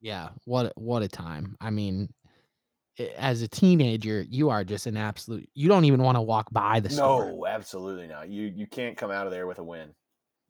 yeah, 0.00 0.30
what 0.44 0.66
a- 0.66 0.72
what 0.76 1.02
a 1.02 1.08
time. 1.08 1.56
I 1.60 1.70
mean, 1.70 2.08
as 3.16 3.42
a 3.42 3.48
teenager, 3.48 4.24
you 4.28 4.50
are 4.50 4.64
just 4.64 4.86
an 4.86 4.96
absolute. 4.96 5.48
You 5.54 5.68
don't 5.68 5.84
even 5.84 6.02
want 6.02 6.16
to 6.16 6.22
walk 6.22 6.48
by 6.50 6.80
the 6.80 6.90
store. 6.90 7.32
No, 7.32 7.46
absolutely 7.46 8.06
not. 8.06 8.28
You 8.28 8.46
you 8.46 8.66
can't 8.66 8.96
come 8.96 9.10
out 9.10 9.26
of 9.26 9.32
there 9.32 9.46
with 9.46 9.58
a 9.58 9.64
win. 9.64 9.94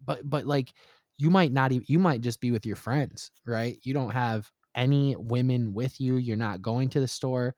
But 0.05 0.29
but 0.29 0.47
like, 0.47 0.73
you 1.19 1.31
might 1.31 1.53
not 1.53 1.73
even. 1.73 1.85
You 1.89 1.99
might 1.99 2.21
just 2.21 2.41
be 2.41 2.51
with 2.51 2.65
your 2.65 2.77
friends, 2.77 3.31
right? 3.47 3.79
You 3.83 3.95
don't 3.95 4.11
have 4.11 4.51
any 4.75 5.17
women 5.17 5.75
with 5.75 6.01
you. 6.01 6.17
You're 6.17 6.37
not 6.37 6.63
going 6.63 6.89
to 6.91 7.01
the 7.01 7.09
store. 7.09 7.55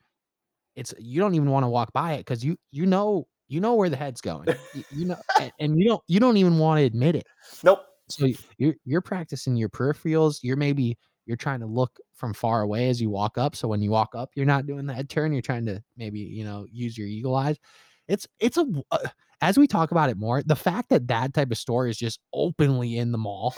It's 0.77 0.95
you 0.99 1.21
don't 1.21 1.35
even 1.35 1.51
want 1.51 1.65
to 1.65 1.69
walk 1.69 1.93
by 1.93 2.15
it 2.15 2.19
because 2.19 2.45
you 2.45 2.57
you 2.71 2.87
know 2.87 3.27
you 3.49 3.61
know 3.61 3.75
where 3.75 3.91
the 3.91 3.97
head's 3.97 4.21
going. 4.21 4.49
you, 4.75 4.85
you 4.93 5.05
know, 5.07 5.17
and, 5.39 5.53
and 5.59 5.79
you 5.79 5.89
don't 5.89 6.03
you 6.07 6.21
don't 6.21 6.37
even 6.37 6.59
want 6.59 6.79
to 6.79 6.85
admit 6.85 7.17
it. 7.17 7.27
Nope. 7.63 7.85
So 8.11 8.29
you're 8.59 8.75
you're 8.85 9.01
practicing 9.01 9.57
your 9.57 9.69
peripherals. 9.69 10.41
You're 10.43 10.57
maybe 10.57 10.99
you're 11.27 11.37
trying 11.37 11.61
to 11.61 11.67
look 11.67 11.99
from 12.15 12.35
far 12.35 12.63
away 12.63 12.89
as 12.89 13.01
you 13.01 13.11
walk 13.11 13.39
up. 13.39 13.55
So 13.55 13.69
when 13.69 13.83
you 13.83 13.91
walk 13.91 14.15
up, 14.15 14.31
you're 14.35 14.47
not 14.47 14.67
doing 14.67 14.87
that 14.87 15.09
turn. 15.09 15.33
You're 15.33 15.43
trying 15.43 15.67
to 15.67 15.83
maybe 15.97 16.21
you 16.21 16.45
know 16.45 16.67
use 16.71 16.97
your 16.97 17.07
eagle 17.07 17.35
eyes. 17.35 17.57
It's 18.09 18.27
it's 18.39 18.57
a 18.57 18.67
uh, 18.91 18.99
as 19.41 19.59
we 19.59 19.67
talk 19.67 19.91
about 19.91 20.11
it 20.11 20.17
more. 20.17 20.43
The 20.43 20.57
fact 20.57 20.91
that 20.91 21.09
that 21.09 21.35
type 21.35 21.51
of 21.51 21.59
store 21.59 21.87
is 21.87 21.97
just 21.97 22.21
openly 22.33 22.99
in 22.99 23.13
the 23.13 23.19
mall 23.19 23.55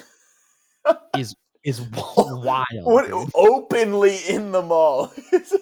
is 1.16 1.34
is 1.64 1.80
wild. 1.80 2.66
What 2.82 3.06
dude. 3.06 3.30
openly 3.34 4.18
in 4.28 4.52
the 4.52 4.62
mall? 4.62 5.12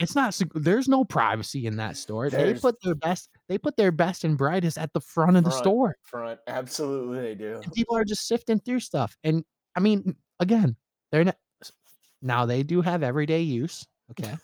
It's 0.00 0.14
not. 0.14 0.40
There's 0.54 0.88
no 0.88 1.04
privacy 1.04 1.66
in 1.66 1.76
that 1.76 1.96
store. 1.96 2.30
They 2.30 2.54
put 2.54 2.80
their 2.82 2.94
best. 2.94 3.28
They 3.48 3.58
put 3.58 3.76
their 3.76 3.90
best 3.92 4.24
and 4.24 4.36
brightest 4.36 4.76
at 4.76 4.92
the 4.92 5.00
front 5.00 5.36
of 5.36 5.44
the 5.44 5.50
Front. 5.50 5.64
store. 5.64 5.96
Front, 6.02 6.40
absolutely 6.46 7.20
they 7.20 7.34
do. 7.34 7.60
and 7.62 7.72
people 7.72 7.96
are 7.96 8.04
just 8.04 8.26
sifting 8.28 8.58
through 8.60 8.80
stuff. 8.80 9.16
And 9.24 9.44
I 9.74 9.80
mean, 9.80 10.16
again, 10.40 10.76
they're 11.10 11.24
not 11.24 11.36
now 12.20 12.46
they 12.46 12.62
do 12.62 12.82
have 12.82 13.02
everyday 13.02 13.40
use. 13.42 13.86
Okay. 14.10 14.34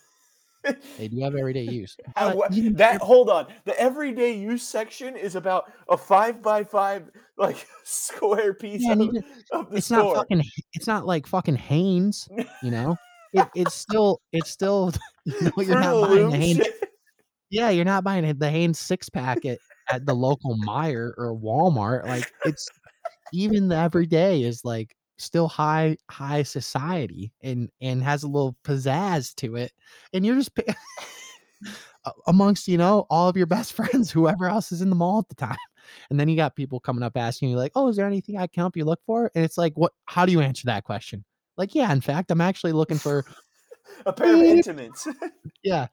They 0.97 1.09
do 1.09 1.21
have 1.21 1.35
everyday 1.35 1.63
use. 1.71 1.97
But 2.17 2.49
that 2.79 3.01
hold 3.03 3.29
on. 3.29 3.47
The 3.65 3.79
everyday 3.79 4.33
use 4.33 4.63
section 4.63 5.17
is 5.17 5.35
about 5.37 5.71
a 5.89 5.97
five 5.97 6.41
by 6.41 6.65
five 6.65 7.11
like 7.37 7.67
square 7.85 8.55
piece 8.55 8.83
yeah, 8.85 8.93
of, 8.93 9.01
even- 9.01 9.25
of 9.53 9.71
the 9.71 9.77
it's 9.77 9.87
store. 9.87 9.99
not 9.99 10.17
fucking 10.17 10.43
it's 10.73 10.87
not 10.87 11.07
like 11.07 11.27
fucking 11.27 11.57
Hanes, 11.57 12.29
you 12.63 12.71
know? 12.71 12.97
It, 13.35 13.47
it's 13.55 13.75
still 13.75 14.21
it's 14.33 14.49
still 14.51 14.93
you 15.25 15.33
know, 15.41 15.51
you're 15.57 15.65
Fruit 15.67 15.81
not 15.81 16.09
buying 16.09 16.31
the 16.31 16.37
Hanes. 16.37 16.67
Yeah, 17.51 17.71
you're 17.71 17.85
not 17.85 18.05
buying 18.05 18.39
the 18.39 18.51
Hanes 18.51 18.79
six 18.79 19.09
pack 19.09 19.45
at, 19.45 19.59
at 19.91 20.07
the 20.07 20.15
local 20.15 20.57
Meijer 20.57 21.13
or 21.17 21.39
Walmart. 21.39 22.07
Like 22.07 22.31
it's 22.45 22.69
even 23.33 23.69
the 23.69 23.77
everyday 23.77 24.43
is 24.43 24.65
like 24.65 24.97
still 25.19 25.49
high 25.49 25.97
high 26.11 26.43
society 26.43 27.33
and 27.43 27.71
and 27.81 28.03
has 28.03 28.23
a 28.23 28.29
little 28.29 28.57
pizzazz 28.65 29.35
to 29.37 29.57
it. 29.57 29.73
And 30.13 30.25
you're 30.25 30.37
just 30.37 30.51
amongst 32.27 32.69
you 32.69 32.79
know 32.79 33.07
all 33.11 33.29
of 33.29 33.37
your 33.37 33.47
best 33.47 33.73
friends, 33.75 34.11
whoever 34.11 34.47
else 34.49 34.73
is 34.73 34.83
in 34.83 34.91
the 34.91 34.97
mall 34.97 35.21
at 35.21 35.29
the 35.29 35.35
time. 35.35 35.57
And 36.11 36.19
then 36.19 36.29
you 36.29 36.37
got 36.37 36.57
people 36.57 36.81
coming 36.81 37.03
up 37.03 37.17
asking 37.17 37.51
you 37.51 37.57
like, 37.57 37.73
"Oh, 37.75 37.89
is 37.89 37.97
there 37.97 38.07
anything 38.07 38.39
I 38.39 38.47
can 38.47 38.63
help 38.63 38.77
you 38.77 38.85
look 38.85 39.01
for?" 39.07 39.31
And 39.35 39.45
it's 39.45 39.59
like, 39.59 39.75
"What? 39.77 39.93
How 40.07 40.25
do 40.27 40.33
you 40.33 40.41
answer 40.41 40.67
that 40.67 40.85
question?" 40.85 41.25
Like, 41.57 41.75
yeah, 41.75 41.93
in 41.93 42.01
fact, 42.01 42.31
I'm 42.31 42.41
actually 42.41 42.73
looking 42.73 42.99
for 42.99 43.25
a 44.07 44.13
pair 44.13 44.35
of 44.35 44.41
intimates. 44.41 45.07
Yeah. 45.63 45.89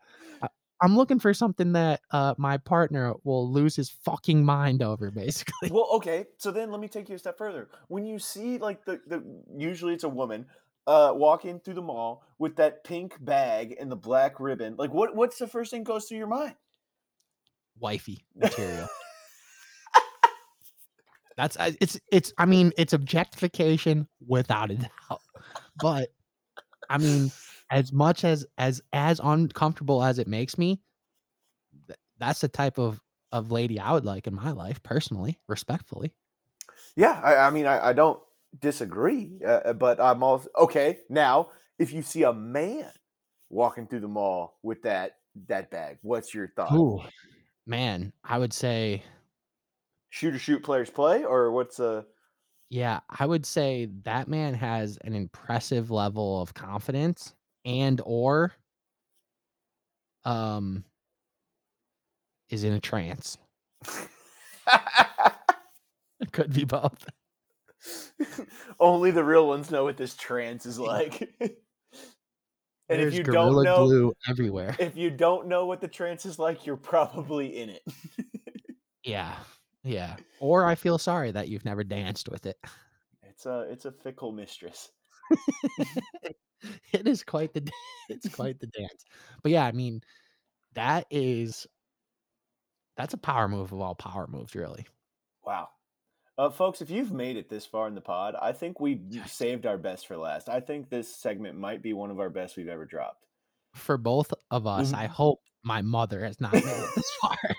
I'm 0.81 0.97
looking 0.97 1.19
for 1.19 1.33
something 1.33 1.73
that 1.73 2.01
uh, 2.09 2.33
my 2.37 2.57
partner 2.57 3.13
will 3.23 3.49
lose 3.51 3.75
his 3.75 3.89
fucking 3.89 4.43
mind 4.43 4.81
over, 4.81 5.11
basically. 5.11 5.69
well, 5.69 5.87
okay. 5.93 6.25
So 6.37 6.51
then 6.51 6.71
let 6.71 6.81
me 6.81 6.87
take 6.87 7.07
you 7.09 7.15
a 7.15 7.19
step 7.19 7.37
further. 7.37 7.69
When 7.87 8.05
you 8.05 8.17
see 8.17 8.57
like 8.57 8.83
the, 8.85 8.99
the 9.07 9.23
usually 9.55 9.93
it's 9.93 10.03
a 10.03 10.09
woman 10.09 10.47
uh 10.87 11.11
walking 11.13 11.59
through 11.59 11.75
the 11.75 11.81
mall 11.81 12.23
with 12.39 12.55
that 12.55 12.83
pink 12.83 13.13
bag 13.23 13.75
and 13.79 13.91
the 13.91 13.95
black 13.95 14.39
ribbon, 14.39 14.75
like 14.77 14.91
what 14.91 15.15
what's 15.15 15.37
the 15.37 15.47
first 15.47 15.69
thing 15.71 15.83
goes 15.83 16.05
through 16.05 16.17
your 16.17 16.27
mind? 16.27 16.55
Wifey 17.79 18.25
material. 18.35 18.87
That's 21.37 21.57
it's 21.59 21.99
it's. 22.11 22.33
I 22.37 22.45
mean, 22.45 22.71
it's 22.77 22.93
objectification 22.93 24.07
without 24.27 24.71
a 24.71 24.75
doubt. 24.75 25.21
But 25.79 26.09
I 26.89 26.97
mean, 26.97 27.31
as 27.71 27.91
much 27.91 28.23
as 28.23 28.45
as 28.59 28.81
as 28.93 29.19
uncomfortable 29.23 30.03
as 30.03 30.19
it 30.19 30.27
makes 30.27 30.59
me, 30.59 30.81
th- 31.87 31.99
that's 32.17 32.41
the 32.41 32.47
type 32.47 32.77
of 32.77 33.01
of 33.31 33.51
lady 33.51 33.79
I 33.79 33.93
would 33.93 34.05
like 34.05 34.27
in 34.27 34.35
my 34.35 34.51
life, 34.51 34.83
personally, 34.83 35.39
respectfully. 35.47 36.13
Yeah, 36.95 37.19
I, 37.23 37.47
I 37.47 37.49
mean, 37.49 37.65
I, 37.65 37.89
I 37.89 37.93
don't 37.93 38.21
disagree, 38.59 39.39
uh, 39.45 39.73
but 39.73 39.99
I'm 40.01 40.23
also 40.23 40.49
okay. 40.57 40.99
Now, 41.09 41.49
if 41.79 41.93
you 41.93 42.01
see 42.01 42.23
a 42.23 42.33
man 42.33 42.91
walking 43.49 43.87
through 43.87 44.01
the 44.01 44.07
mall 44.07 44.59
with 44.63 44.81
that 44.83 45.17
that 45.47 45.71
bag, 45.71 45.99
what's 46.01 46.33
your 46.33 46.49
thought? 46.49 46.73
Ooh, 46.73 47.01
man, 47.67 48.13
I 48.23 48.39
would 48.39 48.53
say, 48.53 49.03
Shoot 50.11 50.35
or 50.35 50.37
shoot, 50.37 50.61
players 50.63 50.91
play, 50.91 51.23
or 51.23 51.51
what's 51.51 51.79
a 51.79 52.05
yeah, 52.69 53.01
I 53.09 53.25
would 53.25 53.45
say 53.45 53.87
that 54.03 54.27
man 54.27 54.53
has 54.53 54.97
an 55.03 55.13
impressive 55.13 55.91
level 55.91 56.41
of 56.41 56.53
confidence 56.53 57.33
and 57.65 58.01
or 58.05 58.53
um 60.25 60.83
is 62.49 62.63
in 62.63 62.73
a 62.73 62.79
trance. 62.79 63.37
It 66.21 66.31
could 66.31 66.53
be 66.53 66.65
both. 66.65 67.05
Only 68.79 69.11
the 69.11 69.23
real 69.23 69.47
ones 69.47 69.71
know 69.71 69.83
what 69.83 69.97
this 69.97 70.15
trance 70.15 70.65
is 70.65 70.79
like. 70.79 71.33
and 71.41 71.51
There's 72.87 73.13
if 73.13 73.17
you 73.17 73.23
don't 73.23 73.63
know, 73.63 73.85
glue 73.85 74.13
everywhere. 74.29 74.75
if 74.79 74.95
you 74.95 75.09
don't 75.09 75.47
know 75.47 75.65
what 75.65 75.81
the 75.81 75.87
trance 75.87 76.25
is 76.25 76.37
like, 76.37 76.65
you're 76.65 76.77
probably 76.77 77.57
in 77.59 77.69
it. 77.69 77.83
Yeah. 79.03 79.35
Yeah. 79.83 80.15
Or 80.39 80.63
I 80.65 80.75
feel 80.75 80.99
sorry 80.99 81.31
that 81.31 81.49
you've 81.49 81.65
never 81.65 81.83
danced 81.83 82.29
with 82.29 82.45
it. 82.45 82.57
It's 83.23 83.47
a 83.47 83.61
it's 83.71 83.85
a 83.85 83.91
fickle 83.91 84.31
mistress. 84.31 84.91
it 86.21 86.35
is 86.93 87.23
quite 87.23 87.53
the 87.53 87.69
it's 88.09 88.33
quite 88.33 88.59
the 88.59 88.67
dance. 88.67 89.05
But 89.43 89.51
yeah, 89.51 89.65
I 89.65 89.71
mean, 89.71 90.01
that 90.73 91.05
is 91.09 91.67
that's 92.97 93.13
a 93.13 93.17
power 93.17 93.47
move 93.47 93.71
of 93.71 93.81
all 93.81 93.95
power 93.95 94.27
moves, 94.27 94.55
really. 94.55 94.85
Wow. 95.45 95.69
Uh, 96.37 96.49
folks, 96.49 96.81
if 96.81 96.89
you've 96.89 97.11
made 97.11 97.37
it 97.37 97.49
this 97.49 97.65
far 97.65 97.87
in 97.87 97.95
the 97.95 98.01
pod, 98.01 98.35
I 98.41 98.51
think 98.51 98.79
we 98.79 99.01
Yes. 99.09 99.33
saved 99.33 99.65
our 99.65 99.77
best 99.77 100.07
for 100.07 100.17
last. 100.17 100.49
I 100.49 100.59
think 100.59 100.89
this 100.89 101.13
segment 101.15 101.57
might 101.57 101.81
be 101.81 101.93
one 101.93 102.11
of 102.11 102.19
our 102.19 102.29
best 102.29 102.57
we've 102.57 102.67
ever 102.67 102.85
dropped. 102.85 103.25
For 103.75 103.97
both 103.97 104.33
of 104.49 104.67
us, 104.67 104.93
I 104.93 105.07
Mhm. 105.07 105.11
hope 105.11 105.39
my 105.63 105.81
mother 105.81 106.23
has 106.25 106.39
not 106.41 106.53
made 106.53 106.63
it 106.63 106.89
this 106.95 107.11
far. 107.21 107.37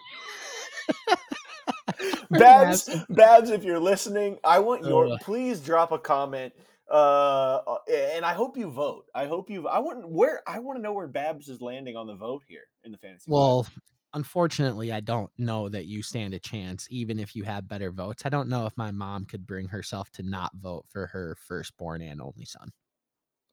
Babs. 2.30 2.88
Babs, 3.10 3.50
if 3.50 3.64
you're 3.64 3.80
listening, 3.80 4.38
I 4.44 4.58
want 4.58 4.84
your 4.84 5.18
please 5.20 5.60
drop 5.60 5.92
a 5.92 5.98
comment. 5.98 6.52
Uh, 6.92 7.62
uh, 7.66 7.76
and 7.90 8.22
I 8.22 8.34
hope 8.34 8.58
you 8.58 8.70
vote. 8.70 9.06
I 9.14 9.24
hope 9.24 9.48
you. 9.48 9.66
I 9.66 9.78
want 9.78 10.06
where 10.06 10.42
I 10.46 10.58
want 10.58 10.78
to 10.78 10.82
know 10.82 10.92
where 10.92 11.08
Babs 11.08 11.48
is 11.48 11.62
landing 11.62 11.96
on 11.96 12.06
the 12.06 12.14
vote 12.14 12.42
here 12.46 12.64
in 12.84 12.92
the 12.92 12.98
fantasy. 12.98 13.24
Well, 13.26 13.66
unfortunately, 14.12 14.92
I 14.92 15.00
don't 15.00 15.30
know 15.38 15.70
that 15.70 15.86
you 15.86 16.02
stand 16.02 16.34
a 16.34 16.38
chance, 16.38 16.86
even 16.90 17.18
if 17.18 17.34
you 17.34 17.44
have 17.44 17.66
better 17.66 17.90
votes. 17.90 18.24
I 18.26 18.28
don't 18.28 18.50
know 18.50 18.66
if 18.66 18.76
my 18.76 18.90
mom 18.90 19.24
could 19.24 19.46
bring 19.46 19.68
herself 19.68 20.10
to 20.12 20.22
not 20.22 20.52
vote 20.54 20.84
for 20.90 21.06
her 21.06 21.34
firstborn 21.48 22.02
and 22.02 22.20
only 22.20 22.44
son. 22.44 22.72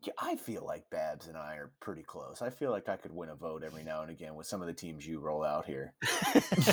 Yeah, 0.02 0.14
I 0.18 0.36
feel 0.36 0.66
like 0.66 0.90
Babs 0.90 1.28
and 1.28 1.38
I 1.38 1.56
are 1.56 1.72
pretty 1.82 2.04
close. 2.04 2.42
I 2.42 2.50
feel 2.50 2.72
like 2.72 2.88
I 2.88 2.96
could 2.96 3.14
win 3.14 3.30
a 3.30 3.36
vote 3.36 3.64
every 3.66 3.84
now 3.84 4.02
and 4.02 4.12
again 4.12 4.36
with 4.36 4.48
some 4.48 4.62
of 4.62 4.68
the 4.68 4.74
teams 4.74 5.06
you 5.06 5.20
roll 5.20 5.44
out 5.44 5.66
here. 5.66 5.94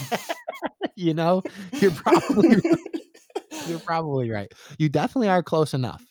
you 0.97 1.13
know, 1.13 1.43
you're 1.73 1.91
probably 1.91 2.57
you're 3.67 3.81
probably 3.81 4.31
right. 4.31 4.53
You 4.79 4.89
definitely 4.89 5.29
are 5.29 5.43
close 5.43 5.75
enough, 5.75 6.05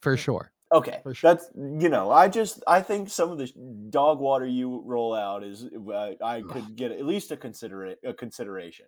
for 0.00 0.16
sure. 0.16 0.52
Okay, 0.72 1.00
For 1.02 1.14
sure. 1.14 1.34
that's 1.34 1.50
you 1.56 1.88
know, 1.88 2.12
I 2.12 2.28
just 2.28 2.62
I 2.66 2.80
think 2.80 3.10
some 3.10 3.32
of 3.32 3.38
the 3.38 3.50
dog 3.90 4.20
water 4.20 4.46
you 4.46 4.82
roll 4.84 5.14
out 5.14 5.42
is 5.42 5.64
uh, 5.64 6.12
I 6.22 6.42
could 6.42 6.76
get 6.76 6.92
at 6.92 7.04
least 7.04 7.32
a 7.32 7.36
considerate 7.36 7.98
a 8.04 8.14
consideration. 8.14 8.86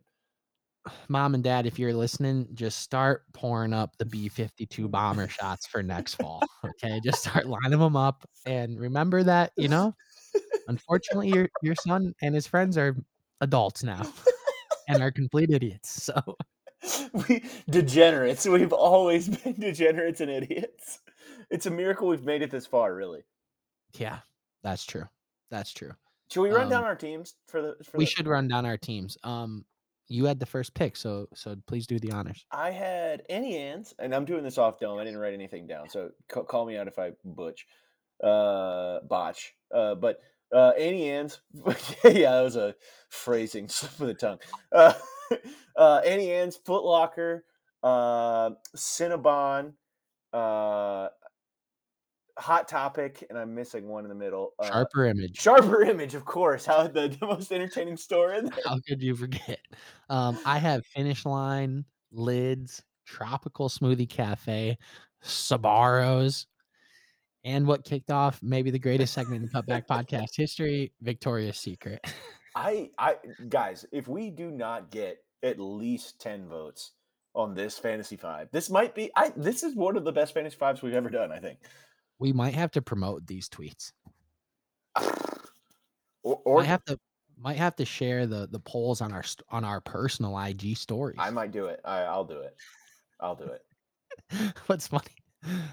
Mom 1.08 1.34
and 1.34 1.42
dad, 1.44 1.66
if 1.66 1.78
you're 1.78 1.94
listening, 1.94 2.48
just 2.54 2.80
start 2.80 3.24
pouring 3.32 3.72
up 3.72 3.96
the 3.98 4.04
B52 4.04 4.90
bomber 4.90 5.28
shots 5.28 5.66
for 5.66 5.82
next 5.82 6.14
fall. 6.14 6.42
Okay, 6.64 7.00
just 7.00 7.20
start 7.20 7.46
lining 7.46 7.78
them 7.80 7.96
up, 7.96 8.24
and 8.46 8.78
remember 8.78 9.22
that 9.24 9.52
you 9.56 9.68
know, 9.68 9.94
unfortunately, 10.68 11.30
your 11.30 11.48
your 11.62 11.74
son 11.74 12.14
and 12.22 12.34
his 12.34 12.46
friends 12.46 12.78
are 12.78 12.96
adults 13.40 13.82
now 13.82 14.02
and 14.88 15.02
are 15.02 15.10
complete 15.10 15.50
idiots. 15.50 16.04
So 16.04 16.14
we 17.28 17.42
degenerates. 17.70 18.46
We've 18.46 18.72
always 18.72 19.28
been 19.36 19.54
degenerates 19.54 20.20
and 20.20 20.30
idiots. 20.30 21.00
It's 21.50 21.66
a 21.66 21.70
miracle 21.70 22.08
we've 22.08 22.24
made 22.24 22.42
it 22.42 22.50
this 22.50 22.66
far, 22.66 22.94
really. 22.94 23.22
yeah, 23.98 24.18
that's 24.62 24.84
true. 24.84 25.04
That's 25.50 25.72
true. 25.72 25.92
Should 26.30 26.42
we 26.42 26.50
run 26.50 26.64
Um, 26.64 26.70
down 26.70 26.84
our 26.84 26.96
teams 26.96 27.34
for 27.46 27.60
the? 27.60 27.76
For 27.84 27.98
We 27.98 28.04
the- 28.04 28.10
should 28.10 28.26
run 28.26 28.48
down 28.48 28.64
our 28.64 28.78
teams. 28.78 29.18
Um, 29.22 29.64
you 30.08 30.24
had 30.24 30.40
the 30.40 30.46
first 30.46 30.74
pick, 30.74 30.96
so 30.96 31.28
so 31.34 31.56
please 31.66 31.86
do 31.86 31.98
the 31.98 32.12
honors. 32.12 32.44
I 32.50 32.70
had 32.70 33.22
any 33.28 33.56
ants, 33.56 33.92
and 33.98 34.14
I'm 34.14 34.24
doing 34.24 34.42
this 34.44 34.56
off 34.58 34.78
dome. 34.80 34.98
I 34.98 35.04
didn't 35.04 35.20
write 35.20 35.34
anything 35.34 35.66
down, 35.66 35.88
so 35.90 36.10
ca- 36.28 36.42
call 36.44 36.64
me 36.66 36.76
out 36.78 36.88
if 36.88 36.98
I 36.98 37.12
butch, 37.24 37.66
uh, 38.22 39.00
botch. 39.00 39.54
Uh, 39.74 39.94
but 39.94 40.20
uh, 40.54 40.72
any 40.76 41.08
ants, 41.10 41.40
yeah, 42.04 42.32
that 42.32 42.42
was 42.42 42.56
a 42.56 42.74
phrasing 43.10 43.68
slip 43.68 43.92
of 44.00 44.06
the 44.06 44.14
tongue. 44.14 44.38
Uh, 44.70 44.92
uh, 45.76 46.00
any 46.04 46.30
ants, 46.30 46.58
Footlocker, 46.64 47.40
uh, 47.82 48.50
Cinnabon, 48.76 49.72
uh, 50.32 51.08
Hot 52.38 52.66
Topic, 52.68 53.24
and 53.28 53.38
I'm 53.38 53.54
missing 53.54 53.88
one 53.88 54.04
in 54.04 54.08
the 54.08 54.14
middle. 54.14 54.52
Uh, 54.58 54.66
Sharper 54.66 55.06
image. 55.06 55.38
Sharper 55.40 55.82
Image, 55.82 56.14
of 56.14 56.24
course. 56.24 56.64
How 56.64 56.86
the, 56.86 57.08
the 57.08 57.26
most 57.26 57.52
entertaining 57.52 57.96
store 57.96 58.34
in 58.34 58.44
there. 58.46 58.58
How 58.64 58.78
could 58.86 59.02
you 59.02 59.14
forget? 59.14 59.60
Um, 60.08 60.38
I 60.44 60.58
have 60.58 60.84
finish 60.86 61.26
line, 61.26 61.84
lids, 62.10 62.82
tropical 63.06 63.68
smoothie 63.68 64.08
cafe, 64.08 64.78
Sbarro's, 65.22 66.46
and 67.44 67.66
what 67.66 67.84
kicked 67.84 68.10
off 68.10 68.40
maybe 68.42 68.70
the 68.70 68.78
greatest 68.78 69.12
segment 69.14 69.42
in 69.42 69.48
Cutback 69.48 69.86
podcast 69.90 70.36
history, 70.36 70.92
Victoria's 71.00 71.58
Secret. 71.58 72.00
I, 72.54 72.90
I, 72.98 73.16
guys, 73.48 73.86
if 73.92 74.08
we 74.08 74.30
do 74.30 74.50
not 74.50 74.90
get 74.90 75.18
at 75.42 75.58
least 75.58 76.20
ten 76.20 76.48
votes 76.48 76.92
on 77.34 77.54
this 77.54 77.78
fantasy 77.78 78.16
five, 78.16 78.48
this 78.52 78.70
might 78.70 78.94
be. 78.94 79.10
I 79.16 79.32
this 79.36 79.62
is 79.62 79.74
one 79.74 79.96
of 79.96 80.04
the 80.04 80.12
best 80.12 80.34
fantasy 80.34 80.56
fives 80.56 80.82
we've 80.82 80.94
ever 80.94 81.10
done. 81.10 81.32
I 81.32 81.38
think. 81.38 81.58
We 82.18 82.32
might 82.32 82.54
have 82.54 82.70
to 82.72 82.82
promote 82.82 83.26
these 83.26 83.48
tweets. 83.48 83.92
Or, 86.24 86.40
or 86.44 86.58
might 86.58 86.66
have 86.66 86.84
to 86.84 87.00
might 87.36 87.56
have 87.56 87.74
to 87.76 87.84
share 87.84 88.26
the 88.26 88.46
the 88.50 88.60
polls 88.60 89.00
on 89.00 89.12
our 89.12 89.24
on 89.50 89.64
our 89.64 89.80
personal 89.80 90.38
IG 90.38 90.76
stories. 90.76 91.16
I 91.18 91.30
might 91.30 91.50
do 91.50 91.66
it. 91.66 91.80
I, 91.84 92.02
I'll 92.02 92.24
do 92.24 92.38
it. 92.38 92.56
I'll 93.20 93.34
do 93.34 93.44
it. 93.50 94.54
What's 94.66 94.86
funny? 94.86 95.04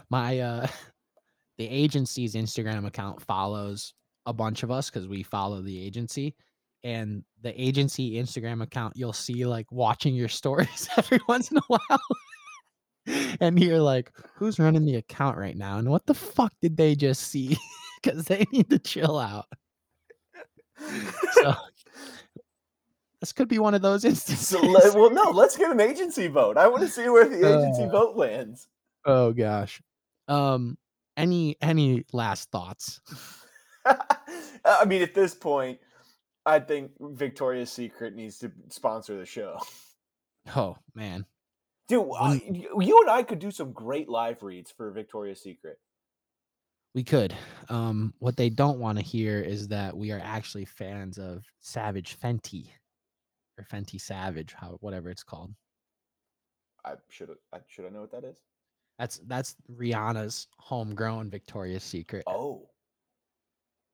My 0.10 0.40
uh 0.40 0.68
the 1.58 1.70
agency's 1.70 2.34
Instagram 2.34 2.88
account 2.88 3.22
follows 3.22 3.94
a 4.26 4.34
bunch 4.34 4.64
of 4.64 4.72
us 4.72 4.90
because 4.90 5.08
we 5.08 5.24
follow 5.24 5.62
the 5.62 5.80
agency. 5.80 6.36
And 6.84 7.24
the 7.42 7.60
agency 7.62 8.14
Instagram 8.14 8.62
account, 8.64 8.94
you'll 8.96 9.14
see 9.14 9.46
like 9.46 9.70
watching 9.72 10.16
your 10.16 10.30
stories 10.30 10.88
every 10.98 11.20
once 11.28 11.52
in 11.52 11.58
a 11.58 11.62
while. 11.68 12.02
and 13.42 13.60
you're 13.60 13.80
like, 13.82 14.12
who's 14.36 14.60
running 14.60 14.86
the 14.86 14.96
account 14.96 15.38
right 15.38 15.58
now? 15.58 15.78
And 15.78 15.90
what 15.90 16.06
the 16.06 16.14
fuck 16.14 16.54
did 16.62 16.78
they 16.78 16.96
just 16.96 17.24
see? 17.24 17.58
Because 18.02 18.24
they 18.26 18.46
need 18.54 18.70
to 18.70 18.80
chill 18.80 19.20
out. 19.20 19.46
So 21.34 21.54
this 23.20 23.34
could 23.34 23.50
be 23.50 23.60
one 23.60 23.74
of 23.74 23.82
those 23.82 24.06
instances. 24.06 24.48
So 24.48 24.62
let, 24.62 24.94
well, 24.96 25.10
no, 25.12 25.32
let's 25.32 25.58
get 25.58 25.70
an 25.70 25.82
agency 25.82 26.28
vote. 26.28 26.56
I 26.58 26.68
want 26.70 26.82
to 26.84 26.88
see 26.88 27.10
where 27.10 27.28
the 27.28 27.36
agency 27.38 27.84
Uh. 27.84 27.90
vote 27.90 28.16
lands. 28.16 28.70
oh 29.06 29.34
gosh. 29.34 29.82
Um 30.30 30.78
any 31.18 31.58
any 31.62 32.06
last 32.14 32.50
thoughts? 32.52 33.02
I 33.86 34.86
mean, 34.86 35.02
at 35.02 35.14
this 35.14 35.34
point, 35.36 35.80
I 36.46 36.60
think 36.60 36.92
Victoria's 37.00 37.72
Secret 37.72 38.16
needs 38.16 38.40
to 38.40 38.52
sponsor 38.70 39.18
the 39.18 39.26
show. 39.26 39.60
Oh 40.56 40.78
man. 40.96 41.26
Dude, 41.90 42.08
I, 42.20 42.42
you 42.80 43.02
and 43.02 43.10
I 43.10 43.22
could 43.22 43.38
do 43.38 43.52
some 43.52 43.72
great 43.72 44.10
live 44.10 44.42
reads 44.42 44.72
for 44.72 44.90
Victoria's 44.90 45.44
Secret. 45.44 45.78
We 46.96 47.04
could. 47.04 47.36
Um, 47.68 48.14
what 48.20 48.36
they 48.36 48.50
don't 48.50 48.80
want 48.80 48.98
to 48.98 49.04
hear 49.04 49.42
is 49.42 49.68
that 49.68 49.96
we 49.96 50.12
are 50.12 50.22
actually 50.24 50.66
fans 50.66 51.20
of 51.20 51.44
Savage 51.60 52.20
Fenty 52.20 52.70
or 53.60 53.66
Fenty 53.66 54.02
Savage, 54.02 54.54
how 54.54 54.78
whatever 54.82 55.10
it's 55.10 55.24
called. 55.24 55.54
I 56.86 56.94
should 57.10 57.30
I 57.54 57.60
should 57.68 57.86
I 57.86 57.90
know 57.90 58.02
what 58.02 58.12
that 58.12 58.24
is? 58.24 58.38
That's 58.98 59.20
that's 59.28 59.56
Rihanna's 59.72 60.48
homegrown 60.58 61.30
Victoria's 61.30 61.84
Secret. 61.84 62.24
Oh, 62.28 62.70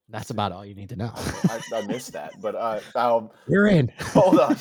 That's 0.08 0.30
about 0.30 0.52
all 0.52 0.64
you 0.64 0.74
need 0.74 0.88
to 0.90 0.96
know. 0.96 1.10
I, 1.14 1.60
I 1.74 1.80
missed 1.86 2.12
that, 2.12 2.40
but 2.40 2.54
uh, 2.54 2.80
um, 2.94 3.30
You're 3.48 3.66
in. 3.66 3.90
hold 3.98 4.38
on. 4.38 4.56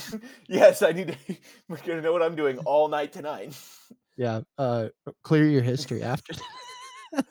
yes, 0.47 0.81
I 0.81 0.91
need 0.91 1.09
to. 1.27 1.37
We're 1.69 1.77
gonna 1.77 2.01
know 2.01 2.11
what 2.13 2.23
I'm 2.23 2.35
doing 2.35 2.57
all 2.59 2.87
night 2.87 3.13
tonight. 3.13 3.55
Yeah. 4.17 4.41
Uh, 4.57 4.87
clear 5.23 5.45
your 5.45 5.61
history 5.61 6.01
after. 6.01 6.33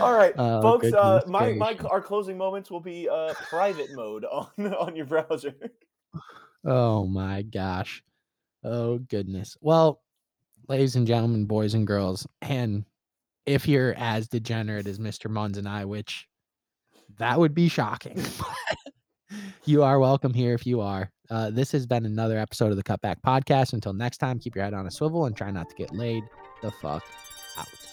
All 0.00 0.14
right, 0.14 0.32
Oh, 0.38 0.62
folks. 0.62 0.92
Uh, 0.92 1.22
my 1.26 1.52
my 1.52 1.76
our 1.90 2.00
closing 2.00 2.38
moments 2.38 2.70
will 2.70 2.80
be 2.80 3.08
uh 3.08 3.34
private 3.50 3.88
mode 3.92 4.24
on 4.24 4.48
on 4.74 4.96
your 4.96 5.06
browser. 5.06 5.54
Oh 6.64 7.06
my 7.06 7.42
gosh. 7.42 8.02
Oh 8.64 8.98
goodness. 8.98 9.56
Well, 9.60 10.02
ladies 10.68 10.96
and 10.96 11.06
gentlemen, 11.06 11.44
boys 11.46 11.74
and 11.74 11.86
girls, 11.86 12.26
and 12.42 12.84
if 13.44 13.68
you're 13.68 13.94
as 13.98 14.28
degenerate 14.28 14.86
as 14.86 14.98
Mr. 14.98 15.30
Munns 15.30 15.58
and 15.58 15.68
I, 15.68 15.84
which 15.84 16.26
that 17.18 17.38
would 17.38 17.54
be 17.54 17.68
shocking. 17.68 18.22
you 19.64 19.82
are 19.82 19.98
welcome 19.98 20.34
here 20.34 20.54
if 20.54 20.66
you 20.66 20.80
are. 20.80 21.10
Uh, 21.30 21.50
this 21.50 21.72
has 21.72 21.86
been 21.86 22.06
another 22.06 22.38
episode 22.38 22.70
of 22.70 22.76
the 22.76 22.84
Cutback 22.84 23.16
Podcast. 23.26 23.72
Until 23.72 23.92
next 23.92 24.18
time, 24.18 24.38
keep 24.38 24.54
your 24.54 24.64
head 24.64 24.74
on 24.74 24.86
a 24.86 24.90
swivel 24.90 25.26
and 25.26 25.36
try 25.36 25.50
not 25.50 25.68
to 25.70 25.76
get 25.76 25.94
laid 25.94 26.22
the 26.62 26.70
fuck 26.70 27.04
out. 27.58 27.85